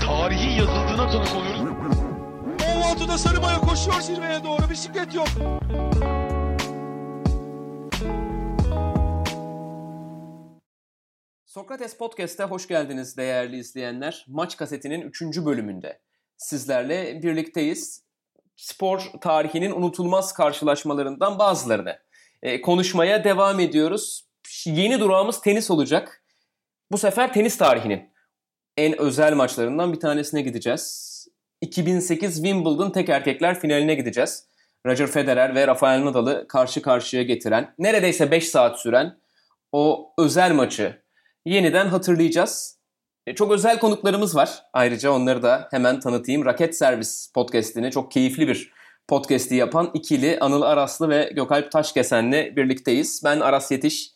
Tarihi 0.00 0.58
yazıldığına 0.58 1.10
tanık 1.10 1.36
oluyoruz. 1.36 1.60
Ovaltı'da 2.76 3.18
Sarıbaya 3.18 3.58
koşuyor 3.60 4.00
zirveye 4.00 4.44
doğru 4.44 4.70
bisiklet 4.70 5.14
yok. 5.14 5.28
Sokrates 11.44 11.96
Podcast'e 11.96 12.44
hoş 12.44 12.68
geldiniz 12.68 13.16
değerli 13.16 13.58
izleyenler. 13.58 14.24
Maç 14.28 14.56
kasetinin 14.56 15.00
3. 15.00 15.22
bölümünde 15.22 16.00
sizlerle 16.40 17.22
birlikteyiz. 17.22 18.02
Spor 18.56 19.10
tarihinin 19.20 19.70
unutulmaz 19.70 20.32
karşılaşmalarından 20.32 21.38
bazılarını 21.38 21.98
e, 22.42 22.60
konuşmaya 22.60 23.24
devam 23.24 23.60
ediyoruz. 23.60 24.28
Yeni 24.66 25.00
durağımız 25.00 25.40
tenis 25.40 25.70
olacak. 25.70 26.24
Bu 26.92 26.98
sefer 26.98 27.32
tenis 27.32 27.58
tarihinin 27.58 28.10
en 28.76 29.00
özel 29.00 29.34
maçlarından 29.34 29.92
bir 29.92 30.00
tanesine 30.00 30.42
gideceğiz. 30.42 31.10
2008 31.60 32.34
Wimbledon 32.34 32.90
tek 32.90 33.08
erkekler 33.08 33.60
finaline 33.60 33.94
gideceğiz. 33.94 34.48
Roger 34.86 35.06
Federer 35.06 35.54
ve 35.54 35.66
Rafael 35.66 36.04
Nadal'ı 36.04 36.48
karşı 36.48 36.82
karşıya 36.82 37.22
getiren, 37.22 37.74
neredeyse 37.78 38.30
5 38.30 38.48
saat 38.48 38.80
süren 38.80 39.18
o 39.72 40.14
özel 40.18 40.52
maçı 40.52 41.02
yeniden 41.44 41.86
hatırlayacağız. 41.86 42.79
E, 43.30 43.34
Çok 43.34 43.52
özel 43.52 43.78
konuklarımız 43.78 44.36
var. 44.36 44.62
Ayrıca 44.72 45.10
onları 45.10 45.42
da 45.42 45.68
hemen 45.70 46.00
tanıtayım. 46.00 46.44
Raket 46.44 46.76
Servis 46.76 47.32
podcast'ini 47.34 47.90
çok 47.90 48.12
keyifli 48.12 48.48
bir 48.48 48.72
podcast'i 49.08 49.54
yapan 49.54 49.90
ikili 49.94 50.38
Anıl 50.40 50.62
Araslı 50.62 51.08
ve 51.08 51.32
Gökalp 51.36 51.72
Taşkesen'le 51.72 52.56
birlikteyiz. 52.56 53.22
Ben 53.24 53.40
Aras 53.40 53.70
Yetiş. 53.70 54.10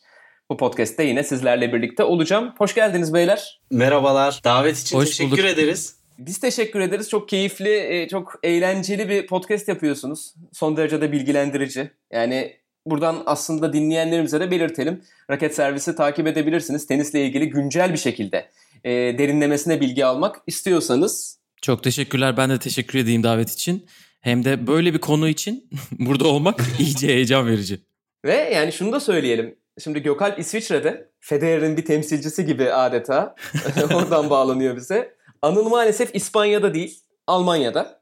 Bu 0.51 0.57
podcast'te 0.57 1.03
yine 1.03 1.23
sizlerle 1.23 1.73
birlikte 1.73 2.03
olacağım. 2.03 2.53
Hoş 2.57 2.75
geldiniz 2.75 3.13
beyler. 3.13 3.61
Merhabalar. 3.71 4.41
Davet 4.43 4.77
için 4.77 4.97
Hoş 4.97 5.09
teşekkür 5.09 5.31
bulduk. 5.31 5.45
ederiz. 5.45 5.95
Biz 6.19 6.39
teşekkür 6.39 6.79
ederiz. 6.79 7.09
Çok 7.09 7.29
keyifli, 7.29 7.75
e, 7.77 8.07
çok 8.07 8.39
eğlenceli 8.43 9.09
bir 9.09 9.27
podcast 9.27 9.67
yapıyorsunuz. 9.67 10.33
Son 10.53 10.77
derece 10.77 11.01
de 11.01 11.11
bilgilendirici. 11.11 11.91
Yani 12.11 12.53
buradan 12.85 13.23
aslında 13.25 13.73
dinleyenlerimize 13.73 14.39
de 14.39 14.51
belirtelim. 14.51 15.01
Raket 15.31 15.55
Servisi 15.55 15.95
takip 15.95 16.27
edebilirsiniz. 16.27 16.87
Tenisle 16.87 17.25
ilgili 17.25 17.49
güncel 17.49 17.93
bir 17.93 17.97
şekilde 17.97 18.45
e, 18.83 18.91
derinlemesine 18.91 19.81
bilgi 19.81 20.05
almak 20.05 20.35
istiyorsanız. 20.47 21.39
Çok 21.61 21.83
teşekkürler. 21.83 22.37
Ben 22.37 22.49
de 22.49 22.59
teşekkür 22.59 22.99
edeyim 22.99 23.23
davet 23.23 23.51
için. 23.51 23.85
Hem 24.21 24.45
de 24.45 24.67
böyle 24.67 24.93
bir 24.93 24.99
konu 24.99 25.27
için 25.27 25.69
burada 25.99 26.27
olmak 26.27 26.61
iyice 26.79 27.07
heyecan 27.07 27.47
verici. 27.47 27.81
Ve 28.25 28.35
yani 28.35 28.71
şunu 28.71 28.91
da 28.91 28.99
söyleyelim. 28.99 29.55
Şimdi 29.83 30.01
Gökalp 30.03 30.39
İsviçre'de 30.39 31.11
Federer'in 31.19 31.77
bir 31.77 31.85
temsilcisi 31.85 32.45
gibi 32.45 32.71
adeta 32.71 33.35
oradan 33.93 34.29
bağlanıyor 34.29 34.75
bize. 34.75 35.15
Anıl 35.41 35.69
maalesef 35.69 36.15
İspanya'da 36.15 36.73
değil, 36.73 36.99
Almanya'da. 37.27 38.01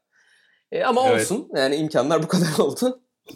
E, 0.71 0.83
ama 0.83 1.09
Evet. 1.09 1.21
olsun. 1.21 1.49
Yani 1.55 1.75
imkanlar 1.75 2.23
bu 2.23 2.27
kadar 2.27 2.59
oldu. 2.59 3.01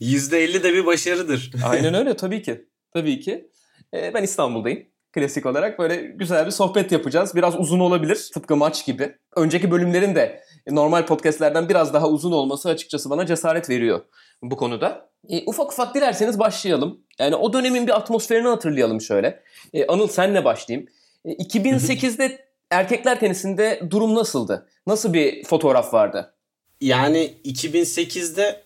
%50 0.00 0.62
de 0.62 0.74
bir 0.74 0.86
başarıdır. 0.86 1.50
Aynen 1.64 1.94
öyle 1.94 2.16
tabii 2.16 2.42
ki. 2.42 2.68
Tabii 2.92 3.20
ki. 3.20 3.50
Ee, 3.94 4.14
ben 4.14 4.22
İstanbul'dayım. 4.22 4.91
Klasik 5.12 5.46
olarak 5.46 5.78
böyle 5.78 5.96
güzel 5.96 6.46
bir 6.46 6.50
sohbet 6.50 6.92
yapacağız. 6.92 7.34
Biraz 7.34 7.60
uzun 7.60 7.80
olabilir 7.80 8.30
tıpkı 8.34 8.56
maç 8.56 8.86
gibi. 8.86 9.16
Önceki 9.36 9.70
bölümlerin 9.70 10.14
de 10.14 10.42
normal 10.70 11.06
podcastlerden 11.06 11.68
biraz 11.68 11.94
daha 11.94 12.08
uzun 12.08 12.32
olması 12.32 12.68
açıkçası 12.68 13.10
bana 13.10 13.26
cesaret 13.26 13.70
veriyor 13.70 14.00
bu 14.42 14.56
konuda. 14.56 15.10
Ee, 15.28 15.42
ufak 15.46 15.72
ufak 15.72 15.94
dilerseniz 15.94 16.38
başlayalım. 16.38 17.00
Yani 17.18 17.36
o 17.36 17.52
dönemin 17.52 17.86
bir 17.86 17.96
atmosferini 17.96 18.48
hatırlayalım 18.48 19.00
şöyle. 19.00 19.42
Ee, 19.74 19.86
Anıl 19.86 20.08
senle 20.08 20.44
başlayayım. 20.44 20.88
Ee, 21.24 21.32
2008'de 21.32 22.38
erkekler 22.70 23.20
tenisinde 23.20 23.80
durum 23.90 24.14
nasıldı? 24.14 24.68
Nasıl 24.86 25.12
bir 25.12 25.44
fotoğraf 25.44 25.94
vardı? 25.94 26.34
Yani 26.80 27.34
2008'de 27.44 28.64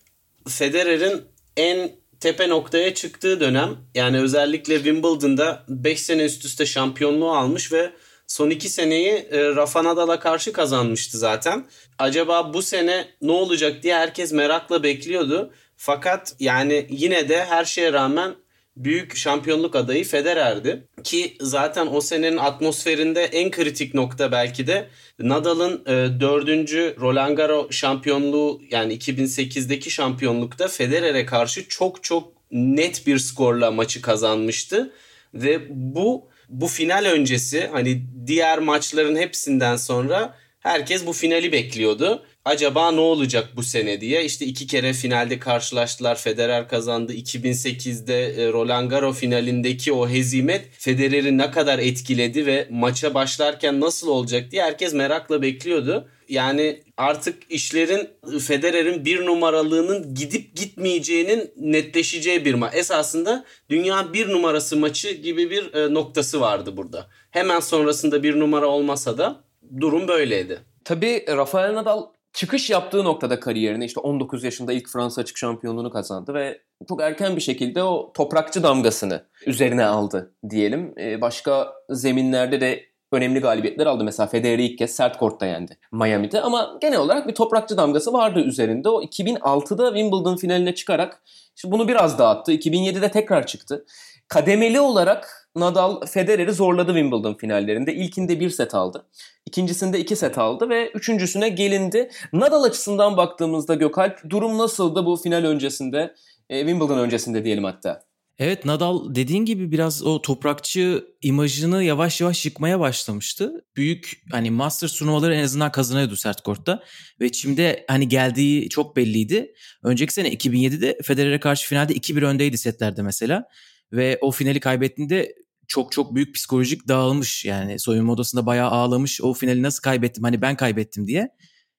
Federer'in 0.48 1.24
en 1.56 1.90
tepe 2.21 2.49
noktaya 2.49 2.94
çıktığı 2.94 3.41
dönem. 3.41 3.77
Yani 3.94 4.21
özellikle 4.21 4.77
Wimbledon'da 4.77 5.65
5 5.69 6.00
sene 6.03 6.25
üst 6.25 6.44
üste 6.44 6.66
şampiyonluğu 6.66 7.32
almış 7.32 7.72
ve 7.72 7.93
son 8.27 8.50
2 8.50 8.69
seneyi 8.69 9.12
e, 9.12 9.56
Rafa 9.56 9.84
Nadal'a 9.84 10.21
karşı 10.21 10.53
kazanmıştı 10.53 11.19
zaten. 11.19 11.66
Acaba 11.99 12.54
bu 12.54 12.62
sene 12.62 13.09
ne 13.22 13.32
olacak 13.32 13.82
diye 13.82 13.94
herkes 13.94 14.32
merakla 14.32 14.82
bekliyordu. 14.82 15.53
Fakat 15.77 16.34
yani 16.41 16.87
yine 16.91 17.28
de 17.28 17.44
her 17.44 17.65
şeye 17.65 17.93
rağmen 17.93 18.34
büyük 18.76 19.16
şampiyonluk 19.16 19.76
adayı 19.76 20.04
Federer'di. 20.04 20.88
Ki 21.04 21.37
zaten 21.41 21.88
o 21.92 22.00
senenin 22.00 22.37
atmosferinde 22.37 23.25
en 23.25 23.50
kritik 23.50 23.94
nokta 23.94 24.32
belki 24.32 24.66
de 24.66 24.88
Nadal'ın 25.19 25.82
e, 25.87 26.20
dördüncü 26.20 26.97
Roland 27.00 27.36
Garros 27.36 27.70
şampiyonluğu 27.70 28.60
yani 28.70 28.97
2008'deki 28.98 29.91
şampiyonlukta 29.91 30.69
Federer'e 30.69 31.26
karşı 31.26 31.69
çok 31.69 32.04
çok 32.04 32.32
net 32.50 33.06
bir 33.06 33.19
skorla 33.19 33.70
maçı 33.70 34.03
kazanmıştı. 34.03 34.92
Ve 35.34 35.60
bu 35.70 36.28
bu 36.48 36.66
final 36.66 37.04
öncesi 37.04 37.69
hani 37.72 38.03
diğer 38.26 38.59
maçların 38.59 39.16
hepsinden 39.16 39.76
sonra 39.76 40.34
herkes 40.60 41.06
bu 41.06 41.12
finali 41.12 41.53
bekliyordu. 41.53 42.26
Acaba 42.46 42.90
ne 42.90 43.00
olacak 43.00 43.48
bu 43.56 43.62
sene 43.62 44.00
diye. 44.00 44.24
İşte 44.24 44.46
iki 44.46 44.66
kere 44.66 44.92
finalde 44.92 45.38
karşılaştılar. 45.38 46.16
Federer 46.18 46.68
kazandı. 46.68 47.14
2008'de 47.14 48.24
e, 48.24 48.52
Roland 48.52 48.90
Garros 48.90 49.18
finalindeki 49.18 49.92
o 49.92 50.08
hezimet 50.08 50.68
Federer'i 50.72 51.38
ne 51.38 51.50
kadar 51.50 51.78
etkiledi 51.78 52.46
ve 52.46 52.68
maça 52.70 53.14
başlarken 53.14 53.80
nasıl 53.80 54.08
olacak 54.08 54.50
diye 54.50 54.62
herkes 54.62 54.94
merakla 54.94 55.42
bekliyordu. 55.42 56.08
Yani 56.28 56.82
artık 56.96 57.42
işlerin 57.50 58.08
Federer'in 58.40 59.04
bir 59.04 59.26
numaralığının 59.26 60.14
gidip 60.14 60.56
gitmeyeceğinin 60.56 61.50
netleşeceği 61.56 62.44
bir 62.44 62.54
maç. 62.54 62.74
Esasında 62.74 63.44
dünya 63.70 64.12
bir 64.12 64.28
numarası 64.28 64.76
maçı 64.76 65.12
gibi 65.12 65.50
bir 65.50 65.74
e, 65.74 65.94
noktası 65.94 66.40
vardı 66.40 66.76
burada. 66.76 67.06
Hemen 67.30 67.60
sonrasında 67.60 68.22
bir 68.22 68.40
numara 68.40 68.66
olmasa 68.66 69.18
da 69.18 69.40
durum 69.80 70.08
böyleydi. 70.08 70.58
Tabii 70.84 71.24
Rafael 71.28 71.74
Nadal 71.74 72.16
çıkış 72.36 72.70
yaptığı 72.70 73.04
noktada 73.04 73.41
kariyerine 73.41 73.84
işte 73.84 74.00
19 74.00 74.44
yaşında 74.44 74.72
ilk 74.72 74.88
Fransa 74.88 75.20
açık 75.20 75.36
şampiyonluğunu 75.36 75.91
kazandı 75.91 76.34
ve 76.34 76.60
çok 76.88 77.02
erken 77.02 77.36
bir 77.36 77.41
şekilde 77.41 77.82
o 77.82 78.12
toprakçı 78.14 78.62
damgasını 78.62 79.24
üzerine 79.47 79.84
aldı 79.84 80.34
diyelim. 80.50 80.94
Ee, 80.98 81.20
başka 81.20 81.72
zeminlerde 81.91 82.60
de 82.60 82.84
önemli 83.12 83.41
galibiyetler 83.41 83.86
aldı. 83.86 84.04
Mesela 84.04 84.26
Federer'i 84.26 84.64
ilk 84.66 84.78
kez 84.78 84.91
sert 84.91 85.19
kortta 85.19 85.47
yendi 85.47 85.78
Miami'de 85.92 86.41
ama 86.41 86.78
genel 86.80 86.98
olarak 86.98 87.28
bir 87.28 87.34
toprakçı 87.34 87.76
damgası 87.76 88.12
vardı 88.12 88.41
üzerinde. 88.41 88.88
O 88.88 89.03
2006'da 89.03 89.86
Wimbledon 89.94 90.36
finaline 90.36 90.74
çıkarak 90.74 91.22
işte 91.56 91.70
bunu 91.72 91.88
biraz 91.88 92.18
dağıttı. 92.18 92.53
2007'de 92.53 93.10
tekrar 93.10 93.47
çıktı. 93.47 93.84
Kademeli 94.28 94.80
olarak 94.80 95.45
Nadal 95.56 96.06
Federer'i 96.06 96.52
zorladı 96.52 96.94
Wimbledon 96.94 97.34
finallerinde. 97.34 97.94
İlkinde 97.94 98.40
bir 98.40 98.50
set 98.50 98.74
aldı. 98.74 99.06
İkincisinde 99.46 100.00
iki 100.00 100.16
set 100.16 100.38
aldı 100.38 100.68
ve 100.68 100.90
üçüncüsüne 100.90 101.48
gelindi. 101.48 102.10
Nadal 102.32 102.62
açısından 102.62 103.16
baktığımızda 103.16 103.74
Gökalp 103.74 104.30
durum 104.30 104.58
nasıldı 104.58 105.06
bu 105.06 105.16
final 105.16 105.44
öncesinde? 105.44 106.14
E, 106.50 106.58
Wimbledon 106.58 106.98
öncesinde 106.98 107.44
diyelim 107.44 107.64
hatta. 107.64 108.06
Evet 108.38 108.64
Nadal 108.64 109.14
dediğin 109.14 109.44
gibi 109.44 109.72
biraz 109.72 110.02
o 110.02 110.22
toprakçı 110.22 111.04
imajını 111.22 111.84
yavaş 111.84 112.20
yavaş 112.20 112.46
yıkmaya 112.46 112.80
başlamıştı. 112.80 113.64
Büyük 113.76 114.22
hani 114.30 114.50
Masters 114.50 114.94
turnuvaları 114.94 115.34
en 115.34 115.42
azından 115.42 115.72
kazanıyordu 115.72 116.16
sert 116.16 116.40
kortta. 116.40 116.82
Ve 117.20 117.32
şimdi 117.32 117.84
hani 117.88 118.09
geldiği 118.09 118.68
çok 118.68 118.97
belliydi. 118.97 119.52
Önceki 119.82 120.14
sene 120.14 120.28
2007'de 120.28 120.98
Federer'e 121.02 121.41
karşı 121.41 121.68
finalde 121.68 121.94
2-1 121.94 122.26
öndeydi 122.26 122.59
setlerde 122.59 123.02
mesela. 123.02 123.44
Ve 123.92 124.18
o 124.20 124.30
finali 124.30 124.60
kaybettiğinde 124.60 125.34
çok 125.68 125.92
çok 125.92 126.15
büyük 126.15 126.34
psikolojik 126.34 126.89
dağılmış. 126.89 127.45
Yani 127.45 127.78
soyunma 127.78 128.13
odasında 128.13 128.47
bayağı 128.47 128.71
ağlamış. 128.71 129.21
O 129.21 129.33
finali 129.33 129.63
nasıl 129.63 129.83
kaybettim 129.83 130.24
hani 130.24 130.42
ben 130.42 130.57
kaybettim 130.57 131.07
diye. 131.07 131.28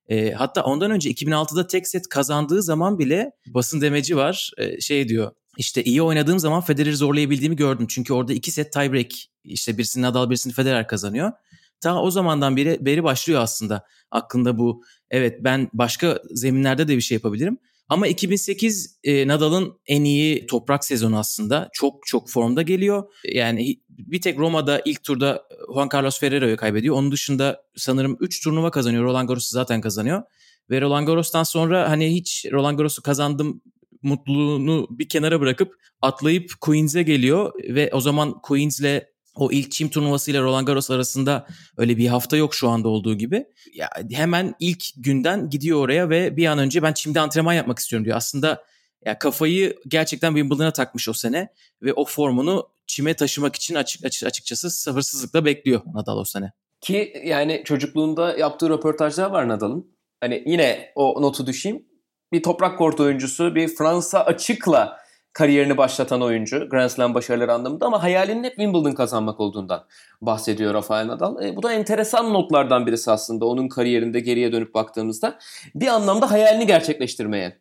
E, 0.07 0.31
hatta 0.31 0.63
ondan 0.63 0.91
önce 0.91 1.11
2006'da 1.11 1.67
tek 1.67 1.87
set 1.87 2.09
kazandığı 2.09 2.63
zaman 2.63 2.99
bile 2.99 3.31
basın 3.47 3.81
demeci 3.81 4.17
var. 4.17 4.51
E, 4.57 4.81
şey 4.81 5.09
diyor 5.09 5.31
işte 5.57 5.83
iyi 5.83 6.01
oynadığım 6.01 6.39
zaman 6.39 6.61
Federer'i 6.61 6.95
zorlayabildiğimi 6.95 7.55
gördüm. 7.55 7.85
Çünkü 7.89 8.13
orada 8.13 8.33
iki 8.33 8.51
set 8.51 8.73
tiebreak 8.73 9.11
işte 9.43 9.77
birisini 9.77 10.03
Nadal 10.03 10.29
birisini 10.29 10.53
Federer 10.53 10.87
kazanıyor. 10.87 11.31
Ta 11.81 12.01
o 12.01 12.11
zamandan 12.11 12.57
beri, 12.57 12.77
beri 12.85 13.03
başlıyor 13.03 13.41
aslında 13.41 13.85
aklında 14.11 14.57
bu. 14.57 14.83
Evet 15.09 15.37
ben 15.43 15.69
başka 15.73 16.21
zeminlerde 16.31 16.87
de 16.87 16.95
bir 16.95 17.01
şey 17.01 17.15
yapabilirim. 17.15 17.57
Ama 17.89 18.07
2008 18.07 18.99
e, 19.03 19.27
Nadal'ın 19.27 19.79
en 19.85 20.03
iyi 20.03 20.45
toprak 20.45 20.85
sezonu 20.85 21.19
aslında. 21.19 21.69
Çok 21.73 22.05
çok 22.05 22.29
formda 22.29 22.61
geliyor. 22.61 23.03
Yani 23.33 23.75
bir 23.89 24.21
tek 24.21 24.37
Roma'da 24.37 24.81
ilk 24.85 25.03
turda 25.03 25.43
Juan 25.73 25.89
Carlos 25.93 26.19
Ferrero'yu 26.19 26.57
kaybediyor. 26.57 26.95
Onun 26.95 27.11
dışında 27.11 27.61
sanırım 27.75 28.17
3 28.19 28.43
turnuva 28.43 28.71
kazanıyor. 28.71 29.03
Roland 29.03 29.27
Garros'u 29.27 29.49
zaten 29.49 29.81
kazanıyor. 29.81 30.23
Ve 30.69 30.81
Roland 30.81 31.07
Garros'tan 31.07 31.43
sonra 31.43 31.89
hani 31.89 32.15
hiç 32.15 32.45
Roland 32.51 32.77
Garros'u 32.77 33.01
kazandım 33.01 33.61
mutluluğunu 34.01 34.87
bir 34.89 35.09
kenara 35.09 35.41
bırakıp 35.41 35.75
atlayıp 36.01 36.51
Queens'e 36.61 37.03
geliyor 37.03 37.51
ve 37.75 37.89
o 37.93 38.01
zaman 38.01 38.41
Queens'le 38.41 39.03
o 39.37 39.51
ilk 39.51 39.71
çim 39.71 39.89
turnuvasıyla 39.89 40.41
Roland 40.41 40.67
Garros 40.67 40.91
arasında 40.91 41.47
öyle 41.77 41.97
bir 41.97 42.07
hafta 42.07 42.37
yok 42.37 42.55
şu 42.55 42.69
anda 42.69 42.87
olduğu 42.87 43.15
gibi. 43.17 43.45
Ya 43.73 43.89
hemen 44.11 44.55
ilk 44.59 44.83
günden 44.97 45.49
gidiyor 45.49 45.79
oraya 45.79 46.09
ve 46.09 46.37
bir 46.37 46.45
an 46.45 46.59
önce 46.59 46.83
ben 46.83 46.93
çimde 46.93 47.19
antrenman 47.19 47.53
yapmak 47.53 47.79
istiyorum 47.79 48.05
diyor. 48.05 48.17
Aslında 48.17 48.63
ya 49.05 49.19
kafayı 49.19 49.77
gerçekten 49.87 50.35
Wimbledon'a 50.35 50.71
takmış 50.73 51.09
o 51.09 51.13
sene 51.13 51.49
ve 51.81 51.93
o 51.93 52.05
formunu 52.05 52.69
çime 52.87 53.13
taşımak 53.13 53.55
için 53.55 53.75
açık, 53.75 54.05
açık 54.05 54.27
açıkçası 54.27 54.69
sabırsızlıkla 54.69 55.45
bekliyor 55.45 55.81
Nadal 55.93 56.17
o 56.17 56.25
sene. 56.25 56.51
Ki 56.81 57.13
yani 57.25 57.61
çocukluğunda 57.65 58.37
yaptığı 58.37 58.69
röportajlar 58.69 59.29
var 59.29 59.47
Nadal'ın. 59.47 59.97
Hani 60.19 60.43
yine 60.45 60.91
o 60.95 61.21
notu 61.21 61.47
düşeyim. 61.47 61.85
Bir 62.31 62.43
toprak 62.43 62.77
kort 62.77 62.99
oyuncusu, 62.99 63.55
bir 63.55 63.67
Fransa 63.67 64.19
açıkla 64.25 64.97
kariyerini 65.37 65.77
başlatan 65.77 66.21
oyuncu. 66.21 66.69
Grand 66.69 66.89
Slam 66.89 67.13
başarıları 67.13 67.53
anlamında 67.53 67.85
ama 67.85 68.03
hayalinin 68.03 68.43
hep 68.43 68.55
Wimbledon 68.55 68.91
kazanmak 68.91 69.39
olduğundan 69.39 69.85
bahsediyor 70.21 70.73
Rafael 70.73 71.07
Nadal. 71.07 71.43
E, 71.43 71.55
bu 71.55 71.63
da 71.63 71.73
enteresan 71.73 72.33
notlardan 72.33 72.87
birisi 72.87 73.11
aslında 73.11 73.45
onun 73.45 73.67
kariyerinde 73.67 74.19
geriye 74.19 74.51
dönüp 74.51 74.73
baktığımızda. 74.73 75.39
Bir 75.75 75.87
anlamda 75.87 76.31
hayalini 76.31 76.67
gerçekleştirmeye 76.67 77.57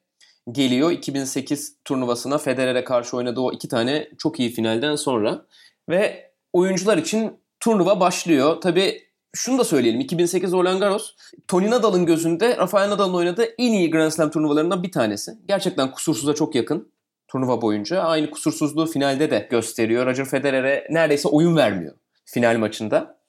geliyor 0.53 0.91
2008 0.91 1.77
turnuvasına 1.85 2.39
Federer'e 2.39 2.85
karşı 2.85 3.17
oynadığı 3.17 3.41
o 3.41 3.53
iki 3.53 3.69
tane 3.69 4.09
çok 4.19 4.41
iyi 4.41 4.51
finalden 4.51 4.97
sonra. 4.97 5.47
Ve 5.89 6.31
oyuncular 6.53 6.99
için 6.99 7.33
turnuva 7.61 8.01
başlıyor. 8.01 8.61
Tabii 8.61 9.03
şunu 9.35 9.59
da 9.59 9.65
söyleyelim. 9.65 10.01
2008 10.01 10.53
Roland 10.53 10.81
Garros, 10.81 11.15
Tony 11.49 11.71
Nadal'ın 11.71 12.07
gözünde 12.07 12.57
Rafael 12.57 12.91
Nadal'ın 12.91 13.15
oynadığı 13.15 13.45
en 13.59 13.73
iyi 13.73 13.91
Grand 13.91 14.11
Slam 14.11 14.31
turnuvalarından 14.31 14.83
bir 14.83 14.93
tanesi. 14.93 15.33
Gerçekten 15.49 15.91
kusursuza 15.91 16.35
çok 16.35 16.55
yakın 16.55 16.96
turnuva 17.29 17.63
boyunca. 17.63 18.01
Aynı 18.01 18.31
kusursuzluğu 18.31 18.87
finalde 18.87 19.31
de 19.31 19.49
gösteriyor. 19.51 20.07
Roger 20.07 20.25
Federer'e 20.25 20.87
neredeyse 20.91 21.29
oyun 21.29 21.57
vermiyor 21.57 21.95
final 22.25 22.59
maçında. 22.59 23.21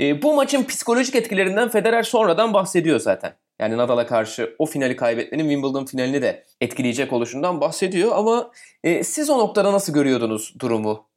E, 0.00 0.22
bu 0.22 0.34
maçın 0.34 0.64
psikolojik 0.64 1.14
etkilerinden 1.14 1.68
Federer 1.68 2.02
sonradan 2.02 2.54
bahsediyor 2.54 3.00
zaten. 3.00 3.36
Yani 3.60 3.76
Nadal'a 3.76 4.06
karşı 4.06 4.54
o 4.58 4.66
finali 4.66 4.96
kaybetmenin 4.96 5.48
Wimbledon 5.48 5.84
finalini 5.84 6.22
de 6.22 6.44
etkileyecek 6.60 7.12
oluşundan 7.12 7.60
bahsediyor. 7.60 8.12
Ama 8.14 8.50
e, 8.84 9.04
siz 9.04 9.30
o 9.30 9.38
noktada 9.38 9.72
nasıl 9.72 9.92
görüyordunuz 9.92 10.54
durumu? 10.60 11.08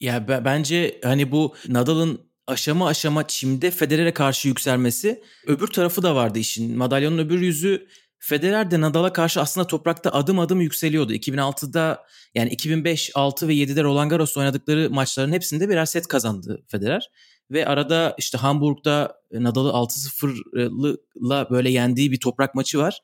Ya 0.00 0.28
b- 0.28 0.44
bence 0.44 1.00
hani 1.04 1.32
bu 1.32 1.54
Nadal'ın 1.68 2.20
aşama 2.46 2.88
aşama 2.88 3.26
çimde 3.26 3.70
Federer'e 3.70 4.14
karşı 4.14 4.48
yükselmesi 4.48 5.22
öbür 5.46 5.66
tarafı 5.66 6.02
da 6.02 6.14
vardı 6.14 6.38
işin. 6.38 6.78
Madalyonun 6.78 7.18
öbür 7.18 7.40
yüzü 7.40 7.86
Federer 8.24 8.70
de 8.70 8.80
Nadal'a 8.80 9.12
karşı 9.12 9.40
aslında 9.40 9.66
toprakta 9.66 10.10
adım 10.10 10.38
adım 10.38 10.60
yükseliyordu. 10.60 11.14
2006'da 11.14 12.06
yani 12.34 12.50
2005, 12.50 13.10
6 13.14 13.48
ve 13.48 13.54
7'de 13.54 13.82
Roland 13.82 14.10
Garros 14.10 14.36
oynadıkları 14.36 14.90
maçların 14.90 15.32
hepsinde 15.32 15.68
birer 15.68 15.84
set 15.84 16.08
kazandı 16.08 16.62
Federer. 16.68 17.10
Ve 17.50 17.66
arada 17.66 18.14
işte 18.18 18.38
Hamburg'da 18.38 19.16
Nadal'ı 19.32 19.68
6-0'la 19.68 21.50
böyle 21.50 21.70
yendiği 21.70 22.12
bir 22.12 22.20
toprak 22.20 22.54
maçı 22.54 22.78
var. 22.78 23.00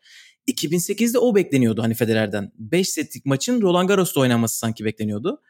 2008'de 0.48 1.18
o 1.18 1.34
bekleniyordu 1.34 1.82
hani 1.82 1.94
Federer'den. 1.94 2.52
5 2.54 2.88
setlik 2.88 3.26
maçın 3.26 3.62
Roland 3.62 3.88
Garros'ta 3.88 4.20
oynanması 4.20 4.58
sanki 4.58 4.84
bekleniyordu. 4.84 5.40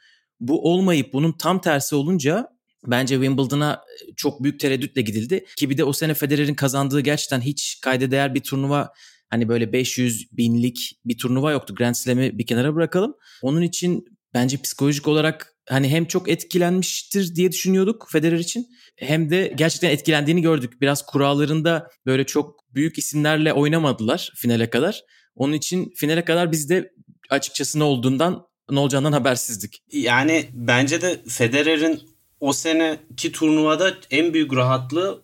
Bu 0.41 0.73
olmayıp 0.73 1.13
bunun 1.13 1.33
tam 1.33 1.61
tersi 1.61 1.95
olunca 1.95 2.49
bence 2.87 3.15
Wimbledon'a 3.15 3.85
çok 4.17 4.43
büyük 4.43 4.61
tereddütle 4.61 5.03
gidildi. 5.03 5.45
Ki 5.57 5.71
bir 5.71 5.79
de 5.79 5.85
o 5.85 5.93
sene 5.93 6.15
Federer'in 6.15 6.55
kazandığı 6.55 7.01
gerçekten 7.01 7.41
hiç 7.41 7.81
kayda 7.83 8.11
değer 8.11 8.35
bir 8.35 8.41
turnuva 8.41 8.93
hani 9.31 9.49
böyle 9.49 9.73
500 9.73 10.33
binlik 10.33 11.01
bir 11.05 11.19
turnuva 11.19 11.53
yoktu. 11.53 11.75
Grand 11.75 11.95
Slam'i 11.95 12.39
bir 12.39 12.47
kenara 12.47 12.75
bırakalım. 12.75 13.15
Onun 13.43 13.63
için 13.63 14.05
bence 14.35 14.57
psikolojik 14.57 15.09
olarak 15.09 15.55
hani 15.69 15.89
hem 15.89 16.05
çok 16.05 16.29
etkilenmiştir 16.29 17.35
diye 17.35 17.53
düşünüyorduk 17.53 18.09
Federer 18.13 18.39
için 18.39 18.67
hem 18.97 19.31
de 19.31 19.53
gerçekten 19.57 19.91
etkilendiğini 19.91 20.43
gördük. 20.43 20.81
Biraz 20.81 21.07
kurallarında 21.07 21.89
böyle 22.07 22.25
çok 22.25 22.75
büyük 22.75 22.99
isimlerle 22.99 23.53
oynamadılar 23.53 24.33
finale 24.37 24.71
kadar. 24.71 25.03
Onun 25.35 25.53
için 25.53 25.93
finale 25.97 26.25
kadar 26.25 26.53
biz 26.53 26.71
de 26.71 26.93
açıkçası 27.31 27.79
ne 27.79 27.85
olduğundan 27.85 28.47
ne 28.71 28.79
olacağından 28.79 29.13
habersizdik. 29.13 29.83
Yani 29.93 30.45
bence 30.53 31.03
de 31.03 31.21
Federer'in 31.29 32.01
o 32.41 32.53
seneki 32.53 33.33
turnuvada 33.33 33.95
en 34.11 34.35
büyük 34.35 34.55
rahatlığı 34.55 35.23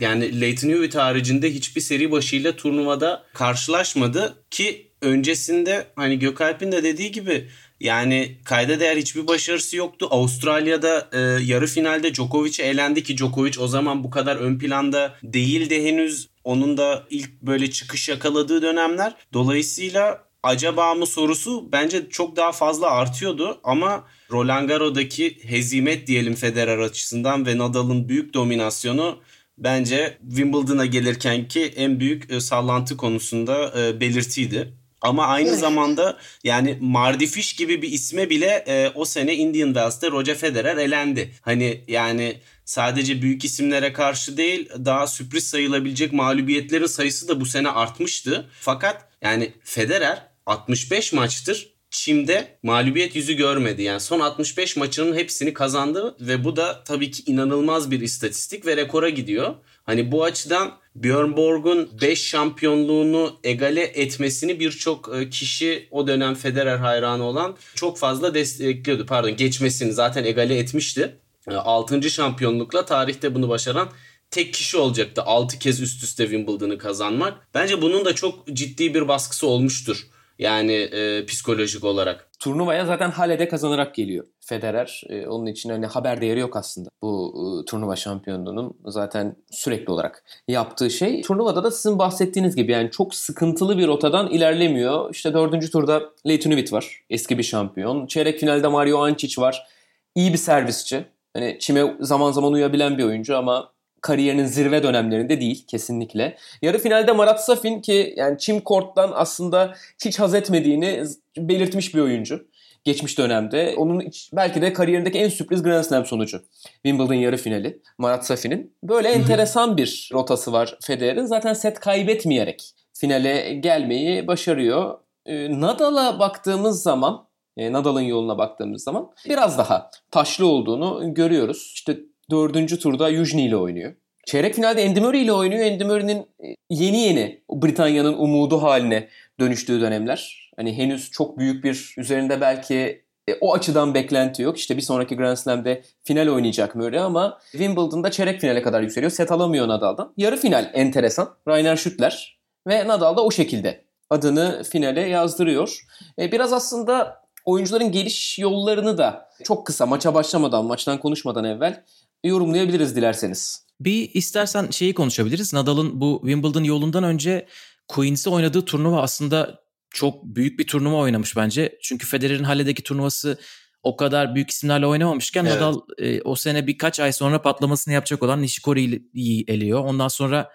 yani 0.00 0.40
Leighton 0.40 0.68
Hewitt 0.68 0.94
haricinde 0.94 1.54
hiçbir 1.54 1.80
seri 1.80 2.10
başıyla 2.10 2.56
turnuvada 2.56 3.24
karşılaşmadı 3.34 4.44
ki 4.50 4.90
öncesinde 5.02 5.86
hani 5.96 6.18
Gökalp'in 6.18 6.72
de 6.72 6.82
dediği 6.82 7.12
gibi 7.12 7.48
yani 7.80 8.38
kayda 8.44 8.80
değer 8.80 8.96
hiçbir 8.96 9.26
başarısı 9.26 9.76
yoktu. 9.76 10.08
Avustralya'da 10.10 11.08
e, 11.12 11.18
yarı 11.44 11.66
finalde 11.66 12.14
Djokovic'e 12.14 12.62
elendi 12.62 13.02
ki 13.02 13.16
Djokovic 13.16 13.60
o 13.60 13.68
zaman 13.68 14.04
bu 14.04 14.10
kadar 14.10 14.36
ön 14.36 14.58
planda 14.58 15.14
değildi 15.22 15.84
henüz. 15.84 16.28
Onun 16.44 16.76
da 16.76 17.04
ilk 17.10 17.42
böyle 17.42 17.70
çıkış 17.70 18.08
yakaladığı 18.08 18.62
dönemler. 18.62 19.14
Dolayısıyla 19.32 20.24
acaba 20.42 20.94
mı 20.94 21.06
sorusu 21.06 21.72
bence 21.72 22.10
çok 22.10 22.36
daha 22.36 22.52
fazla 22.52 22.90
artıyordu 22.90 23.60
ama 23.64 24.04
Roland 24.30 24.68
Garros'daki 24.68 25.38
hezimet 25.42 26.06
diyelim 26.06 26.34
Federer 26.34 26.78
açısından 26.78 27.46
ve 27.46 27.58
Nadal'ın 27.58 28.08
büyük 28.08 28.34
dominasyonu 28.34 29.18
bence 29.58 30.18
Wimbledon'a 30.28 30.86
gelirken 30.86 31.48
ki 31.48 31.72
en 31.76 32.00
büyük 32.00 32.30
e, 32.30 32.40
sallantı 32.40 32.96
konusunda 32.96 33.80
e, 33.80 34.00
belirtiydi. 34.00 34.74
Ama 35.00 35.26
aynı 35.26 35.56
zamanda 35.56 36.18
yani 36.44 36.78
Mardy 36.80 37.26
Fish 37.26 37.52
gibi 37.52 37.82
bir 37.82 37.92
isme 37.92 38.30
bile 38.30 38.64
e, 38.68 38.90
o 38.94 39.04
sene 39.04 39.34
Indian 39.34 39.66
Wells'te 39.66 40.10
Roger 40.10 40.36
Federer 40.36 40.76
elendi. 40.76 41.32
Hani 41.40 41.84
yani 41.88 42.40
sadece 42.64 43.22
büyük 43.22 43.44
isimlere 43.44 43.92
karşı 43.92 44.36
değil 44.36 44.68
daha 44.84 45.06
sürpriz 45.06 45.46
sayılabilecek 45.46 46.12
mağlubiyetlerin 46.12 46.86
sayısı 46.86 47.28
da 47.28 47.40
bu 47.40 47.46
sene 47.46 47.68
artmıştı. 47.68 48.50
Fakat 48.60 49.08
yani 49.22 49.52
Federer 49.64 50.28
65 50.46 51.12
maçtır 51.12 51.73
Çim'de 51.94 52.56
mağlubiyet 52.62 53.16
yüzü 53.16 53.34
görmedi. 53.34 53.82
Yani 53.82 54.00
son 54.00 54.20
65 54.20 54.76
maçının 54.76 55.16
hepsini 55.16 55.54
kazandı 55.54 56.16
ve 56.20 56.44
bu 56.44 56.56
da 56.56 56.84
tabii 56.84 57.10
ki 57.10 57.22
inanılmaz 57.26 57.90
bir 57.90 58.00
istatistik 58.00 58.66
ve 58.66 58.76
rekora 58.76 59.08
gidiyor. 59.08 59.54
Hani 59.84 60.12
bu 60.12 60.24
açıdan 60.24 60.72
Björn 60.94 61.36
Borg'un 61.36 61.90
5 62.00 62.26
şampiyonluğunu 62.26 63.36
egale 63.44 63.82
etmesini 63.82 64.60
birçok 64.60 65.10
e, 65.16 65.30
kişi 65.30 65.88
o 65.90 66.06
dönem 66.06 66.34
Federer 66.34 66.76
hayranı 66.76 67.24
olan 67.24 67.56
çok 67.74 67.98
fazla 67.98 68.34
destekliyordu. 68.34 69.06
Pardon 69.06 69.36
geçmesini 69.36 69.92
zaten 69.92 70.24
egale 70.24 70.58
etmişti. 70.58 71.16
6. 71.50 71.98
E, 71.98 72.08
şampiyonlukla 72.08 72.84
tarihte 72.84 73.34
bunu 73.34 73.48
başaran 73.48 73.88
tek 74.30 74.54
kişi 74.54 74.76
olacaktı 74.76 75.22
6 75.22 75.58
kez 75.58 75.80
üst 75.80 76.02
üste 76.02 76.24
Wimbledon'ı 76.24 76.78
kazanmak. 76.78 77.48
Bence 77.54 77.82
bunun 77.82 78.04
da 78.04 78.14
çok 78.14 78.46
ciddi 78.52 78.94
bir 78.94 79.08
baskısı 79.08 79.46
olmuştur. 79.46 80.06
Yani 80.38 80.72
e, 80.72 81.26
psikolojik 81.26 81.84
olarak. 81.84 82.28
Turnuvaya 82.38 82.86
zaten 82.86 83.10
Hale'de 83.10 83.48
kazanarak 83.48 83.94
geliyor 83.94 84.26
Federer. 84.40 85.02
E, 85.08 85.26
onun 85.26 85.46
için 85.46 85.70
hani 85.70 85.86
haber 85.86 86.20
değeri 86.20 86.40
yok 86.40 86.56
aslında. 86.56 86.88
Bu 87.02 87.34
e, 87.62 87.64
turnuva 87.64 87.96
şampiyonluğunun 87.96 88.76
zaten 88.86 89.36
sürekli 89.50 89.92
olarak 89.92 90.24
yaptığı 90.48 90.90
şey. 90.90 91.22
Turnuvada 91.22 91.64
da 91.64 91.70
sizin 91.70 91.98
bahsettiğiniz 91.98 92.56
gibi 92.56 92.72
yani 92.72 92.90
çok 92.90 93.14
sıkıntılı 93.14 93.78
bir 93.78 93.86
rotadan 93.86 94.30
ilerlemiyor. 94.30 95.14
İşte 95.14 95.34
dördüncü 95.34 95.70
turda 95.70 96.02
Leighton 96.26 96.76
var. 96.76 97.04
Eski 97.10 97.38
bir 97.38 97.42
şampiyon. 97.42 98.06
Çeyrek 98.06 98.38
finalde 98.38 98.68
Mario 98.68 98.98
Ancic 98.98 99.42
var. 99.42 99.66
İyi 100.14 100.32
bir 100.32 100.38
servisçi. 100.38 101.04
Hani 101.34 101.56
çime 101.60 101.96
zaman 102.00 102.32
zaman 102.32 102.52
uyabilen 102.52 102.98
bir 102.98 103.04
oyuncu 103.04 103.36
ama 103.36 103.73
kariyerinin 104.04 104.46
zirve 104.46 104.82
dönemlerinde 104.82 105.40
değil 105.40 105.66
kesinlikle. 105.66 106.36
Yarı 106.62 106.78
finalde 106.78 107.12
Marat 107.12 107.44
Safin 107.44 107.80
ki 107.80 108.14
yani 108.16 108.38
Çim 108.38 108.60
Kort'tan 108.60 109.12
aslında 109.14 109.74
hiç 110.04 110.20
haz 110.20 110.34
etmediğini 110.34 111.04
belirtmiş 111.36 111.94
bir 111.94 112.00
oyuncu 112.00 112.46
geçmiş 112.84 113.18
dönemde. 113.18 113.74
Onun 113.76 114.10
belki 114.32 114.62
de 114.62 114.72
kariyerindeki 114.72 115.18
en 115.18 115.28
sürpriz 115.28 115.62
Grand 115.62 115.84
Slam 115.84 116.06
sonucu. 116.06 116.42
Wimbledon 116.72 117.14
yarı 117.14 117.36
finali 117.36 117.82
Marat 117.98 118.26
Safi'nin. 118.26 118.76
Böyle 118.82 119.08
enteresan 119.08 119.76
bir 119.76 120.10
rotası 120.12 120.52
var 120.52 120.78
Federer'in. 120.82 121.26
Zaten 121.26 121.52
set 121.52 121.80
kaybetmeyerek 121.80 122.72
finale 122.92 123.54
gelmeyi 123.54 124.26
başarıyor. 124.26 124.98
Ee, 125.26 125.60
Nadal'a 125.60 126.18
baktığımız 126.18 126.82
zaman, 126.82 127.28
e, 127.56 127.72
Nadal'ın 127.72 128.00
yoluna 128.00 128.38
baktığımız 128.38 128.82
zaman 128.82 129.10
biraz 129.28 129.58
daha 129.58 129.90
taşlı 130.10 130.46
olduğunu 130.46 131.14
görüyoruz. 131.14 131.72
İşte 131.74 131.96
dördüncü 132.30 132.78
turda 132.78 133.08
Yujni 133.08 133.44
ile 133.44 133.56
oynuyor. 133.56 133.94
Çeyrek 134.26 134.54
finalde 134.54 134.88
Andy 134.88 135.00
Murray 135.00 135.22
ile 135.22 135.32
oynuyor. 135.32 135.72
Andy 135.72 135.84
Murray'nin 135.84 136.26
yeni 136.70 136.98
yeni 136.98 137.42
Britanya'nın 137.50 138.14
umudu 138.18 138.62
haline 138.62 139.08
dönüştüğü 139.40 139.80
dönemler. 139.80 140.50
Hani 140.56 140.76
henüz 140.76 141.10
çok 141.10 141.38
büyük 141.38 141.64
bir 141.64 141.94
üzerinde 141.98 142.40
belki 142.40 143.04
e, 143.28 143.34
o 143.40 143.54
açıdan 143.54 143.94
beklenti 143.94 144.42
yok. 144.42 144.58
İşte 144.58 144.76
bir 144.76 144.82
sonraki 144.82 145.16
Grand 145.16 145.36
Slam'de 145.36 145.82
final 146.04 146.28
oynayacak 146.28 146.74
Murray 146.74 147.00
ama 147.00 147.38
Wimbledon'da 147.50 148.10
çeyrek 148.10 148.40
finale 148.40 148.62
kadar 148.62 148.80
yükseliyor. 148.80 149.12
Set 149.12 149.32
alamıyor 149.32 149.68
Nadal'dan. 149.68 150.12
Yarı 150.16 150.36
final 150.36 150.70
enteresan. 150.74 151.28
Rainer 151.48 151.76
Schüttler 151.76 152.38
ve 152.68 152.88
Nadal 152.88 153.16
da 153.16 153.24
o 153.24 153.30
şekilde 153.30 153.84
adını 154.10 154.62
finale 154.64 155.00
yazdırıyor. 155.00 155.80
E, 156.18 156.32
biraz 156.32 156.52
aslında 156.52 157.24
oyuncuların 157.44 157.92
geliş 157.92 158.38
yollarını 158.38 158.98
da 158.98 159.30
çok 159.44 159.66
kısa 159.66 159.86
maça 159.86 160.14
başlamadan, 160.14 160.64
maçtan 160.64 160.98
konuşmadan 160.98 161.44
evvel 161.44 161.84
yorumlayabiliriz 162.24 162.96
dilerseniz. 162.96 163.64
Bir 163.80 164.10
istersen 164.14 164.70
şeyi 164.70 164.94
konuşabiliriz. 164.94 165.52
Nadal'ın 165.52 166.00
bu 166.00 166.20
Wimbledon 166.22 166.64
yolundan 166.64 167.04
önce 167.04 167.46
Queens'e 167.88 168.30
oynadığı 168.30 168.64
turnuva 168.64 169.02
aslında 169.02 169.60
çok 169.90 170.24
büyük 170.24 170.58
bir 170.58 170.66
turnuva 170.66 170.96
oynamış 170.96 171.36
bence. 171.36 171.78
Çünkü 171.82 172.06
Federer'in 172.06 172.44
Halle'deki 172.44 172.82
turnuvası 172.82 173.38
o 173.82 173.96
kadar 173.96 174.34
büyük 174.34 174.50
isimlerle 174.50 174.86
oynamamışken 174.86 175.44
evet. 175.44 175.54
Nadal 175.54 175.80
e, 175.98 176.22
o 176.22 176.34
sene 176.34 176.66
birkaç 176.66 177.00
ay 177.00 177.12
sonra 177.12 177.42
patlamasını 177.42 177.94
yapacak 177.94 178.22
olan 178.22 178.42
Nishikori'yi 178.42 179.44
eliyor. 179.48 179.80
Ondan 179.80 180.08
sonra 180.08 180.50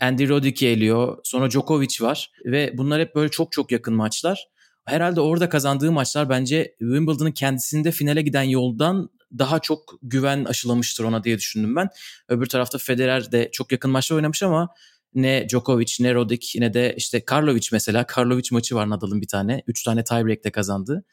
Andy 0.00 0.28
Roddick'i 0.28 0.68
eliyor. 0.68 1.18
Sonra 1.24 1.50
Djokovic 1.50 1.96
var 2.00 2.30
ve 2.44 2.78
bunlar 2.78 3.00
hep 3.00 3.14
böyle 3.14 3.30
çok 3.30 3.52
çok 3.52 3.72
yakın 3.72 3.94
maçlar. 3.94 4.48
Herhalde 4.84 5.20
orada 5.20 5.48
kazandığı 5.48 5.92
maçlar 5.92 6.28
bence 6.28 6.74
Wimbledon'ın 6.78 7.32
kendisinde 7.32 7.90
finale 7.90 8.22
giden 8.22 8.42
yoldan 8.42 9.10
daha 9.38 9.58
çok 9.58 9.94
güven 10.02 10.44
aşılamıştır 10.44 11.04
ona 11.04 11.24
diye 11.24 11.38
düşündüm 11.38 11.76
ben. 11.76 11.88
Öbür 12.28 12.46
tarafta 12.46 12.78
Federer 12.78 13.32
de 13.32 13.50
çok 13.52 13.72
yakın 13.72 13.90
maçlar 13.90 14.16
oynamış 14.16 14.42
ama 14.42 14.68
ne 15.14 15.48
Djokovic 15.48 15.96
ne 16.00 16.14
Roddick 16.14 16.60
ne 16.60 16.74
de 16.74 16.94
işte 16.96 17.24
Karlovic 17.24 17.68
mesela. 17.72 18.06
Karlovic 18.06 18.48
maçı 18.52 18.74
var 18.74 18.90
Nadal'ın 18.90 19.20
bir 19.20 19.28
tane. 19.28 19.62
Üç 19.66 19.82
tane 19.82 20.04
tiebreak'te 20.04 20.50
kazandı. 20.50 21.04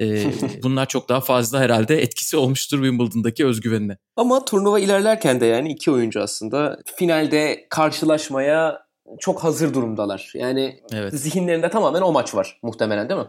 Ee, 0.00 0.32
bunlar 0.62 0.86
çok 0.86 1.08
daha 1.08 1.20
fazla 1.20 1.60
herhalde 1.60 2.02
etkisi 2.02 2.36
olmuştur 2.36 2.78
Wimbledon'daki 2.78 3.46
özgüvenine. 3.46 3.96
Ama 4.16 4.44
turnuva 4.44 4.80
ilerlerken 4.80 5.40
de 5.40 5.46
yani 5.46 5.72
iki 5.72 5.90
oyuncu 5.90 6.22
aslında 6.22 6.78
finalde 6.96 7.66
karşılaşmaya 7.70 8.88
çok 9.18 9.44
hazır 9.44 9.74
durumdalar. 9.74 10.32
Yani 10.34 10.80
evet. 10.92 11.14
zihinlerinde 11.14 11.70
tamamen 11.70 12.02
o 12.02 12.12
maç 12.12 12.34
var 12.34 12.58
muhtemelen 12.62 13.08
değil 13.08 13.20
mi? 13.20 13.26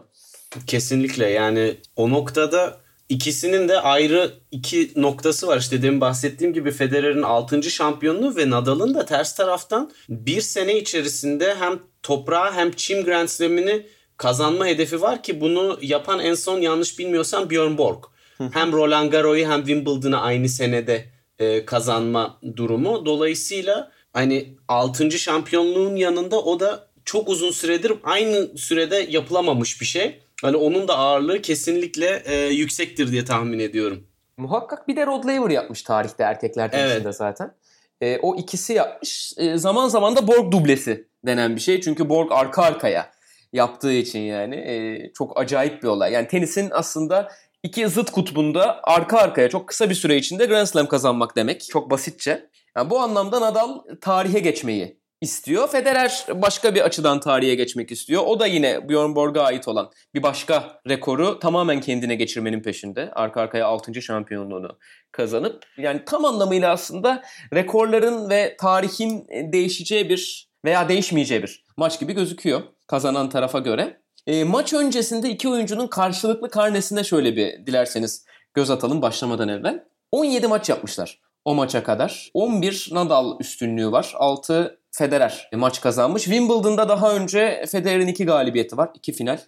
Kesinlikle 0.66 1.30
yani 1.30 1.76
o 1.96 2.10
noktada 2.10 2.80
ikisinin 3.10 3.68
de 3.68 3.80
ayrı 3.80 4.32
iki 4.50 4.92
noktası 4.96 5.46
var. 5.46 5.58
İşte 5.58 5.82
demin 5.82 6.00
bahsettiğim 6.00 6.52
gibi 6.52 6.70
Federer'in 6.70 7.22
6. 7.22 7.62
şampiyonluğu 7.62 8.36
ve 8.36 8.50
Nadal'ın 8.50 8.94
da 8.94 9.04
ters 9.04 9.34
taraftan 9.34 9.90
bir 10.08 10.40
sene 10.40 10.78
içerisinde 10.78 11.54
hem 11.54 11.78
toprağa 12.02 12.54
hem 12.54 12.72
çim 12.72 13.04
Grand 13.04 13.28
Slam'ini 13.28 13.86
kazanma 14.16 14.66
hedefi 14.66 15.02
var 15.02 15.22
ki 15.22 15.40
bunu 15.40 15.78
yapan 15.82 16.18
en 16.20 16.34
son 16.34 16.60
yanlış 16.60 16.98
bilmiyorsam 16.98 17.50
Björn 17.50 17.78
Borg. 17.78 18.04
hem 18.52 18.72
Roland 18.72 19.12
Garros'u 19.12 19.50
hem 19.50 19.60
Wimbledon'ı 19.60 20.20
aynı 20.20 20.48
senede 20.48 21.04
e, 21.38 21.64
kazanma 21.64 22.38
durumu. 22.56 23.06
Dolayısıyla 23.06 23.92
hani 24.12 24.54
6. 24.68 25.10
şampiyonluğun 25.10 25.96
yanında 25.96 26.42
o 26.42 26.60
da 26.60 26.90
çok 27.04 27.28
uzun 27.28 27.50
süredir 27.50 27.92
aynı 28.04 28.58
sürede 28.58 29.06
yapılamamış 29.10 29.80
bir 29.80 29.86
şey. 29.86 30.20
Hani 30.42 30.56
onun 30.56 30.88
da 30.88 30.98
ağırlığı 30.98 31.42
kesinlikle 31.42 32.22
e, 32.24 32.36
yüksektir 32.36 33.12
diye 33.12 33.24
tahmin 33.24 33.58
ediyorum. 33.58 34.06
Muhakkak 34.36 34.88
bir 34.88 34.96
de 34.96 35.06
Rod 35.06 35.24
Laver 35.24 35.50
yapmış 35.50 35.82
tarihte 35.82 36.22
erkekler 36.22 36.70
evet. 36.72 37.14
zaten. 37.14 37.54
E, 38.00 38.18
o 38.18 38.36
ikisi 38.36 38.72
yapmış. 38.72 39.32
E, 39.36 39.58
zaman 39.58 39.88
zaman 39.88 40.16
da 40.16 40.26
Borg 40.26 40.52
dublesi 40.52 41.08
denen 41.26 41.56
bir 41.56 41.60
şey. 41.60 41.80
Çünkü 41.80 42.08
Borg 42.08 42.32
arka 42.32 42.62
arkaya 42.62 43.10
yaptığı 43.52 43.92
için 43.92 44.20
yani 44.20 44.54
e, 44.54 45.12
çok 45.12 45.40
acayip 45.40 45.82
bir 45.82 45.88
olay. 45.88 46.12
Yani 46.12 46.28
tenisin 46.28 46.68
aslında 46.72 47.28
iki 47.62 47.88
zıt 47.88 48.10
kutbunda 48.10 48.80
arka 48.82 49.18
arkaya 49.18 49.48
çok 49.48 49.68
kısa 49.68 49.90
bir 49.90 49.94
süre 49.94 50.16
içinde 50.16 50.46
Grand 50.46 50.66
Slam 50.66 50.86
kazanmak 50.86 51.36
demek. 51.36 51.62
Çok 51.70 51.90
basitçe. 51.90 52.50
Yani 52.76 52.90
bu 52.90 53.00
anlamda 53.00 53.40
Nadal 53.40 53.78
tarihe 54.00 54.38
geçmeyi 54.38 54.99
istiyor. 55.20 55.68
Federer 55.68 56.26
başka 56.34 56.74
bir 56.74 56.80
açıdan 56.80 57.20
tarihe 57.20 57.54
geçmek 57.54 57.92
istiyor. 57.92 58.22
O 58.26 58.40
da 58.40 58.46
yine 58.46 58.88
Björn 58.88 59.14
Borg'a 59.14 59.42
ait 59.42 59.68
olan 59.68 59.90
bir 60.14 60.22
başka 60.22 60.80
rekoru 60.88 61.38
tamamen 61.38 61.80
kendine 61.80 62.14
geçirmenin 62.14 62.62
peşinde. 62.62 63.10
Arka 63.12 63.40
arkaya 63.40 63.66
6. 63.66 64.02
şampiyonluğunu 64.02 64.78
kazanıp 65.12 65.66
yani 65.78 66.02
tam 66.06 66.24
anlamıyla 66.24 66.72
aslında 66.72 67.22
rekorların 67.54 68.30
ve 68.30 68.56
tarihin 68.60 69.26
değişeceği 69.52 70.08
bir 70.08 70.50
veya 70.64 70.88
değişmeyeceği 70.88 71.42
bir 71.42 71.64
maç 71.76 72.00
gibi 72.00 72.12
gözüküyor 72.12 72.62
kazanan 72.86 73.28
tarafa 73.28 73.58
göre. 73.58 74.00
E, 74.26 74.44
maç 74.44 74.72
öncesinde 74.72 75.30
iki 75.30 75.48
oyuncunun 75.48 75.86
karşılıklı 75.86 76.50
karnesine 76.50 77.04
şöyle 77.04 77.36
bir 77.36 77.66
dilerseniz 77.66 78.24
göz 78.54 78.70
atalım 78.70 79.02
başlamadan 79.02 79.48
evvel. 79.48 79.84
17 80.12 80.46
maç 80.46 80.68
yapmışlar 80.68 81.20
o 81.44 81.54
maça 81.54 81.84
kadar. 81.84 82.30
11 82.34 82.88
Nadal 82.92 83.40
üstünlüğü 83.40 83.92
var. 83.92 84.12
6 84.14 84.79
Federer 85.00 85.48
maç 85.52 85.80
kazanmış. 85.80 86.24
Wimbledon'da 86.24 86.88
daha 86.88 87.14
önce 87.14 87.64
Federer'in 87.70 88.06
2 88.06 88.26
galibiyeti 88.26 88.76
var. 88.76 88.90
2 88.94 89.12
final. 89.12 89.38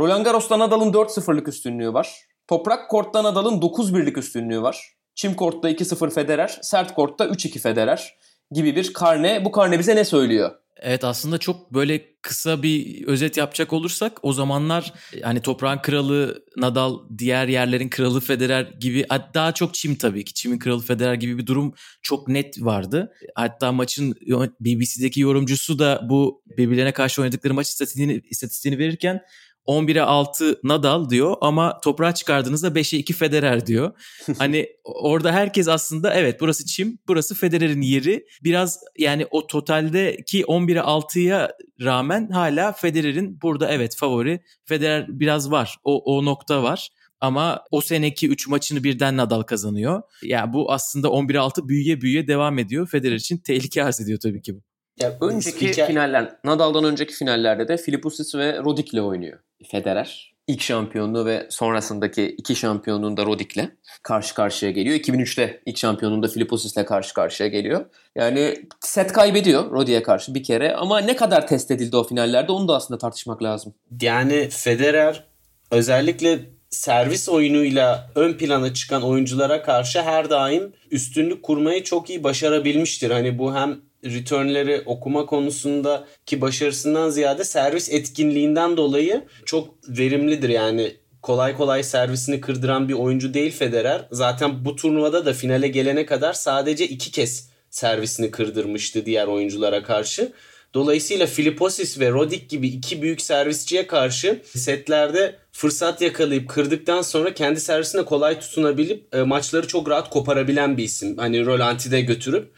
Roland 0.00 0.24
Garros'ta 0.24 0.58
Nadal'ın 0.58 0.92
4-0'lık 0.92 1.48
üstünlüğü 1.48 1.92
var. 1.92 2.20
Toprak 2.48 2.90
kortta 2.90 3.24
Nadal'ın 3.24 3.60
9-1'lik 3.60 4.18
üstünlüğü 4.18 4.62
var. 4.62 4.94
Çim 5.14 5.34
kortta 5.34 5.70
2-0 5.70 6.10
Federer, 6.10 6.58
sert 6.62 6.94
kortta 6.94 7.24
3-2 7.26 7.58
Federer 7.58 8.16
gibi 8.50 8.76
bir 8.76 8.92
karne. 8.92 9.44
Bu 9.44 9.52
karne 9.52 9.78
bize 9.78 9.96
ne 9.96 10.04
söylüyor? 10.04 10.50
Evet 10.80 11.04
aslında 11.04 11.38
çok 11.38 11.74
böyle 11.74 12.18
kısa 12.22 12.62
bir 12.62 13.06
özet 13.06 13.36
yapacak 13.36 13.72
olursak 13.72 14.18
o 14.22 14.32
zamanlar 14.32 14.92
hani 15.22 15.40
toprağın 15.40 15.78
kralı 15.78 16.44
Nadal, 16.56 16.98
diğer 17.18 17.48
yerlerin 17.48 17.88
kralı 17.88 18.20
Federer 18.20 18.62
gibi 18.80 19.06
daha 19.34 19.52
çok 19.52 19.74
çim 19.74 19.94
tabii 19.94 20.24
ki. 20.24 20.34
Çimin 20.34 20.58
kralı 20.58 20.82
Federer 20.82 21.14
gibi 21.14 21.38
bir 21.38 21.46
durum 21.46 21.74
çok 22.02 22.28
net 22.28 22.62
vardı. 22.62 23.12
Hatta 23.34 23.72
maçın 23.72 24.14
BBC'deki 24.60 25.20
yorumcusu 25.20 25.78
da 25.78 26.00
bu 26.08 26.42
birbirlerine 26.58 26.92
karşı 26.92 27.22
oynadıkları 27.22 27.54
maç 27.54 27.68
istatistiğini, 27.68 28.22
istatistiğini 28.30 28.78
verirken 28.78 29.20
11'e 29.68 30.00
6 30.00 30.60
Nadal 30.64 31.10
diyor 31.10 31.36
ama 31.40 31.80
toprağa 31.80 32.14
çıkardığınızda 32.14 32.68
5'e 32.68 32.98
2 32.98 33.12
Federer 33.12 33.66
diyor. 33.66 33.92
hani 34.38 34.68
orada 34.84 35.32
herkes 35.32 35.68
aslında 35.68 36.14
evet 36.14 36.40
burası 36.40 36.66
çim, 36.66 36.98
burası 37.08 37.34
Federer'in 37.34 37.82
yeri. 37.82 38.26
Biraz 38.44 38.78
yani 38.98 39.26
o 39.30 39.46
totaldeki 39.46 40.42
11'e 40.42 40.80
6'ya 40.80 41.50
rağmen 41.80 42.30
hala 42.30 42.72
Federer'in 42.72 43.40
burada 43.42 43.70
evet 43.70 43.96
favori. 43.96 44.40
Federer 44.64 45.06
biraz 45.08 45.50
var. 45.50 45.76
O, 45.84 46.16
o 46.16 46.24
nokta 46.24 46.62
var. 46.62 46.88
Ama 47.20 47.64
o 47.70 47.80
seneki 47.80 48.28
3 48.28 48.48
maçını 48.48 48.84
birden 48.84 49.16
Nadal 49.16 49.42
kazanıyor. 49.42 50.02
Ya 50.22 50.38
yani 50.38 50.52
bu 50.52 50.72
aslında 50.72 51.08
11'e 51.08 51.38
6 51.38 51.68
büyüye 51.68 52.00
büyüye 52.00 52.26
devam 52.26 52.58
ediyor. 52.58 52.88
Federer 52.88 53.16
için 53.16 53.38
tehlike 53.38 53.84
arz 53.84 54.00
ediyor 54.00 54.18
tabii 54.22 54.42
ki 54.42 54.54
bu. 54.54 54.62
Ya 55.00 55.18
önceki 55.20 55.56
spiker... 55.56 55.86
finaller, 55.86 56.38
Nadal'dan 56.44 56.84
önceki 56.84 57.14
finallerde 57.14 57.68
de 57.68 57.76
Filippussis 57.76 58.34
ve 58.34 58.58
Roddick'le 58.58 59.02
oynuyor 59.02 59.38
Federer. 59.66 60.34
İlk 60.46 60.62
şampiyonluğu 60.62 61.26
ve 61.26 61.46
sonrasındaki 61.50 62.34
iki 62.38 62.56
şampiyonluğunda 62.56 63.26
Roddick'le 63.26 63.70
karşı 64.02 64.34
karşıya 64.34 64.72
geliyor. 64.72 64.96
2003'te 64.96 65.60
ilk 65.66 65.78
şampiyonluğunda 65.78 66.28
Filippusis'le 66.28 66.84
karşı 66.86 67.14
karşıya 67.14 67.48
geliyor. 67.48 67.84
Yani 68.16 68.56
set 68.80 69.12
kaybediyor 69.12 69.70
Roddick'e 69.70 70.02
karşı 70.02 70.34
bir 70.34 70.42
kere 70.42 70.74
ama 70.74 70.98
ne 70.98 71.16
kadar 71.16 71.46
test 71.46 71.70
edildi 71.70 71.96
o 71.96 72.04
finallerde 72.04 72.52
onu 72.52 72.68
da 72.68 72.76
aslında 72.76 72.98
tartışmak 72.98 73.42
lazım. 73.42 73.74
Yani 74.00 74.48
Federer 74.50 75.24
özellikle 75.70 76.40
servis 76.70 77.28
oyunuyla 77.28 78.10
ön 78.14 78.32
plana 78.32 78.74
çıkan 78.74 79.02
oyunculara 79.02 79.62
karşı 79.62 80.02
her 80.02 80.30
daim 80.30 80.72
üstünlük 80.90 81.42
kurmayı 81.42 81.84
çok 81.84 82.10
iyi 82.10 82.24
başarabilmiştir. 82.24 83.10
Hani 83.10 83.38
bu 83.38 83.54
hem 83.54 83.80
returnleri 84.04 84.82
okuma 84.86 85.26
konusunda 85.26 86.06
ki 86.26 86.40
başarısından 86.40 87.10
ziyade 87.10 87.44
servis 87.44 87.92
etkinliğinden 87.92 88.76
dolayı 88.76 89.24
çok 89.44 89.74
verimlidir 89.88 90.48
yani 90.48 90.96
kolay 91.22 91.56
kolay 91.56 91.82
servisini 91.82 92.40
kırdıran 92.40 92.88
bir 92.88 92.94
oyuncu 92.94 93.34
değil 93.34 93.52
Federer. 93.52 94.08
Zaten 94.12 94.64
bu 94.64 94.76
turnuvada 94.76 95.26
da 95.26 95.32
finale 95.32 95.68
gelene 95.68 96.06
kadar 96.06 96.32
sadece 96.32 96.88
iki 96.88 97.10
kez 97.10 97.50
servisini 97.70 98.30
kırdırmıştı 98.30 99.06
diğer 99.06 99.26
oyunculara 99.26 99.82
karşı. 99.82 100.32
Dolayısıyla 100.74 101.26
Filiposis 101.26 102.00
ve 102.00 102.10
Roddick 102.10 102.48
gibi 102.48 102.68
iki 102.68 103.02
büyük 103.02 103.20
servisçiye 103.20 103.86
karşı 103.86 104.42
setlerde 104.44 105.36
fırsat 105.52 106.00
yakalayıp 106.02 106.48
kırdıktan 106.48 107.02
sonra 107.02 107.34
kendi 107.34 107.60
servisine 107.60 108.04
kolay 108.04 108.40
tutunabilip 108.40 109.14
e, 109.14 109.22
maçları 109.22 109.66
çok 109.66 109.90
rahat 109.90 110.10
koparabilen 110.10 110.76
bir 110.76 110.84
isim. 110.84 111.18
Hani 111.18 111.46
Rolanti'de 111.46 112.00
götürüp 112.00 112.52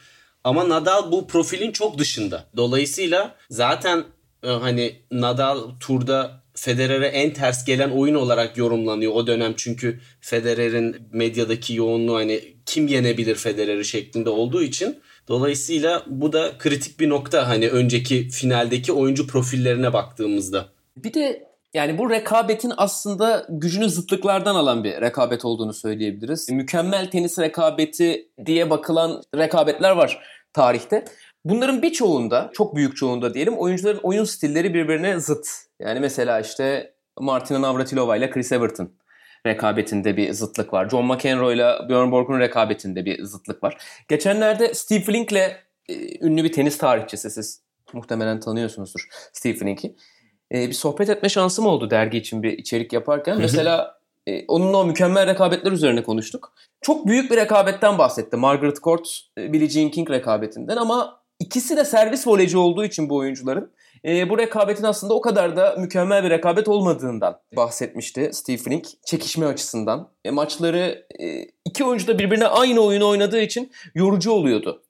ama 0.45 0.69
Nadal 0.69 1.13
bu 1.13 1.27
profilin 1.27 1.73
çok 1.73 1.99
dışında. 1.99 2.47
Dolayısıyla 2.57 3.37
zaten 3.51 4.05
e, 4.43 4.49
hani 4.49 4.97
Nadal 5.11 5.71
turda 5.81 6.41
Federer'e 6.55 7.07
en 7.07 7.33
ters 7.33 7.65
gelen 7.65 7.91
oyun 7.91 8.15
olarak 8.15 8.57
yorumlanıyor 8.57 9.13
o 9.13 9.27
dönem. 9.27 9.55
Çünkü 9.57 10.01
Federer'in 10.21 10.97
medyadaki 11.13 11.75
yoğunluğu 11.75 12.15
hani 12.15 12.41
kim 12.67 12.89
yenebilir 12.89 13.35
Federer'i 13.35 13.85
şeklinde 13.85 14.31
olduğu 14.31 14.63
için. 14.63 14.99
Dolayısıyla 15.29 16.05
bu 16.07 16.33
da 16.33 16.59
kritik 16.59 17.01
bir 17.01 17.09
nokta 17.09 17.49
hani 17.49 17.69
önceki 17.69 18.29
finaldeki 18.29 18.93
oyuncu 18.93 19.27
profillerine 19.27 19.93
baktığımızda. 19.93 20.69
Bir 20.97 21.15
de 21.15 21.50
yani 21.75 21.99
bu 21.99 22.11
rekabetin 22.11 22.73
aslında 22.77 23.47
gücünü 23.49 23.91
zıtlıklardan 23.91 24.55
alan 24.55 24.85
bir 24.85 25.01
rekabet 25.01 25.45
olduğunu 25.45 25.73
söyleyebiliriz. 25.73 26.51
Mükemmel 26.51 27.11
tenis 27.11 27.39
rekabeti 27.39 28.29
diye 28.47 28.71
bakılan 28.71 29.23
rekabetler 29.37 29.91
var 29.91 30.23
tarihte. 30.53 31.05
Bunların 31.45 31.83
birçoğunda, 31.83 32.51
çok 32.53 32.77
büyük 32.77 32.97
çoğunda 32.97 33.35
diyelim, 33.35 33.59
oyuncuların 33.59 34.01
oyun 34.03 34.25
stilleri 34.25 34.75
birbirine 34.75 35.21
zıt. 35.21 35.49
Yani 35.81 36.01
mesela 36.01 36.41
işte 36.41 36.95
Martina 37.21 37.63
Navratilova 37.63 38.17
ile 38.17 38.31
Chris 38.31 38.53
Everton 38.53 38.93
rekabetinde 39.47 40.17
bir 40.17 40.33
zıtlık 40.33 40.73
var. 40.73 40.89
John 40.89 41.07
McEnroe 41.07 41.55
ile 41.55 41.89
Björn 41.89 42.11
Borg'un 42.11 42.41
rekabetinde 42.41 43.05
bir 43.05 43.25
zıtlık 43.25 43.63
var. 43.63 43.77
Geçenlerde 44.09 44.75
Steve 44.75 45.01
Flink 45.01 45.33
ile 45.33 45.57
e, 45.89 46.27
ünlü 46.27 46.45
bir 46.45 46.53
tenis 46.53 46.79
tarihçisi 46.79 47.31
siz 47.31 47.63
muhtemelen 47.93 48.41
tanıyorsunuzdur 48.41 49.09
Steve 49.33 49.55
Flink'i. 49.55 49.97
E, 50.55 50.69
bir 50.69 50.73
sohbet 50.73 51.09
etme 51.09 51.29
şansım 51.29 51.67
oldu 51.67 51.91
dergi 51.91 52.19
için 52.19 52.43
bir 52.43 52.59
içerik 52.59 52.93
yaparken. 52.93 53.39
Mesela 53.39 54.01
e, 54.27 54.45
onunla 54.49 54.77
o 54.77 54.85
mükemmel 54.85 55.27
rekabetler 55.27 55.73
üzerine 55.73 56.03
konuştuk. 56.03 56.53
Çok 56.81 57.07
büyük 57.07 57.31
bir 57.31 57.37
rekabetten 57.37 57.99
bahsetti. 57.99 58.37
Margaret 58.37 58.83
Court, 58.83 59.21
e, 59.39 59.53
Billie 59.53 59.69
Jean 59.69 59.91
King 59.91 60.11
rekabetinden 60.11 60.77
ama 60.77 61.23
ikisi 61.39 61.77
de 61.77 61.85
servis 61.85 62.27
voleyci 62.27 62.59
olduğu 62.59 62.85
için 62.85 63.11
bu 63.11 63.17
oyuncuların 63.17 63.73
e, 64.05 64.31
bu 64.31 64.39
rekabetin 64.39 64.85
aslında 64.85 65.15
o 65.15 65.21
kadar 65.21 65.57
da 65.57 65.77
mükemmel 65.79 66.25
bir 66.25 66.31
rekabet 66.31 66.69
olmadığından 66.69 67.41
bahsetmişti 67.57 68.31
Steve 68.33 68.57
Flink 68.57 68.87
çekişme 69.07 69.47
açısından. 69.47 70.09
E, 70.25 70.31
maçları 70.31 71.07
e, 71.21 71.47
iki 71.65 71.85
oyuncu 71.85 72.07
da 72.07 72.19
birbirine 72.19 72.47
aynı 72.47 72.81
oyunu 72.81 73.09
oynadığı 73.09 73.41
için 73.41 73.73
yorucu 73.95 74.31
oluyordu 74.31 74.83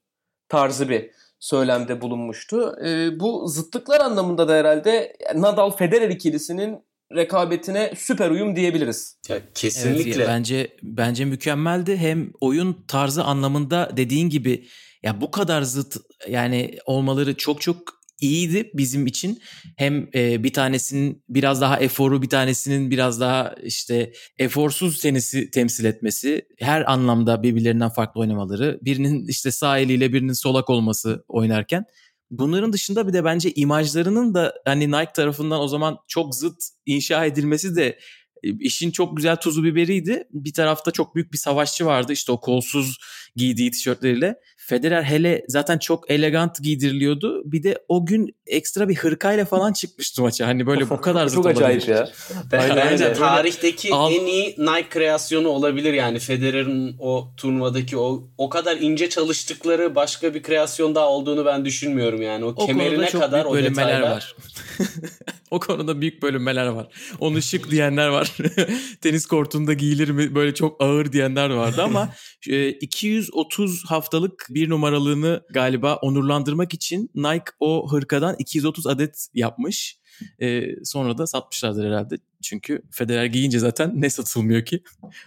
tarzı 0.50 0.88
bir 0.88 1.10
söylemde 1.40 2.00
bulunmuştu. 2.00 2.76
E, 2.84 3.20
bu 3.20 3.48
zıtlıklar 3.48 4.00
anlamında 4.00 4.48
da 4.48 4.54
herhalde 4.54 5.16
Nadal-Federer 5.34 6.10
ikilisinin 6.10 6.78
rekabetine 7.16 7.92
süper 7.96 8.30
uyum 8.30 8.56
diyebiliriz. 8.56 9.18
Ya 9.28 9.38
kesinlikle. 9.54 10.10
Evet, 10.10 10.28
bence 10.28 10.76
bence 10.82 11.24
mükemmeldi. 11.24 11.96
Hem 11.96 12.32
oyun 12.40 12.84
tarzı 12.88 13.24
anlamında 13.24 13.90
dediğin 13.96 14.30
gibi 14.30 14.66
ya 15.02 15.20
bu 15.20 15.30
kadar 15.30 15.62
zıt 15.62 15.96
yani 16.28 16.78
olmaları 16.86 17.34
çok 17.34 17.60
çok 17.60 17.99
iyiydi 18.20 18.70
bizim 18.74 19.06
için. 19.06 19.42
Hem 19.76 20.08
e, 20.14 20.44
bir 20.44 20.52
tanesinin 20.52 21.24
biraz 21.28 21.60
daha 21.60 21.80
eforu, 21.80 22.22
bir 22.22 22.28
tanesinin 22.28 22.90
biraz 22.90 23.20
daha 23.20 23.54
işte 23.62 24.12
eforsuz 24.38 25.00
tenisi 25.00 25.50
temsil 25.50 25.84
etmesi, 25.84 26.42
her 26.58 26.92
anlamda 26.92 27.42
birbirlerinden 27.42 27.90
farklı 27.90 28.20
oynamaları, 28.20 28.78
birinin 28.82 29.26
işte 29.28 29.50
sağ 29.50 29.78
eliyle 29.78 30.12
birinin 30.12 30.32
solak 30.32 30.70
olması 30.70 31.24
oynarken 31.28 31.84
Bunların 32.30 32.72
dışında 32.72 33.08
bir 33.08 33.12
de 33.12 33.24
bence 33.24 33.52
imajlarının 33.52 34.34
da 34.34 34.54
hani 34.64 34.90
Nike 34.90 35.12
tarafından 35.14 35.60
o 35.60 35.68
zaman 35.68 35.98
çok 36.08 36.34
zıt 36.34 36.62
inşa 36.86 37.24
edilmesi 37.24 37.76
de 37.76 37.98
işin 38.42 38.90
çok 38.90 39.16
güzel 39.16 39.36
tuzu 39.36 39.64
biberiydi. 39.64 40.24
Bir 40.30 40.52
tarafta 40.52 40.90
çok 40.90 41.14
büyük 41.14 41.32
bir 41.32 41.38
savaşçı 41.38 41.86
vardı 41.86 42.12
işte 42.12 42.32
o 42.32 42.40
kolsuz 42.40 42.98
giydiği 43.36 43.70
tişörtleriyle. 43.70 44.34
Federer 44.56 45.02
hele 45.02 45.44
zaten 45.48 45.78
çok 45.78 46.10
elegant 46.10 46.62
giydiriliyordu. 46.62 47.42
Bir 47.44 47.62
de 47.62 47.78
o 47.88 48.06
gün 48.06 48.36
ekstra 48.46 48.88
bir 48.88 48.94
hırkayla 48.96 49.44
falan 49.44 49.72
çıkmıştı 49.72 50.22
maça. 50.22 50.46
Hani 50.46 50.66
böyle 50.66 50.90
bu 50.90 51.00
kadar 51.00 51.28
Çok 51.28 51.46
acayip 51.46 51.88
ya. 51.88 52.08
Bence 52.52 52.82
Aynen. 52.82 53.14
tarihteki 53.14 53.94
Al- 53.94 54.12
en 54.12 54.26
iyi 54.26 54.50
Nike 54.58 54.88
kreasyonu 54.90 55.48
olabilir 55.48 55.92
yani 55.92 56.18
Federer'in 56.18 56.96
o 56.98 57.28
turnuvadaki 57.36 57.96
o 57.96 58.28
o 58.38 58.48
kadar 58.48 58.76
ince 58.76 59.08
çalıştıkları 59.08 59.94
başka 59.94 60.34
bir 60.34 60.42
kreasyon 60.42 60.94
daha 60.94 61.08
olduğunu 61.08 61.44
ben 61.44 61.64
düşünmüyorum 61.64 62.22
yani. 62.22 62.44
O, 62.44 62.48
O 62.48 62.66
kemerine 62.66 63.06
kadar 63.06 63.44
o 63.44 63.56
detaylar. 63.56 64.00
var. 64.00 64.34
o 65.50 65.60
konuda 65.60 66.00
büyük 66.00 66.22
bölünmeler 66.22 66.66
var. 66.66 66.88
Onu 67.20 67.42
şık 67.42 67.70
diyenler 67.70 68.08
var. 68.08 68.36
Tenis 69.00 69.26
kortunda 69.26 69.72
giyilir 69.72 70.08
mi 70.08 70.34
böyle 70.34 70.54
çok 70.54 70.82
ağır 70.82 71.12
diyenler 71.12 71.50
vardı 71.50 71.82
ama 71.82 72.14
e, 72.48 72.68
230 72.68 73.84
haftalık 73.84 74.46
bir 74.50 74.70
numaralığını 74.70 75.42
galiba 75.50 75.96
onurlandırmak 75.96 76.74
için 76.74 77.10
Nike 77.14 77.52
o 77.60 77.92
hırkadan 77.92 78.36
230 78.38 78.86
adet 78.86 79.28
yapmış. 79.34 80.00
E, 80.42 80.62
sonra 80.84 81.18
da 81.18 81.26
satmışlardır 81.26 81.86
herhalde. 81.86 82.14
Çünkü 82.42 82.82
Federer 82.90 83.24
giyince 83.24 83.58
zaten 83.58 83.92
ne 83.94 84.10
satılmıyor 84.10 84.64
ki. 84.64 84.82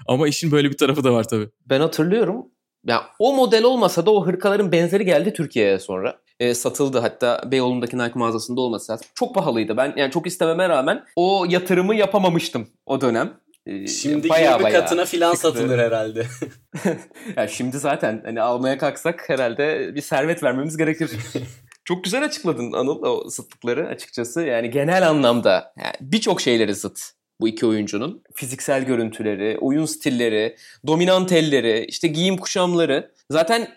Ama 0.07 0.27
işin 0.27 0.51
böyle 0.51 0.69
bir 0.69 0.77
tarafı 0.77 1.03
da 1.03 1.13
var 1.13 1.27
tabii. 1.27 1.49
Ben 1.65 1.79
hatırlıyorum. 1.79 2.45
Ya 2.85 3.03
o 3.19 3.35
model 3.35 3.63
olmasa 3.63 4.05
da 4.05 4.11
o 4.11 4.25
hırkaların 4.25 4.71
benzeri 4.71 5.05
geldi 5.05 5.33
Türkiye'ye 5.33 5.79
sonra. 5.79 6.22
E, 6.39 6.53
satıldı 6.53 6.99
hatta 6.99 7.41
Beyoğlu'ndaki 7.51 7.97
Nike 7.97 8.19
mağazasında 8.19 8.61
olması 8.61 8.91
lazım. 8.91 9.07
Çok 9.15 9.35
pahalıydı. 9.35 9.77
Ben 9.77 9.93
yani 9.97 10.11
çok 10.11 10.27
istememe 10.27 10.69
rağmen 10.69 11.03
o 11.15 11.45
yatırımı 11.49 11.95
yapamamıştım 11.95 12.67
o 12.85 13.01
dönem. 13.01 13.33
E, 13.65 13.87
Şimdi 13.87 14.29
bayağı 14.29 14.53
20 14.53 14.63
bayağı 14.63 14.81
katına 14.81 15.05
filan 15.05 15.33
çıktı. 15.33 15.47
satılır 15.47 15.79
herhalde. 15.79 16.25
Ya 17.37 17.47
şimdi 17.47 17.77
zaten 17.77 18.21
hani 18.25 18.41
almaya 18.41 18.77
kalksak 18.77 19.29
herhalde 19.29 19.95
bir 19.95 20.01
servet 20.01 20.43
vermemiz 20.43 20.77
gerekir. 20.77 21.11
Çok 21.85 22.03
güzel 22.03 22.25
açıkladın 22.25 22.71
Anıl 22.71 23.03
o 23.03 23.29
zıtlıkları 23.29 23.87
açıkçası. 23.87 24.41
Yani 24.41 24.69
genel 24.69 25.09
anlamda 25.09 25.73
yani 25.77 25.95
birçok 26.01 26.41
şeyleri 26.41 26.75
zıt 26.75 26.99
bu 27.41 27.47
iki 27.47 27.65
oyuncunun. 27.65 28.23
Fiziksel 28.33 28.83
görüntüleri, 28.85 29.57
oyun 29.61 29.85
stilleri, 29.85 30.55
dominant 30.87 31.31
elleri, 31.31 31.85
işte 31.87 32.07
giyim 32.07 32.37
kuşamları. 32.37 33.11
Zaten 33.29 33.67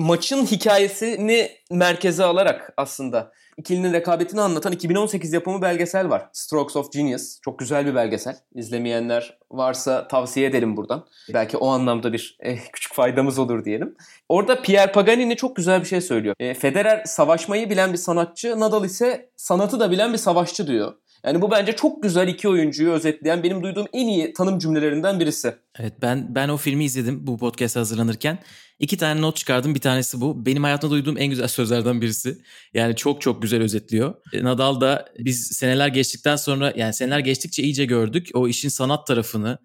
maçın 0.00 0.46
hikayesini 0.46 1.50
merkeze 1.70 2.24
alarak 2.24 2.72
aslında 2.76 3.32
ikilinin 3.56 3.92
rekabetini 3.92 4.40
anlatan 4.40 4.72
2018 4.72 5.32
yapımı 5.32 5.62
belgesel 5.62 6.10
var. 6.10 6.28
Strokes 6.32 6.76
of 6.76 6.92
Genius. 6.92 7.40
Çok 7.40 7.58
güzel 7.58 7.86
bir 7.86 7.94
belgesel. 7.94 8.36
İzlemeyenler 8.54 9.38
varsa 9.50 10.08
tavsiye 10.08 10.46
edelim 10.46 10.76
buradan. 10.76 11.06
Belki 11.34 11.56
o 11.56 11.68
anlamda 11.68 12.12
bir 12.12 12.38
eh, 12.40 12.58
küçük 12.72 12.94
faydamız 12.94 13.38
olur 13.38 13.64
diyelim. 13.64 13.96
Orada 14.28 14.62
Pierre 14.62 14.92
Paganini 14.92 15.36
çok 15.36 15.56
güzel 15.56 15.80
bir 15.80 15.86
şey 15.86 16.00
söylüyor. 16.00 16.34
E, 16.40 16.54
Federer 16.54 17.04
savaşmayı 17.04 17.70
bilen 17.70 17.92
bir 17.92 17.98
sanatçı, 17.98 18.60
Nadal 18.60 18.84
ise 18.84 19.30
sanatı 19.36 19.80
da 19.80 19.90
bilen 19.90 20.12
bir 20.12 20.18
savaşçı 20.18 20.66
diyor. 20.66 20.94
Yani 21.24 21.42
bu 21.42 21.50
bence 21.50 21.76
çok 21.76 22.02
güzel 22.02 22.28
iki 22.28 22.48
oyuncuyu 22.48 22.90
özetleyen 22.90 23.42
benim 23.42 23.62
duyduğum 23.62 23.86
en 23.92 24.08
iyi 24.08 24.32
tanım 24.32 24.58
cümlelerinden 24.58 25.20
birisi. 25.20 25.54
Evet 25.78 25.92
ben 26.02 26.34
ben 26.34 26.48
o 26.48 26.56
filmi 26.56 26.84
izledim 26.84 27.26
bu 27.26 27.38
podcast 27.38 27.76
hazırlanırken. 27.76 28.38
İki 28.78 28.96
tane 28.96 29.20
not 29.20 29.36
çıkardım. 29.36 29.74
Bir 29.74 29.80
tanesi 29.80 30.20
bu. 30.20 30.46
Benim 30.46 30.62
hayatımda 30.62 30.94
duyduğum 30.94 31.18
en 31.18 31.26
güzel 31.26 31.48
sözlerden 31.48 32.00
birisi. 32.00 32.38
Yani 32.74 32.96
çok 32.96 33.20
çok 33.20 33.42
güzel 33.42 33.62
özetliyor. 33.62 34.14
E, 34.32 34.44
Nadal 34.44 34.80
da 34.80 35.08
biz 35.18 35.46
seneler 35.46 35.88
geçtikten 35.88 36.36
sonra 36.36 36.72
yani 36.76 36.94
seneler 36.94 37.18
geçtikçe 37.18 37.62
iyice 37.62 37.84
gördük. 37.84 38.28
O 38.34 38.48
işin 38.48 38.68
sanat 38.68 39.06
tarafını 39.06 39.58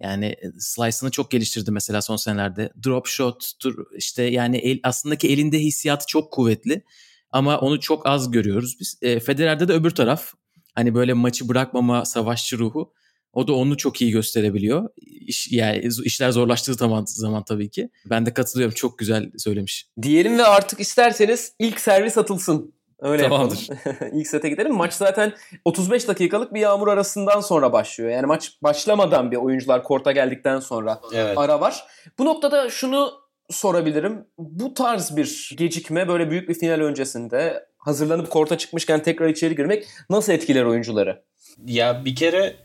yani 0.00 0.26
e, 0.26 0.52
slice'ını 0.58 1.10
çok 1.10 1.30
geliştirdi 1.30 1.70
mesela 1.70 2.02
son 2.02 2.16
senelerde. 2.16 2.70
Drop 2.86 3.06
shot 3.06 3.52
işte 3.96 4.22
yani 4.22 4.56
el, 4.56 4.80
aslında 4.82 5.16
ki 5.16 5.28
elinde 5.28 5.58
hissiyatı 5.58 6.06
çok 6.06 6.32
kuvvetli. 6.32 6.84
Ama 7.30 7.58
onu 7.58 7.80
çok 7.80 8.06
az 8.06 8.30
görüyoruz 8.30 8.76
biz. 8.80 8.98
E, 9.02 9.20
Federer'de 9.20 9.68
de 9.68 9.72
öbür 9.72 9.90
taraf. 9.90 10.34
Hani 10.74 10.94
böyle 10.94 11.12
maçı 11.12 11.48
bırakmama 11.48 12.04
savaşçı 12.04 12.58
ruhu. 12.58 12.92
O 13.32 13.48
da 13.48 13.52
onu 13.52 13.76
çok 13.76 14.02
iyi 14.02 14.10
gösterebiliyor. 14.10 14.88
İş, 15.26 15.52
yani 15.52 15.88
işler 16.04 16.30
zorlaştığı 16.30 16.74
zaman, 16.74 17.04
zaman 17.06 17.44
tabii 17.44 17.70
ki. 17.70 17.90
Ben 18.06 18.26
de 18.26 18.34
katılıyorum. 18.34 18.74
Çok 18.74 18.98
güzel 18.98 19.30
söylemiş. 19.38 19.86
Diyelim 20.02 20.38
ve 20.38 20.44
artık 20.44 20.80
isterseniz 20.80 21.52
ilk 21.58 21.80
servis 21.80 22.18
atılsın. 22.18 22.74
Öyle 23.02 23.22
Tamamdır. 23.22 23.68
ilk 24.12 24.26
sete 24.26 24.48
gidelim. 24.48 24.74
Maç 24.74 24.92
zaten 24.94 25.32
35 25.64 26.08
dakikalık 26.08 26.54
bir 26.54 26.60
yağmur 26.60 26.88
arasından 26.88 27.40
sonra 27.40 27.72
başlıyor. 27.72 28.10
Yani 28.10 28.26
maç 28.26 28.52
başlamadan 28.62 29.30
bir 29.30 29.36
oyuncular 29.36 29.82
korta 29.82 30.12
geldikten 30.12 30.60
sonra 30.60 31.00
Evet. 31.14 31.38
ara 31.38 31.60
var. 31.60 31.84
Bu 32.18 32.24
noktada 32.24 32.70
şunu 32.70 33.12
sorabilirim. 33.50 34.26
Bu 34.38 34.74
tarz 34.74 35.16
bir 35.16 35.50
gecikme 35.56 36.08
böyle 36.08 36.30
büyük 36.30 36.48
bir 36.48 36.54
final 36.54 36.80
öncesinde 36.80 37.66
hazırlanıp 37.84 38.30
korta 38.30 38.58
çıkmışken 38.58 39.02
tekrar 39.02 39.28
içeri 39.28 39.56
girmek 39.56 39.86
nasıl 40.10 40.32
etkiler 40.32 40.64
oyuncuları? 40.64 41.22
Ya 41.66 42.04
bir 42.04 42.16
kere 42.16 42.56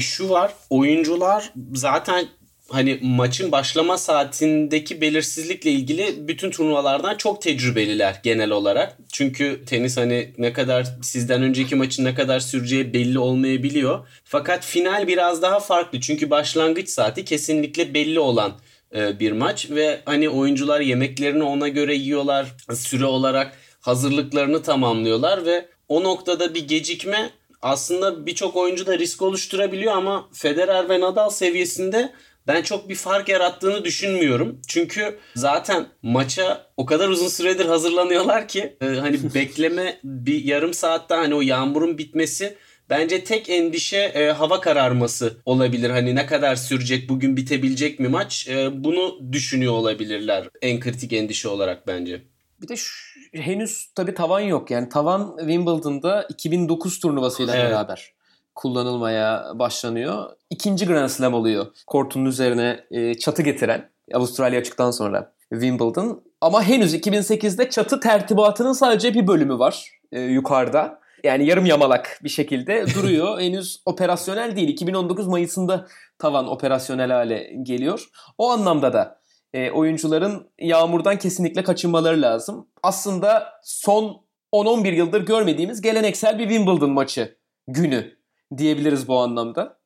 şu 0.00 0.30
var. 0.30 0.54
Oyuncular 0.70 1.52
zaten 1.74 2.26
hani 2.68 2.98
maçın 3.02 3.52
başlama 3.52 3.98
saatindeki 3.98 5.00
belirsizlikle 5.00 5.70
ilgili 5.70 6.28
bütün 6.28 6.50
turnuvalardan 6.50 7.16
çok 7.16 7.42
tecrübeliler 7.42 8.20
genel 8.22 8.50
olarak. 8.50 8.96
Çünkü 9.12 9.64
tenis 9.66 9.96
hani 9.96 10.32
ne 10.38 10.52
kadar 10.52 10.86
sizden 11.02 11.42
önceki 11.42 11.74
maçın 11.74 12.04
ne 12.04 12.14
kadar 12.14 12.40
süreceği 12.40 12.92
belli 12.94 13.18
olmayabiliyor. 13.18 14.08
Fakat 14.24 14.64
final 14.64 15.08
biraz 15.08 15.42
daha 15.42 15.60
farklı. 15.60 16.00
Çünkü 16.00 16.30
başlangıç 16.30 16.88
saati 16.88 17.24
kesinlikle 17.24 17.94
belli 17.94 18.20
olan 18.20 18.52
e, 18.94 19.20
bir 19.20 19.32
maç 19.32 19.70
ve 19.70 20.00
hani 20.04 20.28
oyuncular 20.28 20.80
yemeklerini 20.80 21.42
ona 21.42 21.68
göre 21.68 21.94
yiyorlar. 21.94 22.46
Süre 22.74 23.04
olarak 23.04 23.61
hazırlıklarını 23.82 24.62
tamamlıyorlar 24.62 25.46
ve 25.46 25.68
o 25.88 26.02
noktada 26.02 26.54
bir 26.54 26.68
gecikme 26.68 27.30
aslında 27.62 28.26
birçok 28.26 28.56
oyuncu 28.56 28.86
da 28.86 28.98
risk 28.98 29.22
oluşturabiliyor 29.22 29.92
ama 29.92 30.28
Federer 30.32 30.88
ve 30.88 31.00
Nadal 31.00 31.30
seviyesinde 31.30 32.12
ben 32.46 32.62
çok 32.62 32.88
bir 32.88 32.94
fark 32.94 33.28
yarattığını 33.28 33.84
düşünmüyorum. 33.84 34.60
Çünkü 34.68 35.18
zaten 35.34 35.86
maça 36.02 36.66
o 36.76 36.86
kadar 36.86 37.08
uzun 37.08 37.28
süredir 37.28 37.66
hazırlanıyorlar 37.66 38.48
ki 38.48 38.76
e, 38.80 38.86
hani 38.86 39.18
bekleme 39.34 40.00
bir 40.04 40.44
yarım 40.44 40.74
saatte 40.74 41.14
hani 41.14 41.34
o 41.34 41.40
yağmurun 41.40 41.98
bitmesi 41.98 42.54
bence 42.90 43.24
tek 43.24 43.48
endişe 43.50 43.98
e, 43.98 44.30
hava 44.30 44.60
kararması 44.60 45.36
olabilir. 45.44 45.90
Hani 45.90 46.14
ne 46.14 46.26
kadar 46.26 46.56
sürecek 46.56 47.08
bugün 47.08 47.36
bitebilecek 47.36 48.00
mi 48.00 48.08
maç 48.08 48.48
E, 48.48 48.84
bunu 48.84 49.32
düşünüyor 49.32 49.72
olabilirler 49.72 50.48
en 50.62 50.80
kritik 50.80 51.12
endişe 51.12 51.48
olarak 51.48 51.86
bence. 51.86 52.22
Bir 52.62 52.68
de 52.68 52.76
şu- 52.76 53.11
henüz 53.34 53.90
tabii 53.94 54.14
tavan 54.14 54.40
yok. 54.40 54.70
Yani 54.70 54.88
tavan 54.88 55.36
Wimbledon'da 55.38 56.22
2009 56.28 57.00
turnuvasıyla 57.00 57.56
Evet. 57.56 57.70
beraber 57.70 58.12
kullanılmaya 58.54 59.52
başlanıyor. 59.54 60.30
İkinci 60.50 60.86
Grand 60.86 61.08
Slam 61.08 61.34
oluyor. 61.34 61.66
Kortunun 61.86 62.24
üzerine 62.24 62.84
e, 62.90 63.14
çatı 63.14 63.42
getiren 63.42 63.90
Avustralya 64.14 64.60
açıktan 64.60 64.90
sonra 64.90 65.32
Wimbledon. 65.52 66.22
Ama 66.40 66.62
henüz 66.62 66.94
2008'de 66.94 67.70
çatı 67.70 68.00
tertibatının 68.00 68.72
sadece 68.72 69.14
bir 69.14 69.26
bölümü 69.26 69.58
var 69.58 69.90
e, 70.12 70.20
yukarıda. 70.20 71.02
Yani 71.24 71.46
yarım 71.46 71.66
yamalak 71.66 72.20
bir 72.24 72.28
şekilde 72.28 72.84
duruyor. 72.94 73.40
henüz 73.40 73.82
operasyonel 73.86 74.56
değil. 74.56 74.68
2019 74.68 75.26
Mayıs'ında 75.26 75.86
tavan 76.18 76.48
operasyonel 76.48 77.10
hale 77.10 77.52
geliyor. 77.62 78.08
O 78.38 78.50
anlamda 78.50 78.92
da 78.92 79.21
e, 79.54 79.70
oyuncuların 79.70 80.50
yağmurdan 80.60 81.18
kesinlikle 81.18 81.64
kaçınmaları 81.64 82.22
lazım. 82.22 82.68
Aslında 82.82 83.52
son 83.62 84.22
10-11 84.52 84.94
yıldır 84.94 85.26
görmediğimiz 85.26 85.80
geleneksel 85.80 86.38
bir 86.38 86.48
Wimbledon 86.48 86.90
maçı 86.90 87.38
günü 87.68 88.16
diyebiliriz 88.56 89.08
bu 89.08 89.18
anlamda. 89.18 89.78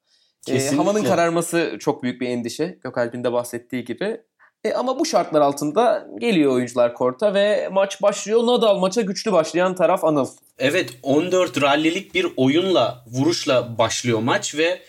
E, 0.49 0.71
havanın 0.71 1.05
kararması 1.05 1.77
çok 1.81 2.03
büyük 2.03 2.21
bir 2.21 2.29
endişe. 2.29 2.79
Gökalp'in 2.83 3.25
de 3.25 3.33
bahsettiği 3.33 3.85
gibi. 3.85 4.21
E, 4.65 4.73
ama 4.75 4.99
bu 4.99 5.07
şartlar 5.07 5.41
altında 5.41 6.09
geliyor 6.19 6.53
oyuncular 6.53 6.95
korta 6.95 7.35
ve 7.35 7.69
maç 7.73 8.03
başlıyor. 8.03 8.47
Nadal 8.47 8.79
maça 8.79 9.01
güçlü 9.01 9.33
başlayan 9.33 9.75
taraf 9.75 10.05
Anıl. 10.05 10.29
Evet 10.59 10.91
14 11.03 11.63
rallilik 11.63 12.15
bir 12.15 12.27
oyunla 12.37 13.05
vuruşla 13.07 13.79
başlıyor 13.79 14.19
maç 14.19 14.55
ve 14.55 14.81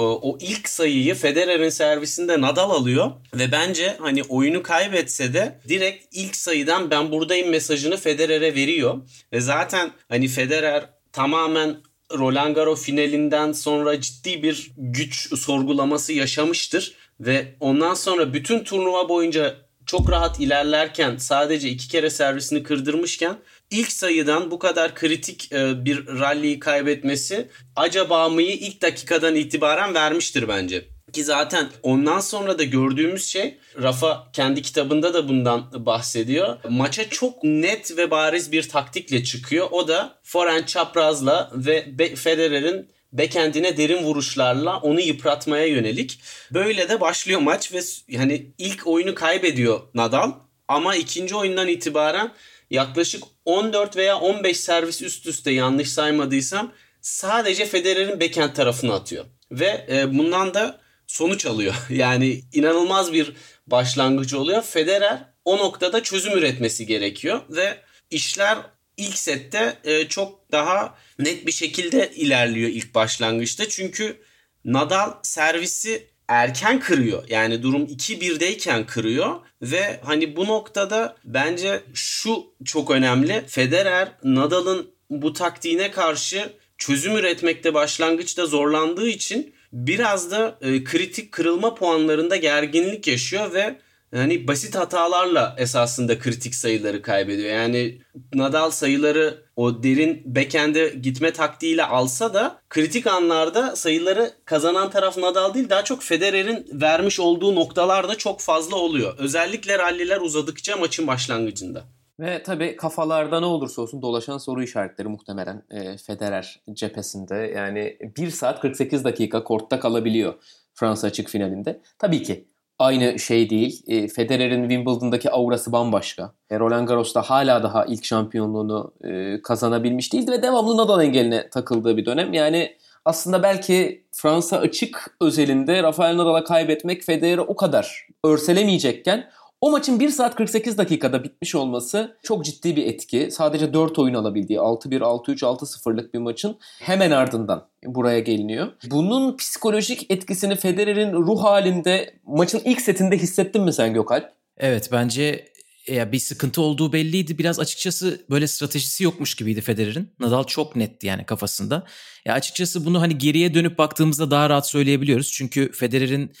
o, 0.00 0.20
o 0.22 0.38
ilk 0.40 0.68
sayıyı 0.68 1.14
Federer'in 1.14 1.68
servisinde 1.68 2.40
Nadal 2.40 2.70
alıyor 2.70 3.10
ve 3.34 3.52
bence 3.52 3.96
hani 4.00 4.22
oyunu 4.22 4.62
kaybetse 4.62 5.34
de 5.34 5.60
direkt 5.68 6.06
ilk 6.12 6.36
sayıdan 6.36 6.90
ben 6.90 7.10
buradayım 7.10 7.48
mesajını 7.48 7.96
Federer'e 7.96 8.54
veriyor. 8.54 8.98
Ve 9.32 9.40
zaten 9.40 9.90
hani 10.08 10.28
Federer 10.28 10.90
tamamen 11.12 11.76
Roland 12.18 12.54
Garros 12.54 12.82
finalinden 12.82 13.52
sonra 13.52 14.00
ciddi 14.00 14.42
bir 14.42 14.72
güç 14.76 15.38
sorgulaması 15.38 16.12
yaşamıştır. 16.12 16.94
Ve 17.20 17.54
ondan 17.60 17.94
sonra 17.94 18.34
bütün 18.34 18.64
turnuva 18.64 19.08
boyunca 19.08 19.56
çok 19.86 20.10
rahat 20.10 20.40
ilerlerken 20.40 21.16
sadece 21.16 21.68
iki 21.68 21.88
kere 21.88 22.10
servisini 22.10 22.62
kırdırmışken 22.62 23.36
ilk 23.70 23.92
sayıdan 23.92 24.50
bu 24.50 24.58
kadar 24.58 24.94
kritik 24.94 25.52
e, 25.52 25.84
bir 25.84 26.06
rally'yi 26.06 26.58
kaybetmesi 26.58 27.48
acaba 27.76 28.28
mıyı 28.28 28.52
ilk 28.52 28.82
dakikadan 28.82 29.34
itibaren 29.34 29.94
vermiştir 29.94 30.48
bence. 30.48 30.84
Ki 31.12 31.24
zaten 31.24 31.68
ondan 31.82 32.20
sonra 32.20 32.58
da 32.58 32.64
gördüğümüz 32.64 33.26
şey 33.26 33.58
Rafa 33.82 34.28
kendi 34.32 34.62
kitabında 34.62 35.14
da 35.14 35.28
bundan 35.28 35.86
bahsediyor. 35.86 36.58
Maça 36.68 37.08
çok 37.08 37.44
net 37.44 37.96
ve 37.96 38.10
bariz 38.10 38.52
bir 38.52 38.68
taktikle 38.68 39.24
çıkıyor. 39.24 39.68
O 39.70 39.88
da 39.88 40.18
forehand 40.22 40.64
çaprazla 40.64 41.50
ve 41.54 41.98
Be- 41.98 42.14
Federer'in 42.14 42.88
backend'ine 43.12 43.76
derin 43.76 44.02
vuruşlarla 44.02 44.76
onu 44.80 45.00
yıpratmaya 45.00 45.66
yönelik. 45.66 46.20
Böyle 46.54 46.88
de 46.88 47.00
başlıyor 47.00 47.40
maç 47.40 47.72
ve 47.72 47.80
yani 48.08 48.46
ilk 48.58 48.86
oyunu 48.86 49.14
kaybediyor 49.14 49.80
Nadal 49.94 50.32
ama 50.68 50.96
ikinci 50.96 51.36
oyundan 51.36 51.68
itibaren 51.68 52.32
yaklaşık 52.70 53.24
14 53.44 53.96
veya 53.96 54.18
15 54.18 54.60
servis 54.60 55.02
üst 55.02 55.26
üste 55.26 55.50
yanlış 55.50 55.92
saymadıysam 55.92 56.72
sadece 57.00 57.66
Federer'in 57.66 58.20
backhand 58.20 58.54
tarafını 58.54 58.94
atıyor. 58.94 59.24
Ve 59.50 59.86
e, 59.90 60.18
bundan 60.18 60.54
da 60.54 60.80
sonuç 61.06 61.46
alıyor. 61.46 61.74
Yani 61.90 62.40
inanılmaz 62.52 63.12
bir 63.12 63.32
başlangıç 63.66 64.34
oluyor. 64.34 64.62
Federer 64.62 65.24
o 65.44 65.58
noktada 65.58 66.02
çözüm 66.02 66.38
üretmesi 66.38 66.86
gerekiyor 66.86 67.40
ve 67.50 67.78
işler 68.10 68.58
ilk 68.96 69.18
sette 69.18 69.78
e, 69.84 70.08
çok 70.08 70.52
daha 70.52 70.98
net 71.18 71.46
bir 71.46 71.52
şekilde 71.52 72.10
ilerliyor 72.14 72.68
ilk 72.68 72.94
başlangıçta. 72.94 73.68
Çünkü 73.68 74.20
Nadal 74.64 75.12
servisi 75.22 76.09
erken 76.30 76.80
kırıyor. 76.80 77.24
Yani 77.28 77.62
durum 77.62 77.84
2-1'deyken 77.84 78.86
kırıyor 78.86 79.36
ve 79.62 80.00
hani 80.04 80.36
bu 80.36 80.46
noktada 80.46 81.16
bence 81.24 81.82
şu 81.94 82.44
çok 82.64 82.90
önemli. 82.90 83.44
Federer 83.46 84.12
Nadal'ın 84.24 84.90
bu 85.10 85.32
taktiğine 85.32 85.90
karşı 85.90 86.52
çözüm 86.78 87.16
üretmekte 87.16 87.74
başlangıçta 87.74 88.46
zorlandığı 88.46 89.08
için 89.08 89.54
biraz 89.72 90.30
da 90.30 90.58
e, 90.60 90.84
kritik 90.84 91.32
kırılma 91.32 91.74
puanlarında 91.74 92.36
gerginlik 92.36 93.06
yaşıyor 93.06 93.54
ve 93.54 93.78
hani 94.14 94.48
basit 94.48 94.74
hatalarla 94.74 95.54
esasında 95.58 96.18
kritik 96.18 96.54
sayıları 96.54 97.02
kaybediyor. 97.02 97.54
Yani 97.54 98.00
Nadal 98.34 98.70
sayıları 98.70 99.44
o 99.56 99.82
derin 99.82 100.22
backend'e 100.24 100.88
gitme 100.88 101.32
taktiğiyle 101.32 101.84
alsa 101.84 102.34
da 102.34 102.60
kritik 102.68 103.06
anlarda 103.06 103.76
sayıları 103.76 104.32
kazanan 104.44 104.90
taraf 104.90 105.18
Nadal 105.18 105.54
değil 105.54 105.70
daha 105.70 105.84
çok 105.84 106.02
Federer'in 106.02 106.66
vermiş 106.72 107.20
olduğu 107.20 107.54
noktalarda 107.54 108.14
çok 108.14 108.40
fazla 108.40 108.76
oluyor. 108.76 109.14
Özellikle 109.18 109.78
ralliler 109.78 110.20
uzadıkça 110.20 110.76
maçın 110.76 111.06
başlangıcında. 111.06 111.84
Ve 112.20 112.42
tabii 112.42 112.76
kafalarda 112.76 113.40
ne 113.40 113.46
olursa 113.46 113.82
olsun 113.82 114.02
dolaşan 114.02 114.38
soru 114.38 114.62
işaretleri 114.62 115.08
muhtemelen 115.08 115.62
e, 115.70 115.96
Federer 115.96 116.60
cephesinde. 116.72 117.34
Yani 117.34 117.98
1 118.16 118.30
saat 118.30 118.60
48 118.60 119.04
dakika 119.04 119.44
kortta 119.44 119.80
kalabiliyor 119.80 120.34
Fransa 120.74 121.06
açık 121.06 121.28
finalinde. 121.28 121.80
Tabii 121.98 122.22
ki 122.22 122.48
aynı 122.80 123.18
şey 123.18 123.50
değil. 123.50 123.82
E, 123.86 124.08
Federer'in 124.08 124.68
Wimbledon'daki 124.68 125.30
aurası 125.30 125.72
bambaşka. 125.72 126.32
E, 126.50 126.58
Roland 126.58 126.88
Garros'ta 126.88 127.22
hala 127.22 127.62
daha 127.62 127.84
ilk 127.84 128.04
şampiyonluğunu 128.04 128.92
e, 129.04 129.42
kazanabilmiş 129.42 130.12
değildi 130.12 130.32
ve 130.32 130.42
devamlı 130.42 130.76
Nadal 130.76 131.02
engeline 131.02 131.48
takıldığı 131.50 131.96
bir 131.96 132.06
dönem. 132.06 132.32
Yani 132.32 132.76
aslında 133.04 133.42
belki 133.42 134.04
Fransa 134.12 134.56
açık 134.56 135.16
özelinde 135.20 135.82
Rafael 135.82 136.16
Nadal'a 136.16 136.44
kaybetmek 136.44 137.02
Federer'i 137.02 137.40
o 137.40 137.56
kadar 137.56 138.06
örselemeyecekken 138.24 139.30
o 139.60 139.70
maçın 139.70 140.00
1 140.00 140.08
saat 140.08 140.34
48 140.34 140.78
dakikada 140.78 141.24
bitmiş 141.24 141.54
olması 141.54 142.16
çok 142.22 142.44
ciddi 142.44 142.76
bir 142.76 142.86
etki. 142.86 143.28
Sadece 143.30 143.72
4 143.72 143.98
oyun 143.98 144.14
alabildiği 144.14 144.58
6-1, 144.58 144.98
6-3, 144.98 145.38
6-0'lık 145.40 146.14
bir 146.14 146.18
maçın 146.18 146.58
hemen 146.80 147.10
ardından 147.10 147.68
buraya 147.84 148.20
geliniyor. 148.20 148.72
Bunun 148.90 149.36
psikolojik 149.36 150.10
etkisini 150.10 150.56
Federer'in 150.56 151.12
ruh 151.12 151.44
halinde 151.44 152.14
maçın 152.24 152.60
ilk 152.64 152.80
setinde 152.80 153.18
hissettin 153.18 153.62
mi 153.62 153.72
sen 153.72 153.94
Gökalp? 153.94 154.32
Evet 154.58 154.88
bence 154.92 155.50
ya 155.88 156.12
bir 156.12 156.18
sıkıntı 156.18 156.62
olduğu 156.62 156.92
belliydi. 156.92 157.38
Biraz 157.38 157.60
açıkçası 157.60 158.20
böyle 158.30 158.46
stratejisi 158.46 159.04
yokmuş 159.04 159.34
gibiydi 159.34 159.60
Federer'in. 159.60 160.10
Nadal 160.20 160.44
çok 160.44 160.76
netti 160.76 161.06
yani 161.06 161.26
kafasında. 161.26 161.86
Ya 162.24 162.34
açıkçası 162.34 162.86
bunu 162.86 163.00
hani 163.00 163.18
geriye 163.18 163.54
dönüp 163.54 163.78
baktığımızda 163.78 164.30
daha 164.30 164.50
rahat 164.50 164.68
söyleyebiliyoruz. 164.68 165.32
Çünkü 165.32 165.72
Federer'in 165.72 166.32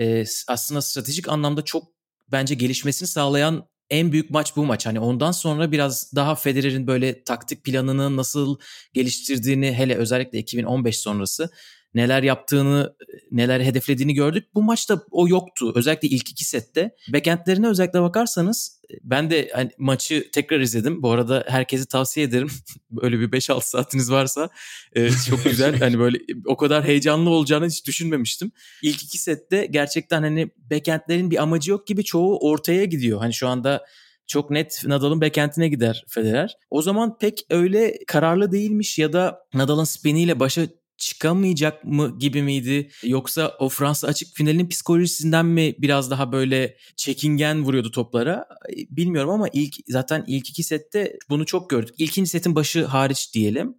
e, 0.00 0.24
aslında 0.48 0.82
stratejik 0.82 1.28
anlamda 1.28 1.62
çok 1.62 1.99
bence 2.32 2.54
gelişmesini 2.54 3.08
sağlayan 3.08 3.68
en 3.90 4.12
büyük 4.12 4.30
maç 4.30 4.56
bu 4.56 4.64
maç. 4.64 4.86
Hani 4.86 5.00
ondan 5.00 5.32
sonra 5.32 5.72
biraz 5.72 6.12
daha 6.14 6.34
Federer'in 6.34 6.86
böyle 6.86 7.24
taktik 7.24 7.64
planını 7.64 8.16
nasıl 8.16 8.58
geliştirdiğini 8.92 9.72
hele 9.72 9.94
özellikle 9.94 10.38
2015 10.38 10.98
sonrası 10.98 11.50
neler 11.94 12.22
yaptığını, 12.22 12.96
neler 13.30 13.60
hedeflediğini 13.60 14.14
gördük. 14.14 14.44
Bu 14.54 14.62
maçta 14.62 15.02
o 15.10 15.28
yoktu. 15.28 15.72
Özellikle 15.74 16.08
ilk 16.08 16.30
iki 16.30 16.44
sette. 16.44 16.90
Backendlerine 17.12 17.68
özellikle 17.68 18.02
bakarsanız 18.02 18.80
ben 19.02 19.30
de 19.30 19.50
hani 19.54 19.70
maçı 19.78 20.30
tekrar 20.32 20.60
izledim. 20.60 21.02
Bu 21.02 21.10
arada 21.10 21.44
herkese 21.48 21.86
tavsiye 21.86 22.26
ederim. 22.26 22.48
Böyle 22.90 23.20
bir 23.20 23.30
5-6 23.30 23.60
saatiniz 23.62 24.10
varsa 24.12 24.48
e, 24.92 25.10
çok 25.10 25.44
güzel. 25.44 25.78
hani 25.78 25.98
böyle 25.98 26.18
o 26.46 26.56
kadar 26.56 26.84
heyecanlı 26.84 27.30
olacağını 27.30 27.66
hiç 27.66 27.86
düşünmemiştim. 27.86 28.52
İlk 28.82 29.02
iki 29.02 29.18
sette 29.18 29.66
gerçekten 29.66 30.22
hani 30.22 30.50
backendlerin 30.70 31.30
bir 31.30 31.42
amacı 31.42 31.70
yok 31.70 31.86
gibi 31.86 32.04
çoğu 32.04 32.38
ortaya 32.38 32.84
gidiyor. 32.84 33.18
Hani 33.18 33.34
şu 33.34 33.48
anda 33.48 33.84
çok 34.26 34.50
net 34.50 34.82
Nadal'ın 34.86 35.20
backend'ine 35.20 35.68
gider 35.68 36.04
Federer. 36.08 36.56
O 36.70 36.82
zaman 36.82 37.18
pek 37.18 37.46
öyle 37.50 37.98
kararlı 38.06 38.52
değilmiş 38.52 38.98
ya 38.98 39.12
da 39.12 39.38
Nadal'ın 39.54 39.84
spiniyle 39.84 40.40
başa 40.40 40.62
çıkamayacak 41.00 41.84
mı 41.84 42.18
gibi 42.18 42.42
miydi? 42.42 42.90
Yoksa 43.04 43.56
o 43.58 43.68
Fransa 43.68 44.06
açık 44.06 44.36
finalinin 44.36 44.68
psikolojisinden 44.68 45.46
mi 45.46 45.74
biraz 45.78 46.10
daha 46.10 46.32
böyle 46.32 46.76
çekingen 46.96 47.64
vuruyordu 47.64 47.90
toplara? 47.90 48.46
Bilmiyorum 48.90 49.30
ama 49.30 49.48
ilk 49.52 49.74
zaten 49.88 50.24
ilk 50.26 50.50
iki 50.50 50.62
sette 50.62 51.18
bunu 51.28 51.46
çok 51.46 51.70
gördük. 51.70 51.94
İlkinci 51.98 52.30
setin 52.30 52.54
başı 52.54 52.84
hariç 52.84 53.34
diyelim. 53.34 53.74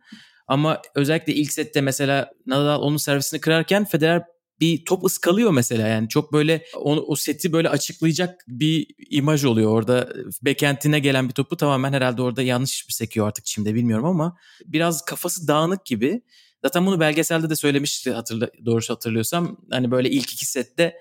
Ama 0.47 0.81
özellikle 0.95 1.33
ilk 1.33 1.53
sette 1.53 1.81
mesela 1.81 2.31
Nadal 2.45 2.81
onun 2.81 2.97
servisini 2.97 3.41
kırarken 3.41 3.85
Federer 3.85 4.23
bir 4.61 4.85
top 4.85 5.05
ıskalıyor 5.05 5.51
mesela 5.51 5.87
yani 5.87 6.09
çok 6.09 6.33
böyle 6.33 6.65
o, 6.75 6.95
o 6.95 7.15
seti 7.15 7.53
böyle 7.53 7.69
açıklayacak 7.69 8.43
bir 8.47 8.87
imaj 9.09 9.45
oluyor 9.45 9.71
orada 9.71 10.13
backend'ine 10.41 10.99
gelen 10.99 11.29
bir 11.29 11.33
topu 11.33 11.57
tamamen 11.57 11.93
herhalde 11.93 12.21
orada 12.21 12.41
yanlış 12.41 12.87
bir 12.87 12.93
sekiyor 12.93 13.27
artık 13.27 13.47
şimdi 13.47 13.75
bilmiyorum 13.75 14.05
ama 14.05 14.37
biraz 14.65 15.05
kafası 15.05 15.47
dağınık 15.47 15.85
gibi 15.85 16.21
Zaten 16.65 16.85
bunu 16.85 16.99
belgeselde 16.99 17.49
de 17.49 17.55
söylemişti 17.55 18.11
hatırla, 18.11 18.49
doğrusu 18.65 18.93
hatırlıyorsam. 18.93 19.57
Hani 19.71 19.91
böyle 19.91 20.09
ilk 20.09 20.33
iki 20.33 20.45
sette 20.45 20.97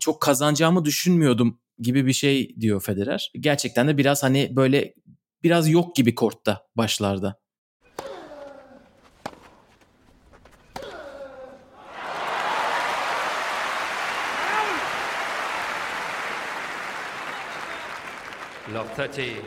çok 0.00 0.22
kazanacağımı 0.22 0.84
düşünmüyordum 0.84 1.60
gibi 1.78 2.06
bir 2.06 2.12
şey 2.12 2.56
diyor 2.60 2.82
Federer. 2.82 3.32
Gerçekten 3.40 3.88
de 3.88 3.98
biraz 3.98 4.22
hani 4.22 4.56
böyle 4.56 4.94
biraz 5.42 5.68
yok 5.68 5.96
gibi 5.96 6.14
kortta 6.14 6.66
başlarda. 6.76 7.44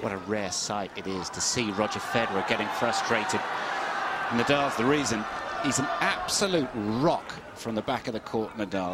What 0.01 0.11
a 0.11 0.31
rare 0.31 0.51
sight 0.51 0.97
it 0.97 1.07
is 1.07 1.29
to 1.29 1.41
see 1.41 1.71
Roger 1.77 1.99
Federer 1.99 2.45
getting 2.49 2.67
frustrated. 2.79 3.41
Nadal's 4.33 4.75
the 4.77 4.83
reason. 4.83 5.23
He's 5.67 5.79
an 5.79 5.87
absolute 5.99 6.67
rock 7.03 7.23
from 7.55 7.75
the 7.75 7.87
back 7.87 8.07
of 8.07 8.13
the 8.13 8.21
court, 8.31 8.57
Nadal. 8.57 8.93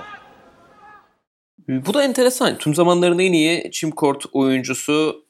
Bu 1.67 1.93
da 1.93 2.03
enteresan. 2.03 2.57
Tüm 2.57 2.75
zamanların 2.75 3.19
en 3.19 3.33
iyi 3.33 3.71
çim 3.71 3.91
kort 3.91 4.25
oyuncusu 4.31 5.25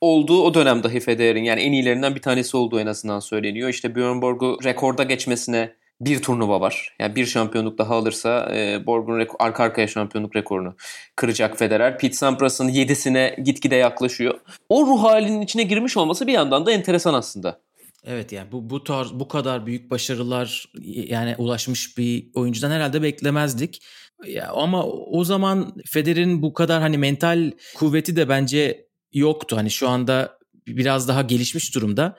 olduğu 0.00 0.42
o 0.42 0.54
dönem 0.54 0.82
dahi 0.82 1.00
Federer'in 1.00 1.44
yani 1.44 1.60
en 1.60 1.72
iyilerinden 1.72 2.14
bir 2.14 2.22
tanesi 2.22 2.56
olduğu 2.56 2.80
en 2.80 2.86
azından 2.86 3.20
söyleniyor. 3.20 3.68
İşte 3.68 3.94
Björn 3.94 4.22
Borg'u 4.22 4.58
rekorda 4.64 5.02
geçmesine 5.02 5.72
bir 6.00 6.22
turnuva 6.22 6.60
var. 6.60 6.96
Yani 7.00 7.16
bir 7.16 7.26
şampiyonluk 7.26 7.78
daha 7.78 7.94
alırsa 7.94 8.56
e, 8.56 8.86
Borg'un 8.86 9.20
reko- 9.20 9.36
arka 9.38 9.64
arkaya 9.64 9.86
şampiyonluk 9.86 10.36
rekorunu 10.36 10.74
kıracak 11.16 11.58
Federer. 11.58 11.98
Pete 11.98 12.14
Sampras'ın 12.16 12.68
7'sine 12.68 13.40
gitgide 13.42 13.76
yaklaşıyor. 13.76 14.40
O 14.68 14.86
ruh 14.86 15.02
halinin 15.04 15.40
içine 15.40 15.62
girmiş 15.62 15.96
olması 15.96 16.26
bir 16.26 16.32
yandan 16.32 16.66
da 16.66 16.72
enteresan 16.72 17.14
aslında. 17.14 17.60
Evet 18.04 18.32
yani 18.32 18.52
bu 18.52 18.70
bu 18.70 18.84
tarz 18.84 19.12
bu 19.12 19.28
kadar 19.28 19.66
büyük 19.66 19.90
başarılar 19.90 20.72
yani 20.84 21.34
ulaşmış 21.38 21.98
bir 21.98 22.30
oyuncudan 22.34 22.70
herhalde 22.70 23.02
beklemezdik. 23.02 23.82
Ya 24.26 24.48
ama 24.48 24.86
o 24.86 25.24
zaman 25.24 25.74
Federer'in 25.86 26.42
bu 26.42 26.52
kadar 26.52 26.80
hani 26.80 26.98
mental 26.98 27.52
kuvveti 27.76 28.16
de 28.16 28.28
bence 28.28 28.88
yoktu. 29.12 29.56
Hani 29.56 29.70
şu 29.70 29.88
anda 29.88 30.38
biraz 30.66 31.08
daha 31.08 31.22
gelişmiş 31.22 31.74
durumda. 31.74 32.18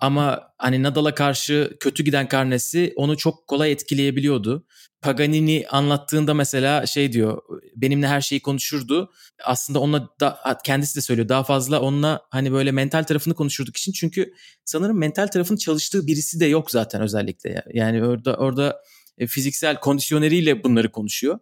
Ama 0.00 0.52
hani 0.58 0.82
Nadal'a 0.82 1.14
karşı 1.14 1.76
kötü 1.80 2.04
giden 2.04 2.28
karnesi 2.28 2.92
onu 2.96 3.16
çok 3.16 3.46
kolay 3.46 3.72
etkileyebiliyordu. 3.72 4.66
Paganini 5.02 5.66
anlattığında 5.70 6.34
mesela 6.34 6.86
şey 6.86 7.12
diyor 7.12 7.42
benimle 7.76 8.08
her 8.08 8.20
şeyi 8.20 8.40
konuşurdu. 8.40 9.12
Aslında 9.44 9.80
onunla 9.80 10.08
da, 10.20 10.58
kendisi 10.64 10.96
de 10.96 11.00
söylüyor 11.00 11.28
daha 11.28 11.44
fazla 11.44 11.80
onunla 11.80 12.20
hani 12.30 12.52
böyle 12.52 12.72
mental 12.72 13.02
tarafını 13.02 13.34
konuşurduk 13.34 13.76
için. 13.76 13.92
Çünkü 13.92 14.34
sanırım 14.64 14.98
mental 14.98 15.26
tarafın 15.26 15.56
çalıştığı 15.56 16.06
birisi 16.06 16.40
de 16.40 16.46
yok 16.46 16.70
zaten 16.70 17.02
özellikle. 17.02 17.64
Yani 17.74 18.04
orada 18.04 18.36
orada 18.36 18.80
e, 19.18 19.26
fiziksel 19.26 19.80
kondisyoneriyle 19.80 20.64
bunları 20.64 20.92
konuşuyor. 20.92 21.38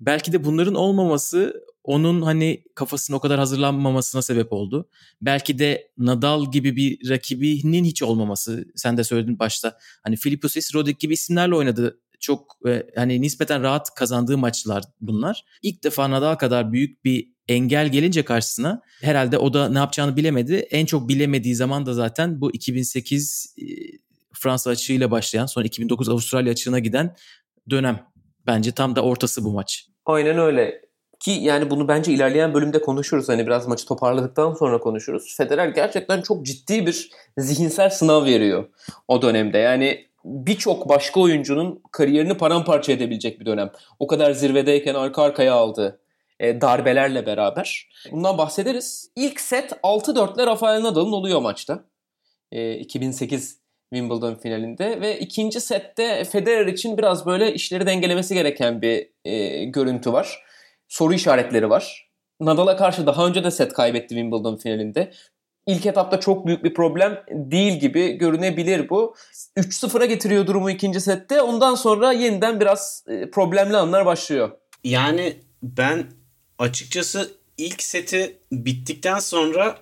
Belki 0.00 0.32
de 0.32 0.44
bunların 0.44 0.74
olmaması 0.74 1.64
onun 1.84 2.22
hani 2.22 2.64
kafasının 2.74 3.16
o 3.16 3.20
kadar 3.20 3.38
hazırlanmamasına 3.38 4.22
sebep 4.22 4.52
oldu. 4.52 4.88
Belki 5.22 5.58
de 5.58 5.90
Nadal 5.98 6.50
gibi 6.50 6.76
bir 6.76 7.10
rakibinin 7.10 7.84
hiç 7.84 8.02
olmaması. 8.02 8.64
Sen 8.76 8.96
de 8.96 9.04
söyledin 9.04 9.38
başta. 9.38 9.78
Hani 10.02 10.16
Filippos 10.16 10.74
Rodrik 10.74 11.00
gibi 11.00 11.14
isimlerle 11.14 11.54
oynadı. 11.54 12.00
Çok 12.20 12.58
e, 12.68 12.86
hani 12.96 13.20
nispeten 13.20 13.62
rahat 13.62 13.94
kazandığı 13.94 14.38
maçlar 14.38 14.84
bunlar. 15.00 15.44
İlk 15.62 15.84
defa 15.84 16.10
Nadal 16.10 16.34
kadar 16.34 16.72
büyük 16.72 17.04
bir 17.04 17.32
engel 17.48 17.88
gelince 17.88 18.24
karşısına 18.24 18.82
herhalde 19.02 19.38
o 19.38 19.54
da 19.54 19.68
ne 19.68 19.78
yapacağını 19.78 20.16
bilemedi. 20.16 20.54
En 20.54 20.86
çok 20.86 21.08
bilemediği 21.08 21.54
zaman 21.54 21.86
da 21.86 21.94
zaten 21.94 22.40
bu 22.40 22.52
2008 22.52 23.54
e, 23.58 23.64
Fransa 24.32 24.70
açığıyla 24.70 25.10
başlayan 25.10 25.46
sonra 25.46 25.66
2009 25.66 26.08
Avustralya 26.08 26.52
açığına 26.52 26.78
giden 26.78 27.16
dönem. 27.70 28.06
Bence 28.46 28.72
tam 28.72 28.96
da 28.96 29.02
ortası 29.02 29.44
bu 29.44 29.52
maç. 29.52 29.86
Aynen 30.06 30.38
öyle. 30.38 30.80
Ki 31.20 31.30
yani 31.30 31.70
bunu 31.70 31.88
bence 31.88 32.12
ilerleyen 32.12 32.54
bölümde 32.54 32.80
konuşuruz. 32.80 33.28
Hani 33.28 33.46
biraz 33.46 33.66
maçı 33.66 33.86
toparladıktan 33.86 34.54
sonra 34.54 34.80
konuşuruz. 34.80 35.34
Federer 35.36 35.68
gerçekten 35.68 36.22
çok 36.22 36.46
ciddi 36.46 36.86
bir 36.86 37.10
zihinsel 37.38 37.90
sınav 37.90 38.24
veriyor 38.24 38.68
o 39.08 39.22
dönemde. 39.22 39.58
Yani 39.58 40.09
birçok 40.24 40.88
başka 40.88 41.20
oyuncunun 41.20 41.82
kariyerini 41.92 42.36
paramparça 42.36 42.92
edebilecek 42.92 43.40
bir 43.40 43.46
dönem. 43.46 43.70
O 43.98 44.06
kadar 44.06 44.32
zirvedeyken 44.32 44.94
arka 44.94 45.22
arkaya 45.22 45.54
aldığı 45.54 46.00
e, 46.40 46.60
darbelerle 46.60 47.26
beraber. 47.26 47.88
Bundan 48.10 48.38
bahsederiz. 48.38 49.10
İlk 49.16 49.40
set 49.40 49.72
6-4'le 49.72 50.46
Rafael 50.46 50.82
Nadal'ın 50.82 51.12
oluyor 51.12 51.40
maçta. 51.40 51.84
E, 52.52 52.74
2008 52.74 53.60
Wimbledon 53.92 54.34
finalinde 54.34 55.00
ve 55.00 55.18
ikinci 55.18 55.60
sette 55.60 56.24
Federer 56.24 56.66
için 56.66 56.98
biraz 56.98 57.26
böyle 57.26 57.54
işleri 57.54 57.86
dengelemesi 57.86 58.34
gereken 58.34 58.82
bir 58.82 59.10
e, 59.24 59.64
görüntü 59.64 60.12
var. 60.12 60.42
Soru 60.88 61.14
işaretleri 61.14 61.70
var. 61.70 62.10
Nadal'a 62.40 62.76
karşı 62.76 63.06
daha 63.06 63.26
önce 63.26 63.44
de 63.44 63.50
set 63.50 63.72
kaybetti 63.72 64.08
Wimbledon 64.08 64.56
finalinde. 64.56 65.12
İlk 65.66 65.86
etapta 65.86 66.20
çok 66.20 66.46
büyük 66.46 66.64
bir 66.64 66.74
problem 66.74 67.24
değil 67.28 67.80
gibi 67.80 68.12
görünebilir 68.12 68.88
bu. 68.88 69.14
3-0'a 69.56 70.04
getiriyor 70.04 70.46
durumu 70.46 70.70
ikinci 70.70 71.00
sette. 71.00 71.42
Ondan 71.42 71.74
sonra 71.74 72.12
yeniden 72.12 72.60
biraz 72.60 73.04
e, 73.08 73.30
problemli 73.30 73.76
anlar 73.76 74.06
başlıyor. 74.06 74.50
Yani 74.84 75.36
ben 75.62 76.06
açıkçası 76.58 77.30
ilk 77.58 77.82
seti 77.82 78.38
bittikten 78.52 79.18
sonra 79.18 79.78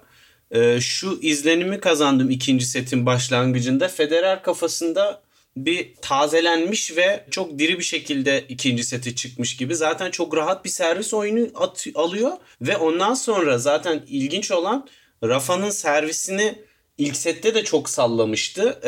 e, 0.50 0.80
şu 0.80 1.18
izlenimi 1.22 1.80
kazandım 1.80 2.30
ikinci 2.30 2.66
setin 2.66 3.06
başlangıcında. 3.06 3.88
Federer 3.88 4.42
kafasında 4.42 5.22
bir 5.56 5.94
tazelenmiş 6.02 6.96
ve 6.96 7.24
çok 7.30 7.58
diri 7.58 7.78
bir 7.78 7.84
şekilde 7.84 8.44
ikinci 8.48 8.84
seti 8.84 9.14
çıkmış 9.14 9.56
gibi. 9.56 9.74
Zaten 9.74 10.10
çok 10.10 10.36
rahat 10.36 10.64
bir 10.64 10.70
servis 10.70 11.14
oyunu 11.14 11.48
at, 11.54 11.86
alıyor 11.94 12.32
ve 12.60 12.76
ondan 12.76 13.14
sonra 13.14 13.58
zaten 13.58 14.02
ilginç 14.08 14.50
olan 14.50 14.88
Rafa'nın 15.24 15.70
servisini 15.70 16.54
ilk 16.98 17.16
sette 17.16 17.54
de 17.54 17.64
çok 17.64 17.90
sallamıştı. 17.90 18.80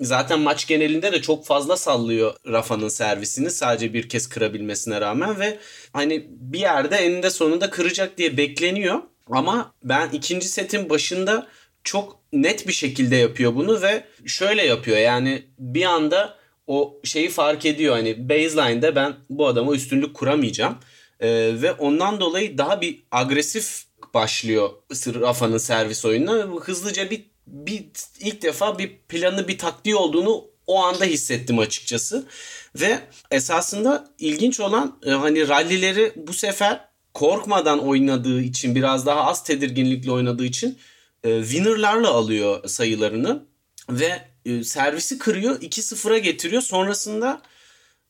Zaten 0.00 0.40
maç 0.40 0.66
genelinde 0.66 1.12
de 1.12 1.22
çok 1.22 1.46
fazla 1.46 1.76
sallıyor 1.76 2.34
Rafa'nın 2.46 2.88
servisini 2.88 3.50
sadece 3.50 3.94
bir 3.94 4.08
kez 4.08 4.28
kırabilmesine 4.28 5.00
rağmen 5.00 5.40
ve 5.40 5.58
hani 5.92 6.26
bir 6.28 6.58
yerde 6.58 6.96
eninde 6.96 7.30
sonunda 7.30 7.70
kıracak 7.70 8.18
diye 8.18 8.36
bekleniyor. 8.36 9.02
Ama 9.30 9.74
ben 9.84 10.10
ikinci 10.12 10.48
setin 10.48 10.90
başında 10.90 11.46
çok 11.84 12.20
net 12.32 12.68
bir 12.68 12.72
şekilde 12.72 13.16
yapıyor 13.16 13.54
bunu 13.54 13.82
ve 13.82 14.04
şöyle 14.26 14.66
yapıyor 14.66 14.96
yani 14.96 15.42
bir 15.58 15.84
anda 15.84 16.38
o 16.66 17.00
şeyi 17.04 17.28
fark 17.28 17.66
ediyor 17.66 17.94
hani 17.94 18.28
baseline'de 18.28 18.96
ben 18.96 19.14
bu 19.30 19.46
adama 19.46 19.74
üstünlük 19.74 20.14
kuramayacağım 20.14 20.78
ee, 21.20 21.50
ve 21.62 21.72
ondan 21.72 22.20
dolayı 22.20 22.58
daha 22.58 22.80
bir 22.80 23.02
agresif 23.10 23.84
başlıyor 24.14 24.70
Rafa'nın 25.06 25.58
servis 25.58 26.04
oyununa 26.04 26.60
hızlıca 26.60 27.10
bir, 27.10 27.26
bir 27.46 27.84
ilk 28.20 28.42
defa 28.42 28.78
bir 28.78 28.98
planı 29.08 29.48
bir 29.48 29.58
taktiği 29.58 29.96
olduğunu 29.96 30.44
o 30.66 30.82
anda 30.84 31.04
hissettim 31.04 31.58
açıkçası 31.58 32.26
ve 32.74 32.98
esasında 33.30 34.10
ilginç 34.18 34.60
olan 34.60 34.98
e, 35.06 35.10
hani 35.10 35.48
rallileri 35.48 36.12
bu 36.16 36.32
sefer 36.32 36.80
korkmadan 37.14 37.78
oynadığı 37.78 38.42
için 38.42 38.74
biraz 38.74 39.06
daha 39.06 39.24
az 39.24 39.44
tedirginlikle 39.44 40.10
oynadığı 40.10 40.44
için 40.44 40.78
e, 41.24 41.42
winner'larla 41.42 42.10
alıyor 42.10 42.68
sayılarını 42.68 43.46
ve 43.90 44.22
e, 44.46 44.64
servisi 44.64 45.18
kırıyor 45.18 45.60
2-0'a 45.60 46.18
getiriyor. 46.18 46.62
Sonrasında 46.62 47.42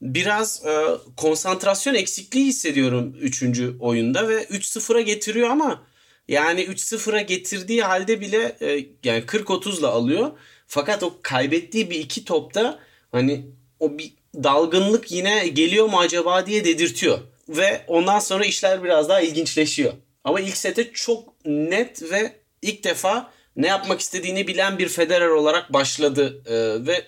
biraz 0.02 0.66
e, 0.66 0.86
konsantrasyon 1.16 1.94
eksikliği 1.94 2.46
hissediyorum 2.46 3.16
3. 3.20 3.42
oyunda 3.80 4.28
ve 4.28 4.44
3-0'a 4.44 5.00
getiriyor 5.00 5.50
ama 5.50 5.86
yani 6.28 6.64
3-0'a 6.64 7.20
getirdiği 7.20 7.82
halde 7.82 8.20
bile 8.20 8.56
e, 8.60 8.86
yani 9.04 9.24
40-30'la 9.24 9.88
alıyor. 9.88 10.30
Fakat 10.66 11.02
o 11.02 11.14
kaybettiği 11.22 11.90
bir 11.90 12.00
iki 12.00 12.24
topta 12.24 12.78
hani 13.12 13.46
o 13.80 13.98
bir 13.98 14.14
dalgınlık 14.34 15.12
yine 15.12 15.48
geliyor 15.48 15.86
mu 15.86 15.98
acaba 15.98 16.46
diye 16.46 16.64
dedirtiyor. 16.64 17.18
Ve 17.48 17.84
ondan 17.86 18.18
sonra 18.18 18.44
işler 18.44 18.84
biraz 18.84 19.08
daha 19.08 19.20
ilginçleşiyor. 19.20 19.92
Ama 20.24 20.40
ilk 20.40 20.56
sete 20.56 20.92
çok 20.92 21.46
net 21.46 22.02
ve 22.02 22.32
ilk 22.62 22.84
defa 22.84 23.32
ne 23.56 23.66
yapmak 23.66 24.00
istediğini 24.00 24.48
bilen 24.48 24.78
bir 24.78 24.88
Federer 24.88 25.28
olarak 25.28 25.72
başladı 25.72 26.42
ee, 26.46 26.86
ve 26.86 27.06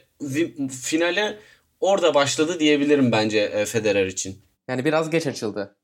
finale 0.82 1.38
orada 1.84 2.14
başladı 2.14 2.60
diyebilirim 2.60 3.12
bence 3.12 3.38
e, 3.38 3.66
Federer 3.66 4.06
için. 4.06 4.42
Yani 4.68 4.84
biraz 4.84 5.10
geç 5.10 5.26
açıldı. 5.26 5.76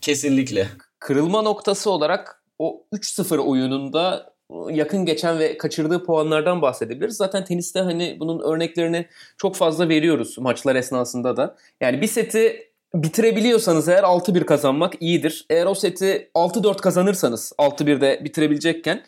Kesinlikle. 0.00 0.68
Kırılma 0.98 1.42
noktası 1.42 1.90
olarak 1.90 2.42
o 2.58 2.84
3-0 2.92 3.38
oyununda 3.38 4.34
yakın 4.70 5.04
geçen 5.04 5.38
ve 5.38 5.58
kaçırdığı 5.58 6.04
puanlardan 6.04 6.62
bahsedebiliriz. 6.62 7.16
Zaten 7.16 7.44
teniste 7.44 7.80
hani 7.80 8.16
bunun 8.20 8.40
örneklerini 8.40 9.06
çok 9.38 9.56
fazla 9.56 9.88
veriyoruz 9.88 10.38
maçlar 10.38 10.76
esnasında 10.76 11.36
da. 11.36 11.56
Yani 11.80 12.00
bir 12.00 12.06
seti 12.06 12.68
bitirebiliyorsanız 12.94 13.88
eğer 13.88 14.02
6-1 14.02 14.44
kazanmak 14.44 14.94
iyidir. 15.00 15.46
Eğer 15.50 15.66
o 15.66 15.74
seti 15.74 16.30
6-4 16.34 16.76
kazanırsanız 16.76 17.52
6-1'de 17.58 18.24
bitirebilecekken 18.24 19.02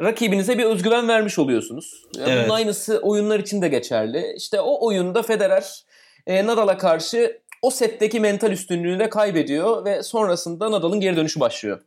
rakibinize 0.00 0.58
bir 0.58 0.64
özgüven 0.64 1.08
vermiş 1.08 1.38
oluyorsunuz. 1.38 2.04
Yani 2.18 2.30
evet. 2.30 2.44
Bunun 2.44 2.54
aynısı 2.54 2.98
oyunlar 2.98 3.38
için 3.38 3.62
de 3.62 3.68
geçerli. 3.68 4.34
İşte 4.36 4.60
o 4.60 4.86
oyunda 4.86 5.22
Federer 5.22 5.84
e, 6.26 6.46
Nadal'a 6.46 6.78
karşı 6.78 7.40
o 7.62 7.70
setteki 7.70 8.20
mental 8.20 8.52
üstünlüğünü 8.52 8.98
de 8.98 9.10
kaybediyor 9.10 9.84
ve 9.84 10.02
sonrasında 10.02 10.70
Nadal'ın 10.70 11.00
geri 11.00 11.16
dönüşü 11.16 11.40
başlıyor. 11.40 11.80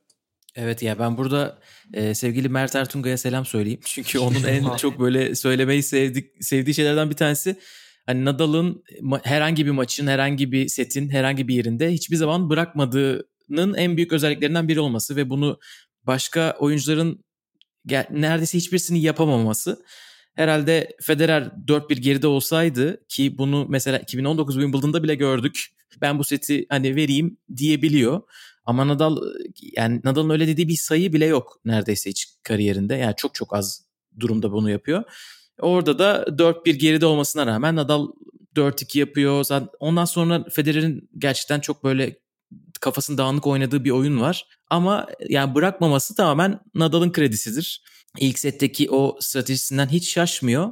Evet 0.55 0.81
ya 0.81 0.99
ben 0.99 1.17
burada 1.17 1.59
e, 1.93 2.15
sevgili 2.15 2.49
Mert 2.49 2.75
Ertunga'ya 2.75 3.17
selam 3.17 3.45
söyleyeyim. 3.45 3.79
Çünkü 3.85 4.19
onun 4.19 4.43
en 4.43 4.75
çok 4.75 4.99
böyle 4.99 5.35
söylemeyi 5.35 5.83
sevdik, 5.83 6.45
sevdiği 6.45 6.73
şeylerden 6.73 7.09
bir 7.09 7.15
tanesi 7.15 7.55
hani 8.05 8.25
Nadal'ın 8.25 8.83
herhangi 9.23 9.65
bir 9.65 9.71
maçın, 9.71 10.07
herhangi 10.07 10.51
bir 10.51 10.67
setin, 10.67 11.09
herhangi 11.09 11.47
bir 11.47 11.55
yerinde 11.55 11.91
hiçbir 11.91 12.15
zaman 12.15 12.49
bırakmadığının 12.49 13.73
en 13.73 13.97
büyük 13.97 14.13
özelliklerinden 14.13 14.67
biri 14.67 14.79
olması 14.79 15.15
ve 15.15 15.29
bunu 15.29 15.59
başka 16.03 16.55
oyuncuların 16.59 17.23
neredeyse 18.09 18.57
hiçbirisini 18.57 19.01
yapamaması. 19.01 19.83
Herhalde 20.39 20.95
Federer 21.01 21.51
4-1 21.67 21.93
geride 21.99 22.27
olsaydı 22.27 23.05
ki 23.07 23.37
bunu 23.37 23.65
mesela 23.69 23.97
2019 23.97 24.55
Wimbledon'da 24.55 25.03
bile 25.03 25.15
gördük. 25.15 25.65
Ben 26.01 26.19
bu 26.19 26.23
seti 26.23 26.65
hani 26.69 26.95
vereyim 26.95 27.37
diyebiliyor. 27.55 28.21
Ama 28.65 28.87
Nadal 28.87 29.17
yani 29.77 30.01
Nadal'ın 30.03 30.29
öyle 30.29 30.47
dediği 30.47 30.67
bir 30.67 30.75
sayı 30.75 31.13
bile 31.13 31.25
yok 31.25 31.59
neredeyse 31.65 32.09
hiç 32.09 32.27
kariyerinde. 32.43 32.95
Yani 32.95 33.13
çok 33.17 33.35
çok 33.35 33.55
az 33.55 33.85
durumda 34.19 34.51
bunu 34.51 34.69
yapıyor. 34.69 35.03
Orada 35.59 35.99
da 35.99 36.23
4-1 36.23 36.71
geride 36.71 37.05
olmasına 37.05 37.45
rağmen 37.45 37.75
Nadal 37.75 38.07
4-2 38.55 38.99
yapıyor. 38.99 39.45
Ondan 39.79 40.05
sonra 40.05 40.45
Federer'in 40.51 41.09
gerçekten 41.17 41.59
çok 41.59 41.83
böyle 41.83 42.19
kafasının 42.81 43.17
dağınık 43.17 43.47
oynadığı 43.47 43.83
bir 43.83 43.91
oyun 43.91 44.21
var. 44.21 44.47
Ama 44.69 45.07
yani 45.29 45.55
bırakmaması 45.55 46.15
tamamen 46.15 46.59
Nadal'ın 46.75 47.11
kredisidir. 47.11 47.83
İlk 48.17 48.39
setteki 48.39 48.91
o 48.91 49.17
stratejisinden 49.19 49.87
hiç 49.87 50.13
şaşmıyor. 50.13 50.71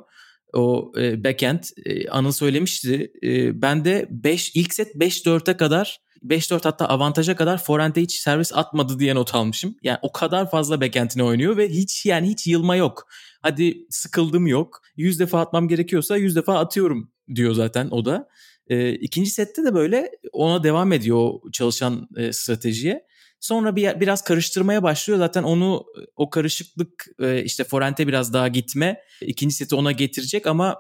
O 0.54 0.92
e, 0.98 1.24
backhand 1.24 1.64
e, 1.86 2.10
Anıl 2.10 2.32
söylemişti. 2.32 3.12
E, 3.24 3.62
ben 3.62 3.86
de 3.86 4.08
5 4.10 4.56
ilk 4.56 4.74
set 4.74 4.96
5-4'e 4.96 5.58
kadar 5.58 6.00
5-4 6.24 6.64
hatta 6.64 6.86
avantaja 6.86 7.36
kadar 7.36 7.64
forehande 7.64 8.02
hiç 8.02 8.16
servis 8.16 8.54
atmadı 8.54 9.00
diye 9.00 9.16
not 9.16 9.36
almışım. 9.36 9.76
Yani 9.84 9.98
o 10.02 10.12
kadar 10.12 10.52
fazla 10.52 10.82
backhand'ini 10.82 11.24
oynuyor 11.24 11.58
ve 11.58 11.70
hiç 11.70 12.06
yani 12.06 12.30
hiç 12.30 12.48
yılma 12.48 12.76
yok. 12.76 13.08
Hadi 13.42 13.86
sıkıldım 13.90 14.48
yok. 14.48 14.82
100 14.98 15.20
defa 15.20 15.40
atmam 15.42 15.68
gerekiyorsa 15.68 16.18
100 16.18 16.36
defa 16.36 16.60
atıyorum 16.60 17.12
diyor 17.36 17.54
zaten 17.54 17.88
o 17.92 18.06
da. 18.06 18.30
E, 18.68 18.92
ikinci 18.94 19.30
sette 19.30 19.64
de 19.64 19.74
böyle 19.74 20.12
ona 20.34 20.64
devam 20.64 20.92
ediyor 20.92 21.18
o 21.18 21.42
çalışan 21.52 22.08
e, 22.18 22.34
stratejiye. 22.34 23.07
Sonra 23.40 23.76
bir 23.76 24.00
biraz 24.00 24.24
karıştırmaya 24.24 24.84
başlıyor. 24.84 25.20
Zaten 25.20 25.44
onu 25.44 25.86
o 26.16 26.30
karışıklık 26.30 27.08
e, 27.20 27.44
işte 27.44 27.64
Forente 27.64 28.08
biraz 28.08 28.34
daha 28.34 28.48
gitme 28.48 29.02
ikinci 29.22 29.56
seti 29.56 29.76
ona 29.76 29.92
getirecek 29.92 30.48
ama 30.48 30.78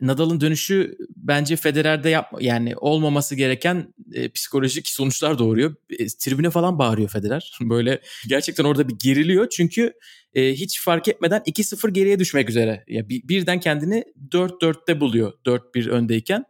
Nadal'ın 0.00 0.40
dönüşü 0.40 0.96
bence 1.16 1.56
Federer'de 1.56 2.08
yap 2.08 2.32
yani 2.40 2.76
olmaması 2.76 3.34
gereken 3.34 3.94
e, 4.12 4.28
psikolojik 4.28 4.88
sonuçlar 4.88 5.38
doğuruyor. 5.38 5.74
E, 5.98 6.06
tribüne 6.06 6.50
falan 6.50 6.78
bağırıyor 6.78 7.08
Federer. 7.08 7.58
Böyle 7.60 8.00
gerçekten 8.28 8.64
orada 8.64 8.88
bir 8.88 8.94
geriliyor 8.98 9.48
çünkü 9.48 9.92
e, 10.34 10.52
hiç 10.52 10.80
fark 10.80 11.08
etmeden 11.08 11.40
2-0 11.46 11.90
geriye 11.90 12.18
düşmek 12.18 12.50
üzere. 12.50 12.84
Ya 12.88 13.08
bir, 13.08 13.28
birden 13.28 13.60
kendini 13.60 14.04
4-4'te 14.30 15.00
buluyor 15.00 15.32
4-1 15.46 15.90
öndeyken. 15.90 16.44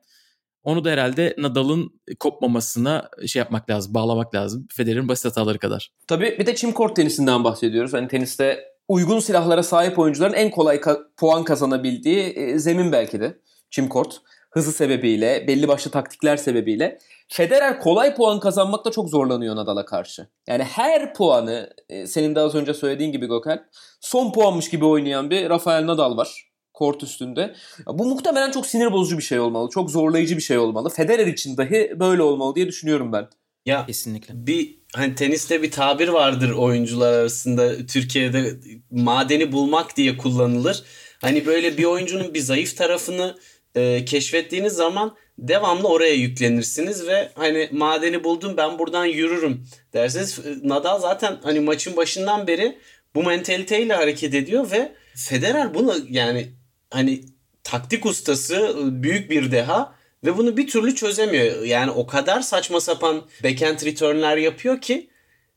Onu 0.64 0.84
da 0.84 0.90
herhalde 0.90 1.34
Nadal'ın 1.38 2.00
kopmamasına 2.20 3.08
şey 3.26 3.40
yapmak 3.40 3.70
lazım, 3.70 3.94
bağlamak 3.94 4.34
lazım. 4.34 4.66
Federer'in 4.72 5.08
basit 5.08 5.24
hataları 5.24 5.58
kadar. 5.58 5.92
Tabii 6.06 6.36
bir 6.38 6.46
de 6.46 6.54
çim 6.54 6.72
kort 6.72 6.96
tenisinden 6.96 7.44
bahsediyoruz. 7.44 7.92
Hani 7.92 8.08
teniste 8.08 8.64
uygun 8.88 9.18
silahlara 9.18 9.62
sahip 9.62 9.98
oyuncuların 9.98 10.32
en 10.32 10.50
kolay 10.50 10.76
ka- 10.76 11.00
puan 11.16 11.44
kazanabildiği 11.44 12.18
e, 12.22 12.58
zemin 12.58 12.92
belki 12.92 13.20
de 13.20 13.38
çim 13.70 13.88
kort. 13.88 14.20
Hızı 14.50 14.72
sebebiyle, 14.72 15.44
belli 15.48 15.68
başlı 15.68 15.90
taktikler 15.90 16.36
sebebiyle. 16.36 16.98
Federer 17.28 17.80
kolay 17.80 18.14
puan 18.14 18.40
kazanmakta 18.40 18.90
çok 18.90 19.08
zorlanıyor 19.08 19.56
Nadal'a 19.56 19.84
karşı. 19.84 20.26
Yani 20.48 20.64
her 20.64 21.14
puanı 21.14 21.70
e, 21.88 22.06
senin 22.06 22.34
de 22.34 22.40
az 22.40 22.54
önce 22.54 22.74
söylediğin 22.74 23.12
gibi 23.12 23.26
Gökhan 23.26 23.60
son 24.00 24.32
puanmış 24.32 24.70
gibi 24.70 24.84
oynayan 24.84 25.30
bir 25.30 25.50
Rafael 25.50 25.86
Nadal 25.86 26.16
var 26.16 26.49
kort 26.80 27.02
üstünde. 27.02 27.54
Bu 27.86 28.04
muhtemelen 28.04 28.50
çok 28.50 28.66
sinir 28.66 28.92
bozucu 28.92 29.18
bir 29.18 29.22
şey 29.22 29.40
olmalı. 29.40 29.70
Çok 29.70 29.90
zorlayıcı 29.90 30.36
bir 30.36 30.42
şey 30.42 30.58
olmalı. 30.58 30.90
Federer 30.90 31.26
için 31.26 31.56
dahi 31.56 31.92
böyle 32.00 32.22
olmalı 32.22 32.54
diye 32.54 32.68
düşünüyorum 32.68 33.12
ben. 33.12 33.28
Ya 33.66 33.86
kesinlikle. 33.86 34.46
Bir 34.46 34.78
hani 34.94 35.14
teniste 35.14 35.62
bir 35.62 35.70
tabir 35.70 36.08
vardır 36.08 36.50
oyuncular 36.50 37.12
arasında 37.12 37.86
Türkiye'de 37.86 38.54
madeni 38.90 39.52
bulmak 39.52 39.96
diye 39.96 40.16
kullanılır. 40.16 40.82
Hani 41.20 41.46
böyle 41.46 41.78
bir 41.78 41.84
oyuncunun 41.84 42.34
bir 42.34 42.40
zayıf 42.40 42.76
tarafını 42.76 43.36
e, 43.74 44.04
keşfettiğiniz 44.04 44.72
zaman 44.72 45.16
devamlı 45.38 45.88
oraya 45.88 46.14
yüklenirsiniz 46.14 47.06
ve 47.06 47.30
hani 47.34 47.68
madeni 47.72 48.24
buldum 48.24 48.56
ben 48.56 48.78
buradan 48.78 49.04
yürürüm 49.04 49.66
derseniz 49.92 50.38
Nadal 50.62 51.00
zaten 51.00 51.38
hani 51.42 51.60
maçın 51.60 51.96
başından 51.96 52.46
beri 52.46 52.78
bu 53.14 53.22
mentaliteyle 53.22 53.94
hareket 53.94 54.34
ediyor 54.34 54.70
ve 54.70 54.92
Federer 55.16 55.74
bunu 55.74 55.94
yani 56.08 56.59
hani 56.90 57.20
taktik 57.64 58.06
ustası 58.06 58.76
büyük 59.02 59.30
bir 59.30 59.52
deha 59.52 59.94
ve 60.24 60.38
bunu 60.38 60.56
bir 60.56 60.66
türlü 60.66 60.94
çözemiyor. 60.94 61.62
Yani 61.62 61.90
o 61.90 62.06
kadar 62.06 62.40
saçma 62.40 62.80
sapan 62.80 63.22
backhand 63.44 63.80
return'ler 63.84 64.36
yapıyor 64.36 64.80
ki 64.80 65.10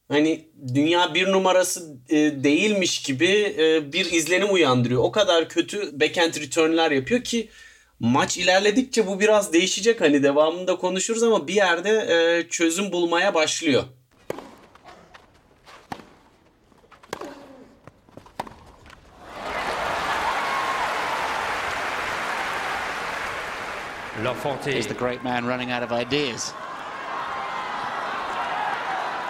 hani 0.08 0.48
dünya 0.74 1.13
bir 1.13 1.28
numarası 1.32 1.98
e, 2.10 2.15
değilmiş 2.17 3.02
gibi 3.02 3.56
e, 3.58 3.93
bir 3.93 4.12
izlenim 4.12 4.54
uyandırıyor. 4.54 5.04
O 5.04 5.12
kadar 5.12 5.50
kötü 5.50 6.00
backhand 6.00 6.36
return'ler 6.36 6.91
yapıyor 6.91 7.24
ki 7.24 7.50
maç 8.00 8.38
ilerledikçe 8.38 9.08
bu 9.08 9.19
biraz 9.19 9.54
değişecek. 9.54 10.02
Hani 10.02 10.24
devamında 10.24 10.76
konuşuruz 10.76 11.24
ama 11.24 11.48
bir 11.48 11.56
yerde 11.56 11.89
e, 11.89 12.50
çözüm 12.50 12.91
bulmaya 12.91 13.34
başlıyor. 13.34 13.84
Lafontaine. 24.24 24.74
He's 24.74 24.88
the 24.88 24.94
great 24.94 25.24
man 25.24 25.46
running 25.46 25.72
out 25.72 25.84
of 25.84 25.92
ideas. 25.92 26.54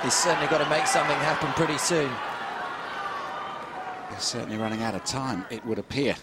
He's 0.04 0.14
certainly 0.14 0.48
got 0.48 0.58
to 0.58 0.70
make 0.70 0.86
something 0.86 1.16
happen 1.18 1.52
pretty 1.54 1.78
soon. 1.78 2.12
He's 4.10 4.24
certainly 4.24 4.58
running 4.58 4.84
out 4.84 4.96
of 4.96 5.04
time, 5.06 5.46
it 5.50 5.66
would 5.66 5.80
appear. 5.80 6.16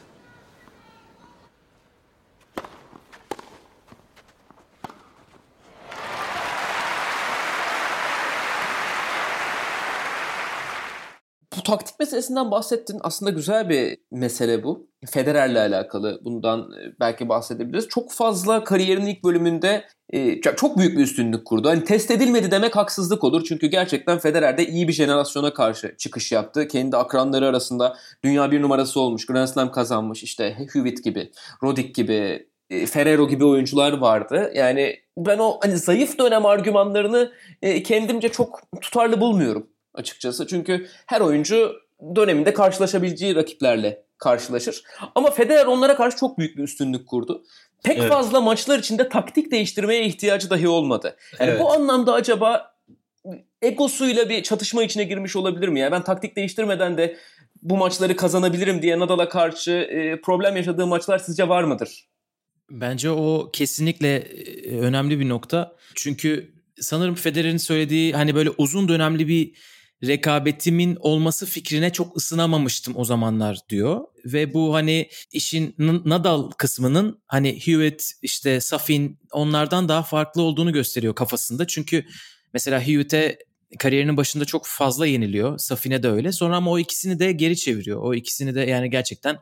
Bu 11.61 11.65
taktik 11.65 11.99
meselesinden 11.99 12.51
bahsettin. 12.51 12.99
Aslında 13.01 13.31
güzel 13.31 13.69
bir 13.69 13.99
mesele 14.11 14.63
bu. 14.63 14.91
Federer'le 15.11 15.57
alakalı 15.57 16.21
bundan 16.25 16.61
e, 16.61 16.93
belki 17.01 17.29
bahsedebiliriz. 17.29 17.89
Çok 17.89 18.13
fazla 18.13 18.65
kariyerinin 18.65 19.07
ilk 19.07 19.25
bölümünde 19.25 19.85
e, 20.11 20.41
çok 20.41 20.79
büyük 20.79 20.99
bir 20.99 21.03
üstünlük 21.03 21.45
kurdu. 21.45 21.69
Hani 21.69 21.85
test 21.85 22.11
edilmedi 22.11 22.51
demek 22.51 22.77
haksızlık 22.77 23.25
olur. 23.25 23.45
Çünkü 23.45 23.67
gerçekten 23.67 24.19
Federer 24.19 24.59
de 24.59 24.67
iyi 24.67 24.89
bir 24.89 24.93
jenerasyona 24.93 25.55
karşı 25.55 25.95
çıkış 25.99 26.33
yaptı. 26.33 26.69
Kendi 26.69 26.97
akranları 26.97 27.47
arasında 27.47 27.97
dünya 28.25 28.51
bir 28.51 28.63
numarası 28.63 29.01
olmuş. 29.01 29.27
Grand 29.27 29.47
Slam 29.47 29.73
kazanmış. 29.73 30.23
İşte 30.23 30.57
Hewitt 30.73 31.05
gibi, 31.05 31.31
Roddick 31.63 32.03
gibi, 32.03 32.49
e, 32.71 32.87
Ferrero 32.87 33.29
gibi 33.29 33.45
oyuncular 33.45 33.93
vardı. 33.93 34.53
Yani 34.55 34.97
ben 35.19 35.39
o 35.39 35.59
hani 35.63 35.77
zayıf 35.77 36.19
dönem 36.19 36.47
argümanlarını 36.47 37.33
kendimce 37.85 38.29
çok 38.29 38.61
tutarlı 38.81 39.21
bulmuyorum 39.21 39.67
açıkçası. 39.95 40.47
Çünkü 40.47 40.89
her 41.07 41.21
oyuncu 41.21 41.77
döneminde 42.17 42.55
karşılaşabileceği 42.55 43.35
rakiplerle 43.35 44.03
karşılaşır. 44.19 44.83
Ama 45.15 45.31
Federer 45.31 45.67
onlara 45.67 45.97
karşı 45.97 46.17
çok 46.17 46.39
büyük 46.39 46.57
bir 46.57 46.63
üstünlük 46.63 47.07
kurdu. 47.07 47.45
Pek 47.85 47.99
evet. 47.99 48.09
fazla 48.09 48.41
maçlar 48.41 48.79
içinde 48.79 49.09
taktik 49.09 49.51
değiştirmeye 49.51 50.07
ihtiyacı 50.07 50.51
dahi 50.51 50.69
olmadı. 50.69 51.17
Yani 51.39 51.51
evet. 51.51 51.61
bu 51.61 51.73
anlamda 51.73 52.13
acaba 52.13 52.75
egosuyla 53.63 54.29
bir 54.29 54.43
çatışma 54.43 54.83
içine 54.83 55.05
girmiş 55.05 55.37
olabilir 55.37 55.69
mi? 55.69 55.81
Yani 55.81 55.93
ben 55.93 56.05
taktik 56.05 56.37
değiştirmeden 56.37 56.99
de 56.99 57.17
bu 57.63 57.77
maçları 57.77 58.17
kazanabilirim 58.17 58.83
diye 58.83 58.99
Nadal'a 58.99 59.29
karşı 59.29 59.71
e, 59.71 60.21
problem 60.21 60.57
yaşadığı 60.57 60.87
maçlar 60.87 61.19
sizce 61.19 61.49
var 61.49 61.63
mıdır? 61.63 62.09
Bence 62.71 63.11
o 63.11 63.51
kesinlikle 63.53 64.17
e, 64.17 64.79
önemli 64.79 65.21
bir 65.21 65.29
nokta. 65.29 65.77
Çünkü 65.95 66.53
sanırım 66.81 67.15
Federer'in 67.15 67.57
söylediği 67.57 68.13
hani 68.13 68.35
böyle 68.35 68.51
uzun 68.51 68.89
dönemli 68.89 69.29
bir 69.29 69.53
rekabetimin 70.07 70.97
olması 71.01 71.47
fikrine 71.47 71.93
çok 71.93 72.17
ısınamamıştım 72.17 72.97
o 72.97 73.05
zamanlar 73.05 73.59
diyor. 73.69 74.01
Ve 74.25 74.55
bu 74.55 74.75
hani 74.75 75.09
işin 75.33 75.75
Nadal 76.05 76.51
kısmının 76.51 77.23
hani 77.27 77.49
Hewitt 77.49 78.13
işte 78.23 78.61
Safin 78.61 79.19
onlardan 79.33 79.89
daha 79.89 80.03
farklı 80.03 80.43
olduğunu 80.43 80.73
gösteriyor 80.73 81.15
kafasında. 81.15 81.67
Çünkü 81.67 82.05
mesela 82.55 82.81
Hewitt'e 82.81 83.39
kariyerinin 83.79 84.17
başında 84.17 84.45
çok 84.45 84.67
fazla 84.67 85.07
yeniliyor. 85.07 85.59
Safine 85.59 86.03
de 86.03 86.09
öyle. 86.09 86.33
Sonra 86.33 86.57
ama 86.57 86.71
o 86.71 86.79
ikisini 86.79 87.19
de 87.19 87.33
geri 87.33 87.57
çeviriyor. 87.57 88.03
O 88.03 88.15
ikisini 88.15 88.55
de 88.55 88.61
yani 88.61 88.91
gerçekten 88.91 89.39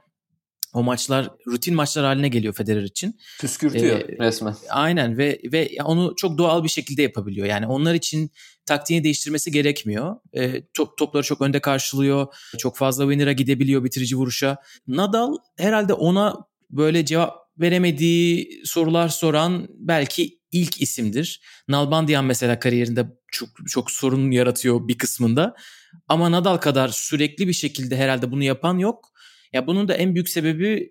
O 0.74 0.82
maçlar 0.82 1.30
rutin 1.46 1.74
maçlar 1.74 2.04
haline 2.04 2.28
geliyor 2.28 2.54
Federer 2.54 2.82
için. 2.82 3.18
Püskürtüyor 3.40 3.98
Ee, 3.98 4.18
resmen. 4.18 4.54
Aynen 4.70 5.18
ve 5.18 5.40
ve 5.52 5.70
onu 5.84 6.14
çok 6.16 6.38
doğal 6.38 6.64
bir 6.64 6.68
şekilde 6.68 7.02
yapabiliyor. 7.02 7.46
Yani 7.46 7.66
onlar 7.66 7.94
için 7.94 8.30
taktiğini 8.66 9.04
değiştirmesi 9.04 9.50
gerekmiyor. 9.50 10.16
E, 10.32 10.62
top, 10.74 10.98
topları 10.98 11.22
çok 11.22 11.40
önde 11.40 11.60
karşılıyor. 11.60 12.26
Çok 12.58 12.76
fazla 12.76 13.04
winner'a 13.04 13.32
gidebiliyor 13.32 13.84
bitirici 13.84 14.16
vuruşa. 14.16 14.56
Nadal 14.86 15.36
herhalde 15.58 15.92
ona 15.92 16.36
böyle 16.70 17.04
cevap 17.04 17.34
veremediği 17.58 18.60
sorular 18.64 19.08
soran 19.08 19.68
belki 19.78 20.38
ilk 20.52 20.82
isimdir. 20.82 21.40
Nalbandian 21.68 22.24
mesela 22.24 22.58
kariyerinde 22.58 23.06
çok 23.32 23.48
çok 23.68 23.90
sorun 23.90 24.30
yaratıyor 24.30 24.88
bir 24.88 24.98
kısmında. 24.98 25.54
Ama 26.08 26.30
Nadal 26.30 26.56
kadar 26.56 26.88
sürekli 26.88 27.48
bir 27.48 27.52
şekilde 27.52 27.96
herhalde 27.96 28.30
bunu 28.30 28.44
yapan 28.44 28.78
yok. 28.78 29.12
Ya 29.52 29.66
bunun 29.66 29.88
da 29.88 29.94
en 29.94 30.14
büyük 30.14 30.28
sebebi 30.28 30.90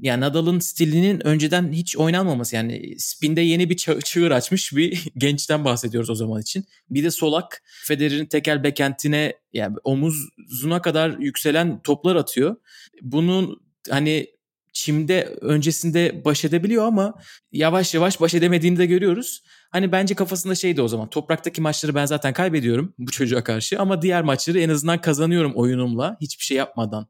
yani 0.00 0.20
Nadal'ın 0.20 0.58
stilinin 0.58 1.26
önceden 1.26 1.72
hiç 1.72 1.96
oynanmaması 1.96 2.56
yani 2.56 2.94
spinde 2.98 3.40
yeni 3.40 3.70
bir 3.70 3.76
çığır 4.04 4.30
açmış 4.30 4.76
bir 4.76 5.04
gençten 5.16 5.64
bahsediyoruz 5.64 6.10
o 6.10 6.14
zaman 6.14 6.40
için. 6.40 6.64
Bir 6.90 7.04
de 7.04 7.10
solak 7.10 7.62
Federer'in 7.84 8.26
tekel 8.26 8.62
bekentine 8.62 9.34
yani 9.52 9.76
omuzuna 9.84 10.82
kadar 10.82 11.18
yükselen 11.18 11.82
toplar 11.82 12.16
atıyor. 12.16 12.56
Bunun 13.02 13.62
hani 13.90 14.34
çimde 14.72 15.24
öncesinde 15.40 16.24
baş 16.24 16.44
edebiliyor 16.44 16.84
ama 16.84 17.14
yavaş 17.52 17.94
yavaş 17.94 18.20
baş 18.20 18.34
edemediğini 18.34 18.78
de 18.78 18.86
görüyoruz. 18.86 19.42
Hani 19.70 19.92
bence 19.92 20.14
kafasında 20.14 20.54
şeydi 20.54 20.82
o 20.82 20.88
zaman 20.88 21.10
topraktaki 21.10 21.60
maçları 21.60 21.94
ben 21.94 22.06
zaten 22.06 22.32
kaybediyorum 22.32 22.94
bu 22.98 23.10
çocuğa 23.10 23.44
karşı 23.44 23.80
ama 23.80 24.02
diğer 24.02 24.22
maçları 24.22 24.60
en 24.60 24.68
azından 24.68 25.00
kazanıyorum 25.00 25.52
oyunumla 25.54 26.16
hiçbir 26.20 26.44
şey 26.44 26.56
yapmadan 26.56 27.08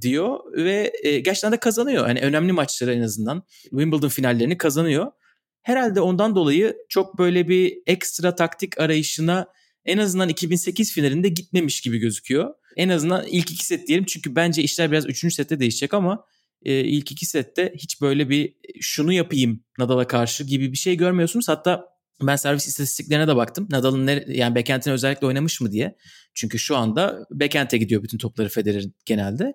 diyor 0.00 0.40
ve 0.52 0.92
e, 1.02 1.20
gerçekten 1.20 1.52
de 1.52 1.56
kazanıyor. 1.56 2.08
Yani 2.08 2.20
önemli 2.20 2.52
maçları 2.52 2.94
en 2.94 3.02
azından 3.02 3.42
Wimbledon 3.62 4.08
finallerini 4.08 4.58
kazanıyor. 4.58 5.12
Herhalde 5.62 6.00
ondan 6.00 6.36
dolayı 6.36 6.76
çok 6.88 7.18
böyle 7.18 7.48
bir 7.48 7.78
ekstra 7.86 8.34
taktik 8.34 8.80
arayışına 8.80 9.46
en 9.84 9.98
azından 9.98 10.28
2008 10.28 10.92
finalinde 10.92 11.28
gitmemiş 11.28 11.80
gibi 11.80 11.98
gözüküyor. 11.98 12.54
En 12.76 12.88
azından 12.88 13.26
ilk 13.26 13.50
iki 13.50 13.66
set 13.66 13.88
diyelim 13.88 14.04
çünkü 14.04 14.36
bence 14.36 14.62
işler 14.62 14.90
biraz 14.92 15.06
üçüncü 15.06 15.34
sette 15.34 15.60
değişecek 15.60 15.94
ama 15.94 16.24
e, 16.62 16.80
ilk 16.80 17.12
iki 17.12 17.26
sette 17.26 17.72
hiç 17.76 18.00
böyle 18.00 18.28
bir 18.28 18.54
şunu 18.80 19.12
yapayım 19.12 19.64
Nadal'a 19.78 20.06
karşı 20.06 20.44
gibi 20.44 20.72
bir 20.72 20.76
şey 20.76 20.96
görmüyorsunuz. 20.96 21.48
Hatta 21.48 21.95
ben 22.22 22.36
servis 22.36 22.66
istatistiklerine 22.68 23.28
de 23.28 23.36
baktım. 23.36 23.68
Nadal'ın 23.70 24.06
nere- 24.06 24.36
yani 24.36 24.54
backhand'ine 24.54 24.92
özellikle 24.92 25.26
oynamış 25.26 25.60
mı 25.60 25.72
diye. 25.72 25.96
Çünkü 26.34 26.58
şu 26.58 26.76
anda 26.76 27.26
backhand'e 27.30 27.78
gidiyor 27.78 28.02
bütün 28.02 28.18
topları 28.18 28.48
Federer'in 28.48 28.94
genelde. 29.06 29.54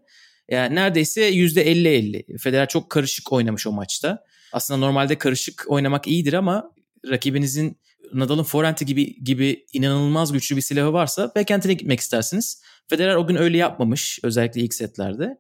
Yani 0.49 0.75
neredeyse 0.75 1.29
%50-50. 1.29 2.37
Federer 2.37 2.67
çok 2.67 2.89
karışık 2.89 3.31
oynamış 3.31 3.67
o 3.67 3.71
maçta. 3.71 4.23
Aslında 4.53 4.79
normalde 4.79 5.17
karışık 5.17 5.65
oynamak 5.67 6.07
iyidir 6.07 6.33
ama 6.33 6.71
rakibinizin 7.09 7.77
Nadal'ın 8.13 8.43
forehand'i 8.43 8.85
gibi 8.85 9.23
gibi 9.23 9.65
inanılmaz 9.73 10.31
güçlü 10.31 10.55
bir 10.55 10.61
silahı 10.61 10.93
varsa 10.93 11.31
backhand'ine 11.35 11.73
gitmek 11.73 11.99
istersiniz. 11.99 12.61
Federer 12.89 13.15
o 13.15 13.27
gün 13.27 13.35
öyle 13.35 13.57
yapmamış 13.57 14.19
özellikle 14.23 14.61
ilk 14.61 14.73
setlerde. 14.73 15.37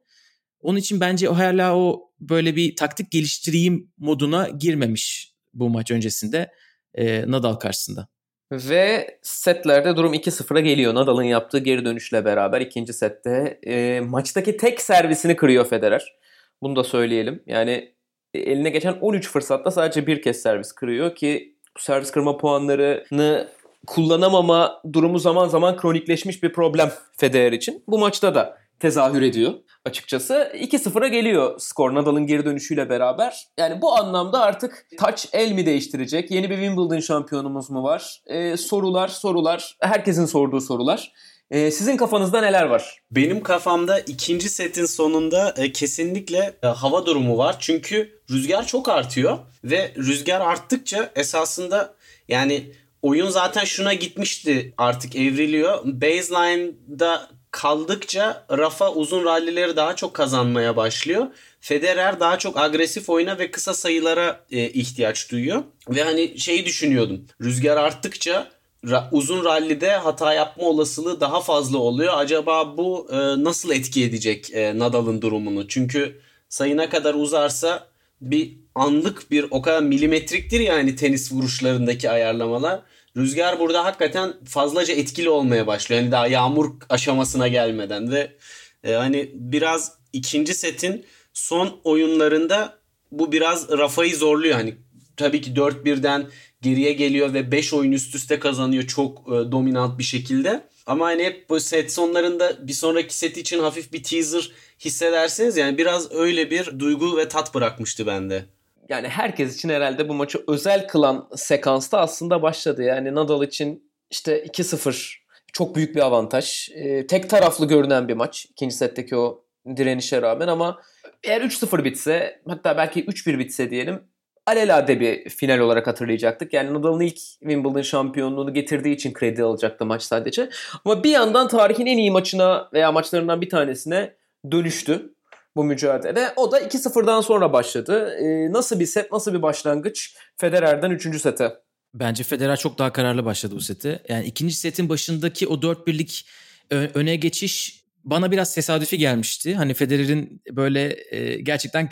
Onun 0.61 0.77
için 0.79 0.99
bence 0.99 1.29
o 1.29 1.37
hala 1.37 1.77
o 1.77 2.11
böyle 2.19 2.55
bir 2.55 2.75
taktik 2.75 3.11
geliştireyim 3.11 3.91
moduna 3.97 4.49
girmemiş 4.49 5.33
bu 5.53 5.69
maç 5.69 5.91
öncesinde 5.91 6.51
e, 6.95 7.31
Nadal 7.31 7.53
karşısında. 7.53 8.07
Ve 8.51 9.17
setlerde 9.21 9.95
durum 9.95 10.13
2-0'a 10.13 10.59
geliyor. 10.59 10.95
Nadal'ın 10.95 11.23
yaptığı 11.23 11.59
geri 11.59 11.85
dönüşle 11.85 12.25
beraber 12.25 12.61
ikinci 12.61 12.93
sette 12.93 13.59
e, 13.63 13.99
maçtaki 13.99 14.57
tek 14.57 14.81
servisini 14.81 15.35
kırıyor 15.35 15.65
Federer. 15.65 16.15
Bunu 16.61 16.75
da 16.75 16.83
söyleyelim. 16.83 17.43
Yani 17.45 17.93
e, 18.33 18.39
eline 18.39 18.69
geçen 18.69 18.93
13 19.01 19.29
fırsatta 19.29 19.71
sadece 19.71 20.07
bir 20.07 20.21
kez 20.21 20.41
servis 20.41 20.71
kırıyor 20.71 21.15
ki 21.15 21.55
bu 21.77 21.81
servis 21.81 22.11
kırma 22.11 22.37
puanlarını 22.37 23.47
kullanamama 23.87 24.81
durumu 24.93 25.19
zaman 25.19 25.47
zaman 25.47 25.77
kronikleşmiş 25.77 26.43
bir 26.43 26.53
problem 26.53 26.91
Federer 27.17 27.51
için. 27.51 27.83
Bu 27.87 27.99
maçta 27.99 28.35
da 28.35 28.60
tezahür 28.81 29.21
ediyor 29.21 29.53
açıkçası. 29.85 30.51
2-0'a 30.53 31.07
geliyor 31.07 31.59
skor 31.59 31.95
Nadal'ın 31.95 32.27
geri 32.27 32.45
dönüşüyle 32.45 32.89
beraber. 32.89 33.47
Yani 33.57 33.81
bu 33.81 33.93
anlamda 33.93 34.41
artık 34.41 34.85
taç 34.97 35.27
el 35.33 35.51
mi 35.51 35.65
değiştirecek? 35.65 36.31
Yeni 36.31 36.49
bir 36.49 36.55
Wimbledon 36.55 36.99
şampiyonumuz 36.99 37.69
mu 37.69 37.83
var? 37.83 38.21
Ee, 38.25 38.57
sorular, 38.57 39.07
sorular. 39.07 39.77
Herkesin 39.79 40.25
sorduğu 40.25 40.61
sorular. 40.61 41.13
Ee, 41.51 41.71
sizin 41.71 41.97
kafanızda 41.97 42.41
neler 42.41 42.63
var? 42.63 43.01
Benim 43.11 43.43
kafamda 43.43 43.99
ikinci 43.99 44.49
setin 44.49 44.85
sonunda 44.85 45.53
e, 45.57 45.71
kesinlikle 45.71 46.53
e, 46.63 46.67
hava 46.67 47.05
durumu 47.05 47.37
var. 47.37 47.55
Çünkü 47.59 48.21
rüzgar 48.31 48.67
çok 48.67 48.89
artıyor 48.89 49.37
ve 49.63 49.93
rüzgar 49.97 50.41
arttıkça 50.41 51.11
esasında 51.15 51.95
yani 52.27 52.71
oyun 53.01 53.29
zaten 53.29 53.63
şuna 53.63 53.93
gitmişti 53.93 54.73
artık 54.77 55.15
evriliyor. 55.15 55.79
Baseline'da 55.85 57.29
kaldıkça 57.51 58.45
Rafa 58.51 58.91
uzun 58.93 59.25
rallileri 59.25 59.75
daha 59.75 59.95
çok 59.95 60.13
kazanmaya 60.13 60.75
başlıyor. 60.75 61.27
Federer 61.61 62.19
daha 62.19 62.39
çok 62.39 62.57
agresif 62.57 63.09
oyuna 63.09 63.39
ve 63.39 63.51
kısa 63.51 63.73
sayılara 63.73 64.45
e, 64.51 64.69
ihtiyaç 64.69 65.31
duyuyor. 65.31 65.63
Ve 65.89 66.03
hani 66.03 66.39
şeyi 66.39 66.65
düşünüyordum. 66.65 67.25
Rüzgar 67.41 67.77
arttıkça 67.77 68.51
ra- 68.83 69.07
uzun 69.11 69.45
rallide 69.45 69.91
hata 69.91 70.33
yapma 70.33 70.63
olasılığı 70.63 71.21
daha 71.21 71.41
fazla 71.41 71.77
oluyor. 71.77 72.13
Acaba 72.17 72.77
bu 72.77 73.07
e, 73.11 73.15
nasıl 73.43 73.71
etki 73.71 74.03
edecek 74.03 74.53
e, 74.53 74.79
Nadal'ın 74.79 75.21
durumunu? 75.21 75.67
Çünkü 75.67 76.21
sayı 76.49 76.77
ne 76.77 76.89
kadar 76.89 77.13
uzarsa 77.13 77.87
bir 78.21 78.53
anlık 78.75 79.31
bir 79.31 79.45
o 79.51 79.61
kadar 79.61 79.83
milimetriktir 79.83 80.59
ya 80.59 80.73
hani 80.73 80.95
tenis 80.95 81.31
vuruşlarındaki 81.31 82.09
ayarlamalar. 82.09 82.81
Rüzgar 83.17 83.59
burada 83.59 83.85
hakikaten 83.85 84.33
fazlaca 84.45 84.93
etkili 84.93 85.29
olmaya 85.29 85.67
başlıyor. 85.67 86.01
Yani 86.01 86.11
daha 86.11 86.27
yağmur 86.27 86.71
aşamasına 86.89 87.47
gelmeden 87.47 88.11
ve 88.11 88.37
e, 88.83 88.93
hani 88.93 89.31
biraz 89.33 89.91
ikinci 90.13 90.53
setin 90.53 91.05
son 91.33 91.79
oyunlarında 91.83 92.79
bu 93.11 93.31
biraz 93.31 93.69
Rafa'yı 93.69 94.15
zorluyor. 94.15 94.55
Hani 94.55 94.75
tabii 95.17 95.41
ki 95.41 95.51
4-1'den 95.51 96.27
geriye 96.61 96.93
geliyor 96.93 97.33
ve 97.33 97.51
5 97.51 97.73
oyun 97.73 97.91
üst 97.91 98.15
üste 98.15 98.39
kazanıyor 98.39 98.83
çok 98.87 99.19
e, 99.27 99.51
dominant 99.51 99.99
bir 99.99 100.03
şekilde. 100.03 100.67
Ama 100.85 101.05
hani 101.05 101.23
hep 101.23 101.49
bu 101.49 101.59
set 101.59 101.91
sonlarında 101.91 102.67
bir 102.67 102.73
sonraki 102.73 103.17
set 103.17 103.37
için 103.37 103.59
hafif 103.59 103.93
bir 103.93 104.03
teaser 104.03 104.51
hissedersiniz. 104.79 105.57
Yani 105.57 105.77
biraz 105.77 106.11
öyle 106.11 106.51
bir 106.51 106.79
duygu 106.79 107.17
ve 107.17 107.27
tat 107.27 107.55
bırakmıştı 107.55 108.07
bende. 108.07 108.45
Yani 108.91 109.07
herkes 109.07 109.55
için 109.55 109.69
herhalde 109.69 110.09
bu 110.09 110.13
maçı 110.13 110.43
özel 110.47 110.87
kılan 110.87 111.29
sekansta 111.35 111.99
aslında 111.99 112.41
başladı. 112.41 112.83
Yani 112.83 113.15
Nadal 113.15 113.43
için 113.43 113.91
işte 114.09 114.43
2-0 114.45 115.15
çok 115.53 115.75
büyük 115.75 115.95
bir 115.95 116.01
avantaj. 116.01 116.69
Ee, 116.75 117.07
tek 117.07 117.29
taraflı 117.29 117.67
görünen 117.67 118.07
bir 118.07 118.13
maç. 118.13 118.45
ikinci 118.45 118.75
setteki 118.75 119.15
o 119.15 119.43
direnişe 119.75 120.21
rağmen 120.21 120.47
ama 120.47 120.81
eğer 121.23 121.41
3-0 121.41 121.83
bitse 121.83 122.41
hatta 122.47 122.77
belki 122.77 123.05
3-1 123.05 123.39
bitse 123.39 123.69
diyelim 123.69 124.03
alelade 124.45 124.99
bir 124.99 125.29
final 125.29 125.59
olarak 125.59 125.87
hatırlayacaktık. 125.87 126.53
Yani 126.53 126.73
Nadal'ın 126.73 126.99
ilk 126.99 127.17
Wimbledon 127.17 127.81
şampiyonluğunu 127.81 128.53
getirdiği 128.53 128.95
için 128.95 129.13
kredi 129.13 129.43
alacaktı 129.43 129.85
maç 129.85 130.03
sadece. 130.03 130.49
Ama 130.85 131.03
bir 131.03 131.09
yandan 131.09 131.47
tarihin 131.47 131.85
en 131.85 131.97
iyi 131.97 132.11
maçına 132.11 132.69
veya 132.73 132.91
maçlarından 132.91 133.41
bir 133.41 133.49
tanesine 133.49 134.13
dönüştü 134.51 135.13
bu 135.55 135.63
mücadele. 135.63 136.33
O 136.35 136.51
da 136.51 136.61
2-0'dan 136.61 137.21
sonra 137.21 137.53
başladı. 137.53 138.15
Ee, 138.19 138.51
nasıl 138.51 138.79
bir 138.79 138.85
set, 138.85 139.11
nasıl 139.11 139.33
bir 139.33 139.41
başlangıç 139.41 140.15
Federer'den 140.37 140.91
3. 140.91 141.21
sete? 141.21 141.53
Bence 141.93 142.23
Federer 142.23 142.57
çok 142.57 142.79
daha 142.79 142.93
kararlı 142.93 143.25
başladı 143.25 143.55
bu 143.55 143.61
seti. 143.61 143.99
Yani 144.09 144.25
ikinci 144.25 144.53
setin 144.55 144.89
başındaki 144.89 145.47
o 145.47 145.53
4-1'lik 145.53 146.27
ö- 146.69 146.89
öne 146.93 147.15
geçiş 147.15 147.81
bana 148.03 148.31
biraz 148.31 148.55
tesadüfi 148.55 148.97
gelmişti. 148.97 149.55
Hani 149.55 149.73
Federer'in 149.73 150.41
böyle 150.51 150.97
e, 151.11 151.41
gerçekten 151.41 151.89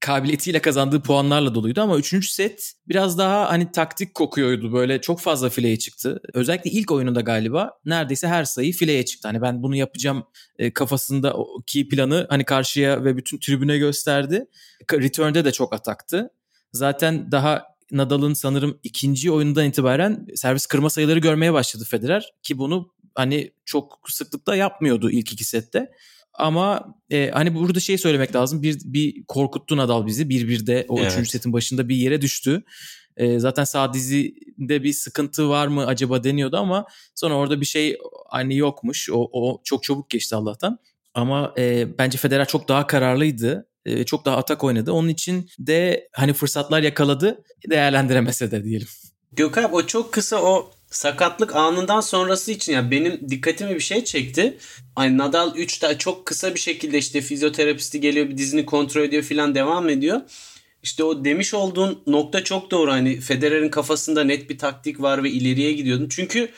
kabiliyetiyle 0.00 0.58
kazandığı 0.62 1.02
puanlarla 1.02 1.54
doluydu 1.54 1.80
ama 1.80 1.98
üçüncü 1.98 2.28
set 2.28 2.72
biraz 2.88 3.18
daha 3.18 3.50
hani 3.50 3.72
taktik 3.72 4.14
kokuyordu. 4.14 4.72
Böyle 4.72 5.00
çok 5.00 5.20
fazla 5.20 5.50
fileye 5.50 5.78
çıktı. 5.78 6.20
Özellikle 6.34 6.70
ilk 6.70 6.92
oyununda 6.92 7.20
galiba 7.20 7.70
neredeyse 7.84 8.28
her 8.28 8.44
sayı 8.44 8.72
fileye 8.72 9.04
çıktı. 9.04 9.28
Hani 9.28 9.42
ben 9.42 9.62
bunu 9.62 9.76
yapacağım 9.76 10.24
e, 10.58 10.72
kafasında 10.72 11.34
o 11.34 11.62
ki 11.66 11.88
planı 11.88 12.26
hani 12.28 12.44
karşıya 12.44 13.04
ve 13.04 13.16
bütün 13.16 13.38
tribüne 13.38 13.78
gösterdi. 13.78 14.46
Return'de 14.92 15.44
de 15.44 15.52
çok 15.52 15.74
ataktı. 15.74 16.30
Zaten 16.72 17.32
daha 17.32 17.70
Nadal'ın 17.90 18.34
sanırım 18.34 18.80
ikinci 18.82 19.30
oyundan 19.30 19.66
itibaren 19.66 20.26
servis 20.34 20.66
kırma 20.66 20.90
sayıları 20.90 21.18
görmeye 21.18 21.52
başladı 21.52 21.84
Federer 21.90 22.32
ki 22.42 22.58
bunu 22.58 22.92
hani 23.14 23.52
çok 23.64 24.00
sıklıkla 24.08 24.56
yapmıyordu 24.56 25.10
ilk 25.10 25.32
iki 25.32 25.44
sette. 25.44 25.92
Ama 26.34 26.94
e, 27.10 27.30
hani 27.30 27.54
burada 27.54 27.80
şey 27.80 27.98
söylemek 27.98 28.34
lazım. 28.34 28.62
Bir, 28.62 28.78
bir 28.84 29.24
korkuttu 29.28 29.76
Nadal 29.76 30.06
bizi. 30.06 30.28
Bir 30.28 30.48
bir 30.48 30.66
de 30.66 30.86
o 30.88 30.98
Evet. 30.98 31.12
üçüncü 31.12 31.28
setin 31.30 31.52
başında 31.52 31.88
bir 31.88 31.96
yere 31.96 32.20
düştü. 32.20 32.62
E, 33.16 33.38
zaten 33.38 33.64
sağ 33.64 33.94
dizinde 33.94 34.82
bir 34.82 34.92
sıkıntı 34.92 35.48
var 35.48 35.66
mı 35.66 35.86
acaba 35.86 36.24
deniyordu 36.24 36.56
ama 36.56 36.86
sonra 37.14 37.34
orada 37.34 37.60
bir 37.60 37.66
şey 37.66 37.98
hani 38.30 38.56
yokmuş. 38.56 39.10
O, 39.10 39.28
o 39.32 39.60
çok 39.64 39.82
çabuk 39.82 40.10
geçti 40.10 40.36
Allah'tan. 40.36 40.78
Ama 41.14 41.54
e, 41.58 41.98
bence 41.98 42.18
Federer 42.18 42.48
çok 42.48 42.68
daha 42.68 42.86
kararlıydı. 42.86 43.68
E, 43.84 44.04
çok 44.04 44.24
daha 44.24 44.36
atak 44.36 44.64
oynadı. 44.64 44.92
Onun 44.92 45.08
için 45.08 45.50
de 45.58 46.08
hani 46.12 46.32
fırsatlar 46.32 46.82
yakaladı. 46.82 47.44
Değerlendiremese 47.70 48.50
de 48.50 48.64
diyelim. 48.64 48.88
Gökalp 49.32 49.74
o 49.74 49.86
çok 49.86 50.12
kısa 50.12 50.42
o 50.42 50.70
sakatlık 50.90 51.56
anından 51.56 52.00
sonrası 52.00 52.52
için 52.52 52.72
yani 52.72 52.90
benim 52.90 53.30
dikkatimi 53.30 53.74
bir 53.74 53.80
şey 53.80 54.04
çekti. 54.04 54.58
Hani 54.96 55.18
Nadal 55.18 55.56
3'te 55.56 55.98
çok 55.98 56.26
kısa 56.26 56.54
bir 56.54 56.60
şekilde 56.60 56.98
işte 56.98 57.20
fizyoterapisti 57.20 58.00
geliyor 58.00 58.28
bir 58.28 58.36
dizini 58.36 58.66
kontrol 58.66 59.02
ediyor 59.02 59.22
filan 59.22 59.54
devam 59.54 59.88
ediyor. 59.88 60.20
İşte 60.82 61.04
o 61.04 61.24
demiş 61.24 61.54
olduğun 61.54 62.02
nokta 62.06 62.44
çok 62.44 62.70
doğru. 62.70 62.90
Hani 62.92 63.20
Federer'in 63.20 63.68
kafasında 63.68 64.24
net 64.24 64.50
bir 64.50 64.58
taktik 64.58 65.02
var 65.02 65.24
ve 65.24 65.30
ileriye 65.30 65.72
gidiyordun. 65.72 66.08
Çünkü 66.10 66.50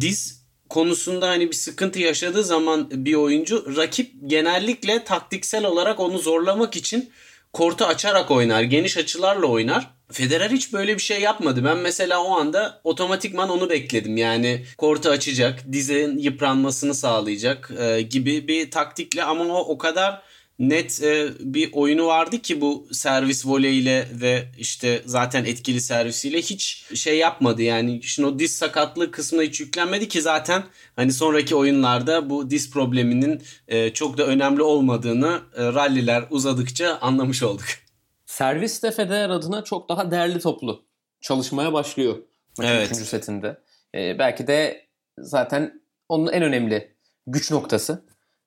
diz 0.00 0.40
konusunda 0.68 1.28
hani 1.28 1.48
bir 1.48 1.56
sıkıntı 1.56 1.98
yaşadığı 1.98 2.44
zaman 2.44 2.90
bir 2.92 3.14
oyuncu 3.14 3.76
rakip 3.76 4.12
genellikle 4.26 5.04
taktiksel 5.04 5.64
olarak 5.64 6.00
onu 6.00 6.18
zorlamak 6.18 6.76
için 6.76 7.10
kortu 7.52 7.84
açarak 7.84 8.30
oynar. 8.30 8.62
Geniş 8.62 8.96
açılarla 8.96 9.46
oynar. 9.46 9.99
Federer 10.12 10.50
hiç 10.50 10.72
böyle 10.72 10.96
bir 10.96 11.02
şey 11.02 11.20
yapmadı. 11.20 11.64
Ben 11.64 11.78
mesela 11.78 12.24
o 12.24 12.30
anda 12.30 12.80
otomatikman 12.84 13.50
onu 13.50 13.70
bekledim. 13.70 14.16
Yani 14.16 14.64
kortu 14.78 15.08
açacak, 15.10 15.72
dizin 15.72 16.18
yıpranmasını 16.18 16.94
sağlayacak 16.94 17.70
e, 17.78 18.02
gibi 18.02 18.48
bir 18.48 18.70
taktikle 18.70 19.24
ama 19.24 19.44
o 19.44 19.58
o 19.58 19.78
kadar 19.78 20.22
net 20.60 21.02
e, 21.02 21.28
bir 21.40 21.72
oyunu 21.72 22.06
vardı 22.06 22.38
ki 22.38 22.60
bu 22.60 22.88
servis 22.92 23.46
voleyle 23.46 24.08
ve 24.12 24.44
işte 24.58 25.02
zaten 25.06 25.44
etkili 25.44 25.80
servisiyle 25.80 26.38
hiç 26.38 26.84
şey 26.94 27.18
yapmadı. 27.18 27.62
Yani 27.62 28.02
şimdi 28.02 28.28
o 28.28 28.38
diz 28.38 28.56
sakatlığı 28.56 29.10
kısmına 29.10 29.42
hiç 29.42 29.60
yüklenmedi 29.60 30.08
ki 30.08 30.22
zaten 30.22 30.62
hani 30.96 31.12
sonraki 31.12 31.54
oyunlarda 31.54 32.30
bu 32.30 32.50
diz 32.50 32.70
probleminin 32.70 33.42
e, 33.68 33.92
çok 33.92 34.18
da 34.18 34.26
önemli 34.26 34.62
olmadığını 34.62 35.40
e, 35.56 35.64
ralliler 35.64 36.24
uzadıkça 36.30 36.98
anlamış 37.00 37.42
olduk. 37.42 37.66
Servis 38.30 38.82
de 38.82 38.90
Federer 38.90 39.30
adına 39.30 39.64
çok 39.64 39.88
daha 39.88 40.10
değerli 40.10 40.40
toplu 40.40 40.84
çalışmaya 41.20 41.72
başlıyor. 41.72 42.16
Evet. 42.62 42.86
Üçüncü 42.86 43.04
setinde. 43.04 43.60
Ee, 43.94 44.18
belki 44.18 44.46
de 44.46 44.86
zaten 45.18 45.82
onun 46.08 46.32
en 46.32 46.42
önemli 46.42 46.96
güç 47.26 47.50
noktası. 47.50 48.04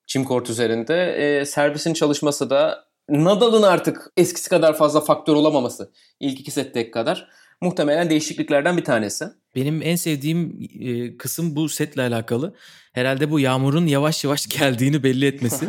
Çim 0.07 0.23
kort 0.23 0.49
üzerinde. 0.49 1.15
Ee, 1.15 1.45
servisin 1.45 1.93
çalışması 1.93 2.49
da 2.49 2.85
Nadal'ın 3.09 3.63
artık 3.63 4.11
eskisi 4.17 4.49
kadar 4.49 4.77
fazla 4.77 5.01
faktör 5.01 5.35
olamaması 5.35 5.91
ilk 6.19 6.39
iki 6.39 6.51
setteki 6.51 6.91
kadar 6.91 7.29
muhtemelen 7.61 8.09
değişikliklerden 8.09 8.77
bir 8.77 8.83
tanesi. 8.83 9.25
Benim 9.55 9.81
en 9.81 9.95
sevdiğim 9.95 10.69
e, 10.79 11.17
kısım 11.17 11.55
bu 11.55 11.69
setle 11.69 12.01
alakalı. 12.01 12.55
Herhalde 12.93 13.31
bu 13.31 13.39
yağmurun 13.39 13.87
yavaş 13.87 14.23
yavaş 14.23 14.47
geldiğini 14.59 15.03
belli 15.03 15.25
etmesi. 15.25 15.65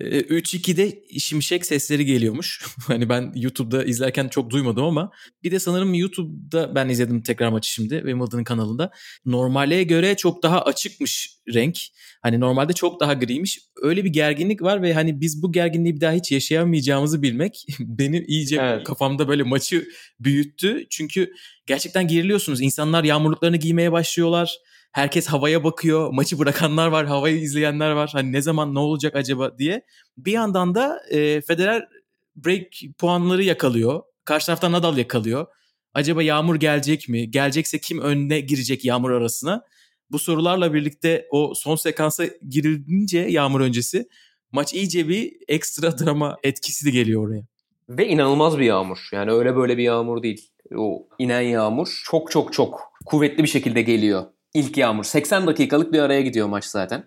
E, 0.00 0.20
3-2'de 0.20 1.18
şimşek 1.18 1.66
sesleri 1.66 2.04
geliyormuş. 2.04 2.64
hani 2.86 3.08
ben 3.08 3.32
YouTube'da 3.34 3.84
izlerken 3.84 4.28
çok 4.28 4.50
duymadım 4.50 4.84
ama 4.84 5.10
bir 5.42 5.50
de 5.50 5.58
sanırım 5.58 5.94
YouTube'da 5.94 6.74
ben 6.74 6.88
izledim 6.88 7.22
tekrar 7.22 7.48
maçı 7.48 7.70
şimdi 7.70 7.94
Wimbledon'ın 7.94 8.44
kanalında. 8.44 8.90
Normale 9.24 9.82
göre 9.82 10.16
çok 10.16 10.42
daha 10.42 10.62
açıkmış 10.62 11.36
renk. 11.54 11.78
Hani 12.22 12.40
normalde 12.40 12.72
çok 12.72 13.00
daha 13.00 13.14
griymiş. 13.14 13.60
Öyle 13.82 14.04
bir 14.04 14.10
gerginlik 14.10 14.62
var 14.62 14.82
ve 14.82 14.94
hani 14.94 15.20
biz 15.20 15.42
bu 15.42 15.52
gerginliği 15.52 15.96
bir 15.96 16.00
daha 16.00 16.12
hiç 16.12 16.32
yaşayamayacağımızı 16.32 17.22
bilmek 17.22 17.66
benim 17.80 18.24
iyice 18.26 18.56
Evet. 18.60 18.84
kafamda 18.84 19.28
böyle 19.28 19.42
maçı 19.42 19.88
büyüttü. 20.20 20.86
Çünkü 20.90 21.32
gerçekten 21.66 22.08
geriliyorsunuz. 22.08 22.60
İnsanlar 22.60 23.04
yağmurluklarını 23.04 23.56
giymeye 23.56 23.92
başlıyorlar. 23.92 24.58
Herkes 24.92 25.26
havaya 25.26 25.64
bakıyor. 25.64 26.10
Maçı 26.12 26.38
bırakanlar 26.38 26.88
var, 26.88 27.06
havayı 27.06 27.40
izleyenler 27.40 27.90
var. 27.90 28.10
Hani 28.12 28.32
ne 28.32 28.42
zaman 28.42 28.74
ne 28.74 28.78
olacak 28.78 29.16
acaba 29.16 29.58
diye. 29.58 29.84
Bir 30.18 30.32
yandan 30.32 30.74
da 30.74 31.00
e, 31.10 31.40
Federer 31.40 31.88
break 32.36 32.66
puanları 32.98 33.42
yakalıyor. 33.42 34.02
Karşı 34.24 34.46
taraftan 34.46 34.72
Nadal 34.72 34.98
yakalıyor. 34.98 35.46
Acaba 35.94 36.22
yağmur 36.22 36.56
gelecek 36.56 37.08
mi? 37.08 37.30
Gelecekse 37.30 37.78
kim 37.78 38.00
önüne 38.00 38.40
girecek 38.40 38.84
yağmur 38.84 39.10
arasına? 39.10 39.62
Bu 40.10 40.18
sorularla 40.18 40.74
birlikte 40.74 41.26
o 41.30 41.54
son 41.54 41.76
sekansa 41.76 42.24
girilince 42.48 43.18
yağmur 43.18 43.60
öncesi 43.60 44.08
maç 44.52 44.74
iyice 44.74 45.08
bir 45.08 45.32
ekstra 45.48 45.98
drama 46.04 46.36
etkisi 46.42 46.86
de 46.86 46.90
geliyor 46.90 47.28
oraya. 47.28 47.55
Ve 47.88 48.08
inanılmaz 48.08 48.58
bir 48.58 48.64
yağmur. 48.64 49.08
Yani 49.12 49.30
öyle 49.30 49.56
böyle 49.56 49.78
bir 49.78 49.82
yağmur 49.82 50.22
değil. 50.22 50.50
O 50.76 51.08
inen 51.18 51.40
yağmur 51.40 52.02
çok 52.04 52.30
çok 52.30 52.52
çok 52.52 52.92
kuvvetli 53.06 53.42
bir 53.42 53.48
şekilde 53.48 53.82
geliyor. 53.82 54.24
İlk 54.54 54.76
yağmur. 54.76 55.04
80 55.04 55.46
dakikalık 55.46 55.92
bir 55.92 56.00
araya 56.00 56.20
gidiyor 56.20 56.48
maç 56.48 56.64
zaten. 56.64 57.04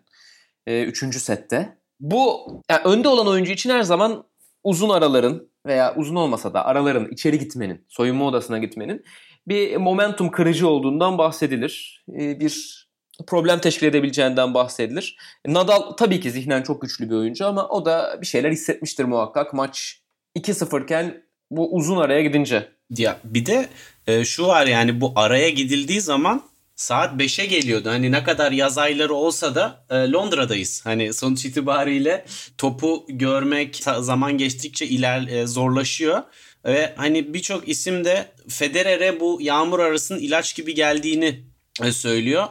Ee, 0.68 0.84
üçüncü 0.84 1.20
sette. 1.20 1.78
Bu 2.00 2.48
yani 2.70 2.82
önde 2.84 3.08
olan 3.08 3.28
oyuncu 3.28 3.52
için 3.52 3.70
her 3.70 3.84
zaman 3.84 4.24
uzun 4.64 4.90
araların 4.90 5.50
veya 5.66 5.96
uzun 5.96 6.16
olmasa 6.16 6.54
da 6.54 6.66
araların 6.66 7.12
içeri 7.12 7.40
gitmenin, 7.40 7.86
soyunma 7.88 8.26
odasına 8.26 8.58
gitmenin 8.58 9.04
bir 9.48 9.78
momentum 9.78 10.32
kırıcı 10.32 10.68
olduğundan 10.68 11.18
bahsedilir. 11.18 12.06
Ee, 12.20 12.40
bir 12.40 12.86
problem 13.28 13.60
teşkil 13.60 13.88
edebileceğinden 13.88 14.54
bahsedilir. 14.54 15.18
Nadal 15.48 15.92
tabii 15.92 16.20
ki 16.20 16.32
zihnen 16.32 16.64
çok 16.64 16.82
güçlü 16.82 17.10
bir 17.10 17.16
oyuncu 17.16 17.48
ama 17.48 17.68
o 17.68 17.86
da 17.86 18.18
bir 18.22 18.26
şeyler 18.26 18.52
hissetmiştir 18.52 19.06
muhakkak. 19.06 19.54
Maç 19.54 20.02
2-0 20.36 20.84
iken 20.84 21.24
bu 21.52 21.76
uzun 21.76 21.98
araya 21.98 22.22
gidince. 22.22 22.72
Ya 22.90 23.20
bir 23.24 23.46
de 23.46 23.70
e, 24.08 24.26
şu 24.26 24.48
var 24.48 24.68
yani 24.68 25.02
bu 25.02 25.14
araya 25.16 25.50
gidildiği 25.50 26.02
zaman 26.02 26.50
saat 26.76 27.22
5'e 27.22 27.46
geliyordu. 27.46 27.90
Hani 27.90 28.12
ne 28.12 28.24
kadar 28.24 28.52
yaz 28.52 28.78
ayları 28.78 29.14
olsa 29.14 29.56
da 29.56 29.86
e, 29.90 29.96
Londra'dayız. 29.96 30.86
Hani 30.86 31.14
sonuç 31.14 31.46
itibariyle 31.46 32.26
topu 32.58 33.06
görmek 33.10 33.84
zaman 34.00 34.38
geçtikçe 34.38 34.86
iler 34.86 35.28
e, 35.28 35.48
zorlaşıyor. 35.48 36.24
Ve 36.66 36.94
hani 36.98 37.34
birçok 37.34 37.70
isim 37.70 38.06
de 38.06 38.32
Federer'e 38.48 39.20
bu 39.20 39.38
yağmur 39.42 39.80
arasının 39.80 40.20
ilaç 40.20 40.56
gibi 40.56 40.74
geldiğini 40.76 41.44
e, 41.84 41.92
söylüyor. 41.92 42.48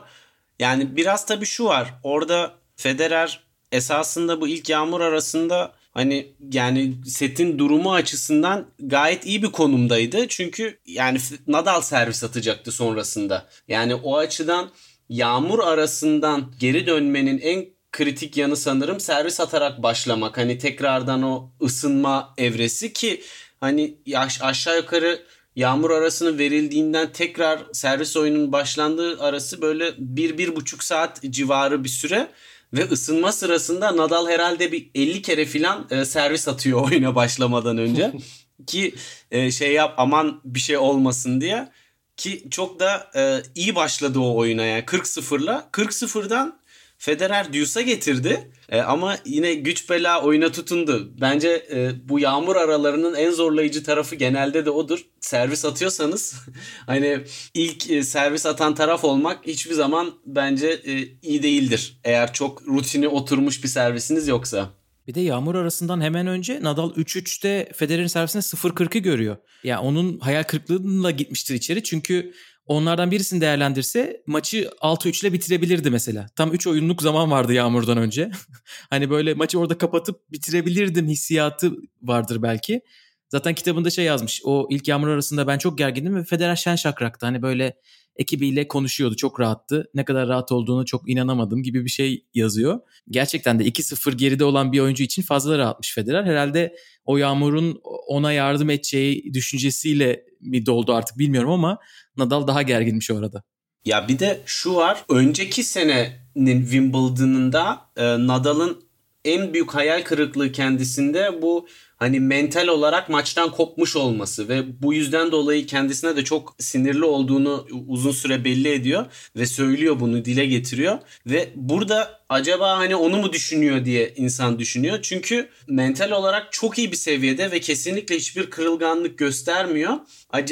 Yani 0.59 0.97
biraz 0.97 1.27
tabii 1.27 1.47
şu 1.47 1.65
var. 1.65 1.95
Orada 2.03 2.55
Federer 2.77 3.41
esasında 3.73 4.41
bu 4.41 4.49
ilk 4.49 4.69
yağmur 4.69 5.01
arasında 5.01 5.73
hani 5.99 6.33
yani 6.53 6.95
setin 7.07 7.59
durumu 7.59 7.93
açısından 7.93 8.67
gayet 8.79 9.27
iyi 9.27 9.43
bir 9.43 9.53
konumdaydı. 9.53 10.29
Çünkü 10.29 10.79
yani 10.87 11.19
Nadal 11.47 11.81
servis 11.81 12.25
atacaktı 12.25 12.73
sonrasında. 12.73 13.49
Yani 13.69 13.95
o 13.95 14.17
açıdan 14.17 14.71
yağmur 15.09 15.59
arasından 15.59 16.53
geri 16.61 16.87
dönmenin 16.87 17.39
en 17.39 17.67
kritik 17.93 18.37
yanı 18.37 18.57
sanırım 18.57 19.01
servis 19.01 19.41
atarak 19.41 19.83
başlamak. 19.83 20.39
Hani 20.39 20.59
tekrardan 20.59 21.23
o 21.23 21.51
ısınma 21.63 22.35
evresi 22.39 22.93
ki 22.93 23.23
hani 23.61 23.95
aşağı 24.41 24.77
yukarı 24.77 25.23
yağmur 25.57 25.91
arasının 25.91 26.39
verildiğinden 26.39 27.13
tekrar 27.13 27.61
servis 27.73 28.17
oyunun 28.17 28.53
başlandığı 28.53 29.23
arası 29.23 29.63
böyle 29.63 29.95
bir, 29.99 30.39
bir 30.39 30.57
buçuk 30.57 30.85
saat 30.85 31.23
civarı 31.31 31.85
bir 31.85 31.89
süre. 31.89 32.29
Ve 32.73 32.85
ısınma 32.85 33.33
sırasında 33.33 33.97
Nadal 33.97 34.29
herhalde 34.29 34.73
bir 34.73 34.91
50 34.95 35.23
kere 35.23 35.45
filan 35.45 35.87
e, 35.91 36.05
servis 36.05 36.49
atıyor 36.49 36.83
oyuna 36.91 37.15
başlamadan 37.15 37.79
önce. 37.79 38.13
Ki 38.67 38.95
e, 39.31 39.51
şey 39.51 39.73
yap 39.73 39.95
aman 39.97 40.41
bir 40.45 40.61
şey 40.61 40.77
olmasın 40.77 41.41
diye. 41.41 41.69
Ki 42.17 42.45
çok 42.51 42.81
da 42.81 43.11
e, 43.17 43.43
iyi 43.55 43.75
başladı 43.75 44.19
o 44.19 44.37
oyuna 44.37 44.65
yani 44.65 44.83
40-0'la. 44.85 45.69
40-0'dan 45.73 46.59
Federer 46.99 47.53
Deuce'a 47.53 47.83
getirdi. 47.83 48.51
E, 48.69 48.81
ama 48.81 49.19
yine 49.25 49.55
güç 49.55 49.91
bela 49.91 50.23
oyuna 50.23 50.53
tutundu. 50.53 51.13
Bence 51.21 51.67
e, 51.73 51.91
bu 52.09 52.19
yağmur 52.19 52.57
aralarının 52.57 53.15
en 53.15 53.31
zorlayıcı 53.31 53.85
tarafı 53.85 54.17
genelde 54.17 54.67
de 54.67 54.71
odur. 54.71 55.05
Servis 55.21 55.65
atıyorsanız 55.65 56.35
hani 56.87 57.19
ilk 57.55 57.91
e, 57.91 58.03
servis 58.03 58.47
atan 58.47 58.75
taraf 58.75 59.05
olmak 59.05 59.47
hiçbir 59.47 59.75
zaman 59.75 60.15
bence 60.27 60.69
e, 60.69 60.99
iyi 61.23 61.43
değildir. 61.43 62.01
Eğer 62.05 62.33
çok 62.33 62.63
rutini 62.69 63.09
oturmuş 63.09 63.63
bir 63.63 63.69
servisiniz 63.69 64.29
yoksa. 64.29 64.79
Bir 65.09 65.15
de 65.15 65.21
yağmur 65.21 65.55
arasından 65.55 66.01
hemen 66.01 66.27
önce 66.27 66.59
Nadal 66.63 66.91
3-3'te 66.91 67.73
Federer'in 67.77 68.07
servisine 68.07 68.43
0-40'ı 68.43 68.99
görüyor. 68.99 69.37
Ya 69.65 69.81
onun 69.81 70.19
hayal 70.19 70.43
kırıklığıyla 70.43 71.11
gitmiştir 71.11 71.55
içeri. 71.55 71.83
Çünkü 71.83 72.33
onlardan 72.69 73.11
birisini 73.11 73.41
değerlendirse 73.41 74.23
maçı 74.27 74.71
6-3 74.81 75.23
ile 75.23 75.33
bitirebilirdi 75.33 75.91
mesela. 75.91 76.27
Tam 76.37 76.53
3 76.53 76.67
oyunluk 76.67 77.03
zaman 77.03 77.31
vardı 77.31 77.53
yağmurdan 77.53 77.99
önce. 77.99 78.31
hani 78.91 79.11
böyle 79.11 79.35
maçı 79.35 79.59
orada 79.59 79.79
kapatıp 79.79 80.33
bitirebilirdim 80.33 81.09
hissiyatı 81.09 81.73
vardır 82.03 82.43
belki. 82.43 82.81
Zaten 83.29 83.55
kitabında 83.55 83.91
şey 83.91 84.05
yazmış. 84.05 84.43
O 84.45 84.69
ilk 84.71 84.89
yağmur 84.89 85.09
arasında 85.09 85.47
ben 85.47 85.59
çok 85.59 85.79
gergindim 85.79 86.17
ve 86.17 86.25
Federer 86.25 86.57
şen 86.57 86.77
şakraktı. 86.77 87.27
Hani 87.27 87.43
böyle 87.43 87.77
ekibiyle 88.17 88.69
konuşuyordu. 88.69 89.17
Çok 89.17 89.41
rahattı. 89.41 89.91
Ne 89.95 90.05
kadar 90.05 90.29
rahat 90.29 90.53
olduğunu 90.53 90.85
çok 90.85 91.11
inanamadım 91.11 91.63
gibi 91.63 91.85
bir 91.85 91.91
şey 91.91 92.25
yazıyor. 92.35 92.81
Gerçekten 93.11 93.59
de 93.59 93.65
2-0 93.65 94.15
geride 94.15 94.45
olan 94.45 94.73
bir 94.73 94.81
oyuncu 94.81 95.05
için 95.05 95.23
fazla 95.23 95.59
rahatmış 95.59 95.95
Federer. 95.95 96.25
Herhalde 96.25 96.77
o 97.05 97.17
yağmurun 97.17 97.81
ona 98.07 98.33
yardım 98.33 98.71
edeceği 98.71 99.35
düşüncesiyle 99.35 100.25
mi 100.41 100.67
doldu 100.67 100.95
artık 100.95 101.19
bilmiyorum 101.19 101.51
ama 101.51 101.79
Nadal 102.19 102.47
daha 102.47 102.63
gerginmiş 102.63 103.11
o 103.11 103.19
arada. 103.19 103.43
Ya 103.85 104.09
bir 104.09 104.19
de 104.19 104.41
şu 104.47 104.75
var. 104.75 105.05
Önceki 105.09 105.65
senenin 105.65 106.63
Wimbledon'ında 106.63 107.81
e, 107.97 108.05
Nadal'ın 108.05 108.85
en 109.25 109.53
büyük 109.53 109.75
hayal 109.75 110.03
kırıklığı 110.03 110.53
kendisinde 110.53 111.43
bu 111.43 111.69
hani 111.99 112.21
mental 112.21 112.67
olarak 112.67 113.09
maçtan 113.09 113.51
kopmuş 113.51 113.97
olması 113.97 114.49
ve 114.49 114.83
bu 114.83 114.95
yüzden 114.95 115.33
dolayı 115.33 115.67
kendisine 115.67 116.17
de 116.17 116.25
çok 116.25 116.57
sinirli 116.59 117.05
olduğunu 117.05 117.67
uzun 117.87 118.13
süre 118.13 118.45
belli 118.45 118.69
ediyor 118.69 119.07
ve 119.37 119.47
söylüyor 119.47 120.01
bunu 120.01 120.25
dile 120.25 120.47
getiriyor 120.47 120.99
ve 121.27 121.49
burada 121.55 122.21
acaba 122.29 122.79
hani 122.79 122.97
onu 122.97 123.17
mu 123.17 123.33
düşünüyor 123.33 123.85
diye 123.85 124.15
insan 124.17 124.59
düşünüyor. 124.59 124.99
Çünkü 125.03 125.49
mental 125.69 126.11
olarak 126.11 126.53
çok 126.53 126.79
iyi 126.79 126.93
bir 126.93 126.97
seviyede 126.97 127.51
ve 127.51 127.61
kesinlikle 127.61 128.17
hiçbir 128.17 128.51
kırılganlık 128.51 129.19
göstermiyor. 129.19 129.93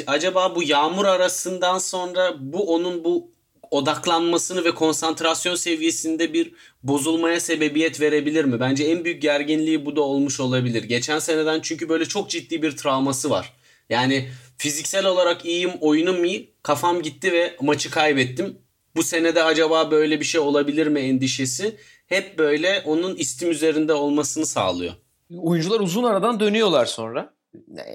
Acaba 0.07 0.55
bu 0.55 0.63
yağmur 0.63 1.05
arasından 1.05 1.77
sonra 1.77 2.35
bu 2.39 2.73
onun 2.75 3.03
bu 3.03 3.36
odaklanmasını 3.71 4.65
ve 4.65 4.71
konsantrasyon 4.71 5.55
seviyesinde 5.55 6.33
bir 6.33 6.53
bozulmaya 6.83 7.39
sebebiyet 7.39 8.01
verebilir 8.01 8.45
mi? 8.45 8.59
Bence 8.59 8.83
en 8.83 9.05
büyük 9.05 9.21
gerginliği 9.21 9.85
bu 9.85 9.95
da 9.95 10.01
olmuş 10.01 10.39
olabilir. 10.39 10.83
Geçen 10.83 11.19
seneden 11.19 11.59
çünkü 11.61 11.89
böyle 11.89 12.05
çok 12.05 12.29
ciddi 12.29 12.61
bir 12.61 12.77
travması 12.77 13.29
var. 13.29 13.53
Yani 13.89 14.29
fiziksel 14.57 15.05
olarak 15.05 15.45
iyiyim, 15.45 15.71
oyunum 15.81 16.25
iyi, 16.25 16.53
kafam 16.63 17.01
gitti 17.01 17.31
ve 17.31 17.55
maçı 17.61 17.91
kaybettim. 17.91 18.57
Bu 18.95 19.03
senede 19.03 19.43
acaba 19.43 19.91
böyle 19.91 20.19
bir 20.19 20.25
şey 20.25 20.41
olabilir 20.41 20.87
mi 20.87 20.99
endişesi 20.99 21.77
hep 22.07 22.37
böyle 22.37 22.81
onun 22.85 23.15
istim 23.15 23.51
üzerinde 23.51 23.93
olmasını 23.93 24.45
sağlıyor. 24.45 24.93
Oyuncular 25.37 25.79
uzun 25.79 26.03
aradan 26.03 26.39
dönüyorlar 26.39 26.85
sonra. 26.85 27.33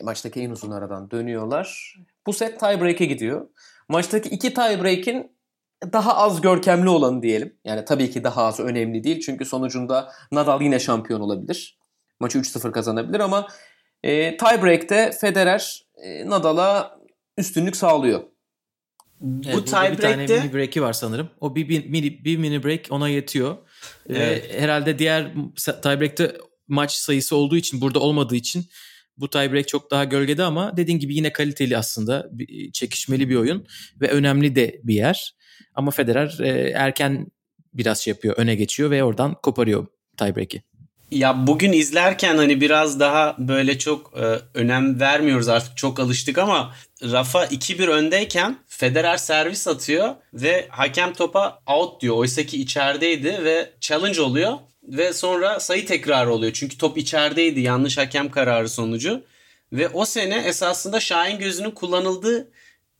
Maçtaki 0.03 0.41
en 0.41 0.51
uzun 0.51 0.71
aradan 0.71 1.11
dönüyorlar. 1.11 1.97
Bu 2.27 2.33
set 2.33 2.61
tiebreak'e 2.61 3.05
gidiyor. 3.05 3.49
Maçtaki 3.89 4.29
iki 4.29 4.55
tiebreak'in 4.55 5.33
daha 5.93 6.17
az 6.17 6.41
görkemli 6.41 6.89
olanı 6.89 7.23
diyelim. 7.23 7.57
Yani 7.65 7.85
tabii 7.85 8.11
ki 8.11 8.25
daha 8.25 8.45
az 8.45 8.61
önemli 8.61 9.05
değil. 9.05 9.21
Çünkü 9.21 9.45
sonucunda 9.45 10.13
Nadal 10.33 10.63
yine 10.63 10.79
şampiyon 10.79 11.21
olabilir. 11.21 11.79
Maçı 12.21 12.39
3-0 12.39 12.73
kazanabilir 12.73 13.21
ama 13.21 13.49
e, 14.03 14.37
tiebreak'te 14.37 15.11
Federer 15.21 15.87
e, 16.05 16.31
Nadal'a 16.31 16.99
üstünlük 17.39 17.77
sağlıyor. 17.77 18.23
Evet, 19.47 19.57
bu 19.57 19.65
tiebreak'te 19.65 19.93
bir 19.93 20.03
tane 20.03 20.27
mini 20.27 20.53
break'i 20.55 20.83
var 20.83 20.93
sanırım. 20.93 21.31
O 21.41 21.57
bir, 21.57 21.69
bir 21.69 21.87
mini 21.87 22.25
bir 22.25 22.37
mini 22.37 22.65
break 22.65 22.81
ona 22.91 23.09
yetiyor. 23.09 23.57
Evet. 24.09 24.51
Ee, 24.51 24.61
herhalde 24.61 24.99
diğer 24.99 25.35
tiebreak'te 25.57 26.37
maç 26.69 26.93
sayısı 26.93 27.37
olduğu 27.37 27.57
için 27.57 27.81
burada 27.81 27.99
olmadığı 27.99 28.37
için 28.37 28.65
bu 29.17 29.31
tiebreak 29.31 29.69
çok 29.69 29.91
daha 29.91 30.05
gölgede 30.05 30.43
ama 30.43 30.77
dediğin 30.77 30.99
gibi 30.99 31.15
yine 31.15 31.33
kaliteli 31.33 31.77
aslında 31.77 32.31
çekişmeli 32.73 33.29
bir 33.29 33.37
oyun 33.37 33.67
ve 34.01 34.09
önemli 34.09 34.57
de 34.57 34.81
bir 34.85 34.95
yer. 34.95 35.35
Ama 35.75 35.91
Federer 35.91 36.39
e, 36.41 36.71
erken 36.71 37.27
biraz 37.75 37.99
şey 37.99 38.13
yapıyor, 38.13 38.35
öne 38.37 38.55
geçiyor 38.55 38.91
ve 38.91 39.05
oradan 39.05 39.35
koparıyor 39.35 39.87
tiebreak'i. 40.17 40.63
Ya 41.11 41.47
bugün 41.47 41.73
izlerken 41.73 42.37
hani 42.37 42.61
biraz 42.61 43.01
daha 43.01 43.37
böyle 43.39 43.79
çok 43.79 44.13
e, 44.17 44.39
önem 44.55 45.01
vermiyoruz 45.01 45.49
artık 45.49 45.77
çok 45.77 46.01
alıştık 46.01 46.39
ama 46.39 46.75
Rafa 47.03 47.45
2-1 47.45 47.87
öndeyken 47.89 48.59
Federer 48.67 49.17
servis 49.17 49.69
atıyor 49.69 50.15
ve 50.35 50.67
hakem 50.69 51.13
topa 51.13 51.63
out 51.67 52.01
diyor. 52.01 52.17
Oysa 52.17 52.43
ki 52.43 52.61
içerideydi 52.63 53.45
ve 53.45 53.71
challenge 53.81 54.21
oluyor 54.21 54.59
ve 54.83 55.13
sonra 55.13 55.61
sayı 55.61 55.87
tekrar 55.87 56.27
oluyor. 56.27 56.53
Çünkü 56.53 56.79
top 56.79 56.99
içerideydi 56.99 57.61
yanlış 57.61 57.99
hakem 57.99 58.31
kararı 58.31 58.69
sonucu. 58.69 59.25
Ve 59.73 59.89
o 59.89 60.05
sene 60.05 60.43
esasında 60.47 61.01
Şahin 61.01 61.39
gözünün 61.39 61.71
kullanıldığı 61.71 62.51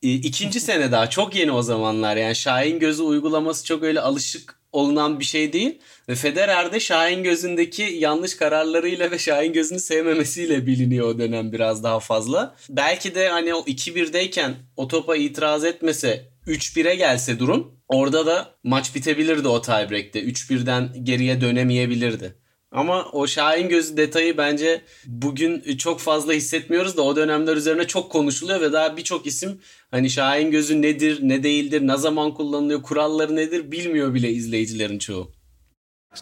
ikinci 0.03 0.61
sene 0.61 0.93
daha 0.93 1.11
çok 1.11 1.35
yeni 1.35 1.53
o 1.53 1.63
zamanlar. 1.63 2.17
Yani 2.17 2.35
Şahin 2.35 2.79
gözü 2.79 3.03
uygulaması 3.03 3.65
çok 3.65 3.83
öyle 3.83 4.01
alışık 4.01 4.63
olunan 4.73 5.21
bir 5.21 5.25
şey 5.25 5.53
değil. 5.53 5.79
Ve 6.09 6.15
Federer 6.15 6.73
de 6.73 6.81
Şahin 6.81 7.23
gözündeki 7.23 7.83
yanlış 7.83 8.37
kararlarıyla 8.37 9.11
ve 9.11 9.19
Şahin 9.19 9.53
gözünü 9.53 9.81
sevmemesiyle 9.81 10.67
biliniyor 10.67 11.07
o 11.07 11.19
dönem 11.19 11.53
biraz 11.53 11.85
daha 11.85 12.01
fazla. 12.01 12.57
Belki 12.69 13.15
de 13.15 13.29
hani 13.29 13.55
o 13.55 13.61
2-1'deyken 13.61 14.53
o 14.77 14.89
topa 14.89 15.17
itiraz 15.17 15.65
etmese 15.65 16.33
3-1'e 16.47 16.95
gelse 16.95 17.39
durum 17.39 17.79
orada 17.89 18.27
da 18.27 18.55
maç 18.65 18.95
bitebilirdi 18.95 19.49
o 19.49 19.63
tiebreak'te. 19.63 20.23
3-1'den 20.23 21.05
geriye 21.05 21.41
dönemeyebilirdi. 21.41 22.42
Ama 22.73 23.05
o 23.13 23.27
Şahin 23.27 23.69
gözü 23.69 23.97
detayı 23.97 24.39
bence 24.39 24.83
bugün 25.07 25.77
çok 25.77 26.01
fazla 26.01 26.33
hissetmiyoruz 26.33 26.97
da 26.97 27.03
o 27.03 27.17
dönemler 27.17 27.57
üzerine 27.57 27.87
çok 27.87 28.13
konuşuluyor 28.13 28.61
ve 28.61 28.73
daha 28.73 28.97
birçok 28.97 29.27
isim 29.27 29.61
hani 29.91 30.11
Şahin 30.11 30.51
gözü 30.51 30.83
nedir, 30.83 31.19
ne 31.23 31.43
değildir, 31.43 31.87
ne 31.87 31.97
zaman 31.97 32.35
kullanılıyor, 32.35 32.83
kuralları 32.83 33.37
nedir 33.37 33.73
bilmiyor 33.73 34.15
bile 34.15 34.31
izleyicilerin 34.31 34.99
çoğu. 34.99 35.31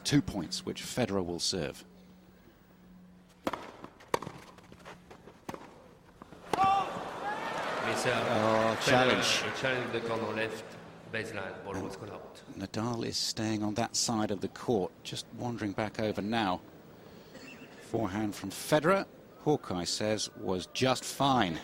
Two 0.05 0.21
points 0.21 0.57
which 0.57 0.83
Federer 0.83 1.21
will 1.21 1.39
serve. 1.39 1.75
Oh, 8.07 8.77
challenge. 8.87 9.27
Challenge 9.63 9.93
the 9.93 10.01
corner 10.09 10.37
left 10.37 10.65
baseline. 11.13 11.55
Ball 11.67 11.75
was 11.75 11.97
out. 12.11 12.30
Nadal 12.59 13.05
is 13.05 13.17
staying 13.17 13.63
on 13.63 13.75
that 13.75 13.97
side 13.97 14.31
of 14.31 14.41
the 14.41 14.49
court, 14.49 14.93
just 15.03 15.27
wandering 15.39 15.73
back 15.73 16.01
over 16.01 16.23
now. 16.23 16.61
Forehand 17.91 18.35
from 18.35 18.51
Federer, 18.51 19.05
Hawkeye 19.45 19.85
says, 19.85 20.31
was 20.41 20.69
just 20.75 21.05
fine. 21.05 21.59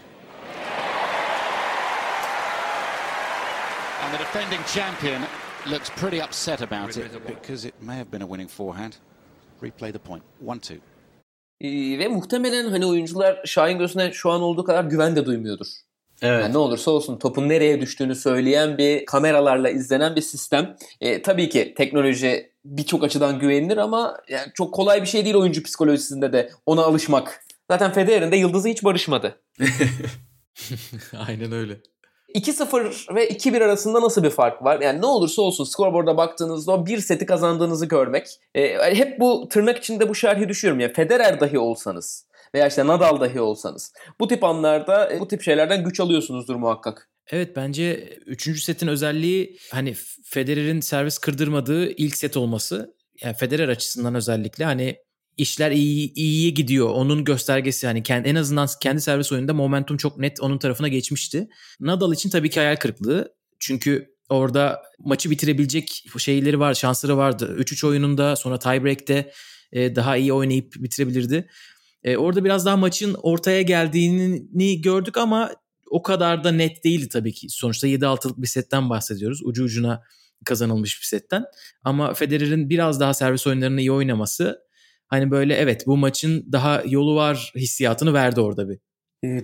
And 4.02 4.14
the 4.14 4.18
defending 4.18 4.62
champion 4.64 5.22
looks 5.66 5.90
pretty 5.90 6.20
upset 6.20 6.60
about 6.62 6.96
it 6.96 7.26
because 7.26 7.64
it 7.64 7.74
may 7.82 7.96
have 7.96 8.10
been 8.10 8.22
a 8.22 8.26
winning 8.26 8.48
forehand. 8.48 8.98
Replay 9.60 9.92
the 9.92 9.98
point. 9.98 10.22
1-2. 10.44 10.78
Ee, 11.60 11.98
ve 11.98 12.08
muhtemelen 12.08 12.70
hani 12.70 12.86
oyuncular 12.86 13.40
Şahin 13.44 13.78
gözüne 13.78 14.12
şu 14.12 14.30
an 14.30 14.42
olduğu 14.42 14.64
kadar 14.64 14.84
güven 14.84 15.16
de 15.16 15.26
duymuyordur. 15.26 15.66
Evet. 16.22 16.42
Yani 16.42 16.52
ne 16.52 16.58
olursa 16.58 16.90
olsun 16.90 17.18
topun 17.18 17.48
nereye 17.48 17.80
düştüğünü 17.80 18.14
söyleyen 18.14 18.78
bir 18.78 19.06
kameralarla 19.06 19.70
izlenen 19.70 20.16
bir 20.16 20.20
sistem. 20.20 20.76
E, 21.00 21.22
tabii 21.22 21.48
ki 21.48 21.74
teknoloji 21.76 22.50
birçok 22.64 23.04
açıdan 23.04 23.38
güvenilir 23.38 23.76
ama 23.76 24.16
yani 24.28 24.46
çok 24.54 24.74
kolay 24.74 25.02
bir 25.02 25.06
şey 25.06 25.24
değil 25.24 25.36
oyuncu 25.36 25.62
psikolojisinde 25.62 26.32
de 26.32 26.50
ona 26.66 26.82
alışmak. 26.82 27.44
Zaten 27.70 27.92
Federer'in 27.92 28.32
de 28.32 28.36
yıldızı 28.36 28.68
hiç 28.68 28.84
barışmadı. 28.84 29.40
Aynen 31.28 31.52
öyle. 31.52 31.80
2-0 32.34 33.14
ve 33.14 33.28
2-1 33.28 33.64
arasında 33.64 34.02
nasıl 34.02 34.22
bir 34.22 34.30
fark 34.30 34.64
var? 34.64 34.80
Yani 34.80 35.00
ne 35.00 35.06
olursa 35.06 35.42
olsun 35.42 35.64
scoreboard'a 35.64 36.16
baktığınızda 36.16 36.72
o 36.72 36.86
bir 36.86 36.98
seti 36.98 37.26
kazandığınızı 37.26 37.86
görmek. 37.86 38.26
E, 38.54 38.94
hep 38.94 39.20
bu 39.20 39.48
tırnak 39.48 39.78
içinde 39.78 40.08
bu 40.08 40.14
şerhi 40.14 40.48
düşüyorum. 40.48 40.80
Yani 40.80 40.92
Federer 40.92 41.40
dahi 41.40 41.58
olsanız 41.58 42.25
veya 42.56 42.68
işte 42.68 42.86
Nadal 42.86 43.20
dahi 43.20 43.40
olsanız. 43.40 43.92
Bu 44.20 44.28
tip 44.28 44.44
anlarda 44.44 45.12
e, 45.12 45.20
bu 45.20 45.28
tip 45.28 45.42
şeylerden 45.42 45.84
güç 45.84 46.00
alıyorsunuzdur 46.00 46.54
muhakkak. 46.54 47.10
Evet 47.30 47.56
bence 47.56 48.18
3. 48.26 48.62
setin 48.62 48.86
özelliği 48.86 49.58
hani 49.72 49.94
Federer'in 50.24 50.80
servis 50.80 51.18
kırdırmadığı 51.18 51.90
ilk 51.90 52.16
set 52.16 52.36
olması. 52.36 52.94
Yani 53.22 53.36
Federer 53.36 53.68
açısından 53.68 54.14
özellikle 54.14 54.64
hani 54.64 54.96
işler 55.36 55.70
iyi 55.70 56.12
iyiye 56.14 56.50
gidiyor. 56.50 56.88
Onun 56.88 57.24
göstergesi 57.24 57.86
hani 57.86 58.02
kendi, 58.02 58.28
en 58.28 58.34
azından 58.34 58.68
kendi 58.82 59.00
servis 59.00 59.32
oyununda 59.32 59.54
momentum 59.54 59.96
çok 59.96 60.18
net 60.18 60.40
onun 60.40 60.58
tarafına 60.58 60.88
geçmişti. 60.88 61.48
Nadal 61.80 62.12
için 62.12 62.30
tabii 62.30 62.50
ki 62.50 62.60
hayal 62.60 62.76
kırıklığı. 62.76 63.34
Çünkü 63.60 64.14
orada 64.28 64.82
maçı 64.98 65.30
bitirebilecek 65.30 66.04
şeyleri 66.18 66.60
var, 66.60 66.74
şansları 66.74 67.16
vardı. 67.16 67.56
3-3 67.58 67.86
oyununda 67.86 68.36
sonra 68.36 68.58
tiebreak'te 68.58 69.32
e, 69.72 69.96
daha 69.96 70.16
iyi 70.16 70.32
oynayıp 70.32 70.74
bitirebilirdi. 70.76 71.48
E, 72.06 72.16
orada 72.16 72.44
biraz 72.44 72.66
daha 72.66 72.76
maçın 72.76 73.16
ortaya 73.22 73.62
geldiğini 73.62 74.80
gördük 74.80 75.16
ama 75.16 75.50
o 75.90 76.02
kadar 76.02 76.44
da 76.44 76.52
net 76.52 76.84
değildi 76.84 77.08
tabii 77.08 77.32
ki. 77.32 77.46
Sonuçta 77.50 77.88
7-6'lık 77.88 78.38
bir 78.38 78.46
setten 78.46 78.90
bahsediyoruz. 78.90 79.40
Ucu 79.44 79.64
ucuna 79.64 80.02
kazanılmış 80.44 81.00
bir 81.00 81.06
setten. 81.06 81.44
Ama 81.84 82.14
Federer'in 82.14 82.70
biraz 82.70 83.00
daha 83.00 83.14
servis 83.14 83.46
oyunlarını 83.46 83.80
iyi 83.80 83.92
oynaması 83.92 84.66
hani 85.08 85.30
böyle 85.30 85.54
evet 85.54 85.86
bu 85.86 85.96
maçın 85.96 86.52
daha 86.52 86.82
yolu 86.86 87.16
var 87.16 87.52
hissiyatını 87.56 88.14
verdi 88.14 88.40
orada 88.40 88.68
bir. 88.68 88.78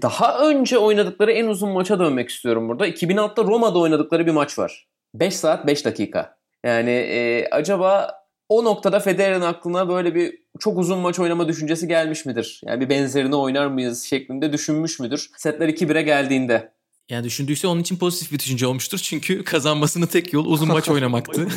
Daha 0.02 0.48
önce 0.48 0.78
oynadıkları 0.78 1.32
en 1.32 1.46
uzun 1.46 1.70
maça 1.70 1.98
dönmek 1.98 2.28
istiyorum 2.28 2.68
burada. 2.68 2.88
2006'da 2.88 3.44
Roma'da 3.44 3.78
oynadıkları 3.78 4.26
bir 4.26 4.32
maç 4.32 4.58
var. 4.58 4.86
5 5.14 5.36
saat 5.36 5.66
5 5.66 5.84
dakika. 5.84 6.36
Yani 6.64 6.90
e, 6.90 7.48
acaba 7.50 8.21
o 8.52 8.64
noktada 8.64 9.00
Federer'in 9.00 9.40
aklına 9.40 9.88
böyle 9.88 10.14
bir 10.14 10.38
çok 10.60 10.78
uzun 10.78 10.98
maç 10.98 11.18
oynama 11.18 11.48
düşüncesi 11.48 11.88
gelmiş 11.88 12.26
midir? 12.26 12.60
Yani 12.66 12.80
bir 12.80 12.88
benzerini 12.88 13.34
oynar 13.34 13.66
mıyız 13.66 14.02
şeklinde 14.02 14.52
düşünmüş 14.52 15.00
müdür? 15.00 15.30
Setler 15.36 15.68
2-1'e 15.68 16.02
geldiğinde. 16.02 16.72
Yani 17.08 17.24
düşündüyse 17.24 17.66
onun 17.66 17.80
için 17.80 17.96
pozitif 17.96 18.32
bir 18.32 18.38
düşünce 18.38 18.66
olmuştur. 18.66 18.98
Çünkü 18.98 19.44
kazanmasının 19.44 20.06
tek 20.06 20.32
yol 20.32 20.44
uzun 20.46 20.68
maç 20.68 20.88
oynamaktı. 20.88 21.42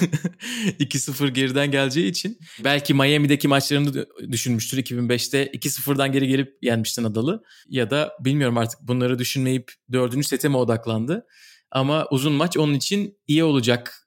2-0 0.80 1.28
geriden 1.28 1.72
geleceği 1.72 2.10
için. 2.10 2.39
Belki 2.64 2.93
Miami'deki 2.93 3.48
maçlarını 3.48 4.06
düşünmüştür. 4.32 4.78
2005'te 4.78 5.46
2-0'dan 5.46 6.12
geri 6.12 6.28
gelip 6.28 6.58
yenmişti 6.62 7.04
Nadal'ı. 7.04 7.43
Ya 7.70 7.89
da 7.89 8.14
bilmiyorum 8.20 8.58
artık 8.58 8.82
bunları 8.82 9.20
düşünmeyip 9.20 9.72
dördüncü 9.91 10.28
sete 10.28 10.48
mi 10.48 10.58
odaklandı. 10.58 11.26
Ama 11.72 12.08
uzun 12.12 12.34
maç 12.34 12.58
onun 12.58 12.74
için 12.74 13.18
iyi 13.28 13.43
olacak 13.43 14.05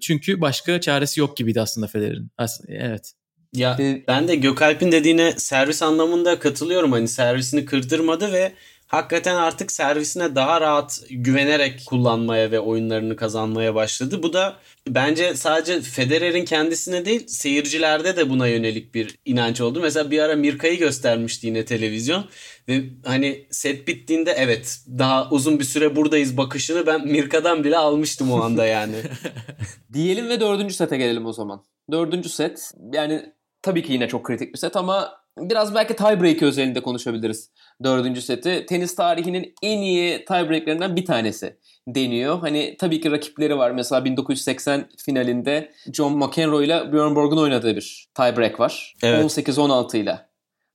çünkü 0.00 0.40
başka 0.40 0.80
çaresi 0.80 1.20
yok 1.20 1.36
gibiydi 1.36 1.60
aslında 1.60 1.86
Federer'in. 1.86 2.30
Evet. 2.68 3.12
Ya 3.54 3.76
ee, 3.80 4.04
ben 4.08 4.28
de 4.28 4.34
Gökalp'in 4.34 4.92
dediğine 4.92 5.32
servis 5.32 5.82
anlamında 5.82 6.38
katılıyorum. 6.38 6.92
Hani 6.92 7.08
servisini 7.08 7.64
kırdırmadı 7.64 8.32
ve 8.32 8.52
hakikaten 8.94 9.36
artık 9.36 9.72
servisine 9.72 10.34
daha 10.34 10.60
rahat 10.60 11.02
güvenerek 11.10 11.82
kullanmaya 11.86 12.50
ve 12.50 12.60
oyunlarını 12.60 13.16
kazanmaya 13.16 13.74
başladı. 13.74 14.22
Bu 14.22 14.32
da 14.32 14.56
bence 14.88 15.34
sadece 15.34 15.80
Federer'in 15.80 16.44
kendisine 16.44 17.04
değil 17.04 17.26
seyircilerde 17.26 18.16
de 18.16 18.30
buna 18.30 18.46
yönelik 18.46 18.94
bir 18.94 19.18
inanç 19.24 19.60
oldu. 19.60 19.80
Mesela 19.80 20.10
bir 20.10 20.18
ara 20.18 20.36
Mirka'yı 20.36 20.78
göstermişti 20.78 21.46
yine 21.46 21.64
televizyon 21.64 22.24
ve 22.68 22.84
hani 23.04 23.46
set 23.50 23.88
bittiğinde 23.88 24.30
evet 24.30 24.78
daha 24.98 25.30
uzun 25.30 25.58
bir 25.58 25.64
süre 25.64 25.96
buradayız 25.96 26.36
bakışını 26.36 26.86
ben 26.86 27.06
Mirka'dan 27.06 27.64
bile 27.64 27.76
almıştım 27.76 28.32
o 28.32 28.42
anda 28.42 28.66
yani. 28.66 28.96
Diyelim 29.92 30.28
ve 30.28 30.40
dördüncü 30.40 30.74
sete 30.74 30.96
gelelim 30.96 31.26
o 31.26 31.32
zaman. 31.32 31.64
Dördüncü 31.92 32.28
set 32.28 32.72
yani 32.92 33.32
tabii 33.62 33.82
ki 33.82 33.92
yine 33.92 34.08
çok 34.08 34.24
kritik 34.24 34.52
bir 34.52 34.58
set 34.58 34.76
ama 34.76 35.24
biraz 35.38 35.74
belki 35.74 35.96
tiebreak 35.96 36.42
özelinde 36.42 36.82
konuşabiliriz 36.82 37.50
dördüncü 37.84 38.22
seti. 38.22 38.66
Tenis 38.66 38.94
tarihinin 38.94 39.54
en 39.62 39.78
iyi 39.78 40.24
tiebreaklerinden 40.24 40.96
bir 40.96 41.04
tanesi 41.04 41.56
deniyor. 41.88 42.38
Hani 42.38 42.76
tabii 42.78 43.00
ki 43.00 43.10
rakipleri 43.10 43.58
var. 43.58 43.70
Mesela 43.70 44.04
1980 44.04 44.88
finalinde 44.96 45.72
John 45.92 46.18
McEnroe 46.18 46.64
ile 46.64 46.92
Björn 46.92 47.14
Borg'un 47.14 47.38
oynadığı 47.38 47.76
bir 47.76 48.08
tiebreak 48.14 48.60
var. 48.60 48.94
Evet. 49.02 49.38
18-16 49.38 49.96
ile 49.96 50.18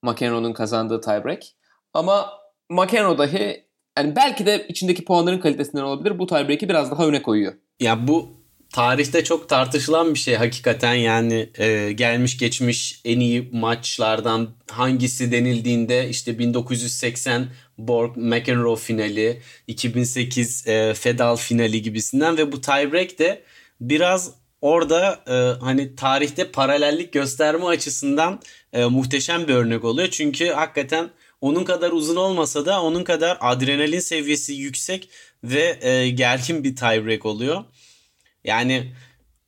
McEnroe'nun 0.03 0.53
kazandığı 0.53 1.01
tiebreak. 1.01 1.43
Ama 1.93 2.29
McEnroe 2.69 3.17
dahi 3.17 3.65
yani 3.97 4.15
belki 4.15 4.45
de 4.45 4.65
içindeki 4.67 5.05
puanların 5.05 5.39
kalitesinden 5.39 5.83
olabilir. 5.83 6.19
Bu 6.19 6.27
tiebreak'i 6.27 6.69
biraz 6.69 6.91
daha 6.91 7.07
öne 7.07 7.21
koyuyor. 7.21 7.53
Ya 7.79 8.07
bu 8.07 8.38
tarihte 8.74 9.24
çok 9.24 9.49
tartışılan 9.49 10.13
bir 10.13 10.20
şey 10.20 10.36
hakikaten 10.36 10.93
yani 10.93 11.49
e, 11.57 11.91
gelmiş 11.91 12.38
geçmiş 12.38 13.01
en 13.05 13.20
iyi 13.20 13.49
maçlardan 13.51 14.49
hangisi 14.72 15.32
denildiğinde 15.32 16.09
işte 16.09 16.39
1980 16.39 17.47
Borg 17.78 18.17
McEnroe 18.17 18.76
finali 18.76 19.41
2008 19.67 20.67
e, 20.67 20.93
Fedal 20.93 21.36
finali 21.36 21.82
gibisinden 21.82 22.38
ve 22.38 22.51
bu 22.51 22.61
tiebreak 22.61 23.20
de 23.20 23.43
biraz 23.82 24.32
orada 24.61 25.24
e, 25.28 25.63
hani 25.63 25.95
tarihte 25.95 26.51
paralellik 26.51 27.13
gösterme 27.13 27.65
açısından 27.65 28.39
e, 28.74 28.86
muhteşem 28.86 29.47
bir 29.47 29.53
örnek 29.53 29.84
oluyor 29.84 30.07
çünkü 30.11 30.47
hakikaten 30.47 31.09
onun 31.41 31.63
kadar 31.63 31.91
uzun 31.91 32.15
olmasa 32.15 32.65
da 32.65 32.82
onun 32.82 33.03
kadar 33.03 33.38
adrenalin 33.41 33.99
seviyesi 33.99 34.53
yüksek 34.53 35.09
ve 35.43 35.78
e, 35.82 36.09
gergin 36.09 36.63
bir 36.63 36.76
tiebreak 36.76 37.26
oluyor. 37.26 37.63
Yani 38.49 38.93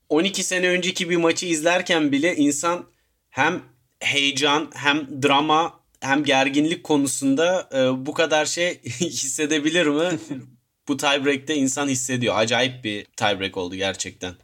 12 0.09 0.43
sene 0.43 0.67
önceki 0.67 1.09
bir 1.09 1.17
maçı 1.17 1.45
izlerken 1.45 2.11
bile 2.11 2.35
insan 2.35 2.85
hem 3.29 3.61
heyecan 3.99 4.71
hem 4.73 5.23
drama 5.23 5.79
hem 6.01 6.23
gerginlik 6.23 6.83
konusunda 6.83 7.69
e, 7.73 8.05
bu 8.05 8.13
kadar 8.13 8.45
şey 8.45 8.81
hissedebilir 8.99 9.87
mi? 9.87 10.19
bu 10.87 10.97
tiebreak'te 10.97 11.55
insan 11.55 11.87
hissediyor. 11.87 12.35
Acayip 12.37 12.83
bir 12.83 13.05
tiebreak 13.05 13.57
oldu 13.57 13.75
gerçekten. 13.75 14.35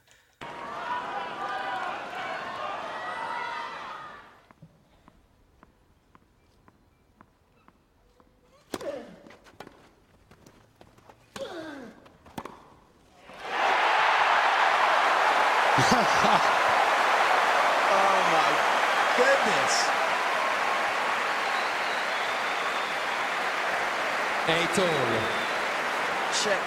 Oh, 15.99 16.03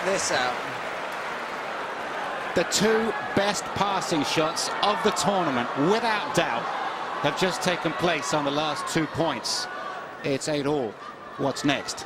this 0.05 0.33
out. 0.33 0.57
The 2.57 2.65
two 2.65 3.13
best 3.37 3.63
passing 3.77 4.25
shots 4.25 4.69
of 4.83 5.01
the 5.05 5.13
tournament, 5.13 5.69
without 5.79 6.35
doubt, 6.35 6.65
have 7.23 7.39
just 7.41 7.63
taken 7.63 7.93
place 7.93 8.35
on 8.35 8.45
the 8.45 8.51
last 8.51 8.93
two 8.93 9.07
points. 9.07 9.69
It's 10.25 10.49
8 10.49 10.67
all. 10.67 10.93
What's 11.39 11.65
next? 11.65 12.05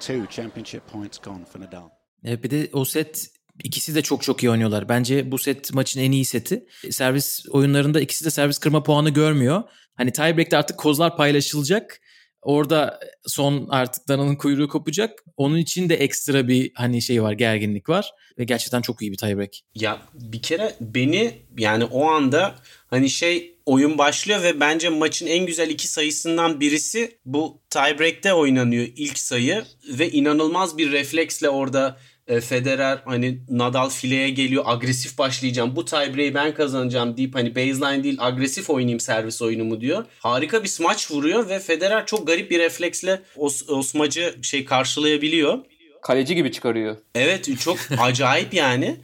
Two 0.00 0.26
championship 0.26 0.86
points 0.86 1.18
gone 1.18 1.44
for 1.44 1.58
Nadal. 1.58 1.90
bir 2.22 2.48
de 2.48 2.68
o 2.72 2.84
set 2.84 3.28
ikisi 3.64 3.94
de 3.94 4.02
çok 4.02 4.22
çok 4.22 4.42
iyi 4.42 4.50
oynuyorlar. 4.50 4.88
Bence 4.88 5.30
bu 5.32 5.38
set 5.38 5.74
maçın 5.74 6.00
en 6.00 6.12
iyi 6.12 6.24
seti. 6.24 6.66
Servis 6.90 7.46
oyunlarında 7.50 8.00
ikisi 8.00 8.24
de 8.24 8.30
servis 8.30 8.58
kırma 8.58 8.82
puanı 8.82 9.10
görmüyor. 9.10 9.62
Hani 9.94 10.12
tiebreak'te 10.12 10.56
artık 10.56 10.78
kozlar 10.78 11.16
paylaşılacak. 11.16 12.00
Orada 12.42 13.00
son 13.26 13.66
artık 13.70 14.08
dananın 14.08 14.36
kuyruğu 14.36 14.68
kopacak. 14.68 15.24
Onun 15.36 15.56
için 15.56 15.88
de 15.88 15.94
ekstra 15.94 16.48
bir 16.48 16.72
hani 16.74 17.02
şey 17.02 17.22
var, 17.22 17.32
gerginlik 17.32 17.88
var 17.88 18.12
ve 18.38 18.44
gerçekten 18.44 18.82
çok 18.82 19.02
iyi 19.02 19.12
bir 19.12 19.16
tiebreak. 19.16 19.50
Ya 19.74 20.02
bir 20.14 20.42
kere 20.42 20.74
beni 20.80 21.42
yani 21.58 21.84
o 21.84 22.06
anda 22.06 22.54
hani 22.86 23.10
şey 23.10 23.58
oyun 23.66 23.98
başlıyor 23.98 24.42
ve 24.42 24.60
bence 24.60 24.88
maçın 24.88 25.26
en 25.26 25.46
güzel 25.46 25.70
iki 25.70 25.88
sayısından 25.88 26.60
birisi 26.60 27.18
bu 27.24 27.62
tiebreak'te 27.70 28.34
oynanıyor 28.34 28.86
ilk 28.96 29.18
sayı 29.18 29.64
ve 29.88 30.10
inanılmaz 30.10 30.78
bir 30.78 30.92
refleksle 30.92 31.48
orada 31.48 31.96
e, 32.32 32.40
Federer 32.40 33.02
hani 33.04 33.38
Nadal 33.48 33.90
fileye 33.90 34.30
geliyor 34.30 34.64
agresif 34.66 35.18
başlayacağım 35.18 35.76
bu 35.76 35.84
tiebreak'i 35.84 36.34
ben 36.34 36.54
kazanacağım 36.54 37.16
deyip 37.16 37.34
hani 37.34 37.56
baseline 37.56 38.04
değil 38.04 38.16
agresif 38.20 38.70
oynayayım 38.70 39.00
servis 39.00 39.42
oyunumu 39.42 39.80
diyor. 39.80 40.04
Harika 40.18 40.62
bir 40.62 40.68
smaç 40.68 41.10
vuruyor 41.10 41.48
ve 41.48 41.58
Federer 41.58 42.06
çok 42.06 42.26
garip 42.26 42.50
bir 42.50 42.58
refleksle 42.58 43.22
o, 43.36 43.50
o 43.68 43.82
smacı 43.82 44.34
şey 44.42 44.64
karşılayabiliyor. 44.64 45.58
Kaleci 46.02 46.34
gibi 46.34 46.52
çıkarıyor. 46.52 46.96
Evet 47.14 47.60
çok 47.60 47.78
acayip 47.98 48.54
yani. 48.54 48.96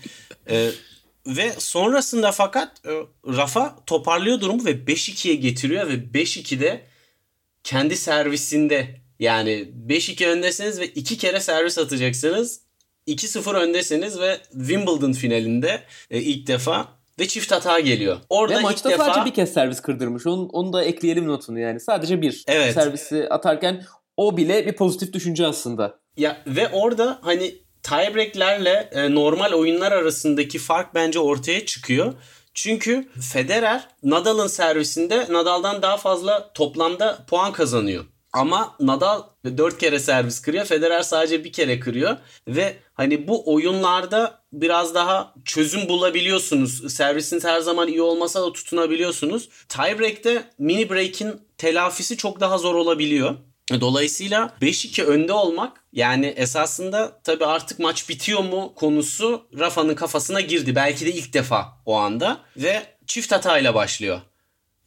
Ee, 0.50 0.70
ve 1.26 1.52
sonrasında 1.58 2.32
fakat 2.32 2.86
e, 2.86 2.90
Rafa 3.26 3.76
toparlıyor 3.86 4.40
durumu 4.40 4.64
ve 4.64 4.70
5-2'ye 4.70 5.34
getiriyor 5.34 5.88
ve 5.88 5.94
5-2'de 5.94 6.82
kendi 7.64 7.96
servisinde 7.96 9.00
yani 9.20 9.68
5-2 9.88 10.26
öndesiniz 10.26 10.80
ve 10.80 10.86
iki 10.86 11.18
kere 11.18 11.40
servis 11.40 11.78
atacaksınız 11.78 12.67
2-0 13.08 13.56
öndesiniz 13.56 14.20
ve 14.20 14.38
Wimbledon 14.52 15.12
finalinde 15.12 15.80
e, 16.10 16.20
ilk 16.20 16.46
defa 16.46 16.88
ve 17.18 17.28
çift 17.28 17.52
hata 17.52 17.80
geliyor. 17.80 18.16
Orada 18.28 18.58
ve 18.58 18.60
maçta 18.60 18.90
ilk 18.90 18.98
defa... 18.98 19.04
sadece 19.04 19.30
bir 19.30 19.34
kez 19.34 19.52
servis 19.52 19.80
kırdırmış. 19.80 20.26
Onu, 20.26 20.48
onu 20.52 20.72
da 20.72 20.84
ekleyelim 20.84 21.28
notunu 21.28 21.58
yani. 21.58 21.80
Sadece 21.80 22.22
bir 22.22 22.44
evet. 22.48 22.74
servisi 22.74 23.28
atarken 23.30 23.84
o 24.16 24.36
bile 24.36 24.66
bir 24.66 24.72
pozitif 24.72 25.12
düşünce 25.12 25.46
aslında. 25.46 25.98
Ya 26.16 26.42
ve 26.46 26.68
orada 26.68 27.18
hani 27.22 27.54
tiebreak'lerle 27.82 28.88
e, 28.92 29.14
normal 29.14 29.52
oyunlar 29.52 29.92
arasındaki 29.92 30.58
fark 30.58 30.94
bence 30.94 31.18
ortaya 31.18 31.66
çıkıyor. 31.66 32.14
Çünkü 32.54 33.08
Federer 33.32 33.88
Nadal'ın 34.02 34.46
servisinde 34.46 35.26
Nadal'dan 35.30 35.82
daha 35.82 35.96
fazla 35.96 36.52
toplamda 36.52 37.24
puan 37.28 37.52
kazanıyor. 37.52 38.04
Ama 38.32 38.76
Nadal 38.80 39.22
4 39.56 39.78
kere 39.78 39.98
servis 39.98 40.40
kırıyor. 40.42 40.64
Federer 40.64 41.02
sadece 41.02 41.44
bir 41.44 41.52
kere 41.52 41.80
kırıyor. 41.80 42.16
Ve 42.48 42.76
hani 42.94 43.28
bu 43.28 43.54
oyunlarda 43.54 44.40
biraz 44.52 44.94
daha 44.94 45.34
çözüm 45.44 45.88
bulabiliyorsunuz. 45.88 46.94
Servisiniz 46.94 47.44
her 47.44 47.60
zaman 47.60 47.88
iyi 47.88 48.02
olmasa 48.02 48.42
da 48.42 48.52
tutunabiliyorsunuz. 48.52 49.48
Tiebreak'te 49.68 50.42
mini 50.58 50.90
break'in 50.90 51.40
telafisi 51.58 52.16
çok 52.16 52.40
daha 52.40 52.58
zor 52.58 52.74
olabiliyor. 52.74 53.34
Dolayısıyla 53.80 54.54
5-2 54.62 55.02
önde 55.02 55.32
olmak 55.32 55.84
yani 55.92 56.26
esasında 56.26 57.20
tabii 57.24 57.46
artık 57.46 57.78
maç 57.78 58.08
bitiyor 58.08 58.40
mu 58.40 58.72
konusu 58.76 59.46
Rafa'nın 59.58 59.94
kafasına 59.94 60.40
girdi. 60.40 60.74
Belki 60.74 61.06
de 61.06 61.12
ilk 61.12 61.32
defa 61.32 61.66
o 61.86 61.94
anda 61.96 62.38
ve 62.56 62.82
çift 63.06 63.32
hatayla 63.32 63.74
başlıyor. 63.74 64.20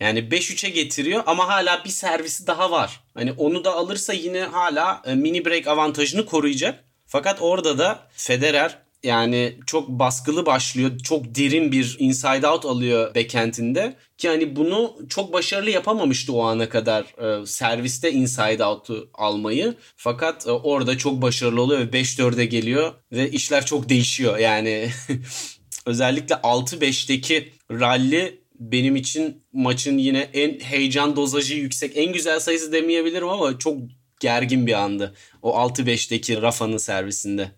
Yani 0.01 0.19
5-3'e 0.19 0.69
getiriyor 0.69 1.23
ama 1.25 1.47
hala 1.47 1.85
bir 1.85 1.89
servisi 1.89 2.47
daha 2.47 2.71
var. 2.71 2.99
Hani 3.13 3.31
onu 3.31 3.63
da 3.63 3.73
alırsa 3.73 4.13
yine 4.13 4.41
hala 4.41 5.01
e, 5.05 5.15
mini 5.15 5.45
break 5.45 5.67
avantajını 5.67 6.25
koruyacak. 6.25 6.83
Fakat 7.07 7.41
orada 7.41 7.77
da 7.77 8.07
Federer 8.11 8.77
yani 9.03 9.57
çok 9.65 9.89
baskılı 9.89 10.45
başlıyor. 10.45 10.97
Çok 10.99 11.35
derin 11.35 11.71
bir 11.71 11.95
inside 11.99 12.47
out 12.47 12.65
alıyor 12.65 13.15
backend'inde. 13.15 13.95
Ki 14.17 14.29
hani 14.29 14.55
bunu 14.55 14.97
çok 15.09 15.33
başarılı 15.33 15.69
yapamamıştı 15.69 16.33
o 16.33 16.43
ana 16.43 16.69
kadar 16.69 17.03
e, 17.41 17.45
serviste 17.45 18.11
inside 18.11 18.65
out'u 18.65 19.09
almayı. 19.13 19.75
Fakat 19.95 20.47
e, 20.47 20.51
orada 20.51 20.97
çok 20.97 21.21
başarılı 21.21 21.61
oluyor 21.61 21.79
ve 21.79 22.01
5-4'e 22.01 22.45
geliyor 22.45 22.93
ve 23.11 23.31
işler 23.31 23.65
çok 23.65 23.89
değişiyor. 23.89 24.37
Yani 24.37 24.89
özellikle 25.85 26.35
6-5'teki 26.35 27.53
rally 27.71 28.40
benim 28.61 28.95
için 28.95 29.43
maçın 29.53 29.97
yine 29.97 30.19
en 30.33 30.59
heyecan 30.59 31.15
dozajı 31.15 31.55
yüksek, 31.55 31.97
en 31.97 32.13
güzel 32.13 32.39
sayısı 32.39 32.71
demeyebilirim 32.71 33.29
ama 33.29 33.59
çok 33.59 33.77
gergin 34.19 34.67
bir 34.67 34.73
andı. 34.73 35.15
O 35.41 35.67
6-5'teki 35.67 36.41
Rafa'nın 36.41 36.77
servisinde. 36.77 37.51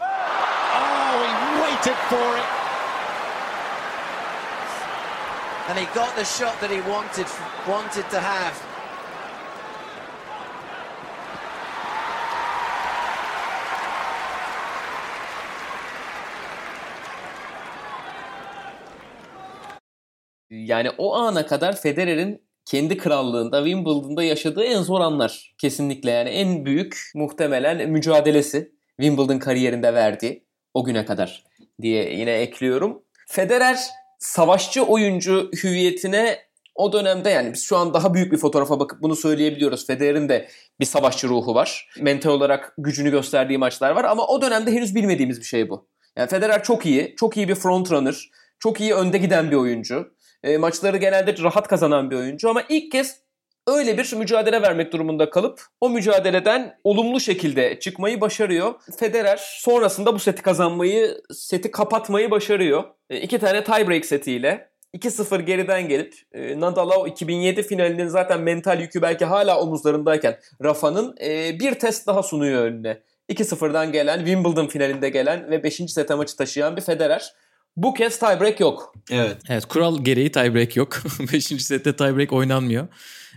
Oh, 0.00 1.24
and 5.68 5.78
he 5.78 5.84
got 5.94 6.16
the 6.16 6.24
shot 6.24 6.60
that 6.60 6.70
he 6.70 6.80
wanted 6.80 7.26
wanted 7.66 8.10
to 8.10 8.20
have. 8.20 8.77
Yani 20.68 20.90
o 20.98 21.14
ana 21.14 21.46
kadar 21.46 21.80
Federer'in 21.80 22.42
kendi 22.64 22.96
krallığında 22.96 23.64
Wimbledon'da 23.64 24.22
yaşadığı 24.22 24.64
en 24.64 24.82
zor 24.82 25.00
anlar. 25.00 25.54
Kesinlikle 25.58 26.10
yani 26.10 26.28
en 26.28 26.64
büyük 26.64 27.10
muhtemelen 27.14 27.90
mücadelesi 27.90 28.72
Wimbledon 29.00 29.38
kariyerinde 29.38 29.94
verdiği 29.94 30.46
o 30.74 30.84
güne 30.84 31.04
kadar 31.04 31.44
diye 31.82 32.14
yine 32.14 32.30
ekliyorum. 32.30 33.02
Federer 33.28 33.78
savaşçı 34.18 34.82
oyuncu 34.82 35.50
hüviyetine 35.62 36.38
o 36.74 36.92
dönemde 36.92 37.30
yani 37.30 37.52
biz 37.52 37.64
şu 37.64 37.76
an 37.76 37.94
daha 37.94 38.14
büyük 38.14 38.32
bir 38.32 38.38
fotoğrafa 38.38 38.80
bakıp 38.80 39.02
bunu 39.02 39.16
söyleyebiliyoruz. 39.16 39.86
Federer'in 39.86 40.28
de 40.28 40.48
bir 40.80 40.86
savaşçı 40.86 41.28
ruhu 41.28 41.54
var. 41.54 41.88
Mental 42.00 42.30
olarak 42.30 42.74
gücünü 42.78 43.10
gösterdiği 43.10 43.58
maçlar 43.58 43.90
var 43.90 44.04
ama 44.04 44.26
o 44.26 44.42
dönemde 44.42 44.72
henüz 44.72 44.94
bilmediğimiz 44.94 45.40
bir 45.40 45.46
şey 45.46 45.68
bu. 45.70 45.88
Yani 46.16 46.28
Federer 46.28 46.62
çok 46.62 46.86
iyi, 46.86 47.14
çok 47.16 47.36
iyi 47.36 47.48
bir 47.48 47.54
frontrunner, 47.54 48.30
çok 48.58 48.80
iyi 48.80 48.94
önde 48.94 49.18
giden 49.18 49.50
bir 49.50 49.56
oyuncu. 49.56 50.17
E, 50.42 50.58
maçları 50.58 50.96
genelde 50.96 51.42
rahat 51.42 51.68
kazanan 51.68 52.10
bir 52.10 52.16
oyuncu 52.16 52.50
ama 52.50 52.62
ilk 52.68 52.92
kez 52.92 53.22
öyle 53.66 53.98
bir 53.98 54.16
mücadele 54.16 54.62
vermek 54.62 54.92
durumunda 54.92 55.30
kalıp 55.30 55.62
o 55.80 55.90
mücadeleden 55.90 56.78
olumlu 56.84 57.20
şekilde 57.20 57.80
çıkmayı 57.80 58.20
başarıyor. 58.20 58.74
Federer 58.98 59.36
sonrasında 59.36 60.14
bu 60.14 60.18
seti 60.18 60.42
kazanmayı, 60.42 61.20
seti 61.32 61.70
kapatmayı 61.70 62.30
başarıyor. 62.30 62.84
E, 63.10 63.20
iki 63.20 63.38
tane 63.38 63.64
tiebreak 63.64 64.06
setiyle 64.06 64.70
2-0 64.94 65.42
geriden 65.42 65.88
gelip 65.88 66.14
e, 66.32 66.60
Nadal'a 66.60 66.98
o 66.98 67.06
2007 67.06 67.62
finalinin 67.62 68.08
zaten 68.08 68.40
mental 68.40 68.80
yükü 68.80 69.02
belki 69.02 69.24
hala 69.24 69.60
omuzlarındayken 69.60 70.38
Rafa'nın 70.64 71.16
e, 71.20 71.60
bir 71.60 71.74
test 71.74 72.06
daha 72.06 72.22
sunuyor 72.22 72.62
önüne. 72.62 73.02
2-0'dan 73.28 73.92
gelen, 73.92 74.18
Wimbledon 74.18 74.66
finalinde 74.66 75.08
gelen 75.08 75.50
ve 75.50 75.62
5. 75.62 75.74
sete 75.74 76.14
maçı 76.14 76.36
taşıyan 76.36 76.76
bir 76.76 76.82
Federer. 76.82 77.32
Bu 77.78 77.94
kez 77.94 78.18
tiebreak 78.18 78.60
yok. 78.60 78.94
Evet. 79.10 79.36
Evet 79.48 79.64
kural 79.64 80.04
gereği 80.04 80.32
tiebreak 80.32 80.76
yok. 80.76 81.02
Beşinci 81.32 81.64
sette 81.64 81.96
tiebreak 81.96 82.32
oynanmıyor. 82.32 82.88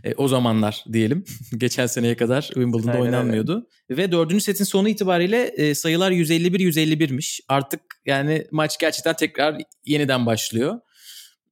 E, 0.04 0.14
o 0.16 0.28
zamanlar 0.28 0.86
diyelim. 0.94 1.26
Geçen 1.58 1.88
seneye 1.88 2.16
kadar 2.16 2.42
Wimbledon'da 2.42 2.92
Aynen 2.92 3.02
oynanmıyordu. 3.02 3.68
Ve 3.90 4.12
dördüncü 4.12 4.44
setin 4.44 4.64
sonu 4.64 4.90
itibariyle 4.90 5.42
e, 5.44 5.76
sayılar 5.76 6.12
151-151'miş. 6.12 7.40
Artık 7.48 7.82
yani 8.06 8.48
maç 8.52 8.78
gerçekten 8.80 9.16
tekrar 9.16 9.58
yeniden 9.86 10.26
başlıyor. 10.26 10.80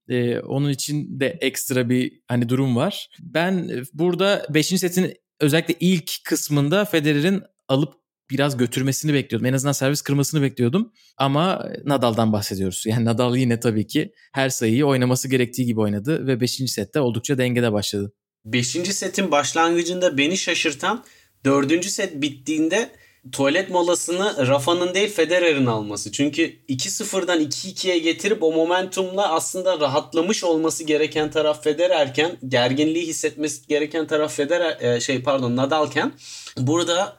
E, 0.08 0.40
onun 0.40 0.70
için 0.70 1.20
de 1.20 1.38
ekstra 1.42 1.90
bir 1.90 2.20
hani 2.28 2.50
durum 2.50 2.76
var. 2.76 3.10
Ben 3.20 3.70
e, 3.70 3.82
burada 3.94 4.46
5. 4.50 4.68
setin 4.68 5.14
özellikle 5.40 5.76
ilk 5.80 6.12
kısmında 6.24 6.86
Federer'in 6.86 7.44
alıp 7.68 7.94
biraz 8.30 8.58
götürmesini 8.58 9.14
bekliyordum. 9.14 9.46
En 9.46 9.54
azından 9.54 9.72
servis 9.72 10.02
kırmasını 10.02 10.42
bekliyordum. 10.42 10.94
Ama 11.18 11.66
Nadal'dan 11.86 12.34
bahsediyoruz. 12.34 12.84
Yani 12.86 13.06
Nadal 13.06 13.36
yine 13.36 13.60
tabii 13.60 13.88
ki 13.88 14.12
her 14.34 14.50
sayıyı 14.50 14.86
oynaması 14.86 15.28
gerektiği 15.28 15.66
gibi 15.66 15.80
oynadı 15.80 16.28
ve 16.28 16.42
5. 16.42 16.52
sette 16.52 17.00
oldukça 17.00 17.38
dengede 17.38 17.74
başladı. 17.74 18.14
5. 18.46 18.68
setin 18.68 19.32
başlangıcında 19.32 20.18
beni 20.18 20.38
şaşırtan 20.38 21.04
4. 21.46 21.86
set 21.86 22.22
bittiğinde 22.22 22.90
tuvalet 23.32 23.70
molasını 23.70 24.48
Rafa'nın 24.48 24.94
değil 24.94 25.10
Federer'in 25.10 25.66
alması. 25.66 26.12
Çünkü 26.12 26.42
2-0'dan 26.70 27.42
2-2'ye 27.42 28.00
getirip 28.00 28.44
o 28.44 28.52
momentumla 28.52 29.32
aslında 29.32 29.80
rahatlamış 29.80 30.44
olması 30.44 30.84
gereken 30.84 31.32
taraf 31.32 31.64
Federer'ken 31.64 32.38
gerginliği 32.48 33.08
hissetmesi 33.08 33.68
gereken 33.68 34.08
taraf 34.08 34.36
Federer 34.36 35.00
şey 35.00 35.22
pardon 35.22 35.56
Nadal'ken 35.56 36.12
burada 36.58 37.19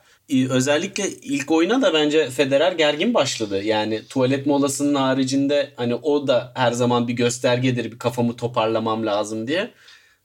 özellikle 0.50 1.10
ilk 1.10 1.50
oyuna 1.50 1.82
da 1.82 1.94
bence 1.94 2.30
Federer 2.30 2.72
gergin 2.72 3.14
başladı. 3.14 3.62
Yani 3.62 4.00
tuvalet 4.08 4.46
molasının 4.46 4.94
haricinde 4.94 5.72
hani 5.76 5.94
o 5.94 6.26
da 6.26 6.52
her 6.54 6.72
zaman 6.72 7.08
bir 7.08 7.12
göstergedir 7.12 7.92
bir 7.92 7.98
kafamı 7.98 8.36
toparlamam 8.36 9.06
lazım 9.06 9.46
diye. 9.46 9.70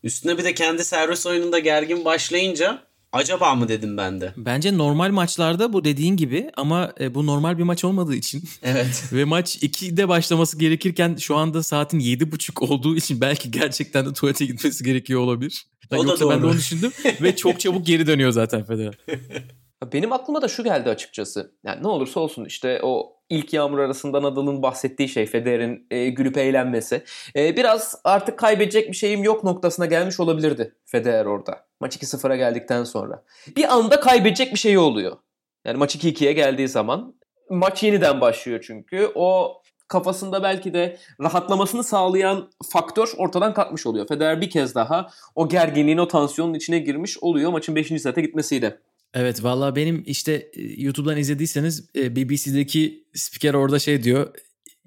Üstüne 0.04 0.38
bir 0.38 0.44
de 0.44 0.54
kendi 0.54 0.86
servis 0.86 1.26
oyununda 1.26 1.60
gergin 1.60 2.06
başlayınca 2.06 2.80
acaba 3.12 3.56
mı 3.56 3.68
dedim 3.68 3.98
ben 3.98 4.22
de. 4.22 4.34
Bence 4.38 4.78
normal 4.78 5.12
maçlarda 5.12 5.74
bu 5.74 5.84
dediğin 5.86 6.18
gibi 6.18 6.52
ama 6.58 6.94
e, 7.00 7.16
bu 7.16 7.26
normal 7.26 7.58
bir 7.58 7.64
maç 7.64 7.84
olmadığı 7.84 8.16
için. 8.16 8.44
Evet. 8.64 9.04
Ve 9.14 9.24
maç 9.26 9.58
2'de 9.58 10.08
başlaması 10.08 10.60
gerekirken 10.60 11.16
şu 11.16 11.36
anda 11.36 11.64
saatin 11.64 12.00
7.30 12.00 12.66
olduğu 12.66 12.96
için 12.96 13.22
belki 13.22 13.52
gerçekten 13.52 14.06
de 14.06 14.14
tuvalete 14.14 14.46
gitmesi 14.46 14.84
gerekiyor 14.84 15.22
olabilir. 15.22 15.66
O 15.92 15.92
da 15.92 15.96
Yoksa 16.10 16.30
ben 16.30 16.38
de 16.38 16.42
doğru. 16.42 16.52
onu 16.52 16.58
düşündüm 16.58 16.92
ve 17.22 17.36
çok 17.36 17.60
çabuk 17.60 17.86
geri 17.86 18.08
dönüyor 18.08 18.32
zaten 18.32 18.64
Federer. 18.64 18.98
Benim 19.94 20.14
aklıma 20.14 20.42
da 20.42 20.48
şu 20.48 20.64
geldi 20.64 20.90
açıkçası. 20.90 21.52
Yani 21.64 21.84
ne 21.84 21.88
olursa 21.88 22.20
olsun 22.20 22.46
işte 22.46 22.80
o 22.84 23.16
ilk 23.30 23.54
yağmur 23.54 23.80
arasında 23.80 24.24
Nadal'ın 24.24 24.62
bahsettiği 24.62 25.10
şey 25.10 25.26
Federer'in 25.26 25.88
e, 25.92 26.10
gülüp 26.10 26.38
eğlenmesi. 26.38 27.04
E, 27.36 27.58
biraz 27.58 28.02
artık 28.04 28.40
kaybedecek 28.40 28.92
bir 28.92 28.96
şeyim 28.96 29.24
yok 29.24 29.44
noktasına 29.44 29.86
gelmiş 29.86 30.20
olabilirdi 30.20 30.76
Federer 30.86 31.26
orada. 31.26 31.66
Maç 31.80 31.98
2-0'a 31.98 32.36
geldikten 32.36 32.84
sonra. 32.84 33.24
Bir 33.56 33.74
anda 33.74 34.00
kaybedecek 34.00 34.54
bir 34.54 34.60
şey 34.60 34.78
oluyor. 34.78 35.18
Yani 35.66 35.78
maç 35.78 35.96
2-2'ye 35.96 36.34
geldiği 36.34 36.68
zaman 36.68 37.16
maç 37.50 37.84
yeniden 37.84 38.22
başlıyor 38.22 38.64
çünkü. 38.68 39.12
O 39.16 39.62
kafasında 39.88 40.44
belki 40.44 40.74
de 40.74 40.98
rahatlamasını 41.22 41.84
sağlayan 41.84 42.50
faktör 42.70 43.14
ortadan 43.18 43.54
kalkmış 43.54 43.86
oluyor. 43.86 44.08
Federer 44.08 44.42
bir 44.42 44.50
kez 44.50 44.76
daha 44.76 45.10
o 45.36 45.50
gerginliğin, 45.50 45.98
o 45.98 46.08
tansiyonun 46.08 46.54
içine 46.54 46.80
girmiş 46.80 47.18
oluyor 47.22 47.52
maçın 47.52 47.76
5. 47.76 48.02
sete 48.02 48.22
gitmesiyle. 48.22 48.80
Evet 49.16 49.44
valla 49.44 49.76
benim 49.76 50.04
işte 50.06 50.52
e, 50.54 50.82
YouTube'dan 50.82 51.18
izlediyseniz 51.18 51.90
e, 51.96 52.16
BBC'deki 52.16 53.04
spiker 53.14 53.54
orada 53.54 53.80
şey 53.80 54.04
diyor. 54.04 54.34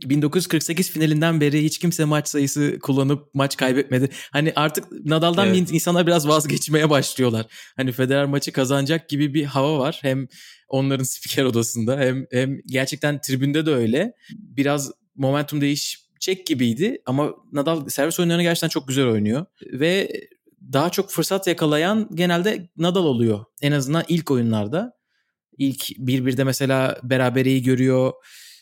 1948 0.04 0.90
finalinden 0.90 1.40
beri 1.40 1.64
hiç 1.64 1.78
kimse 1.78 2.04
maç 2.04 2.28
sayısı 2.28 2.78
kullanıp 2.82 3.34
maç 3.34 3.56
kaybetmedi. 3.56 4.08
Hani 4.32 4.52
artık 4.56 5.04
Nadal'dan 5.04 5.48
Evet. 5.48 5.72
insanlar 5.72 6.06
biraz 6.06 6.28
vazgeçmeye 6.28 6.90
başlıyorlar. 6.90 7.46
Hani 7.76 7.92
Federer 7.92 8.24
maçı 8.24 8.52
kazanacak 8.52 9.08
gibi 9.08 9.34
bir 9.34 9.44
hava 9.44 9.78
var. 9.78 9.98
Hem 10.02 10.28
onların 10.68 11.04
spiker 11.04 11.44
odasında 11.44 12.00
hem 12.00 12.26
hem 12.32 12.58
gerçekten 12.66 13.20
tribünde 13.20 13.66
de 13.66 13.70
öyle. 13.70 14.12
Biraz 14.32 14.90
momentum 15.16 15.60
değişecek 15.60 16.46
gibiydi 16.46 16.98
ama 17.06 17.34
Nadal 17.52 17.88
servis 17.88 18.20
oyunlarını 18.20 18.42
gerçekten 18.42 18.68
çok 18.68 18.88
güzel 18.88 19.06
oynuyor 19.06 19.46
ve 19.72 20.10
daha 20.72 20.90
çok 20.90 21.10
fırsat 21.10 21.46
yakalayan 21.46 22.08
genelde 22.14 22.68
Nadal 22.76 23.04
oluyor. 23.04 23.44
En 23.62 23.72
azından 23.72 24.04
ilk 24.08 24.30
oyunlarda. 24.30 24.92
İlk 25.58 25.90
1-1'de 25.90 26.44
mesela 26.44 26.98
berabereyi 27.02 27.62
görüyor. 27.62 28.12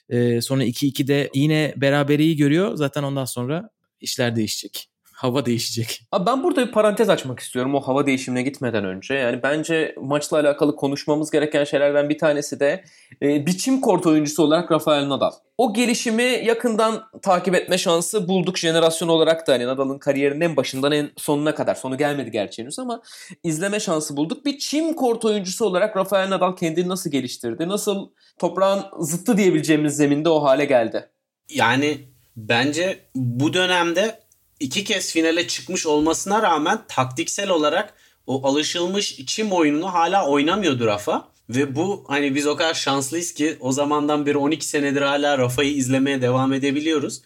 Ee, 0.08 0.40
sonra 0.40 0.64
2-2'de 0.64 1.30
yine 1.34 1.74
berabereyi 1.76 2.36
görüyor. 2.36 2.76
Zaten 2.76 3.02
ondan 3.02 3.24
sonra 3.24 3.70
işler 4.00 4.36
değişecek. 4.36 4.88
Hava 5.16 5.46
değişecek. 5.46 6.02
Abi 6.12 6.26
ben 6.26 6.42
burada 6.42 6.66
bir 6.66 6.72
parantez 6.72 7.08
açmak 7.08 7.40
istiyorum 7.40 7.74
o 7.74 7.80
hava 7.80 8.06
değişimine 8.06 8.42
gitmeden 8.42 8.84
önce. 8.84 9.14
Yani 9.14 9.42
bence 9.42 9.94
maçla 10.00 10.38
alakalı 10.38 10.76
konuşmamız 10.76 11.30
gereken 11.30 11.64
şeylerden 11.64 12.08
bir 12.08 12.18
tanesi 12.18 12.60
de 12.60 12.84
e, 13.22 13.46
biçim 13.46 13.80
kort 13.80 14.06
oyuncusu 14.06 14.42
olarak 14.42 14.72
Rafael 14.72 15.08
Nadal. 15.08 15.30
O 15.58 15.74
gelişimi 15.74 16.22
yakından 16.22 17.02
takip 17.22 17.54
etme 17.54 17.78
şansı 17.78 18.28
bulduk 18.28 18.58
jenerasyon 18.58 19.08
olarak 19.08 19.46
da 19.46 19.52
hani 19.52 19.66
Nadal'ın 19.66 19.98
kariyerinin 19.98 20.40
en 20.40 20.56
başından 20.56 20.92
en 20.92 21.10
sonuna 21.16 21.54
kadar. 21.54 21.74
Sonu 21.74 21.98
gelmedi 21.98 22.30
gerçi 22.30 22.62
henüz 22.62 22.78
ama 22.78 23.02
izleme 23.42 23.80
şansı 23.80 24.16
bulduk. 24.16 24.44
Bir 24.44 24.58
çim 24.58 24.94
kort 24.94 25.24
oyuncusu 25.24 25.64
olarak 25.64 25.96
Rafael 25.96 26.30
Nadal 26.30 26.56
kendini 26.56 26.88
nasıl 26.88 27.10
geliştirdi? 27.10 27.68
Nasıl 27.68 28.10
toprağın 28.38 28.84
zıttı 29.00 29.36
diyebileceğimiz 29.36 29.96
zeminde 29.96 30.28
o 30.28 30.42
hale 30.42 30.64
geldi? 30.64 31.08
Yani 31.50 32.08
bence 32.36 32.98
bu 33.14 33.52
dönemde 33.52 34.25
iki 34.60 34.84
kez 34.84 35.12
finale 35.12 35.48
çıkmış 35.48 35.86
olmasına 35.86 36.42
rağmen 36.42 36.78
taktiksel 36.88 37.50
olarak 37.50 37.94
o 38.26 38.48
alışılmış 38.48 39.16
çim 39.26 39.52
oyununu 39.52 39.94
hala 39.94 40.28
oynamıyordu 40.28 40.86
Rafa. 40.86 41.28
Ve 41.48 41.76
bu 41.76 42.04
hani 42.08 42.34
biz 42.34 42.46
o 42.46 42.56
kadar 42.56 42.74
şanslıyız 42.74 43.34
ki 43.34 43.56
o 43.60 43.72
zamandan 43.72 44.26
beri 44.26 44.38
12 44.38 44.66
senedir 44.66 45.02
hala 45.02 45.38
Rafa'yı 45.38 45.74
izlemeye 45.74 46.22
devam 46.22 46.52
edebiliyoruz. 46.52 47.22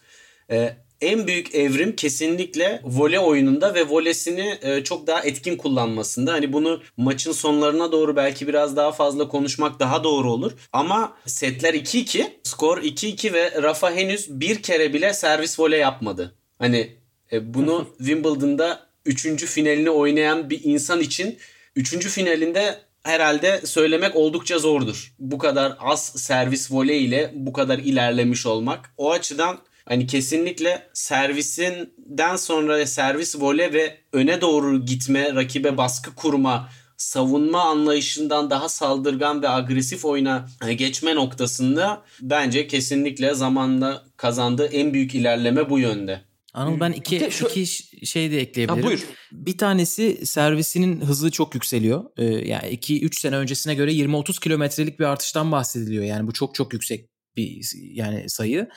Ee, 0.51 0.75
en 1.01 1.27
büyük 1.27 1.55
evrim 1.55 1.95
kesinlikle 1.95 2.81
vole 2.83 3.19
oyununda 3.19 3.73
ve 3.75 3.89
volesini 3.89 4.57
e, 4.61 4.83
çok 4.83 5.07
daha 5.07 5.21
etkin 5.21 5.57
kullanmasında. 5.57 6.33
Hani 6.33 6.53
bunu 6.53 6.81
maçın 6.97 7.31
sonlarına 7.31 7.91
doğru 7.91 8.15
belki 8.15 8.47
biraz 8.47 8.75
daha 8.75 8.91
fazla 8.91 9.27
konuşmak 9.27 9.79
daha 9.79 10.03
doğru 10.03 10.31
olur. 10.31 10.51
Ama 10.73 11.17
setler 11.25 11.73
2-2, 11.73 12.25
skor 12.43 12.77
2-2 12.77 13.33
ve 13.33 13.63
Rafa 13.63 13.91
henüz 13.91 14.39
bir 14.39 14.61
kere 14.61 14.93
bile 14.93 15.13
servis 15.13 15.59
vole 15.59 15.77
yapmadı. 15.77 16.35
Hani 16.59 17.00
e, 17.31 17.53
bunu 17.53 17.87
Wimbledon'da 17.97 18.87
3. 19.05 19.45
finalini 19.45 19.89
oynayan 19.89 20.49
bir 20.49 20.63
insan 20.63 20.99
için 20.99 21.37
3. 21.75 22.07
finalinde 22.07 22.77
herhalde 23.03 23.61
söylemek 23.65 24.15
oldukça 24.15 24.59
zordur. 24.59 25.13
Bu 25.19 25.37
kadar 25.37 25.75
az 25.79 26.05
servis 26.05 26.71
voley 26.71 27.05
ile 27.05 27.31
bu 27.35 27.53
kadar 27.53 27.79
ilerlemiş 27.79 28.45
olmak. 28.45 28.93
O 28.97 29.11
açıdan 29.11 29.59
Hani 29.85 30.07
kesinlikle 30.07 30.87
servisinden 30.93 32.35
sonra 32.35 32.85
servis 32.85 33.39
vole 33.39 33.73
ve 33.73 33.97
öne 34.13 34.41
doğru 34.41 34.85
gitme, 34.85 35.35
rakibe 35.35 35.77
baskı 35.77 36.15
kurma, 36.15 36.69
savunma 36.97 37.63
anlayışından 37.63 38.49
daha 38.49 38.69
saldırgan 38.69 39.41
ve 39.41 39.49
agresif 39.49 40.05
oyuna 40.05 40.49
geçme 40.75 41.15
noktasında 41.15 42.01
bence 42.21 42.67
kesinlikle 42.67 43.33
zamanla 43.33 44.03
kazandığı 44.17 44.65
en 44.65 44.93
büyük 44.93 45.15
ilerleme 45.15 45.69
bu 45.69 45.79
yönde. 45.79 46.21
Anıl 46.53 46.79
ben 46.79 46.91
iki, 46.91 47.31
şu... 47.31 47.47
iki 47.47 47.65
şey 48.05 48.31
de 48.31 48.41
ekleyebilirim. 48.41 48.83
Ha, 48.83 48.89
buyur. 48.89 49.07
Bir 49.31 49.57
tanesi 49.57 50.25
servisinin 50.25 51.01
hızı 51.01 51.31
çok 51.31 51.55
yükseliyor. 51.55 52.03
Ee, 52.17 52.25
yani 52.25 52.67
2-3 52.75 53.19
sene 53.19 53.35
öncesine 53.37 53.75
göre 53.75 53.93
20-30 53.93 54.39
kilometrelik 54.39 54.99
bir 54.99 55.05
artıştan 55.05 55.51
bahsediliyor. 55.51 56.03
Yani 56.03 56.27
bu 56.27 56.33
çok 56.33 56.55
çok 56.55 56.73
yüksek 56.73 57.09
bir 57.35 57.71
yani 57.75 58.29
sayı. 58.29 58.69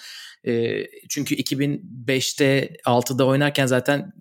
Ee, 0.47 0.87
çünkü 1.09 1.35
2005'te 1.35 2.77
6'da 2.87 3.27
oynarken 3.27 3.66
zaten 3.66 4.12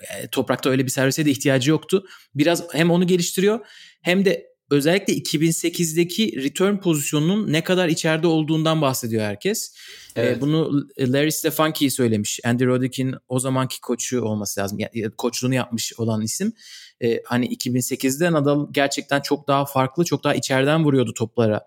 e, 0.00 0.28
toprakta 0.28 0.70
öyle 0.70 0.84
bir 0.84 0.90
servise 0.90 1.24
de 1.24 1.30
ihtiyacı 1.30 1.70
yoktu. 1.70 2.06
Biraz 2.34 2.74
hem 2.74 2.90
onu 2.90 3.06
geliştiriyor 3.06 3.66
hem 4.02 4.24
de 4.24 4.47
özellikle 4.70 5.12
2008'deki 5.12 6.42
return 6.42 6.76
pozisyonunun 6.76 7.52
ne 7.52 7.64
kadar 7.64 7.88
içeride 7.88 8.26
olduğundan 8.26 8.82
bahsediyor 8.82 9.22
herkes. 9.22 9.74
Ee, 10.16 10.22
evet. 10.22 10.40
bunu 10.40 10.86
Larry 11.00 11.32
Stefanki 11.32 11.90
söylemiş. 11.90 12.40
Andy 12.44 12.66
Roddick'in 12.66 13.14
o 13.28 13.38
zamanki 13.38 13.80
koçu 13.80 14.22
olması 14.22 14.60
lazım. 14.60 14.78
Yani 14.78 15.10
koçluğunu 15.10 15.54
yapmış 15.54 15.92
olan 15.98 16.22
isim. 16.22 16.52
Ee, 17.00 17.22
hani 17.24 17.46
2008'de 17.46 18.32
Nadal 18.32 18.68
gerçekten 18.72 19.20
çok 19.20 19.48
daha 19.48 19.64
farklı, 19.64 20.04
çok 20.04 20.24
daha 20.24 20.34
içeriden 20.34 20.84
vuruyordu 20.84 21.14
toplara. 21.14 21.60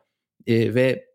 Ee, 0.47 0.73
ve 0.73 1.11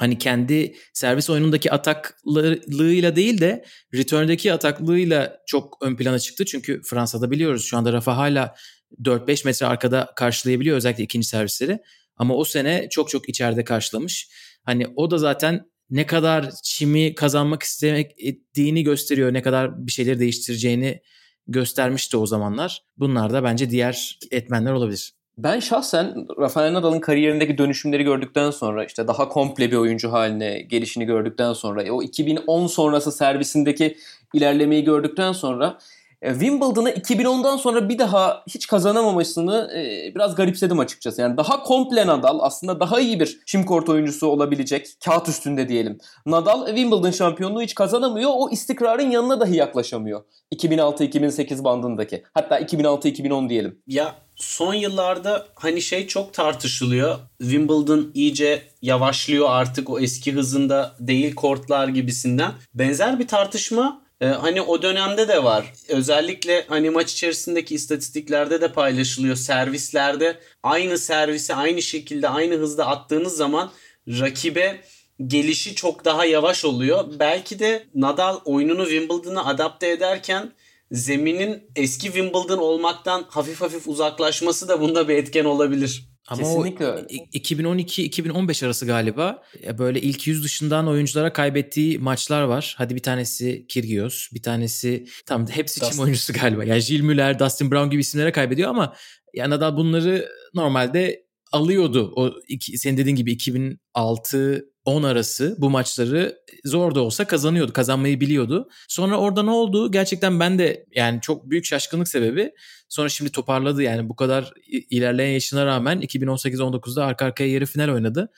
hani 0.00 0.18
kendi 0.18 0.74
servis 0.92 1.30
oyunundaki 1.30 1.72
ataklığıyla 1.72 3.16
değil 3.16 3.40
de 3.40 3.64
return'deki 3.94 4.52
ataklığıyla 4.52 5.40
çok 5.46 5.78
ön 5.82 5.96
plana 5.96 6.18
çıktı. 6.18 6.44
Çünkü 6.44 6.82
Fransa'da 6.84 7.30
biliyoruz 7.30 7.64
şu 7.64 7.76
anda 7.76 7.92
Rafa 7.92 8.16
hala 8.16 8.54
4-5 9.02 9.46
metre 9.46 9.66
arkada 9.66 10.12
karşılayabiliyor 10.16 10.76
özellikle 10.76 11.04
ikinci 11.04 11.28
servisleri. 11.28 11.78
Ama 12.16 12.34
o 12.34 12.44
sene 12.44 12.88
çok 12.90 13.08
çok 13.08 13.28
içeride 13.28 13.64
karşılamış. 13.64 14.30
Hani 14.62 14.86
o 14.96 15.10
da 15.10 15.18
zaten 15.18 15.70
ne 15.90 16.06
kadar 16.06 16.50
çimi 16.62 17.14
kazanmak 17.14 17.62
istemek 17.62 18.12
ettiğini 18.18 18.82
gösteriyor. 18.84 19.32
Ne 19.32 19.42
kadar 19.42 19.86
bir 19.86 19.92
şeyleri 19.92 20.20
değiştireceğini 20.20 21.00
göstermişti 21.46 22.16
o 22.16 22.26
zamanlar. 22.26 22.82
Bunlar 22.96 23.32
da 23.32 23.44
bence 23.44 23.70
diğer 23.70 24.18
etmenler 24.30 24.72
olabilir. 24.72 25.12
Ben 25.38 25.60
şahsen 25.60 26.26
Rafael 26.38 26.72
Nadal'ın 26.72 27.00
kariyerindeki 27.00 27.58
dönüşümleri 27.58 28.02
gördükten 28.02 28.50
sonra 28.50 28.84
işte 28.84 29.08
daha 29.08 29.28
komple 29.28 29.70
bir 29.70 29.76
oyuncu 29.76 30.12
haline 30.12 30.60
gelişini 30.60 31.04
gördükten 31.04 31.52
sonra 31.52 31.92
o 31.92 32.02
2010 32.02 32.66
sonrası 32.66 33.12
servisindeki 33.12 33.96
ilerlemeyi 34.34 34.84
gördükten 34.84 35.32
sonra 35.32 35.66
e, 35.66 35.78
Wimbledon'ı 36.22 36.90
2010'dan 36.90 37.56
sonra 37.56 37.88
bir 37.88 37.98
daha 37.98 38.44
hiç 38.48 38.66
kazanamamasını 38.66 39.70
e, 39.76 40.14
biraz 40.14 40.34
garipsedim 40.34 40.78
açıkçası. 40.78 41.20
Yani 41.20 41.36
daha 41.36 41.62
komple 41.62 42.06
Nadal 42.06 42.38
aslında 42.42 42.80
daha 42.80 43.00
iyi 43.00 43.20
bir 43.20 43.40
şimkort 43.46 43.88
oyuncusu 43.88 44.26
olabilecek 44.26 44.86
kağıt 45.04 45.28
üstünde 45.28 45.68
diyelim. 45.68 45.98
Nadal 46.26 46.66
Wimbledon 46.66 47.10
şampiyonluğu 47.10 47.62
hiç 47.62 47.74
kazanamıyor. 47.74 48.30
O 48.34 48.50
istikrarın 48.50 49.10
yanına 49.10 49.40
dahi 49.40 49.56
yaklaşamıyor. 49.56 50.22
2006-2008 50.54 51.64
bandındaki. 51.64 52.22
Hatta 52.34 52.60
2006-2010 52.60 53.48
diyelim. 53.48 53.78
Ya 53.86 54.14
son 54.36 54.74
yıllarda 54.74 55.46
hani 55.54 55.82
şey 55.82 56.06
çok 56.06 56.34
tartışılıyor. 56.34 57.18
Wimbledon 57.38 58.10
iyice 58.14 58.62
yavaşlıyor 58.82 59.46
artık 59.50 59.90
o 59.90 60.00
eski 60.00 60.32
hızında 60.32 60.92
değil 61.00 61.34
kortlar 61.34 61.88
gibisinden. 61.88 62.52
Benzer 62.74 63.18
bir 63.18 63.28
tartışma 63.28 64.02
ee, 64.20 64.26
hani 64.26 64.62
o 64.62 64.82
dönemde 64.82 65.28
de 65.28 65.44
var. 65.44 65.72
Özellikle 65.88 66.64
hani 66.68 66.90
maç 66.90 67.12
içerisindeki 67.12 67.74
istatistiklerde 67.74 68.60
de 68.60 68.72
paylaşılıyor. 68.72 69.36
Servislerde 69.36 70.40
aynı 70.62 70.98
servisi 70.98 71.54
aynı 71.54 71.82
şekilde 71.82 72.28
aynı 72.28 72.54
hızda 72.54 72.86
attığınız 72.86 73.36
zaman 73.36 73.70
rakibe 74.08 74.80
gelişi 75.26 75.74
çok 75.74 76.04
daha 76.04 76.24
yavaş 76.24 76.64
oluyor. 76.64 77.04
Belki 77.18 77.58
de 77.58 77.86
Nadal 77.94 78.40
oyununu 78.44 78.88
Wimbledon'a 78.88 79.44
adapte 79.44 79.90
ederken 79.90 80.52
zeminin 80.90 81.70
eski 81.76 82.06
Wimbledon 82.06 82.58
olmaktan 82.58 83.24
hafif 83.28 83.60
hafif 83.60 83.88
uzaklaşması 83.88 84.68
da 84.68 84.80
bunda 84.80 85.08
bir 85.08 85.16
etken 85.16 85.44
olabilir. 85.44 86.10
Ama 86.30 86.42
Kesinlikle. 86.42 86.86
o 86.86 86.98
2012-2015 86.98 88.66
arası 88.66 88.86
galiba 88.86 89.42
böyle 89.78 90.00
ilk 90.00 90.26
yüz 90.26 90.44
dışından 90.44 90.88
oyunculara 90.88 91.32
kaybettiği 91.32 91.98
maçlar 91.98 92.42
var. 92.42 92.74
Hadi 92.78 92.94
bir 92.94 93.02
tanesi 93.02 93.66
Kyrgios, 93.68 94.28
bir 94.34 94.42
tanesi 94.42 95.06
tam 95.26 95.48
hepsi 95.48 95.80
Dustin. 95.80 95.92
çim 95.92 96.02
oyuncusu 96.02 96.32
galiba. 96.32 96.64
Yani 96.64 96.80
Jill 96.80 97.00
Müller, 97.00 97.38
Dustin 97.38 97.70
Brown 97.70 97.90
gibi 97.90 98.00
isimlere 98.00 98.32
kaybediyor 98.32 98.70
ama 98.70 98.94
yani 99.34 99.50
Nadal 99.50 99.76
bunları 99.76 100.28
normalde 100.54 101.24
alıyordu. 101.52 102.12
O 102.16 102.32
iki, 102.48 102.78
senin 102.78 102.96
dediğin 102.96 103.16
gibi 103.16 103.32
2006 103.32 104.69
10 104.84 105.02
arası 105.02 105.56
bu 105.58 105.70
maçları 105.70 106.38
zor 106.64 106.94
da 106.94 107.00
olsa 107.00 107.24
kazanıyordu. 107.24 107.72
Kazanmayı 107.72 108.20
biliyordu. 108.20 108.68
Sonra 108.88 109.18
orada 109.18 109.42
ne 109.42 109.50
oldu? 109.50 109.90
Gerçekten 109.90 110.40
ben 110.40 110.58
de 110.58 110.86
yani 110.94 111.20
çok 111.20 111.50
büyük 111.50 111.64
şaşkınlık 111.64 112.08
sebebi. 112.08 112.52
Sonra 112.88 113.08
şimdi 113.08 113.32
toparladı 113.32 113.82
yani 113.82 114.08
bu 114.08 114.16
kadar 114.16 114.52
ilerleyen 114.66 115.32
yaşına 115.32 115.66
rağmen 115.66 116.00
2018-19'da 116.00 117.04
arka 117.04 117.24
arkaya 117.24 117.50
yarı 117.50 117.66
final 117.66 117.88
oynadı. 117.88 118.32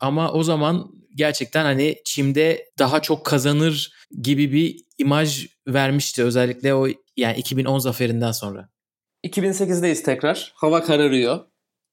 Ama 0.00 0.32
o 0.32 0.42
zaman 0.42 0.90
gerçekten 1.14 1.64
hani 1.64 1.96
çimde 2.04 2.64
daha 2.78 3.02
çok 3.02 3.26
kazanır 3.26 3.92
gibi 4.22 4.52
bir 4.52 4.84
imaj 4.98 5.46
vermişti 5.66 6.24
özellikle 6.24 6.74
o 6.74 6.86
yani 7.16 7.36
2010 7.38 7.78
zaferinden 7.78 8.32
sonra. 8.32 8.68
2008'deyiz 9.24 10.02
tekrar. 10.02 10.52
Hava 10.56 10.82
kararıyor. 10.82 11.40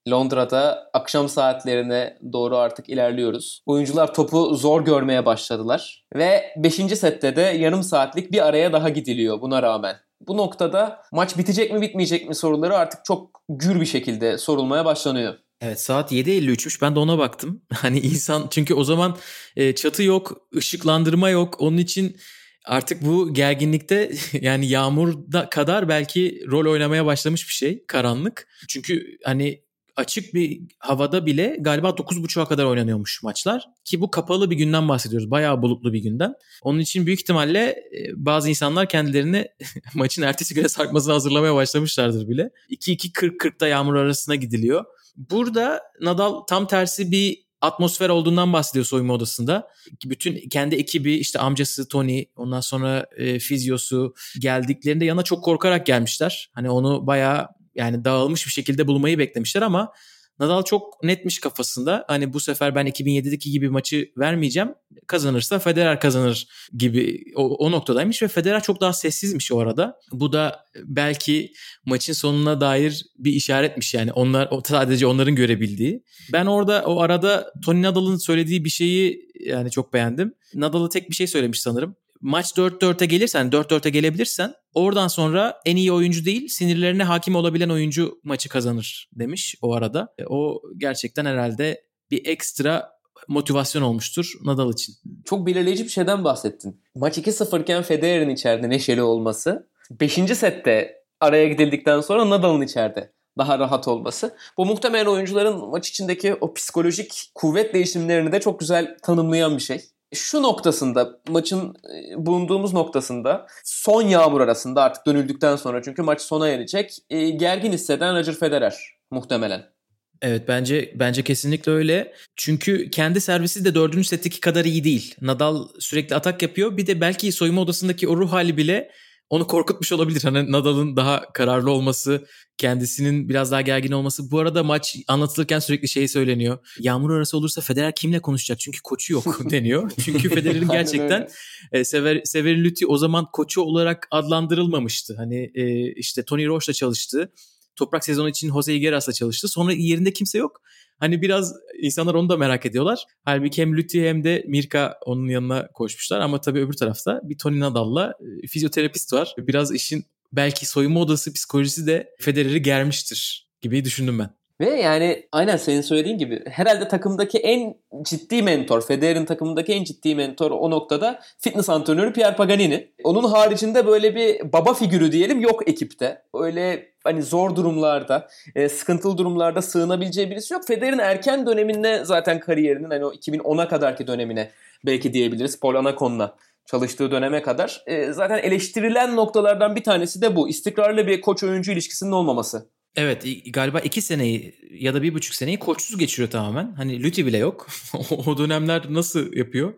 Londra'da 0.09 0.89
akşam 0.93 1.29
saatlerine 1.29 2.17
doğru 2.33 2.57
artık 2.57 2.89
ilerliyoruz. 2.89 3.61
Oyuncular 3.65 4.13
topu 4.13 4.55
zor 4.55 4.85
görmeye 4.85 5.25
başladılar. 5.25 6.05
Ve 6.15 6.53
5. 6.57 6.73
sette 6.75 7.35
de 7.35 7.41
yarım 7.41 7.83
saatlik 7.83 8.31
bir 8.31 8.47
araya 8.47 8.73
daha 8.73 8.89
gidiliyor 8.89 9.41
buna 9.41 9.61
rağmen. 9.61 9.95
Bu 10.27 10.37
noktada 10.37 11.01
maç 11.11 11.37
bitecek 11.37 11.73
mi 11.73 11.81
bitmeyecek 11.81 12.29
mi 12.29 12.35
soruları 12.35 12.77
artık 12.77 13.05
çok 13.05 13.41
gür 13.49 13.81
bir 13.81 13.85
şekilde 13.85 14.37
sorulmaya 14.37 14.85
başlanıyor. 14.85 15.35
Evet 15.61 15.81
saat 15.81 16.11
7.53'müş 16.11 16.81
ben 16.81 16.95
de 16.95 16.99
ona 16.99 17.17
baktım. 17.17 17.61
Hani 17.73 17.99
insan 17.99 18.47
çünkü 18.51 18.73
o 18.73 18.83
zaman 18.83 19.17
e, 19.55 19.75
çatı 19.75 20.03
yok, 20.03 20.37
ışıklandırma 20.55 21.29
yok. 21.29 21.61
Onun 21.61 21.77
için 21.77 22.17
artık 22.65 23.05
bu 23.05 23.33
gerginlikte 23.33 24.11
yani 24.41 24.67
yağmurda 24.67 25.49
kadar 25.49 25.89
belki 25.89 26.43
rol 26.51 26.71
oynamaya 26.71 27.05
başlamış 27.05 27.47
bir 27.47 27.53
şey 27.53 27.85
karanlık. 27.87 28.47
Çünkü 28.67 29.17
hani 29.23 29.63
açık 29.95 30.33
bir 30.33 30.61
havada 30.79 31.25
bile 31.25 31.57
galiba 31.59 31.89
9.30'a 31.89 32.45
kadar 32.45 32.65
oynanıyormuş 32.65 33.23
maçlar. 33.23 33.65
Ki 33.85 34.01
bu 34.01 34.11
kapalı 34.11 34.51
bir 34.51 34.55
günden 34.55 34.89
bahsediyoruz. 34.89 35.31
Bayağı 35.31 35.61
bulutlu 35.61 35.93
bir 35.93 35.99
günden. 35.99 36.33
Onun 36.61 36.79
için 36.79 37.05
büyük 37.05 37.19
ihtimalle 37.19 37.59
e, 37.69 38.09
bazı 38.15 38.49
insanlar 38.49 38.89
kendilerini 38.89 39.47
maçın 39.93 40.21
ertesi 40.21 40.55
güne 40.55 40.69
sarkmasını 40.69 41.13
hazırlamaya 41.13 41.55
başlamışlardır 41.55 42.27
bile. 42.27 42.49
2-2-40-40'da 42.69 43.67
yağmur 43.67 43.95
arasına 43.95 44.35
gidiliyor. 44.35 44.85
Burada 45.15 45.81
Nadal 46.01 46.41
tam 46.41 46.67
tersi 46.67 47.11
bir 47.11 47.43
atmosfer 47.61 48.09
olduğundan 48.09 48.53
bahsediyor 48.53 48.85
soyunma 48.85 49.13
odasında. 49.13 49.67
Bütün 50.05 50.49
kendi 50.49 50.75
ekibi 50.75 51.13
işte 51.13 51.39
amcası 51.39 51.87
Tony 51.87 52.25
ondan 52.35 52.61
sonra 52.61 53.05
e, 53.17 53.39
fizyosu 53.39 54.13
geldiklerinde 54.39 55.05
yana 55.05 55.23
çok 55.23 55.43
korkarak 55.43 55.85
gelmişler. 55.85 56.51
Hani 56.53 56.69
onu 56.69 57.07
bayağı 57.07 57.47
yani 57.75 58.05
dağılmış 58.05 58.45
bir 58.45 58.51
şekilde 58.51 58.87
bulmayı 58.87 59.17
beklemişler 59.17 59.61
ama 59.61 59.93
Nadal 60.39 60.63
çok 60.63 61.03
netmiş 61.03 61.39
kafasında. 61.39 62.05
Hani 62.07 62.33
bu 62.33 62.39
sefer 62.39 62.75
ben 62.75 62.87
2007'deki 62.87 63.51
gibi 63.51 63.69
maçı 63.69 64.11
vermeyeceğim. 64.17 64.69
Kazanırsa 65.07 65.59
Federer 65.59 65.99
kazanır 65.99 66.47
gibi 66.77 67.23
o, 67.35 67.55
o 67.55 67.71
noktadaymış 67.71 68.23
ve 68.23 68.27
Federer 68.27 68.63
çok 68.63 68.81
daha 68.81 68.93
sessizmiş 68.93 69.51
o 69.51 69.59
arada. 69.59 69.99
Bu 70.11 70.33
da 70.33 70.65
belki 70.83 71.53
maçın 71.85 72.13
sonuna 72.13 72.61
dair 72.61 73.05
bir 73.17 73.31
işaretmiş 73.31 73.93
yani. 73.93 74.11
Onlar 74.11 74.49
sadece 74.65 75.07
onların 75.07 75.35
görebildiği. 75.35 76.03
Ben 76.33 76.45
orada 76.45 76.83
o 76.85 77.01
arada 77.01 77.53
Tony 77.65 77.81
Nadal'ın 77.81 78.17
söylediği 78.17 78.65
bir 78.65 78.69
şeyi 78.69 79.29
yani 79.39 79.71
çok 79.71 79.93
beğendim. 79.93 80.33
Nadal'a 80.53 80.89
tek 80.89 81.09
bir 81.09 81.15
şey 81.15 81.27
söylemiş 81.27 81.61
sanırım 81.61 81.95
maç 82.23 82.51
4-4'e 82.51 83.05
gelirsen, 83.05 83.49
4-4'e 83.49 83.89
gelebilirsen 83.89 84.53
oradan 84.73 85.07
sonra 85.07 85.61
en 85.65 85.75
iyi 85.75 85.91
oyuncu 85.91 86.25
değil 86.25 86.47
sinirlerine 86.47 87.03
hakim 87.03 87.35
olabilen 87.35 87.69
oyuncu 87.69 88.19
maçı 88.23 88.49
kazanır 88.49 89.09
demiş 89.13 89.55
o 89.61 89.73
arada. 89.73 90.13
E, 90.17 90.23
o 90.25 90.61
gerçekten 90.77 91.25
herhalde 91.25 91.81
bir 92.11 92.25
ekstra 92.25 92.89
motivasyon 93.27 93.81
olmuştur 93.81 94.33
Nadal 94.45 94.73
için. 94.73 94.95
Çok 95.25 95.47
belirleyici 95.47 95.83
bir 95.83 95.89
şeyden 95.89 96.23
bahsettin. 96.23 96.81
Maç 96.95 97.17
2-0 97.17 97.61
iken 97.61 97.83
Federer'in 97.83 98.29
içeride 98.29 98.69
neşeli 98.69 99.01
olması. 99.01 99.69
5. 99.91 100.13
sette 100.13 100.95
araya 101.19 101.47
gidildikten 101.47 102.01
sonra 102.01 102.29
Nadal'ın 102.29 102.61
içeride 102.61 103.13
daha 103.37 103.59
rahat 103.59 103.87
olması. 103.87 104.35
Bu 104.57 104.65
muhtemelen 104.65 105.05
oyuncuların 105.05 105.69
maç 105.69 105.89
içindeki 105.89 106.35
o 106.35 106.53
psikolojik 106.53 107.31
kuvvet 107.35 107.73
değişimlerini 107.73 108.31
de 108.31 108.39
çok 108.39 108.59
güzel 108.59 108.97
tanımlayan 109.03 109.57
bir 109.57 109.61
şey. 109.61 109.81
Şu 110.13 110.43
noktasında 110.43 111.19
maçın 111.29 111.75
e, 111.95 112.25
bulunduğumuz 112.25 112.73
noktasında 112.73 113.47
son 113.63 114.01
yağmur 114.01 114.41
arasında 114.41 114.83
artık 114.83 115.05
dönüldükten 115.05 115.55
sonra 115.55 115.81
çünkü 115.81 116.01
maç 116.01 116.21
sona 116.21 116.47
erecek 116.47 116.97
e, 117.09 117.29
gergin 117.29 117.71
hisseden 117.71 118.15
Roger 118.15 118.33
Federer 118.33 118.75
muhtemelen. 119.11 119.73
Evet 120.21 120.47
bence 120.47 120.93
bence 120.95 121.23
kesinlikle 121.23 121.71
öyle. 121.71 122.13
Çünkü 122.35 122.89
kendi 122.89 123.21
servisi 123.21 123.65
de 123.65 123.75
dördüncü 123.75 124.07
setteki 124.07 124.39
kadar 124.39 124.65
iyi 124.65 124.83
değil. 124.83 125.15
Nadal 125.21 125.67
sürekli 125.79 126.15
atak 126.15 126.41
yapıyor. 126.41 126.77
Bir 126.77 126.87
de 126.87 127.01
belki 127.01 127.31
soyunma 127.31 127.61
odasındaki 127.61 128.07
o 128.07 128.17
ruh 128.17 128.31
hali 128.31 128.57
bile 128.57 128.91
onu 129.29 129.47
korkutmuş 129.47 129.91
olabilir. 129.91 130.23
Hani 130.23 130.51
Nadal'ın 130.51 130.95
daha 130.95 131.33
kararlı 131.33 131.71
olması, 131.71 132.27
kendisinin 132.57 133.29
biraz 133.29 133.51
daha 133.51 133.61
gergin 133.61 133.91
olması. 133.91 134.31
Bu 134.31 134.39
arada 134.39 134.63
maç 134.63 134.95
anlatılırken 135.07 135.59
sürekli 135.59 135.87
şey 135.87 136.07
söyleniyor. 136.07 136.57
Yağmur 136.79 137.11
arası 137.13 137.37
olursa 137.37 137.61
Federer 137.61 137.95
kimle 137.95 138.19
konuşacak? 138.19 138.59
Çünkü 138.59 138.79
koçu 138.83 139.13
yok 139.13 139.39
deniyor. 139.51 139.91
Çünkü 140.05 140.29
Federer'in 140.29 140.67
gerçekten 140.67 141.27
e, 141.71 141.83
Sever, 141.83 142.21
Severin 142.23 142.63
Lüthi 142.63 142.87
o 142.87 142.97
zaman 142.97 143.27
koçu 143.33 143.61
olarak 143.61 144.07
adlandırılmamıştı. 144.11 145.15
Hani 145.17 145.51
e, 145.55 145.93
işte 145.93 146.23
Tony 146.23 146.47
Roche'la 146.47 146.73
çalıştı. 146.73 147.31
Toprak 147.75 148.05
sezonu 148.05 148.29
için 148.29 148.53
Jose 148.53 148.73
Higueras'la 148.73 149.13
çalıştı. 149.13 149.47
Sonra 149.47 149.73
yerinde 149.73 150.13
kimse 150.13 150.37
yok. 150.37 150.61
Hani 150.99 151.21
biraz 151.21 151.53
insanlar 151.81 152.13
onu 152.13 152.29
da 152.29 152.37
merak 152.37 152.65
ediyorlar. 152.65 153.05
Halbuki 153.25 153.61
hem 153.61 153.77
Lüthi 153.77 154.07
hem 154.07 154.23
de 154.23 154.43
Mirka 154.47 154.97
onun 155.05 155.27
yanına 155.27 155.67
koşmuşlar. 155.67 156.19
Ama 156.19 156.41
tabii 156.41 156.59
öbür 156.59 156.73
tarafta 156.73 157.21
bir 157.23 157.37
Tony 157.37 157.59
Nadal'la 157.59 158.13
e, 158.43 158.47
fizyoterapist 158.47 159.13
var. 159.13 159.35
Biraz 159.37 159.75
işin 159.75 160.05
belki 160.33 160.65
soyunma 160.65 160.99
odası 160.99 161.33
psikolojisi 161.33 161.87
de 161.87 162.09
Federer'i 162.19 162.61
germiştir 162.61 163.47
gibi 163.61 163.85
düşündüm 163.85 164.19
ben. 164.19 164.42
Ve 164.61 164.69
yani 164.69 165.27
aynen 165.31 165.57
senin 165.57 165.81
söylediğin 165.81 166.17
gibi 166.17 166.43
herhalde 166.49 166.87
takımdaki 166.87 167.37
en 167.37 167.75
ciddi 168.01 168.41
mentor, 168.41 168.81
Federer'in 168.81 169.25
takımındaki 169.25 169.73
en 169.73 169.83
ciddi 169.83 170.15
mentor 170.15 170.51
o 170.51 170.71
noktada 170.71 171.19
fitness 171.39 171.69
antrenörü 171.69 172.13
Pierre 172.13 172.35
Paganini. 172.35 172.91
Onun 173.03 173.23
haricinde 173.23 173.87
böyle 173.87 174.15
bir 174.15 174.53
baba 174.53 174.73
figürü 174.73 175.11
diyelim 175.11 175.39
yok 175.39 175.69
ekipte. 175.69 176.21
Öyle 176.33 176.93
hani 177.03 177.23
zor 177.23 177.55
durumlarda, 177.55 178.27
e, 178.55 178.69
sıkıntılı 178.69 179.17
durumlarda 179.17 179.61
sığınabileceği 179.61 180.31
birisi 180.31 180.53
yok. 180.53 180.67
Federer'in 180.67 180.99
erken 180.99 181.45
döneminde 181.45 182.05
zaten 182.05 182.39
kariyerinin 182.39 182.89
hani 182.89 183.05
o 183.05 183.13
2010'a 183.13 183.67
kadarki 183.67 184.07
dönemine 184.07 184.51
belki 184.85 185.13
diyebiliriz. 185.13 185.59
Paul 185.59 185.75
Anacon'la 185.75 186.35
çalıştığı 186.65 187.11
döneme 187.11 187.41
kadar. 187.41 187.83
E, 187.87 188.11
zaten 188.13 188.37
eleştirilen 188.37 189.15
noktalardan 189.15 189.75
bir 189.75 189.83
tanesi 189.83 190.21
de 190.21 190.35
bu. 190.35 190.49
İstikrarlı 190.49 191.07
bir 191.07 191.21
koç 191.21 191.43
oyuncu 191.43 191.71
ilişkisinin 191.71 192.11
olmaması. 192.11 192.69
Evet 192.95 193.25
galiba 193.53 193.79
iki 193.79 194.01
seneyi 194.01 194.55
ya 194.71 194.93
da 194.93 195.01
bir 195.01 195.13
buçuk 195.13 195.35
seneyi 195.35 195.59
koçsuz 195.59 195.97
geçiriyor 195.97 196.31
tamamen. 196.31 196.73
Hani 196.73 197.03
Lüti 197.03 197.25
bile 197.25 197.37
yok. 197.37 197.67
o 198.09 198.37
dönemler 198.37 198.83
nasıl 198.89 199.33
yapıyor? 199.33 199.73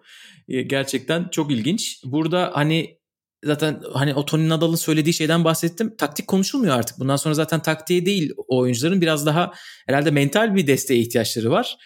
Gerçekten 0.47 1.28
çok 1.30 1.51
ilginç. 1.51 1.99
Burada 2.03 2.51
hani 2.53 2.97
zaten 3.43 3.82
hani 3.93 4.13
o 4.13 4.26
Tony 4.26 4.49
Nadal'ın 4.49 4.76
söylediği 4.76 5.13
şeyden 5.13 5.43
bahsettim. 5.43 5.95
Taktik 5.97 6.28
konuşulmuyor 6.28 6.78
artık. 6.78 6.99
Bundan 6.99 7.16
sonra 7.16 7.34
zaten 7.34 7.61
taktiğe 7.61 8.05
değil 8.05 8.32
o 8.47 8.57
oyuncuların 8.57 9.01
biraz 9.01 9.26
daha 9.26 9.51
herhalde 9.88 10.11
mental 10.11 10.55
bir 10.55 10.68
desteğe 10.68 10.99
ihtiyaçları 10.99 11.51
var. 11.51 11.78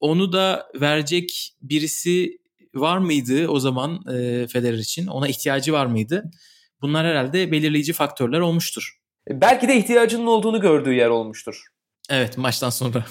Onu 0.00 0.32
da 0.32 0.66
verecek 0.80 1.54
birisi 1.62 2.38
var 2.74 2.98
mıydı 2.98 3.48
o 3.48 3.60
zaman 3.60 4.00
e, 4.14 4.46
Federer 4.46 4.78
için? 4.78 5.06
Ona 5.06 5.28
ihtiyacı 5.28 5.72
var 5.72 5.86
mıydı? 5.86 6.30
Bunlar 6.82 7.06
herhalde 7.06 7.52
belirleyici 7.52 7.92
faktörler 7.92 8.40
olmuştur. 8.40 8.99
Belki 9.28 9.68
de 9.68 9.76
ihtiyacının 9.76 10.26
olduğunu 10.26 10.60
gördüğü 10.60 10.94
yer 10.94 11.08
olmuştur. 11.08 11.66
Evet 12.10 12.38
maçtan 12.38 12.70
sonra. 12.70 13.04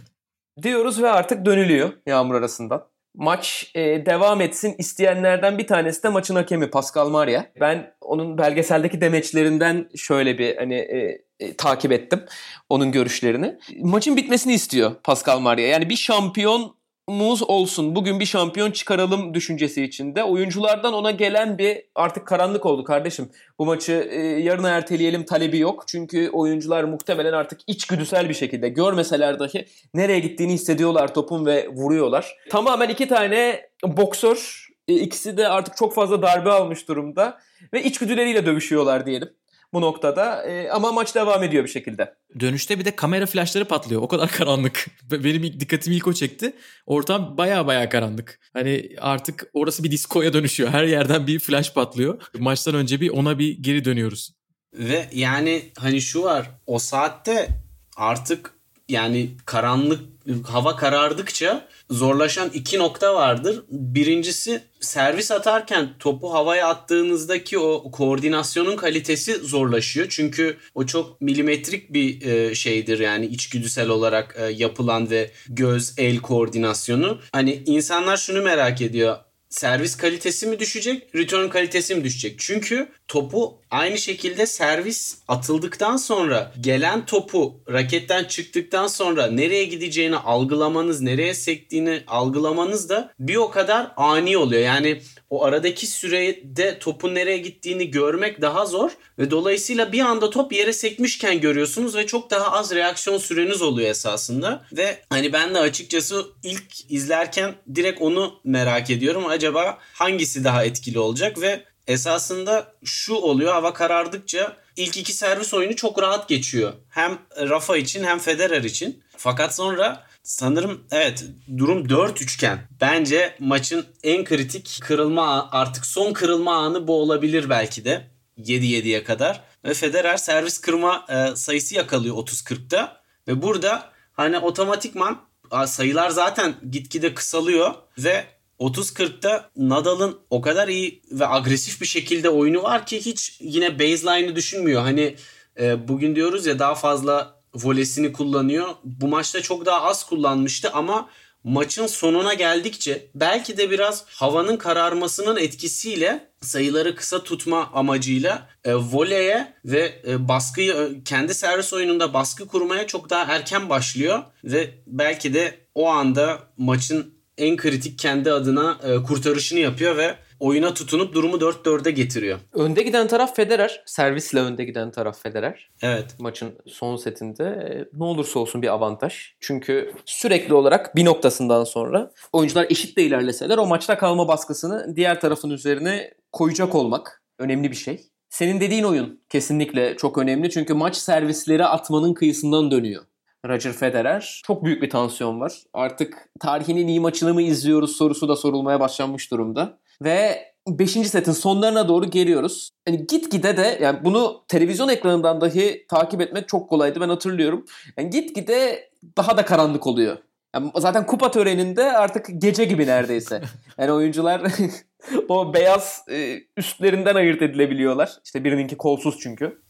Diyoruz 0.62 1.02
ve 1.02 1.10
artık 1.10 1.44
dönülüyor 1.44 1.92
yağmur 2.06 2.34
arasından. 2.34 2.88
Maç 3.14 3.70
e, 3.74 4.06
devam 4.06 4.40
etsin 4.40 4.74
isteyenlerden 4.78 5.58
bir 5.58 5.66
tanesi 5.66 6.02
de 6.02 6.08
maçın 6.08 6.34
hakemi 6.34 6.70
Pascal 6.70 7.08
Maria. 7.08 7.44
Ben 7.60 7.94
onun 8.00 8.38
belgeseldeki 8.38 9.00
demeçlerinden 9.00 9.88
şöyle 9.96 10.38
bir 10.38 10.56
hani 10.56 10.74
e, 10.74 11.26
e, 11.40 11.56
takip 11.56 11.92
ettim 11.92 12.24
onun 12.68 12.92
görüşlerini. 12.92 13.58
Maçın 13.80 14.16
bitmesini 14.16 14.54
istiyor 14.54 14.94
Pascal 15.04 15.38
Maria. 15.38 15.66
Yani 15.66 15.88
bir 15.88 15.96
şampiyon 15.96 16.76
muz 17.08 17.42
olsun. 17.42 17.94
Bugün 17.94 18.20
bir 18.20 18.26
şampiyon 18.26 18.70
çıkaralım 18.70 19.34
düşüncesi 19.34 19.84
içinde. 19.84 20.24
Oyunculardan 20.24 20.92
ona 20.94 21.10
gelen 21.10 21.58
bir 21.58 21.82
artık 21.94 22.26
karanlık 22.26 22.66
oldu 22.66 22.84
kardeşim. 22.84 23.30
Bu 23.58 23.66
maçı 23.66 24.08
e, 24.10 24.18
yarına 24.20 24.68
erteleyelim 24.68 25.24
talebi 25.24 25.58
yok. 25.58 25.84
Çünkü 25.88 26.30
oyuncular 26.30 26.84
muhtemelen 26.84 27.32
artık 27.32 27.60
içgüdüsel 27.66 28.28
bir 28.28 28.34
şekilde 28.34 28.68
görmeseler 28.68 29.38
dahi 29.38 29.66
nereye 29.94 30.18
gittiğini 30.18 30.52
hissediyorlar 30.52 31.14
topun 31.14 31.46
ve 31.46 31.68
vuruyorlar. 31.68 32.36
Tamamen 32.50 32.88
iki 32.88 33.08
tane 33.08 33.68
boksör. 33.84 34.66
E, 34.88 34.94
ikisi 34.94 35.36
de 35.36 35.48
artık 35.48 35.76
çok 35.76 35.94
fazla 35.94 36.22
darbe 36.22 36.50
almış 36.50 36.88
durumda. 36.88 37.38
Ve 37.72 37.82
içgüdüleriyle 37.82 38.46
dövüşüyorlar 38.46 39.06
diyelim 39.06 39.28
bu 39.72 39.80
noktada. 39.80 40.42
E, 40.42 40.70
ama 40.70 40.92
maç 40.92 41.14
devam 41.14 41.42
ediyor 41.42 41.64
bir 41.64 41.68
şekilde. 41.68 42.14
Dönüşte 42.40 42.78
bir 42.78 42.84
de 42.84 42.96
kamera 42.96 43.26
flaşları 43.26 43.64
patlıyor. 43.64 44.02
O 44.02 44.08
kadar 44.08 44.30
karanlık. 44.32 44.86
Benim 45.10 45.44
ilk 45.44 45.60
dikkatimi 45.60 45.96
ilk 45.96 46.06
o 46.06 46.12
çekti. 46.12 46.52
Ortam 46.86 47.38
baya 47.38 47.66
baya 47.66 47.88
karanlık. 47.88 48.40
Hani 48.52 48.88
artık 49.00 49.50
orası 49.52 49.84
bir 49.84 49.90
diskoya 49.90 50.32
dönüşüyor. 50.32 50.70
Her 50.70 50.84
yerden 50.84 51.26
bir 51.26 51.38
flash 51.38 51.72
patlıyor. 51.72 52.22
Maçtan 52.38 52.74
önce 52.74 53.00
bir 53.00 53.10
ona 53.10 53.38
bir 53.38 53.58
geri 53.62 53.84
dönüyoruz. 53.84 54.32
Ve 54.74 55.06
yani 55.12 55.72
hani 55.78 56.00
şu 56.00 56.22
var. 56.22 56.50
O 56.66 56.78
saatte 56.78 57.48
artık 57.96 58.55
yani 58.88 59.30
karanlık 59.46 60.00
hava 60.44 60.76
karardıkça 60.76 61.68
zorlaşan 61.90 62.50
iki 62.54 62.78
nokta 62.78 63.14
vardır. 63.14 63.64
Birincisi 63.70 64.62
servis 64.80 65.30
atarken 65.30 65.88
topu 65.98 66.32
havaya 66.34 66.68
attığınızdaki 66.68 67.58
o 67.58 67.90
koordinasyonun 67.90 68.76
kalitesi 68.76 69.34
zorlaşıyor. 69.34 70.06
Çünkü 70.10 70.56
o 70.74 70.86
çok 70.86 71.20
milimetrik 71.20 71.92
bir 71.92 72.26
e, 72.26 72.54
şeydir 72.54 72.98
yani 72.98 73.26
içgüdüsel 73.26 73.88
olarak 73.88 74.36
e, 74.38 74.44
yapılan 74.44 75.10
ve 75.10 75.30
göz 75.48 75.94
el 75.98 76.16
koordinasyonu. 76.16 77.20
Hani 77.32 77.62
insanlar 77.66 78.16
şunu 78.16 78.42
merak 78.42 78.82
ediyor 78.82 79.16
servis 79.48 79.96
kalitesi 79.96 80.46
mi 80.46 80.58
düşecek, 80.58 81.14
return 81.14 81.48
kalitesi 81.48 81.94
mi 81.94 82.04
düşecek? 82.04 82.38
Çünkü 82.38 82.88
topu 83.08 83.58
aynı 83.70 83.98
şekilde 83.98 84.46
servis 84.46 85.18
atıldıktan 85.28 85.96
sonra 85.96 86.52
gelen 86.60 87.06
topu 87.06 87.60
raketten 87.72 88.24
çıktıktan 88.24 88.86
sonra 88.86 89.26
nereye 89.26 89.64
gideceğini 89.64 90.16
algılamanız, 90.16 91.00
nereye 91.00 91.34
sektiğini 91.34 92.02
algılamanız 92.06 92.88
da 92.88 93.12
bir 93.18 93.36
o 93.36 93.50
kadar 93.50 93.92
ani 93.96 94.36
oluyor. 94.38 94.62
Yani 94.62 95.02
o 95.30 95.44
aradaki 95.44 95.86
sürede 95.86 96.78
topun 96.78 97.14
nereye 97.14 97.38
gittiğini 97.38 97.90
görmek 97.90 98.40
daha 98.40 98.66
zor 98.66 98.90
ve 99.18 99.30
dolayısıyla 99.30 99.92
bir 99.92 100.00
anda 100.00 100.30
top 100.30 100.52
yere 100.52 100.72
sekmişken 100.72 101.40
görüyorsunuz 101.40 101.96
ve 101.96 102.06
çok 102.06 102.30
daha 102.30 102.52
az 102.52 102.74
reaksiyon 102.74 103.18
süreniz 103.18 103.62
oluyor 103.62 103.90
esasında. 103.90 104.64
Ve 104.72 104.98
hani 105.10 105.32
ben 105.32 105.54
de 105.54 105.58
açıkçası 105.58 106.26
ilk 106.42 106.90
izlerken 106.90 107.54
direkt 107.74 108.02
onu 108.02 108.40
merak 108.44 108.90
ediyorum. 108.90 109.26
Acaba 109.26 109.78
hangisi 109.92 110.44
daha 110.44 110.64
etkili 110.64 110.98
olacak 110.98 111.40
ve 111.40 111.64
esasında 111.86 112.72
şu 112.84 113.14
oluyor 113.14 113.52
hava 113.52 113.72
karardıkça 113.72 114.56
ilk 114.76 114.96
iki 114.96 115.12
servis 115.12 115.54
oyunu 115.54 115.76
çok 115.76 116.02
rahat 116.02 116.28
geçiyor. 116.28 116.72
Hem 116.88 117.18
Rafa 117.36 117.76
için 117.76 118.04
hem 118.04 118.18
Federer 118.18 118.62
için. 118.62 119.02
Fakat 119.16 119.54
sonra 119.54 120.06
sanırım 120.22 120.84
evet 120.90 121.24
durum 121.58 121.88
4 121.88 122.22
üçgen. 122.22 122.68
Bence 122.80 123.36
maçın 123.38 123.86
en 124.02 124.24
kritik 124.24 124.78
kırılma 124.82 125.50
artık 125.50 125.86
son 125.86 126.12
kırılma 126.12 126.56
anı 126.56 126.88
bu 126.88 127.02
olabilir 127.02 127.50
belki 127.50 127.84
de. 127.84 128.10
7-7'ye 128.38 129.04
kadar. 129.04 129.42
Ve 129.64 129.74
Federer 129.74 130.16
servis 130.16 130.58
kırma 130.58 131.06
e, 131.08 131.36
sayısı 131.36 131.74
yakalıyor 131.74 132.16
30-40'ta. 132.16 133.00
Ve 133.28 133.42
burada 133.42 133.90
hani 134.12 134.38
otomatikman 134.38 135.26
sayılar 135.66 136.10
zaten 136.10 136.54
gitgide 136.70 137.14
kısalıyor 137.14 137.74
ve 137.98 138.24
30-40'ta 138.60 139.50
Nadal'ın 139.56 140.18
o 140.30 140.40
kadar 140.40 140.68
iyi 140.68 141.02
ve 141.10 141.28
agresif 141.28 141.80
bir 141.80 141.86
şekilde 141.86 142.30
oyunu 142.30 142.62
var 142.62 142.86
ki 142.86 143.06
hiç 143.06 143.36
yine 143.40 143.78
baseline'ı 143.78 144.36
düşünmüyor. 144.36 144.82
Hani 144.82 145.16
e, 145.60 145.88
bugün 145.88 146.16
diyoruz 146.16 146.46
ya 146.46 146.58
daha 146.58 146.74
fazla 146.74 147.40
volesini 147.54 148.12
kullanıyor. 148.12 148.68
Bu 148.84 149.08
maçta 149.08 149.42
çok 149.42 149.66
daha 149.66 149.82
az 149.82 150.06
kullanmıştı 150.06 150.70
ama 150.72 151.08
maçın 151.44 151.86
sonuna 151.86 152.34
geldikçe 152.34 153.10
belki 153.14 153.56
de 153.56 153.70
biraz 153.70 154.04
havanın 154.06 154.56
kararmasının 154.56 155.36
etkisiyle 155.36 156.30
sayıları 156.40 156.96
kısa 156.96 157.22
tutma 157.22 157.70
amacıyla 157.74 158.48
e, 158.64 158.74
voleye 158.74 159.54
ve 159.64 160.02
e, 160.08 160.28
baskıyı 160.28 160.72
e, 160.72 161.04
kendi 161.04 161.34
servis 161.34 161.72
oyununda 161.72 162.14
baskı 162.14 162.46
kurmaya 162.46 162.86
çok 162.86 163.10
daha 163.10 163.34
erken 163.34 163.68
başlıyor 163.68 164.22
ve 164.44 164.74
belki 164.86 165.34
de 165.34 165.58
o 165.74 165.88
anda 165.88 166.38
maçın 166.56 167.15
en 167.38 167.56
kritik 167.56 167.98
kendi 167.98 168.32
adına 168.32 168.78
e, 168.82 169.02
kurtarışını 169.02 169.58
yapıyor 169.58 169.96
ve 169.96 170.14
oyuna 170.40 170.74
tutunup 170.74 171.14
durumu 171.14 171.36
4-4'e 171.36 171.90
getiriyor. 171.90 172.38
Önde 172.52 172.82
giden 172.82 173.08
taraf 173.08 173.36
Federer. 173.36 173.82
Servisle 173.86 174.40
önde 174.40 174.64
giden 174.64 174.90
taraf 174.90 175.22
Federer. 175.22 175.70
Evet. 175.82 176.14
Maçın 176.18 176.54
son 176.66 176.96
setinde 176.96 177.44
e, 177.44 177.98
ne 177.98 178.04
olursa 178.04 178.38
olsun 178.38 178.62
bir 178.62 178.68
avantaj. 178.68 179.14
Çünkü 179.40 179.92
sürekli 180.04 180.54
olarak 180.54 180.96
bir 180.96 181.04
noktasından 181.04 181.64
sonra 181.64 182.10
oyuncular 182.32 182.66
eşit 182.70 182.96
de 182.96 183.02
ilerleseler 183.02 183.58
o 183.58 183.66
maçta 183.66 183.98
kalma 183.98 184.28
baskısını 184.28 184.96
diğer 184.96 185.20
tarafın 185.20 185.50
üzerine 185.50 186.14
koyacak 186.32 186.74
olmak 186.74 187.22
önemli 187.38 187.70
bir 187.70 187.76
şey. 187.76 188.00
Senin 188.28 188.60
dediğin 188.60 188.84
oyun 188.84 189.20
kesinlikle 189.28 189.96
çok 189.96 190.18
önemli 190.18 190.50
çünkü 190.50 190.74
maç 190.74 190.96
servisleri 190.96 191.64
atmanın 191.64 192.14
kıyısından 192.14 192.70
dönüyor. 192.70 193.02
Roger 193.48 193.72
Federer. 193.72 194.42
Çok 194.46 194.64
büyük 194.64 194.82
bir 194.82 194.90
tansiyon 194.90 195.40
var. 195.40 195.62
Artık 195.72 196.28
tarihinin 196.40 196.88
iyi 196.88 197.00
maçını 197.00 197.34
mı 197.34 197.42
izliyoruz 197.42 197.96
sorusu 197.96 198.28
da 198.28 198.36
sorulmaya 198.36 198.80
başlanmış 198.80 199.30
durumda. 199.30 199.78
Ve 200.04 200.38
5. 200.68 200.90
setin 200.90 201.32
sonlarına 201.32 201.88
doğru 201.88 202.10
geliyoruz. 202.10 202.70
Yani 202.88 203.06
gitgide 203.06 203.56
de 203.56 203.78
yani 203.82 203.98
bunu 204.04 204.44
televizyon 204.48 204.88
ekranından 204.88 205.40
dahi 205.40 205.86
takip 205.88 206.20
etmek 206.20 206.48
çok 206.48 206.70
kolaydı 206.70 207.00
ben 207.00 207.08
hatırlıyorum. 207.08 207.64
Yani 207.98 208.10
gitgide 208.10 208.90
daha 209.16 209.36
da 209.36 209.44
karanlık 209.44 209.86
oluyor. 209.86 210.16
Yani 210.54 210.70
zaten 210.76 211.06
kupa 211.06 211.30
töreninde 211.30 211.92
artık 211.92 212.26
gece 212.38 212.64
gibi 212.64 212.86
neredeyse. 212.86 213.42
Yani 213.78 213.92
oyuncular 213.92 214.42
o 215.28 215.54
beyaz 215.54 216.04
e, 216.10 216.40
üstlerinden 216.56 217.14
ayırt 217.14 217.42
edilebiliyorlar. 217.42 218.12
İşte 218.24 218.44
birininki 218.44 218.76
kolsuz 218.76 219.18
çünkü. 219.20 219.62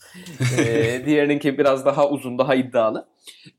E, 0.58 1.02
diğerininki 1.06 1.58
biraz 1.58 1.84
daha 1.86 2.08
uzun, 2.08 2.38
daha 2.38 2.54
iddialı. 2.54 3.08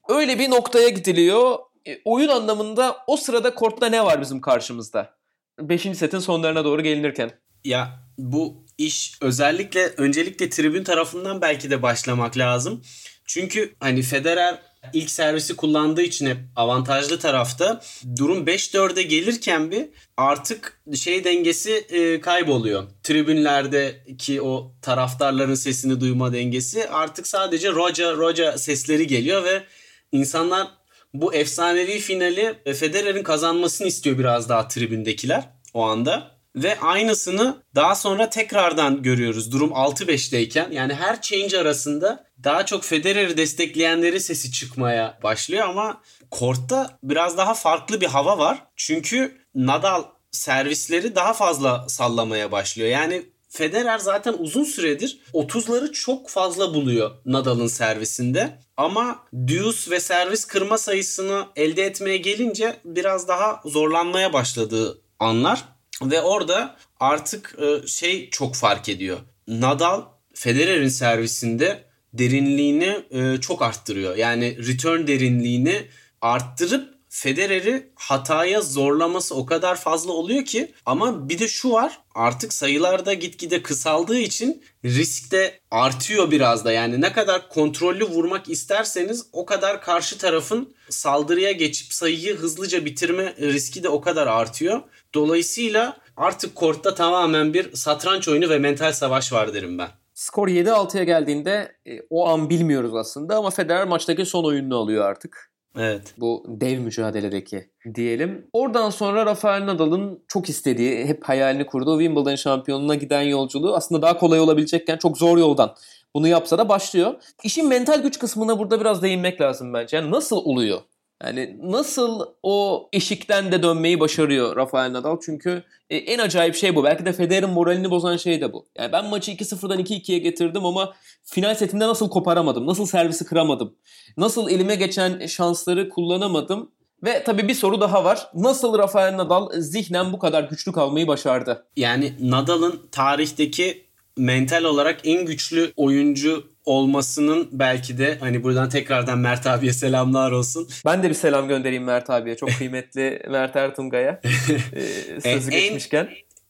Öyle 0.10 0.40
bir 0.40 0.50
noktaya 0.50 0.90
gidiliyor. 0.90 1.58
E, 1.88 2.00
oyun 2.06 2.30
anlamında 2.30 2.98
o 3.08 3.18
sırada 3.18 3.56
kortta 3.56 3.90
ne 3.90 4.06
var 4.06 4.22
bizim 4.22 4.42
karşımızda? 4.42 5.18
Beşinci 5.60 5.98
setin 5.98 6.20
sonlarına 6.20 6.66
doğru 6.66 6.82
gelinirken. 6.82 7.32
Ya 7.64 8.00
bu 8.18 8.66
iş 8.78 9.18
özellikle 9.22 9.88
öncelikle 9.98 10.50
tribün 10.50 10.84
tarafından 10.84 11.42
belki 11.42 11.70
de 11.70 11.82
başlamak 11.82 12.38
lazım. 12.38 12.82
Çünkü 13.26 13.76
hani 13.80 14.02
Federer 14.02 14.60
ilk 14.94 15.12
servisi 15.12 15.56
kullandığı 15.56 16.02
için 16.02 16.26
hep 16.26 16.38
avantajlı 16.56 17.20
tarafta. 17.20 17.82
Durum 18.18 18.46
5-4'e 18.46 19.04
gelirken 19.04 19.72
bir 19.72 19.86
artık 20.18 20.82
şey 20.96 21.24
dengesi 21.24 21.72
e, 21.74 22.22
kayboluyor. 22.22 22.84
Tribünlerdeki 23.04 24.42
o 24.42 24.76
taraftarların 24.82 25.56
sesini 25.56 26.02
duyma 26.02 26.34
dengesi 26.34 26.90
artık 26.90 27.28
sadece 27.28 27.72
roca 27.72 28.18
roca 28.18 28.58
sesleri 28.58 29.08
geliyor 29.08 29.44
ve 29.44 29.64
insanlar 30.12 30.68
bu 31.14 31.34
efsanevi 31.34 32.00
finali 32.00 32.56
Federer'in 32.76 33.24
kazanmasını 33.24 33.88
istiyor 33.88 34.20
biraz 34.20 34.50
daha 34.50 34.68
tribündekiler 34.68 35.44
o 35.74 35.84
anda. 35.84 36.38
Ve 36.56 36.80
aynısını 36.80 37.64
daha 37.76 37.96
sonra 37.96 38.30
tekrardan 38.30 39.04
görüyoruz 39.04 39.52
durum 39.52 39.70
6-5'teyken. 39.70 40.74
Yani 40.74 40.94
her 40.94 41.22
change 41.22 41.58
arasında 41.58 42.27
daha 42.44 42.66
çok 42.66 42.84
Federer'i 42.84 43.38
destekleyenleri 43.38 44.20
sesi 44.20 44.52
çıkmaya 44.52 45.20
başlıyor 45.24 45.68
ama 45.70 46.02
kortta 46.32 47.00
biraz 47.04 47.38
daha 47.38 47.54
farklı 47.54 48.02
bir 48.02 48.08
hava 48.08 48.38
var. 48.38 48.64
Çünkü 48.76 49.38
Nadal 49.56 50.04
servisleri 50.32 51.16
daha 51.16 51.34
fazla 51.34 51.90
sallamaya 51.90 52.52
başlıyor. 52.52 52.90
Yani 52.90 53.26
Federer 53.50 53.98
zaten 53.98 54.36
uzun 54.40 54.64
süredir 54.64 55.20
30'ları 55.34 55.92
çok 55.92 56.30
fazla 56.30 56.74
buluyor 56.74 57.12
Nadal'ın 57.26 57.68
servisinde. 57.68 58.60
Ama 58.78 59.20
deuce 59.34 59.92
ve 59.92 60.00
servis 60.00 60.46
kırma 60.46 60.78
sayısını 60.78 61.46
elde 61.56 61.86
etmeye 61.86 62.18
gelince 62.18 62.80
biraz 62.86 63.28
daha 63.28 63.62
zorlanmaya 63.66 64.34
başladığı 64.34 65.02
anlar. 65.20 65.64
Ve 66.02 66.22
orada 66.22 66.76
artık 67.00 67.56
e, 67.60 67.88
şey 67.88 68.30
çok 68.30 68.56
fark 68.56 68.90
ediyor. 68.90 69.18
Nadal 69.48 70.02
Federer'in 70.34 70.88
servisinde 70.88 71.87
derinliğini 72.14 73.04
e, 73.12 73.42
çok 73.42 73.62
arttırıyor. 73.62 74.16
Yani 74.16 74.58
return 74.68 75.08
derinliğini 75.08 75.88
arttırıp 76.22 76.98
Federer'i 77.10 77.90
hataya 77.96 78.62
zorlaması 78.62 79.36
o 79.36 79.46
kadar 79.46 79.76
fazla 79.76 80.12
oluyor 80.12 80.46
ki 80.46 80.74
ama 80.86 81.30
bir 81.30 81.40
de 81.40 81.48
şu 81.48 81.72
var 81.72 82.00
artık 82.16 82.54
sayılarda 82.54 83.14
gitgide 83.14 83.62
kısaldığı 83.64 84.20
için 84.20 84.64
risk 84.86 85.32
de 85.32 85.60
artıyor 85.72 86.32
biraz 86.32 86.66
da 86.66 86.72
yani 86.72 87.02
ne 87.02 87.14
kadar 87.14 87.50
kontrollü 87.50 88.04
vurmak 88.04 88.50
isterseniz 88.50 89.26
o 89.32 89.46
kadar 89.46 89.82
karşı 89.82 90.18
tarafın 90.18 90.76
saldırıya 90.90 91.52
geçip 91.52 91.94
sayıyı 91.94 92.38
hızlıca 92.38 92.86
bitirme 92.86 93.36
riski 93.40 93.84
de 93.84 93.90
o 93.90 94.02
kadar 94.02 94.28
artıyor. 94.28 94.82
Dolayısıyla 95.14 95.98
artık 96.18 96.56
kortta 96.56 96.96
tamamen 96.96 97.54
bir 97.54 97.76
satranç 97.76 98.28
oyunu 98.28 98.50
ve 98.50 98.60
mental 98.60 98.94
savaş 98.94 99.34
var 99.34 99.54
derim 99.54 99.78
ben. 99.78 99.90
Skor 100.18 100.48
7-6'ya 100.48 101.04
geldiğinde 101.04 101.72
e, 101.88 102.00
o 102.10 102.28
an 102.28 102.50
bilmiyoruz 102.50 102.96
aslında 102.96 103.36
ama 103.36 103.50
Federer 103.50 103.88
maçtaki 103.88 104.26
son 104.26 104.44
oyununu 104.44 104.78
alıyor 104.78 105.06
artık. 105.06 105.52
Evet. 105.78 106.14
Bu 106.18 106.44
dev 106.48 106.80
mücadeledeki 106.80 107.70
diyelim. 107.96 108.48
Oradan 108.54 108.90
sonra 108.90 109.26
Rafael 109.26 109.66
Nadal'ın 109.66 110.24
çok 110.28 110.50
istediği, 110.50 111.06
hep 111.06 111.24
hayalini 111.24 111.66
kurduğu 111.66 112.00
Wimbledon 112.00 112.36
şampiyonluğuna 112.36 112.96
giden 112.96 113.22
yolculuğu 113.22 113.76
aslında 113.76 114.02
daha 114.02 114.18
kolay 114.18 114.40
olabilecekken 114.40 114.98
çok 114.98 115.18
zor 115.18 115.38
yoldan 115.38 115.76
bunu 116.16 116.28
yapsa 116.28 116.58
da 116.58 116.70
başlıyor. 116.70 117.14
İşin 117.44 117.68
mental 117.68 118.02
güç 118.02 118.20
kısmına 118.20 118.60
burada 118.60 118.80
biraz 118.80 119.02
değinmek 119.02 119.42
lazım 119.42 119.74
bence. 119.74 119.98
Yani 119.98 120.12
nasıl 120.12 120.38
oluyor? 120.38 120.82
Yani 121.24 121.58
nasıl 121.64 122.26
o 122.44 122.90
eşikten 122.94 123.52
de 123.52 123.64
dönmeyi 123.64 124.00
başarıyor 124.00 124.56
Rafael 124.56 124.94
Nadal? 124.94 125.18
Çünkü 125.26 125.64
e, 125.90 125.98
en 125.98 126.20
acayip 126.20 126.56
şey 126.56 126.76
bu. 126.76 126.84
Belki 126.84 127.06
de 127.06 127.14
Federer'in 127.14 127.50
moralini 127.50 127.90
bozan 127.90 128.18
şey 128.18 128.42
de 128.42 128.54
bu. 128.54 128.66
Yani 128.78 128.92
ben 128.92 129.06
maçı 129.06 129.32
2-0'dan 129.32 129.80
2-2'ye 129.80 130.20
getirdim 130.20 130.66
ama 130.66 130.94
final 131.24 131.56
setinde 131.56 131.88
nasıl 131.88 132.10
koparamadım? 132.10 132.68
Nasıl 132.68 132.86
servisi 132.86 133.26
kıramadım? 133.26 133.76
Nasıl 134.18 134.50
elime 134.50 134.76
geçen 134.76 135.26
şansları 135.26 135.90
kullanamadım? 135.90 136.72
Ve 137.04 137.24
tabii 137.24 137.48
bir 137.48 137.54
soru 137.54 137.82
daha 137.82 138.04
var. 138.04 138.30
Nasıl 138.34 138.78
Rafael 138.78 139.18
Nadal 139.18 139.50
zihnen 139.54 140.14
bu 140.14 140.20
kadar 140.20 140.44
güçlü 140.44 140.72
kalmayı 140.72 141.08
başardı? 141.08 141.66
Yani 141.76 142.14
Nadal'ın 142.20 142.82
tarihteki 142.92 143.88
mental 144.18 144.64
olarak 144.64 145.00
en 145.04 145.26
güçlü 145.26 145.74
oyuncu 145.76 146.50
olmasının 146.68 147.50
belki 147.52 147.98
de 147.98 148.18
hani 148.20 148.44
buradan 148.44 148.70
tekrardan 148.70 149.20
Mert 149.20 149.48
abiye 149.48 149.74
selamlar 149.74 150.32
olsun. 150.32 150.70
Ben 150.86 151.04
de 151.04 151.10
bir 151.10 151.14
selam 151.14 151.48
göndereyim 151.48 151.84
Mert 151.84 152.10
abiye. 152.10 152.38
Çok 152.38 152.50
kıymetli 152.50 153.22
Mert 153.30 153.56
Ertungay'a. 153.56 154.22
Ee, 154.74 155.22
sözü 155.22 155.52
en, 155.52 155.62
geçmişken. 155.62 156.10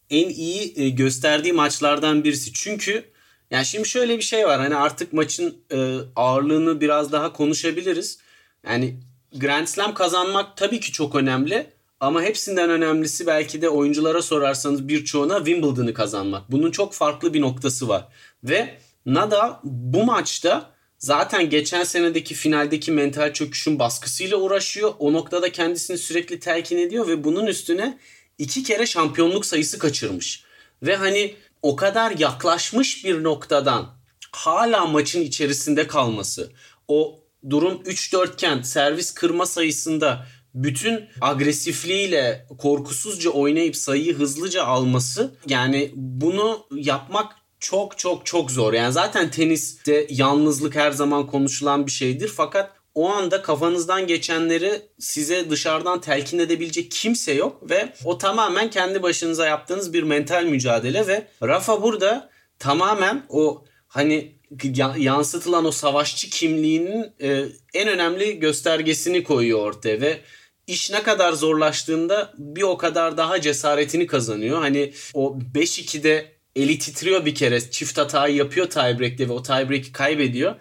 En 0.10 0.30
iyi 0.30 0.74
e, 0.82 0.90
gösterdiği 0.90 1.54
maçlardan 1.54 2.24
birisi. 2.24 2.54
Çünkü 2.54 3.04
yani 3.52 3.66
şimdi 3.66 3.88
şöyle 3.88 4.18
bir 4.18 4.24
şey 4.24 4.46
var. 4.46 4.60
Hani 4.60 4.76
artık 4.76 5.14
maçın 5.14 5.58
e, 5.72 5.98
ağırlığını 6.16 6.82
biraz 6.82 7.12
daha 7.12 7.34
konuşabiliriz. 7.34 8.20
Yani 8.68 8.96
Grand 9.36 9.68
Slam 9.68 9.94
kazanmak 9.94 10.58
tabii 10.58 10.80
ki 10.80 10.92
çok 10.92 11.16
önemli. 11.16 11.68
Ama 12.00 12.22
hepsinden 12.22 12.70
önemlisi 12.70 13.28
belki 13.28 13.62
de 13.62 13.70
oyunculara 13.70 14.22
sorarsanız 14.22 14.88
birçoğuna 14.88 15.38
Wimbledon'ı 15.38 15.94
kazanmak. 15.94 16.52
Bunun 16.52 16.72
çok 16.72 16.94
farklı 16.94 17.34
bir 17.34 17.42
noktası 17.42 17.88
var. 17.88 18.08
Ve 18.44 18.78
Nadal 19.08 19.56
bu 19.64 20.04
maçta 20.04 20.72
zaten 20.98 21.50
geçen 21.50 21.84
senedeki 21.84 22.34
finaldeki 22.34 22.92
mental 22.92 23.34
çöküşün 23.34 23.80
baskısıyla 23.80 24.38
uğraşıyor. 24.38 24.94
O 25.00 25.14
noktada 25.14 25.52
kendisini 25.52 25.98
sürekli 25.98 26.40
telkin 26.40 26.78
ediyor 26.78 27.08
ve 27.08 27.24
bunun 27.24 27.46
üstüne 27.46 27.98
iki 28.38 28.64
kere 28.64 28.86
şampiyonluk 28.86 29.46
sayısı 29.46 29.80
kaçırmış. 29.80 30.44
Ve 30.84 30.96
hani 30.96 31.36
o 31.62 31.76
kadar 31.76 32.12
yaklaşmış 32.18 33.06
bir 33.06 33.24
noktadan 33.24 33.98
hala 34.32 34.86
maçın 34.86 35.22
içerisinde 35.22 35.88
kalması, 35.88 36.52
o 36.88 37.20
durum 37.50 37.82
3-4 37.86 38.34
iken 38.34 38.62
servis 38.62 39.14
kırma 39.14 39.46
sayısında 39.46 40.26
bütün 40.54 41.06
agresifliğiyle 41.22 42.48
korkusuzca 42.58 43.30
oynayıp 43.30 43.76
sayıyı 43.76 44.16
hızlıca 44.16 44.64
alması 44.64 45.36
yani 45.48 45.92
bunu 45.96 46.68
yapmak 46.72 47.47
çok 47.60 47.98
çok 47.98 48.26
çok 48.26 48.52
zor. 48.52 48.74
Yani 48.74 48.94
zaten 48.94 49.32
teniste 49.32 50.08
yalnızlık 50.10 50.76
her 50.76 50.92
zaman 50.92 51.28
konuşulan 51.28 51.86
bir 51.86 51.92
şeydir 51.92 52.32
fakat 52.36 52.72
o 52.98 53.10
anda 53.10 53.42
kafanızdan 53.42 54.08
geçenleri 54.08 54.82
size 55.00 55.50
dışarıdan 55.50 56.02
telkin 56.02 56.40
edebilecek 56.40 56.92
kimse 56.92 57.34
yok 57.34 57.70
ve 57.70 57.94
o 58.06 58.18
tamamen 58.18 58.70
kendi 58.70 59.04
başınıza 59.04 59.46
yaptığınız 59.46 59.94
bir 59.94 60.04
mental 60.04 60.44
mücadele 60.44 61.08
ve 61.08 61.28
Rafa 61.44 61.84
burada 61.84 62.30
tamamen 62.60 63.26
o 63.30 63.66
hani 63.88 64.36
yansıtılan 64.98 65.66
o 65.66 65.72
savaşçı 65.72 66.30
kimliğinin 66.30 67.12
e, 67.22 67.46
en 67.74 67.88
önemli 67.88 68.40
göstergesini 68.40 69.24
koyuyor 69.24 69.60
ortaya 69.60 70.02
ve 70.02 70.20
iş 70.68 70.92
ne 70.92 71.04
kadar 71.04 71.34
zorlaştığında 71.34 72.34
bir 72.38 72.62
o 72.62 72.78
kadar 72.78 73.18
daha 73.18 73.42
cesaretini 73.42 74.08
kazanıyor. 74.08 74.60
Hani 74.60 74.94
o 75.14 75.38
5-2'de 75.56 76.37
eli 76.58 76.80
titriyor 76.80 77.26
bir 77.26 77.36
kere. 77.36 77.72
Çift 77.72 77.98
hatayı 77.98 78.36
yapıyor 78.36 78.70
tiebreak'te 78.70 79.30
ve 79.30 79.34
o 79.34 79.44
tiebreak'i 79.44 79.92
kaybediyor. 79.92 80.56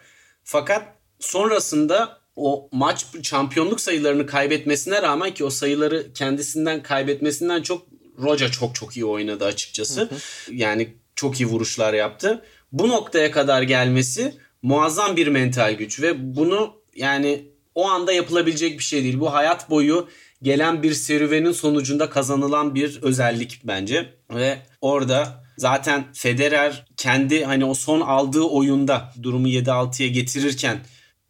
Fakat 0.44 0.82
sonrasında 1.20 2.18
o 2.36 2.68
maç 2.72 3.06
şampiyonluk 3.22 3.80
sayılarını 3.80 4.26
kaybetmesine 4.26 5.02
rağmen 5.02 5.34
ki 5.34 5.44
o 5.44 5.50
sayıları 5.50 6.12
kendisinden 6.12 6.82
kaybetmesinden 6.82 7.62
çok 7.62 7.86
Roca 8.18 8.50
çok 8.50 8.74
çok 8.74 8.96
iyi 8.96 9.04
oynadı 9.04 9.44
açıkçası. 9.44 10.10
Yani 10.50 10.94
çok 11.14 11.40
iyi 11.40 11.46
vuruşlar 11.46 11.94
yaptı. 11.94 12.44
Bu 12.72 12.88
noktaya 12.88 13.30
kadar 13.30 13.62
gelmesi 13.62 14.34
muazzam 14.62 15.16
bir 15.16 15.26
mental 15.26 15.74
güç 15.74 16.02
ve 16.02 16.36
bunu 16.36 16.74
yani 16.96 17.48
o 17.74 17.88
anda 17.88 18.12
yapılabilecek 18.12 18.78
bir 18.78 18.84
şey 18.84 19.02
değil. 19.04 19.20
Bu 19.20 19.32
hayat 19.32 19.70
boyu 19.70 20.08
gelen 20.42 20.82
bir 20.82 20.94
serüvenin 20.94 21.52
sonucunda 21.52 22.10
kazanılan 22.10 22.74
bir 22.74 23.02
özellik 23.02 23.60
bence. 23.64 24.14
Ve 24.30 24.58
orada 24.80 25.45
zaten 25.58 26.04
Federer 26.12 26.86
kendi 26.96 27.44
hani 27.44 27.64
o 27.64 27.74
son 27.74 28.00
aldığı 28.00 28.42
oyunda 28.42 29.12
durumu 29.22 29.48
7-6'ya 29.48 30.08
getirirken 30.08 30.78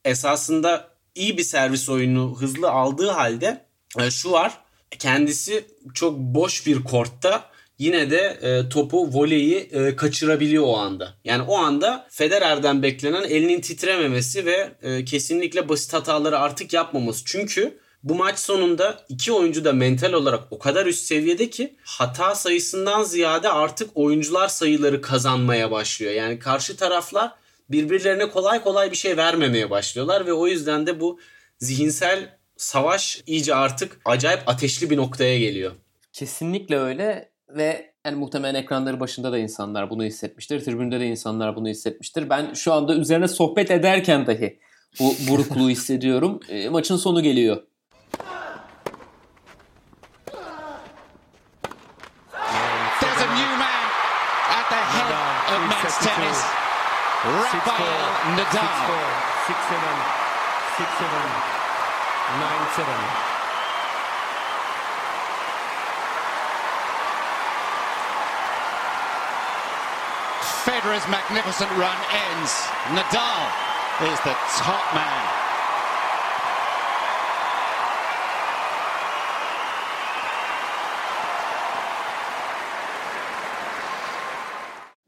esasında 0.05 0.89
iyi 1.15 1.39
bir 1.39 1.43
servis 1.43 1.89
oyunu 1.89 2.37
hızlı 2.41 2.71
aldığı 2.71 3.11
halde 3.11 3.65
e, 3.99 4.11
şu 4.11 4.33
var. 4.33 4.59
Kendisi 4.99 5.65
çok 5.95 6.19
boş 6.19 6.67
bir 6.67 6.85
kortta 6.85 7.51
yine 7.79 8.11
de 8.11 8.39
e, 8.43 8.69
topu 8.69 9.09
voleyi 9.13 9.57
e, 9.57 9.97
kaçırabiliyor 9.97 10.65
o 10.67 10.77
anda. 10.77 11.15
Yani 11.25 11.43
o 11.43 11.57
anda 11.57 12.07
Federer'den 12.11 12.83
beklenen 12.83 13.23
elinin 13.23 13.61
titrememesi 13.61 14.47
ve 14.47 14.73
kesinlikle 15.05 15.69
basit 15.69 15.93
hataları 15.93 16.39
artık 16.39 16.73
yapmaması. 16.73 17.23
Çünkü 17.25 17.79
bu 18.07 18.15
maç 18.15 18.39
sonunda 18.39 19.05
iki 19.09 19.33
oyuncu 19.33 19.65
da 19.65 19.73
mental 19.73 20.13
olarak 20.13 20.45
o 20.51 20.59
kadar 20.59 20.87
üst 20.87 21.05
seviyede 21.05 21.51
ki 21.51 21.77
hata 21.85 22.35
sayısından 22.35 23.03
ziyade 23.03 23.49
artık 23.49 23.91
oyuncular 23.95 24.49
sayıları 24.49 25.01
kazanmaya 25.01 25.71
başlıyor. 25.71 26.13
Yani 26.13 26.39
karşı 26.39 26.77
taraflar 26.77 27.33
birbirlerine 27.71 28.31
kolay 28.31 28.63
kolay 28.63 28.91
bir 28.91 28.97
şey 28.97 29.17
vermemeye 29.17 29.71
başlıyorlar 29.71 30.27
ve 30.27 30.33
o 30.33 30.47
yüzden 30.47 30.87
de 30.87 31.01
bu 31.01 31.21
zihinsel 31.59 32.37
savaş 32.57 33.23
iyice 33.27 33.55
artık 33.55 34.01
acayip 34.05 34.49
ateşli 34.49 34.91
bir 34.91 34.97
noktaya 34.97 35.39
geliyor. 35.39 35.73
Kesinlikle 36.13 36.79
öyle 36.79 37.31
ve 37.49 37.93
yani 38.07 38.17
muhtemelen 38.17 38.55
ekranları 38.55 39.01
başında 39.01 39.33
da 39.33 39.39
insanlar 39.39 39.91
bunu 39.91 40.05
hissetmiştir. 40.05 40.61
Tribünde 40.61 41.01
de 41.01 41.07
insanlar 41.07 41.57
bunu 41.57 41.69
hissetmiştir. 41.69 42.31
Ben 42.31 42.55
şu 42.55 42.73
anda 42.73 42.95
üzerine 42.95 43.29
sohbet 43.29 43.71
ederken 43.71 44.27
dahi 44.27 44.59
bu 45.01 45.15
burukluğu 45.31 45.71
hissediyorum. 45.71 46.41
E, 46.49 46.69
maçın 46.69 46.97
sonu 46.97 47.23
geliyor. 47.23 47.63
Rafael 57.27 58.07
Nadal. 58.39 58.87
6-7, 59.47 59.59
6-7, 60.79 61.11
9-7. 62.39 63.27
Federer's 70.63 71.07
magnificent 71.09 71.71
run 71.73 71.99
ends. 72.31 72.53
Nadal 72.95 73.51
is 74.07 74.21
the 74.21 74.35
top 74.63 74.95
man. 74.95 75.46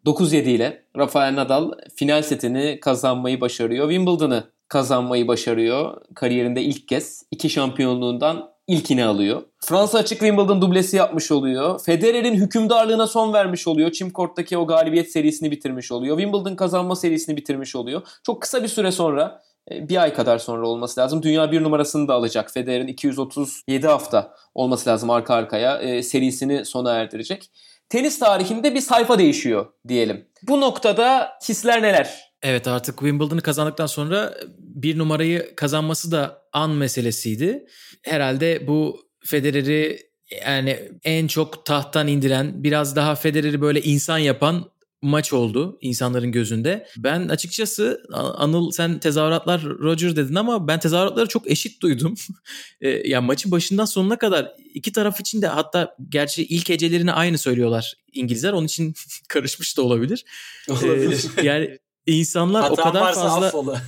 ...9-7 0.08 0.48
ile 0.48 0.82
Rafael 0.96 1.36
Nadal 1.36 1.72
final 1.96 2.22
setini 2.22 2.80
kazanmayı 2.80 3.40
başarıyor. 3.40 3.90
Wimbledon'ı 3.90 4.44
kazanmayı 4.68 5.28
başarıyor. 5.28 6.00
Kariyerinde 6.14 6.62
ilk 6.62 6.88
kez 6.88 7.22
iki 7.30 7.50
şampiyonluğundan 7.50 8.50
ilkini 8.66 9.04
alıyor. 9.04 9.42
Fransa 9.60 9.98
açık 9.98 10.18
Wimbledon 10.18 10.62
dublesi 10.62 10.96
yapmış 10.96 11.32
oluyor. 11.32 11.80
Federer'in 11.80 12.34
hükümdarlığına 12.34 13.06
son 13.06 13.32
vermiş 13.32 13.68
oluyor. 13.68 13.92
Çim 13.92 14.10
Kort'taki 14.10 14.58
o 14.58 14.66
galibiyet 14.66 15.12
serisini 15.12 15.50
bitirmiş 15.50 15.92
oluyor. 15.92 16.18
Wimbledon 16.18 16.56
kazanma 16.56 16.96
serisini 16.96 17.36
bitirmiş 17.36 17.76
oluyor. 17.76 18.02
Çok 18.26 18.42
kısa 18.42 18.62
bir 18.62 18.68
süre 18.68 18.92
sonra 18.92 19.42
e, 19.70 19.88
bir 19.88 20.02
ay 20.02 20.14
kadar 20.14 20.38
sonra 20.38 20.68
olması 20.68 21.00
lazım. 21.00 21.22
Dünya 21.22 21.52
bir 21.52 21.62
numarasını 21.62 22.08
da 22.08 22.14
alacak. 22.14 22.50
Federer'in 22.50 22.86
237 22.86 23.86
hafta 23.86 24.34
olması 24.54 24.90
lazım 24.90 25.10
arka 25.10 25.34
arkaya 25.34 25.78
e, 25.78 26.02
serisini 26.02 26.64
sona 26.64 26.92
erdirecek. 26.92 27.50
Tenis 27.88 28.18
tarihinde 28.18 28.74
bir 28.74 28.80
sayfa 28.80 29.18
değişiyor 29.18 29.66
diyelim. 29.88 30.28
Bu 30.42 30.60
noktada 30.60 31.32
hisler 31.48 31.82
neler? 31.82 32.28
Evet 32.42 32.68
artık 32.68 32.98
Wimbledon'ı 32.98 33.42
kazandıktan 33.42 33.86
sonra 33.86 34.34
bir 34.58 34.98
numarayı 34.98 35.54
kazanması 35.56 36.12
da 36.12 36.42
an 36.52 36.70
meselesiydi. 36.70 37.66
Herhalde 38.02 38.66
bu 38.66 39.00
Federer'i 39.24 39.98
yani 40.46 40.78
en 41.04 41.26
çok 41.26 41.66
tahttan 41.66 42.08
indiren, 42.08 42.64
biraz 42.64 42.96
daha 42.96 43.14
Federer'i 43.14 43.60
böyle 43.60 43.82
insan 43.82 44.18
yapan 44.18 44.70
maç 45.02 45.32
oldu 45.32 45.78
insanların 45.80 46.32
gözünde. 46.32 46.86
Ben 46.96 47.28
açıkçası 47.28 48.02
Anıl 48.12 48.70
sen 48.70 48.98
tezahüratlar 48.98 49.64
Roger 49.64 50.16
dedin 50.16 50.34
ama 50.34 50.68
ben 50.68 50.80
tezahüratları 50.80 51.28
çok 51.28 51.50
eşit 51.50 51.82
duydum. 51.82 52.14
e, 52.80 52.88
yani 52.88 53.26
maçın 53.26 53.52
başından 53.52 53.84
sonuna 53.84 54.18
kadar 54.18 54.52
iki 54.74 54.92
taraf 54.92 55.20
için 55.20 55.42
de 55.42 55.46
hatta 55.46 55.96
gerçi 56.08 56.44
ilk 56.44 56.68
hecelerini 56.68 57.12
aynı 57.12 57.38
söylüyorlar 57.38 57.94
İngilizler. 58.12 58.52
Onun 58.52 58.66
için 58.66 58.94
karışmış 59.28 59.76
da 59.76 59.82
olabilir. 59.82 60.24
Olabilir. 60.68 61.26
E, 61.36 61.46
yani 61.46 61.78
insanlar 62.06 62.62
Hatam 62.62 62.78
o 62.78 62.92
kadar 62.92 63.14
fazla 63.14 63.82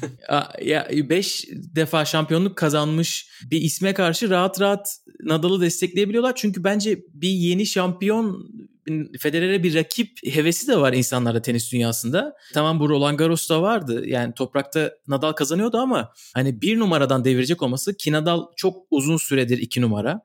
ya 0.62 0.88
5 0.92 1.48
defa 1.50 2.04
şampiyonluk 2.04 2.56
kazanmış 2.56 3.30
bir 3.50 3.60
isme 3.60 3.94
karşı 3.94 4.30
rahat 4.30 4.60
rahat 4.60 4.98
Nadal'ı 5.22 5.60
destekleyebiliyorlar. 5.60 6.32
Çünkü 6.36 6.64
bence 6.64 6.98
bir 7.14 7.28
yeni 7.28 7.66
şampiyon 7.66 8.50
Federer'e 9.20 9.62
bir 9.62 9.74
rakip 9.74 10.18
hevesi 10.24 10.68
de 10.68 10.76
var 10.76 10.92
insanlarda 10.92 11.42
tenis 11.42 11.72
dünyasında. 11.72 12.34
Tamam 12.54 12.80
bu 12.80 12.88
Roland 12.88 13.18
Garros'ta 13.18 13.62
vardı. 13.62 14.02
Yani 14.06 14.34
toprakta 14.34 14.92
Nadal 15.08 15.32
kazanıyordu 15.32 15.78
ama 15.78 16.12
hani 16.34 16.62
bir 16.62 16.78
numaradan 16.78 17.24
devirecek 17.24 17.62
olması 17.62 17.96
ki 17.96 18.12
Nadal 18.12 18.46
çok 18.56 18.76
uzun 18.90 19.16
süredir 19.16 19.58
iki 19.58 19.80
numara. 19.80 20.20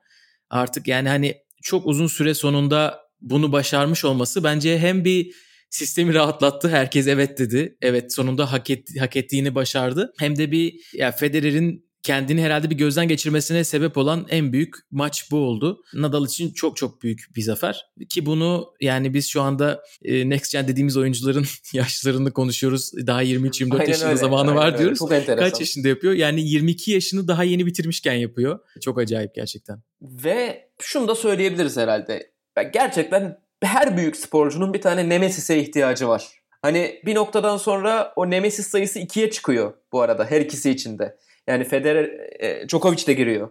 Artık 0.50 0.88
yani 0.88 1.08
hani 1.08 1.34
çok 1.62 1.86
uzun 1.86 2.06
süre 2.06 2.34
sonunda 2.34 3.00
bunu 3.20 3.52
başarmış 3.52 4.04
olması 4.04 4.44
bence 4.44 4.78
hem 4.78 5.04
bir 5.04 5.34
sistemi 5.70 6.14
rahatlattı. 6.14 6.68
Herkes 6.68 7.06
evet 7.06 7.38
dedi. 7.38 7.76
Evet 7.80 8.14
sonunda 8.14 8.52
hak, 8.52 8.70
et, 8.70 9.00
hak 9.00 9.16
ettiğini 9.16 9.54
başardı. 9.54 10.12
Hem 10.18 10.38
de 10.38 10.50
bir 10.50 10.74
ya 10.92 11.12
Federer'in 11.12 11.85
kendini 12.06 12.42
herhalde 12.42 12.70
bir 12.70 12.74
gözden 12.74 13.08
geçirmesine 13.08 13.64
sebep 13.64 13.96
olan 13.96 14.26
en 14.30 14.52
büyük 14.52 14.74
maç 14.90 15.30
bu 15.30 15.36
oldu. 15.36 15.82
Nadal 15.94 16.26
için 16.26 16.52
çok 16.52 16.76
çok 16.76 17.02
büyük 17.02 17.20
bir 17.36 17.42
zafer. 17.42 17.86
Ki 18.08 18.26
bunu 18.26 18.74
yani 18.80 19.14
biz 19.14 19.28
şu 19.28 19.42
anda 19.42 19.82
e, 20.04 20.30
Next 20.30 20.52
Gen 20.52 20.68
dediğimiz 20.68 20.96
oyuncuların 20.96 21.46
yaşlarını 21.72 22.32
konuşuyoruz. 22.32 22.92
Daha 23.06 23.24
23-24 23.24 23.88
yaşında 23.88 24.08
öyle, 24.08 24.18
zamanı 24.18 24.54
var 24.54 24.66
öyle. 24.66 24.78
diyoruz. 24.78 24.98
Çok 24.98 25.12
enteresan. 25.12 25.50
Kaç 25.50 25.60
yaşında 25.60 25.88
yapıyor? 25.88 26.12
Yani 26.12 26.40
22 26.48 26.92
yaşını 26.92 27.28
daha 27.28 27.44
yeni 27.44 27.66
bitirmişken 27.66 28.14
yapıyor. 28.14 28.58
Çok 28.80 28.98
acayip 28.98 29.34
gerçekten. 29.34 29.82
Ve 30.02 30.68
şunu 30.80 31.08
da 31.08 31.14
söyleyebiliriz 31.14 31.76
herhalde. 31.76 32.30
Gerçekten 32.72 33.38
her 33.62 33.96
büyük 33.96 34.16
sporcunun 34.16 34.74
bir 34.74 34.80
tane 34.80 35.08
Nemesis'e 35.08 35.58
ihtiyacı 35.58 36.08
var. 36.08 36.28
Hani 36.62 37.00
bir 37.06 37.14
noktadan 37.14 37.56
sonra 37.56 38.12
o 38.16 38.30
Nemesis 38.30 38.66
sayısı 38.66 38.98
ikiye 38.98 39.30
çıkıyor 39.30 39.74
bu 39.92 40.00
arada 40.00 40.24
her 40.24 40.40
ikisi 40.40 40.70
içinde. 40.70 41.16
Yani 41.46 41.64
Federer, 41.64 42.04
e, 42.40 42.68
Djokovic 42.68 43.06
de 43.06 43.12
giriyor 43.12 43.50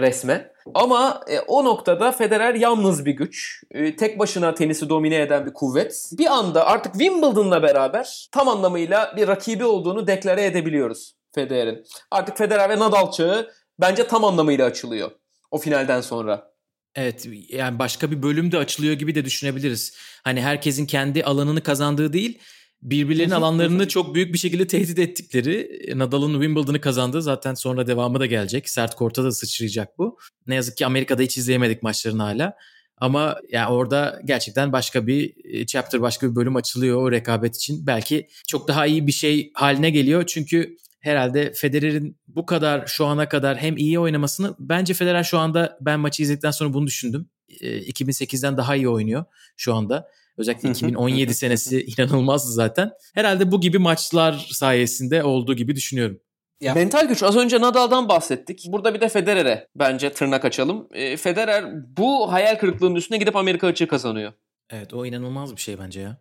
resmen. 0.00 0.52
Ama 0.74 1.20
e, 1.28 1.40
o 1.40 1.64
noktada 1.64 2.12
Federer 2.12 2.54
yalnız 2.54 3.04
bir 3.04 3.12
güç. 3.12 3.62
E, 3.70 3.96
tek 3.96 4.18
başına 4.18 4.54
tenisi 4.54 4.88
domine 4.88 5.20
eden 5.20 5.46
bir 5.46 5.52
kuvvet. 5.52 6.10
Bir 6.18 6.26
anda 6.26 6.66
artık 6.66 6.92
Wimbledon'la 6.92 7.62
beraber 7.62 8.28
tam 8.32 8.48
anlamıyla 8.48 9.14
bir 9.16 9.28
rakibi 9.28 9.64
olduğunu 9.64 10.06
deklare 10.06 10.44
edebiliyoruz 10.44 11.14
Federer'in. 11.34 11.84
Artık 12.10 12.38
Federer 12.38 12.70
ve 12.70 12.78
Nadal 12.78 13.12
çağı 13.12 13.50
bence 13.80 14.06
tam 14.06 14.24
anlamıyla 14.24 14.66
açılıyor 14.66 15.10
o 15.50 15.58
finalden 15.58 16.00
sonra. 16.00 16.54
Evet 16.96 17.26
yani 17.48 17.78
başka 17.78 18.10
bir 18.10 18.22
bölüm 18.22 18.52
de 18.52 18.58
açılıyor 18.58 18.94
gibi 18.94 19.14
de 19.14 19.24
düşünebiliriz. 19.24 19.96
Hani 20.24 20.42
herkesin 20.42 20.86
kendi 20.86 21.24
alanını 21.24 21.62
kazandığı 21.62 22.12
değil 22.12 22.38
birbirlerinin 22.84 23.34
alanlarını 23.34 23.88
çok 23.88 24.14
büyük 24.14 24.32
bir 24.32 24.38
şekilde 24.38 24.66
tehdit 24.66 24.98
ettikleri 24.98 25.80
Nadal'ın 25.94 26.32
Wimbledon'ı 26.32 26.80
kazandığı 26.80 27.22
zaten 27.22 27.54
sonra 27.54 27.86
devamı 27.86 28.20
da 28.20 28.26
gelecek. 28.26 28.70
Sert 28.70 28.94
korta 28.94 29.24
da 29.24 29.32
sıçrayacak 29.32 29.98
bu. 29.98 30.18
Ne 30.46 30.54
yazık 30.54 30.76
ki 30.76 30.86
Amerika'da 30.86 31.22
hiç 31.22 31.38
izleyemedik 31.38 31.82
maçlarını 31.82 32.22
hala. 32.22 32.54
Ama 32.98 33.36
yani 33.50 33.72
orada 33.72 34.20
gerçekten 34.24 34.72
başka 34.72 35.06
bir 35.06 35.34
chapter, 35.66 36.00
başka 36.00 36.30
bir 36.30 36.36
bölüm 36.36 36.56
açılıyor 36.56 37.02
o 37.02 37.12
rekabet 37.12 37.56
için. 37.56 37.86
Belki 37.86 38.28
çok 38.48 38.68
daha 38.68 38.86
iyi 38.86 39.06
bir 39.06 39.12
şey 39.12 39.50
haline 39.54 39.90
geliyor. 39.90 40.26
Çünkü 40.26 40.76
herhalde 41.00 41.52
Federer'in 41.52 42.18
bu 42.28 42.46
kadar 42.46 42.86
şu 42.86 43.06
ana 43.06 43.28
kadar 43.28 43.56
hem 43.56 43.76
iyi 43.76 43.98
oynamasını 43.98 44.54
bence 44.58 44.94
Federer 44.94 45.24
şu 45.24 45.38
anda 45.38 45.78
ben 45.80 46.00
maçı 46.00 46.22
izledikten 46.22 46.50
sonra 46.50 46.72
bunu 46.72 46.86
düşündüm. 46.86 47.28
2008'den 47.60 48.56
daha 48.56 48.76
iyi 48.76 48.88
oynuyor 48.88 49.24
şu 49.56 49.74
anda. 49.74 50.08
Özellikle 50.38 50.70
2017 50.70 51.34
senesi 51.34 51.84
inanılmazdı 51.98 52.52
zaten. 52.52 52.90
Herhalde 53.14 53.52
bu 53.52 53.60
gibi 53.60 53.78
maçlar 53.78 54.46
sayesinde 54.52 55.24
olduğu 55.24 55.54
gibi 55.54 55.76
düşünüyorum. 55.76 56.20
Ya. 56.60 56.74
Mental 56.74 57.08
güç. 57.08 57.22
Az 57.22 57.36
önce 57.36 57.60
Nadal'dan 57.60 58.08
bahsettik. 58.08 58.64
Burada 58.68 58.94
bir 58.94 59.00
de 59.00 59.08
Federer'e 59.08 59.68
bence 59.76 60.12
tırnak 60.12 60.44
açalım. 60.44 60.88
E, 60.92 61.16
Federer 61.16 61.64
bu 61.96 62.32
hayal 62.32 62.58
kırıklığının 62.58 62.94
üstüne 62.94 63.18
gidip 63.18 63.36
Amerika 63.36 63.66
açığı 63.66 63.88
kazanıyor. 63.88 64.32
Evet 64.70 64.94
o 64.94 65.06
inanılmaz 65.06 65.56
bir 65.56 65.60
şey 65.60 65.78
bence 65.78 66.00
ya. 66.00 66.20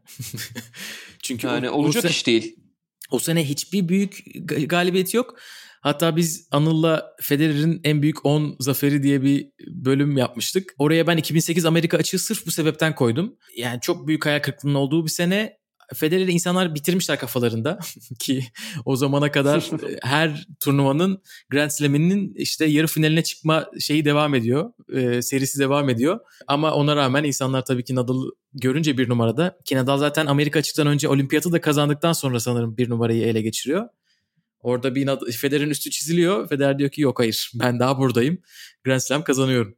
Çünkü 1.23 1.47
yani 1.47 1.69
o, 1.69 1.79
olacak 1.79 2.05
o 2.05 2.07
iş 2.07 2.27
değil. 2.27 2.55
O 3.11 3.19
sene 3.19 3.49
hiçbir 3.49 3.89
büyük 3.89 4.23
galibiyet 4.69 5.13
yok. 5.13 5.39
Hatta 5.83 6.15
biz 6.15 6.47
Anıl'la 6.51 7.15
Federer'in 7.21 7.81
en 7.83 8.01
büyük 8.01 8.25
10 8.25 8.55
zaferi 8.59 9.03
diye 9.03 9.21
bir 9.21 9.49
bölüm 9.67 10.17
yapmıştık. 10.17 10.75
Oraya 10.77 11.07
ben 11.07 11.17
2008 11.17 11.65
Amerika 11.65 11.97
açığı 11.97 12.19
sırf 12.19 12.45
bu 12.45 12.51
sebepten 12.51 12.95
koydum. 12.95 13.35
Yani 13.57 13.81
çok 13.81 14.07
büyük 14.07 14.25
hayal 14.25 14.39
kırıklığının 14.39 14.75
olduğu 14.75 15.05
bir 15.05 15.09
sene 15.09 15.57
Federer'i 15.93 16.31
insanlar 16.31 16.75
bitirmişler 16.75 17.19
kafalarında 17.19 17.79
ki 18.19 18.43
o 18.85 18.95
zamana 18.95 19.31
kadar 19.31 19.69
her 20.03 20.47
turnuvanın 20.59 21.21
Grand 21.49 21.69
Slam'inin 21.69 22.33
işte 22.35 22.65
yarı 22.65 22.87
finaline 22.87 23.23
çıkma 23.23 23.69
şeyi 23.79 24.05
devam 24.05 24.35
ediyor. 24.35 24.73
E, 24.93 25.21
serisi 25.21 25.59
devam 25.59 25.89
ediyor. 25.89 26.19
Ama 26.47 26.73
ona 26.73 26.95
rağmen 26.95 27.23
insanlar 27.23 27.65
tabii 27.65 27.83
ki 27.83 27.95
Nadal 27.95 28.21
görünce 28.53 28.97
bir 28.97 29.09
numarada 29.09 29.57
ki 29.65 29.75
Nadal 29.75 29.97
zaten 29.97 30.25
Amerika 30.25 30.59
açıktan 30.59 30.87
önce 30.87 31.07
olimpiyatı 31.07 31.51
da 31.51 31.61
kazandıktan 31.61 32.13
sonra 32.13 32.39
sanırım 32.39 32.77
bir 32.77 32.89
numarayı 32.89 33.25
ele 33.25 33.41
geçiriyor. 33.41 33.89
Orada 34.63 34.95
bir 34.95 35.31
Federer'in 35.31 35.69
üstü 35.69 35.89
çiziliyor. 35.89 36.49
Federer 36.49 36.79
diyor 36.79 36.89
ki 36.89 37.01
yok 37.01 37.19
hayır 37.19 37.51
ben 37.53 37.79
daha 37.79 37.97
buradayım. 37.97 38.37
Grand 38.83 38.99
Slam 38.99 39.23
kazanıyorum. 39.23 39.75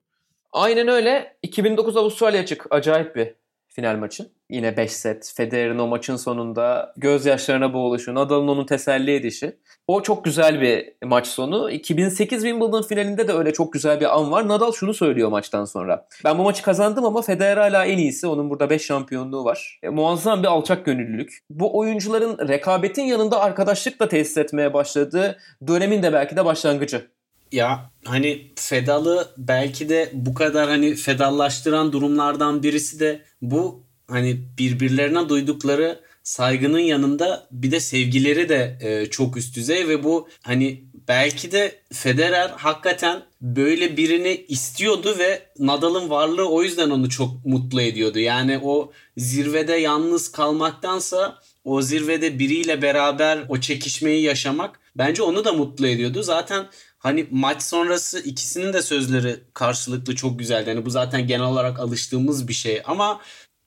Aynen 0.52 0.88
öyle. 0.88 1.38
2009 1.44 1.98
Avustralya 1.98 2.42
açık. 2.42 2.66
Acayip 2.70 3.16
bir 3.16 3.36
final 3.76 3.98
maçı. 3.98 4.30
Yine 4.50 4.78
5 4.78 4.92
set. 4.92 5.34
Federer'in 5.36 5.80
o 5.80 5.88
maçın 5.88 6.16
sonunda 6.16 6.94
gözyaşlarına 6.98 7.74
boğuluşu, 7.74 8.16
Nadal'ın 8.16 8.48
onu 8.48 8.66
teselli 8.66 9.16
edişi. 9.16 9.58
O 9.88 10.02
çok 10.02 10.26
güzel 10.26 10.62
bir 10.62 10.94
maç 11.04 11.28
sonu. 11.28 11.72
2008 11.72 12.44
Wimbledon 12.44 12.82
finalinde 12.82 13.28
de 13.28 13.34
öyle 13.34 13.54
çok 13.54 13.74
güzel 13.74 14.00
bir 14.00 14.18
an 14.18 14.32
var. 14.32 14.48
Nadal 14.48 14.72
şunu 14.72 14.94
söylüyor 14.94 15.30
maçtan 15.30 15.66
sonra. 15.66 16.08
Ben 16.24 16.38
bu 16.38 16.44
maçı 16.44 16.64
kazandım 16.64 17.06
ama 17.06 17.22
Federer 17.22 17.58
hala 17.58 17.86
en 17.86 17.98
iyisi. 17.98 18.28
Onun 18.28 18.50
burada 18.50 18.70
5 18.70 18.86
şampiyonluğu 18.86 19.44
var. 19.46 19.80
E, 19.84 19.90
muazzam 19.90 20.44
bir 20.44 20.48
alçak 20.48 20.86
gönüllülük. 20.86 21.40
Bu 21.50 21.78
oyuncuların 21.78 22.48
rekabetin 22.48 23.04
yanında 23.04 23.42
arkadaşlık 23.42 24.00
da 24.00 24.08
tesis 24.08 24.38
etmeye 24.38 24.74
başladığı 24.74 25.38
dönemin 25.68 26.04
de 26.04 26.14
belki 26.14 26.36
de 26.36 26.46
başlangıcı. 26.46 27.15
Ya 27.56 27.92
hani 28.06 28.52
fedalı 28.56 29.34
belki 29.38 29.90
de 29.90 30.10
bu 30.14 30.34
kadar 30.34 30.70
hani 30.70 30.96
fedallaştıran 30.96 31.92
durumlardan 31.92 32.64
birisi 32.64 33.00
de 33.00 33.22
bu 33.42 33.84
hani 34.08 34.42
birbirlerine 34.58 35.30
duydukları 35.30 36.00
saygının 36.24 36.80
yanında 36.80 37.48
bir 37.52 37.72
de 37.72 37.80
sevgileri 37.80 38.50
de 38.50 38.78
e, 38.82 39.06
çok 39.10 39.38
üst 39.38 39.56
düzey 39.56 39.88
ve 39.88 40.04
bu 40.04 40.28
hani 40.42 40.84
belki 41.08 41.52
de 41.52 41.76
Federer 41.94 42.50
hakikaten 42.50 43.24
böyle 43.42 43.98
birini 43.98 44.46
istiyordu 44.48 45.16
ve 45.20 45.42
Nadal'ın 45.60 46.10
varlığı 46.10 46.50
o 46.50 46.64
yüzden 46.64 46.90
onu 46.90 47.10
çok 47.10 47.46
mutlu 47.46 47.82
ediyordu. 47.82 48.20
Yani 48.20 48.60
o 48.64 48.92
zirvede 49.18 49.76
yalnız 49.76 50.32
kalmaktansa 50.32 51.40
o 51.64 51.82
zirvede 51.82 52.40
biriyle 52.40 52.82
beraber 52.82 53.46
o 53.50 53.60
çekişmeyi 53.60 54.24
yaşamak 54.24 54.80
bence 54.96 55.24
onu 55.24 55.46
da 55.46 55.54
mutlu 55.54 55.88
ediyordu. 55.88 56.24
Zaten 56.24 56.66
Hani 57.06 57.28
maç 57.32 57.64
sonrası 57.64 58.20
ikisinin 58.20 58.74
de 58.74 58.82
sözleri 58.82 59.40
karşılıklı 59.54 60.16
çok 60.16 60.40
güzeldi. 60.40 60.70
Hani 60.70 60.86
bu 60.86 60.90
zaten 60.90 61.28
genel 61.28 61.46
olarak 61.46 61.80
alıştığımız 61.80 62.48
bir 62.48 62.54
şey 62.54 62.82
ama 62.86 63.22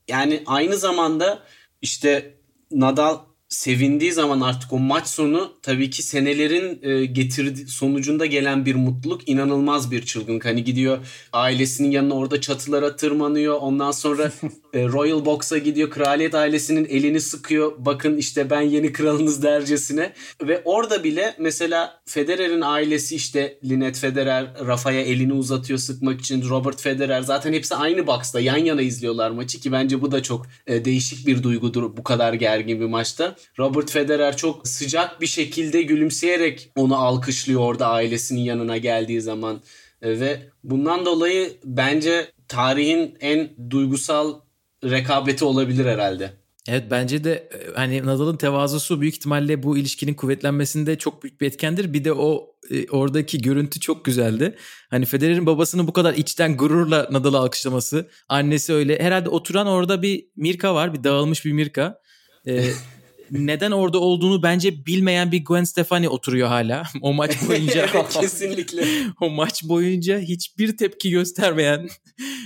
yani 0.08 0.42
aynı 0.46 0.76
zamanda 0.76 1.42
işte 1.82 2.34
Nadal 2.70 3.18
sevindiği 3.48 4.12
zaman 4.12 4.40
artık 4.40 4.72
o 4.72 4.78
maç 4.78 5.06
sonu 5.06 5.52
tabii 5.62 5.90
ki 5.90 6.02
senelerin 6.02 6.78
e, 6.82 7.04
getirdiği 7.04 7.66
sonucunda 7.66 8.26
gelen 8.26 8.66
bir 8.66 8.74
mutluluk 8.74 9.28
inanılmaz 9.28 9.90
bir 9.90 10.02
çılgınlık. 10.06 10.44
Hani 10.44 10.64
gidiyor 10.64 10.98
ailesinin 11.32 11.90
yanına 11.90 12.14
orada 12.14 12.40
çatılara 12.40 12.96
tırmanıyor. 12.96 13.54
Ondan 13.60 13.90
sonra 13.90 14.32
Royal 14.74 15.24
Box'a 15.24 15.58
gidiyor. 15.58 15.90
Kraliyet 15.90 16.34
ailesinin 16.34 16.84
elini 16.84 17.20
sıkıyor. 17.20 17.72
Bakın 17.78 18.16
işte 18.16 18.50
ben 18.50 18.60
yeni 18.60 18.92
kralınız 18.92 19.42
dercesine. 19.42 20.12
Ve 20.42 20.62
orada 20.64 21.04
bile 21.04 21.34
mesela 21.38 22.00
Federer'in 22.06 22.60
ailesi 22.60 23.16
işte 23.16 23.58
Linet 23.64 23.98
Federer 23.98 24.46
Rafa'ya 24.66 25.00
elini 25.00 25.32
uzatıyor 25.32 25.78
sıkmak 25.78 26.20
için. 26.20 26.48
Robert 26.48 26.80
Federer 26.80 27.20
zaten 27.20 27.52
hepsi 27.52 27.74
aynı 27.74 28.06
box'ta 28.06 28.40
yan 28.40 28.56
yana 28.56 28.82
izliyorlar 28.82 29.30
maçı 29.30 29.60
ki 29.60 29.72
bence 29.72 30.02
bu 30.02 30.12
da 30.12 30.22
çok 30.22 30.46
e, 30.66 30.84
değişik 30.84 31.26
bir 31.26 31.42
duygudur 31.42 31.96
bu 31.96 32.02
kadar 32.02 32.32
gergin 32.32 32.80
bir 32.80 32.86
maçta. 32.86 33.36
Robert 33.58 33.90
Federer 33.90 34.36
çok 34.36 34.68
sıcak 34.68 35.20
bir 35.20 35.26
şekilde 35.26 35.82
gülümseyerek 35.82 36.70
onu 36.76 36.96
alkışlıyor 36.96 37.60
orada 37.60 37.88
ailesinin 37.88 38.40
yanına 38.40 38.76
geldiği 38.76 39.20
zaman. 39.20 39.60
E, 40.02 40.20
ve 40.20 40.42
bundan 40.64 41.06
dolayı 41.06 41.52
bence 41.64 42.32
tarihin 42.48 43.16
en 43.20 43.50
duygusal 43.70 44.40
rekabeti 44.84 45.44
olabilir 45.44 45.86
herhalde. 45.86 46.32
Evet 46.68 46.84
bence 46.90 47.24
de 47.24 47.32
e, 47.32 47.74
hani 47.74 48.06
Nadal'ın 48.06 48.36
tevazusu 48.36 49.00
büyük 49.00 49.14
ihtimalle 49.14 49.62
bu 49.62 49.78
ilişkinin 49.78 50.14
kuvvetlenmesinde 50.14 50.98
çok 50.98 51.22
büyük 51.22 51.40
bir 51.40 51.46
etkendir. 51.46 51.92
Bir 51.92 52.04
de 52.04 52.12
o 52.12 52.54
e, 52.70 52.88
oradaki 52.90 53.38
görüntü 53.38 53.80
çok 53.80 54.04
güzeldi. 54.04 54.54
Hani 54.90 55.04
Federer'in 55.04 55.46
babasının 55.46 55.86
bu 55.86 55.92
kadar 55.92 56.14
içten 56.14 56.56
gururla 56.56 57.08
Nadal'ı 57.10 57.38
alkışlaması. 57.38 58.08
Annesi 58.28 58.72
öyle. 58.72 59.02
Herhalde 59.02 59.28
oturan 59.28 59.66
orada 59.66 60.02
bir 60.02 60.26
Mirka 60.36 60.74
var. 60.74 60.94
Bir 60.94 61.04
dağılmış 61.04 61.44
bir 61.44 61.52
Mirka. 61.52 62.00
Ee, 62.46 62.64
neden 63.30 63.70
orada 63.70 63.98
olduğunu 63.98 64.42
bence 64.42 64.86
bilmeyen 64.86 65.32
bir 65.32 65.44
Gwen 65.44 65.64
Stefani 65.64 66.08
oturuyor 66.08 66.48
hala. 66.48 66.82
O 67.02 67.12
maç 67.12 67.48
boyunca. 67.48 67.88
Kesinlikle. 68.20 68.84
o 69.20 69.30
maç 69.30 69.64
boyunca 69.64 70.18
hiçbir 70.18 70.76
tepki 70.76 71.10
göstermeyen 71.10 71.88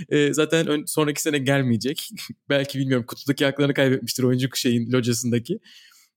e, 0.08 0.32
zaten 0.34 0.66
ön, 0.66 0.84
sonraki 0.86 1.22
sene 1.22 1.38
gelmeyecek. 1.38 2.10
Belki 2.48 2.78
bilmiyorum 2.78 3.06
kutudaki 3.06 3.44
haklarını 3.44 3.74
kaybetmiştir 3.74 4.22
oyuncu 4.22 4.48
şeyin 4.54 4.92
locasındaki 4.92 5.58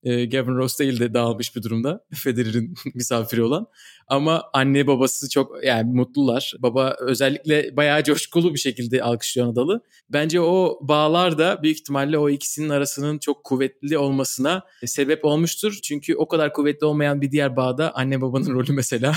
e, 0.06 0.26
Gavin 0.26 0.56
Rossdale 0.56 1.00
de 1.00 1.14
dağılmış 1.14 1.56
bir 1.56 1.64
durumda. 1.64 2.06
Federer'in 2.14 2.74
misafiri 2.94 3.44
olan. 3.44 3.68
Ama 4.08 4.44
anne 4.54 4.88
babası 4.88 5.30
çok 5.30 5.64
yani 5.64 5.94
mutlular. 5.94 6.54
Baba 6.60 6.96
özellikle 7.00 7.78
bayağı 7.78 8.04
coşkulu 8.04 8.54
bir 8.54 8.60
şekilde 8.60 9.04
alkışlıyor 9.04 9.48
Nadal'ı. 9.48 9.82
Bence 10.10 10.42
o 10.42 10.80
bağlar 10.82 11.38
da 11.38 11.64
büyük 11.64 11.78
ihtimalle 11.78 12.18
o 12.18 12.30
ikisinin 12.30 12.70
arasının 12.70 13.20
çok 13.20 13.44
kuvvetli 13.44 13.98
olmasına 13.98 14.64
sebep 14.86 15.26
olmuştur. 15.26 15.80
Çünkü 15.84 16.16
o 16.16 16.28
kadar 16.28 16.54
kuvvetli 16.54 16.86
olmayan 16.86 17.22
bir 17.22 17.32
diğer 17.32 17.56
bağda 17.56 17.96
anne 17.96 18.22
babanın 18.22 18.46
rolü 18.54 18.74
mesela 18.74 19.16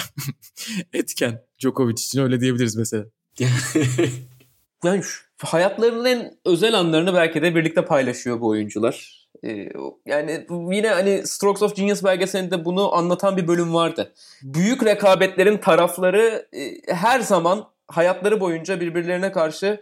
etken. 0.93 1.43
Djokovic 1.59 1.93
için 1.93 2.21
öyle 2.21 2.41
diyebiliriz 2.41 2.77
mesela. 2.77 3.05
yani 4.85 5.03
şu, 5.03 5.23
hayatlarının 5.47 6.05
en 6.05 6.39
özel 6.45 6.79
anlarını 6.79 7.15
belki 7.15 7.43
de 7.43 7.55
birlikte 7.55 7.85
paylaşıyor 7.85 8.41
bu 8.41 8.49
oyuncular. 8.49 9.28
Yani 10.07 10.47
yine 10.71 10.89
hani 10.89 11.27
Strokes 11.27 11.63
of 11.63 11.77
Genius 11.77 12.05
belgeselinde 12.05 12.65
bunu 12.65 12.95
anlatan 12.95 13.37
bir 13.37 13.49
bölüm 13.49 13.75
vardı. 13.75 14.13
Büyük 14.43 14.85
rekabetlerin 14.85 15.59
tarafları 15.59 16.49
her 16.89 17.21
zaman 17.21 17.65
hayatları 17.89 18.41
boyunca 18.41 18.81
birbirlerine 18.81 19.33
karşı 19.33 19.81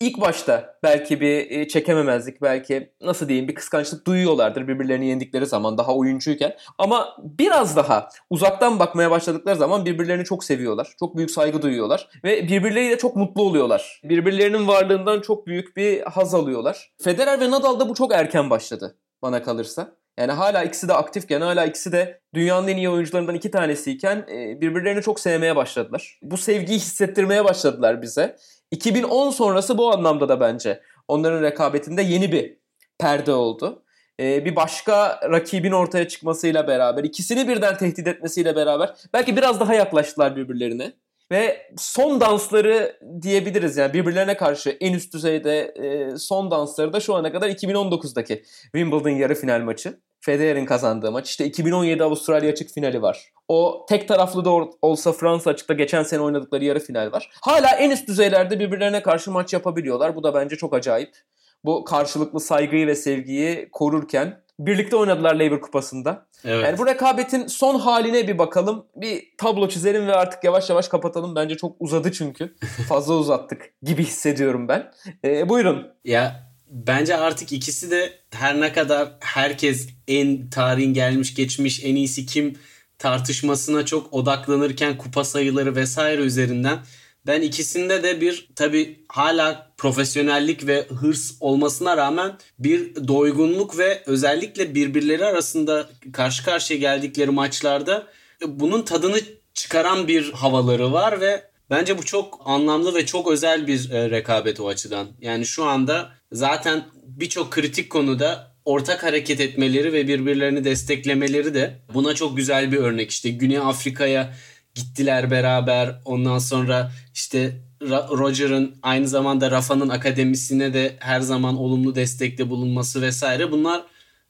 ilk 0.00 0.20
başta 0.20 0.78
belki 0.82 1.20
bir 1.20 1.50
e, 1.50 1.68
çekememezlik, 1.68 2.42
belki 2.42 2.92
nasıl 3.00 3.28
diyeyim 3.28 3.48
bir 3.48 3.54
kıskançlık 3.54 4.06
duyuyorlardır 4.06 4.68
birbirlerini 4.68 5.08
yendikleri 5.08 5.46
zaman 5.46 5.78
daha 5.78 5.94
oyuncuyken. 5.94 6.56
Ama 6.78 7.16
biraz 7.22 7.76
daha 7.76 8.08
uzaktan 8.30 8.78
bakmaya 8.78 9.10
başladıkları 9.10 9.56
zaman 9.56 9.84
birbirlerini 9.84 10.24
çok 10.24 10.44
seviyorlar. 10.44 10.94
Çok 11.00 11.16
büyük 11.16 11.30
saygı 11.30 11.62
duyuyorlar 11.62 12.08
ve 12.24 12.48
birbirleriyle 12.48 12.98
çok 12.98 13.16
mutlu 13.16 13.42
oluyorlar. 13.42 14.00
Birbirlerinin 14.04 14.68
varlığından 14.68 15.20
çok 15.20 15.46
büyük 15.46 15.76
bir 15.76 16.02
haz 16.02 16.34
alıyorlar. 16.34 16.92
Federer 17.02 17.40
ve 17.40 17.50
Nadal'da 17.50 17.88
bu 17.88 17.94
çok 17.94 18.14
erken 18.14 18.50
başladı 18.50 18.96
bana 19.22 19.42
kalırsa. 19.42 19.98
Yani 20.18 20.32
hala 20.32 20.64
ikisi 20.64 20.88
de 20.88 20.94
aktifken, 20.94 21.40
hala 21.40 21.64
ikisi 21.64 21.92
de 21.92 22.20
dünyanın 22.34 22.68
en 22.68 22.76
iyi 22.76 22.88
oyuncularından 22.88 23.34
iki 23.34 23.50
tanesiyken 23.50 24.16
e, 24.16 24.60
birbirlerini 24.60 25.02
çok 25.02 25.20
sevmeye 25.20 25.56
başladılar. 25.56 26.18
Bu 26.22 26.36
sevgiyi 26.36 26.78
hissettirmeye 26.78 27.44
başladılar 27.44 28.02
bize. 28.02 28.36
2010 28.70 29.30
sonrası 29.30 29.78
bu 29.78 29.92
anlamda 29.92 30.28
da 30.28 30.40
bence 30.40 30.82
onların 31.08 31.42
rekabetinde 31.42 32.02
yeni 32.02 32.32
bir 32.32 32.58
perde 32.98 33.32
oldu. 33.32 33.82
Ee, 34.20 34.44
bir 34.44 34.56
başka 34.56 35.20
rakibin 35.30 35.72
ortaya 35.72 36.08
çıkmasıyla 36.08 36.68
beraber, 36.68 37.04
ikisini 37.04 37.48
birden 37.48 37.76
tehdit 37.76 38.06
etmesiyle 38.06 38.56
beraber 38.56 38.94
belki 39.12 39.36
biraz 39.36 39.60
daha 39.60 39.74
yaklaştılar 39.74 40.36
birbirlerine. 40.36 40.92
Ve 41.30 41.72
son 41.76 42.20
dansları 42.20 42.98
diyebiliriz 43.22 43.76
yani 43.76 43.92
birbirlerine 43.92 44.36
karşı 44.36 44.70
en 44.80 44.92
üst 44.92 45.14
düzeyde 45.14 45.60
e, 45.60 46.16
son 46.18 46.50
dansları 46.50 46.92
da 46.92 47.00
şu 47.00 47.14
ana 47.14 47.32
kadar 47.32 47.48
2019'daki 47.48 48.42
Wimbledon 48.62 49.10
yarı 49.10 49.34
final 49.34 49.60
maçı. 49.60 50.00
Federer'in 50.28 50.66
kazandığı 50.66 51.12
maç. 51.12 51.30
İşte 51.30 51.46
2017 51.46 52.04
Avustralya 52.04 52.50
açık 52.50 52.70
finali 52.70 53.02
var. 53.02 53.32
O 53.48 53.86
tek 53.88 54.08
taraflı 54.08 54.44
da 54.44 54.50
olsa 54.82 55.12
Fransa 55.12 55.50
açıkta 55.50 55.74
geçen 55.74 56.02
sene 56.02 56.20
oynadıkları 56.20 56.64
yarı 56.64 56.80
final 56.80 57.12
var. 57.12 57.30
Hala 57.40 57.68
en 57.68 57.90
üst 57.90 58.08
düzeylerde 58.08 58.60
birbirlerine 58.60 59.02
karşı 59.02 59.30
maç 59.30 59.52
yapabiliyorlar. 59.52 60.16
Bu 60.16 60.22
da 60.22 60.34
bence 60.34 60.56
çok 60.56 60.74
acayip. 60.74 61.16
Bu 61.64 61.84
karşılıklı 61.84 62.40
saygıyı 62.40 62.86
ve 62.86 62.94
sevgiyi 62.94 63.68
korurken 63.72 64.42
birlikte 64.58 64.96
oynadılar 64.96 65.34
Lever 65.34 65.60
Kupası'nda. 65.60 66.26
Evet. 66.44 66.64
Yani 66.64 66.78
bu 66.78 66.86
rekabetin 66.86 67.46
son 67.46 67.78
haline 67.78 68.28
bir 68.28 68.38
bakalım. 68.38 68.86
Bir 68.96 69.24
tablo 69.38 69.68
çizelim 69.68 70.06
ve 70.06 70.14
artık 70.14 70.44
yavaş 70.44 70.70
yavaş 70.70 70.88
kapatalım. 70.88 71.34
Bence 71.34 71.56
çok 71.56 71.76
uzadı 71.80 72.12
çünkü. 72.12 72.54
Fazla 72.88 73.14
uzattık 73.14 73.72
gibi 73.82 74.04
hissediyorum 74.04 74.68
ben. 74.68 74.92
Ee, 75.24 75.48
buyurun. 75.48 75.88
Ya 76.04 76.47
bence 76.70 77.16
artık 77.16 77.52
ikisi 77.52 77.90
de 77.90 78.18
her 78.30 78.60
ne 78.60 78.72
kadar 78.72 79.12
herkes 79.20 79.88
en 80.08 80.50
tarihin 80.50 80.94
gelmiş 80.94 81.34
geçmiş 81.34 81.84
en 81.84 81.96
iyisi 81.96 82.26
kim 82.26 82.58
tartışmasına 82.98 83.84
çok 83.86 84.12
odaklanırken 84.12 84.98
kupa 84.98 85.24
sayıları 85.24 85.76
vesaire 85.76 86.22
üzerinden 86.22 86.78
ben 87.26 87.42
ikisinde 87.42 88.02
de 88.02 88.20
bir 88.20 88.48
tabi 88.56 89.04
hala 89.08 89.72
profesyonellik 89.76 90.66
ve 90.66 90.86
hırs 91.00 91.32
olmasına 91.40 91.96
rağmen 91.96 92.38
bir 92.58 93.08
doygunluk 93.08 93.78
ve 93.78 94.02
özellikle 94.06 94.74
birbirleri 94.74 95.24
arasında 95.24 95.90
karşı 96.12 96.44
karşıya 96.44 96.80
geldikleri 96.80 97.30
maçlarda 97.30 98.06
bunun 98.46 98.82
tadını 98.82 99.20
çıkaran 99.54 100.08
bir 100.08 100.32
havaları 100.32 100.92
var 100.92 101.20
ve 101.20 101.50
bence 101.70 101.98
bu 101.98 102.04
çok 102.04 102.40
anlamlı 102.44 102.94
ve 102.94 103.06
çok 103.06 103.30
özel 103.30 103.66
bir 103.66 103.90
e, 103.90 104.10
rekabet 104.10 104.60
o 104.60 104.68
açıdan. 104.68 105.06
Yani 105.20 105.46
şu 105.46 105.64
anda 105.64 106.17
zaten 106.32 106.84
birçok 107.04 107.50
kritik 107.50 107.90
konuda 107.90 108.54
ortak 108.64 109.02
hareket 109.02 109.40
etmeleri 109.40 109.92
ve 109.92 110.08
birbirlerini 110.08 110.64
desteklemeleri 110.64 111.54
de 111.54 111.78
buna 111.94 112.14
çok 112.14 112.36
güzel 112.36 112.72
bir 112.72 112.76
örnek. 112.76 113.10
İşte 113.10 113.30
Güney 113.30 113.58
Afrika'ya 113.58 114.34
gittiler 114.74 115.30
beraber. 115.30 116.00
Ondan 116.04 116.38
sonra 116.38 116.92
işte 117.14 117.60
Roger'ın 117.90 118.76
aynı 118.82 119.08
zamanda 119.08 119.50
Rafa'nın 119.50 119.88
akademisine 119.88 120.74
de 120.74 120.96
her 120.98 121.20
zaman 121.20 121.56
olumlu 121.56 121.94
destekte 121.94 122.50
bulunması 122.50 123.02
vesaire. 123.02 123.52
Bunlar 123.52 123.82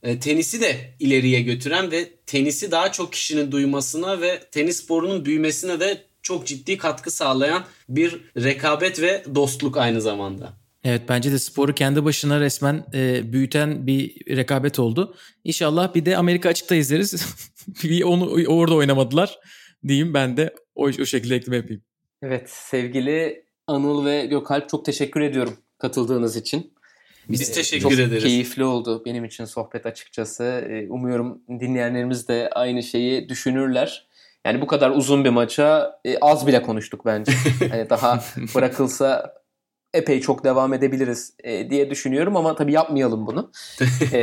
e, 0.02 0.20
tenisi 0.20 0.60
de 0.60 0.94
ileriye 0.98 1.42
götüren 1.42 1.90
ve 1.90 2.08
tenisi 2.26 2.70
daha 2.70 2.92
çok 2.92 3.12
kişinin 3.12 3.52
duymasına 3.52 4.20
ve 4.20 4.40
tenis 4.50 4.82
sporunun 4.82 5.24
büyümesine 5.24 5.80
de 5.80 6.04
çok 6.22 6.46
ciddi 6.46 6.76
katkı 6.78 7.10
sağlayan 7.10 7.64
bir 7.88 8.20
rekabet 8.36 9.00
ve 9.00 9.24
dostluk 9.34 9.76
aynı 9.76 10.00
zamanda. 10.00 10.57
Evet 10.88 11.02
bence 11.08 11.32
de 11.32 11.38
sporu 11.38 11.74
kendi 11.74 12.04
başına 12.04 12.40
resmen 12.40 12.84
e, 12.94 13.32
büyüten 13.32 13.86
bir 13.86 14.36
rekabet 14.36 14.78
oldu. 14.78 15.14
İnşallah 15.44 15.94
bir 15.94 16.04
de 16.04 16.16
Amerika 16.16 16.48
açıkta 16.48 16.74
izleriz. 16.74 17.26
bir 17.84 18.02
onu 18.02 18.46
orada 18.46 18.74
oynamadılar 18.74 19.38
diyeyim 19.88 20.14
ben 20.14 20.36
de 20.36 20.54
o, 20.74 20.84
o 20.84 21.04
şekilde 21.04 21.36
ekleme 21.36 21.56
yapayım. 21.56 21.82
Evet 22.22 22.50
sevgili 22.50 23.44
Anıl 23.66 24.04
ve 24.04 24.26
Gökalp 24.26 24.68
çok 24.68 24.84
teşekkür 24.84 25.20
ediyorum 25.20 25.56
katıldığınız 25.78 26.36
için. 26.36 26.72
Biz 27.28 27.52
teşekkür 27.52 27.82
çok 27.82 27.92
ederiz. 27.92 28.22
keyifli 28.22 28.64
oldu 28.64 29.02
benim 29.04 29.24
için 29.24 29.44
sohbet 29.44 29.86
açıkçası. 29.86 30.44
Ee, 30.44 30.88
umuyorum 30.88 31.42
dinleyenlerimiz 31.48 32.28
de 32.28 32.50
aynı 32.52 32.82
şeyi 32.82 33.28
düşünürler. 33.28 34.08
Yani 34.44 34.60
bu 34.60 34.66
kadar 34.66 34.90
uzun 34.90 35.24
bir 35.24 35.30
maça 35.30 36.00
e, 36.04 36.18
az 36.18 36.46
bile 36.46 36.62
konuştuk 36.62 37.06
bence. 37.06 37.32
hani 37.70 37.90
daha 37.90 38.24
bırakılsa 38.54 39.38
epey 39.98 40.20
çok 40.20 40.44
devam 40.44 40.74
edebiliriz 40.74 41.32
e, 41.44 41.70
diye 41.70 41.90
düşünüyorum 41.90 42.36
ama 42.36 42.54
tabii 42.54 42.72
yapmayalım 42.72 43.26
bunu. 43.26 43.50
e, 44.12 44.18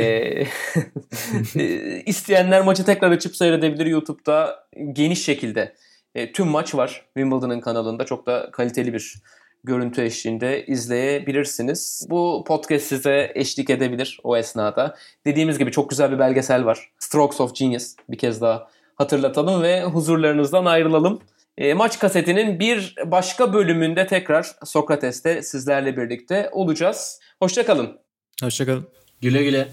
e, 1.56 2.02
isteyenler 2.06 2.62
maçı 2.64 2.84
tekrar 2.84 3.10
açıp 3.10 3.36
seyredebilir 3.36 3.86
YouTube'da 3.86 4.66
geniş 4.92 5.24
şekilde. 5.24 5.74
E, 6.14 6.32
tüm 6.32 6.48
maç 6.48 6.74
var 6.74 7.06
Wimbledon'ın 7.16 7.60
kanalında 7.60 8.04
çok 8.04 8.26
da 8.26 8.50
kaliteli 8.52 8.92
bir 8.94 9.22
görüntü 9.64 10.02
eşliğinde 10.02 10.66
izleyebilirsiniz. 10.66 12.06
Bu 12.10 12.44
podcast 12.46 12.86
size 12.86 13.32
eşlik 13.34 13.70
edebilir 13.70 14.20
o 14.22 14.36
esnada. 14.36 14.96
Dediğimiz 15.24 15.58
gibi 15.58 15.70
çok 15.70 15.90
güzel 15.90 16.12
bir 16.12 16.18
belgesel 16.18 16.64
var. 16.64 16.90
Strokes 16.98 17.40
of 17.40 17.54
Genius 17.54 17.94
bir 18.08 18.18
kez 18.18 18.40
daha 18.40 18.68
hatırlatalım 18.94 19.62
ve 19.62 19.84
huzurlarınızdan 19.84 20.64
ayrılalım. 20.64 21.20
E, 21.58 21.74
maç 21.74 21.98
kasetinin 21.98 22.60
bir 22.60 22.94
başka 23.04 23.52
bölümünde 23.52 24.06
tekrar 24.06 24.56
Sokrates'te 24.64 25.42
sizlerle 25.42 25.96
birlikte 25.96 26.50
olacağız. 26.52 27.20
Hoşçakalın. 27.38 27.98
Hoşçakalın. 28.42 28.88
Güle 29.20 29.42
güle. 29.42 29.68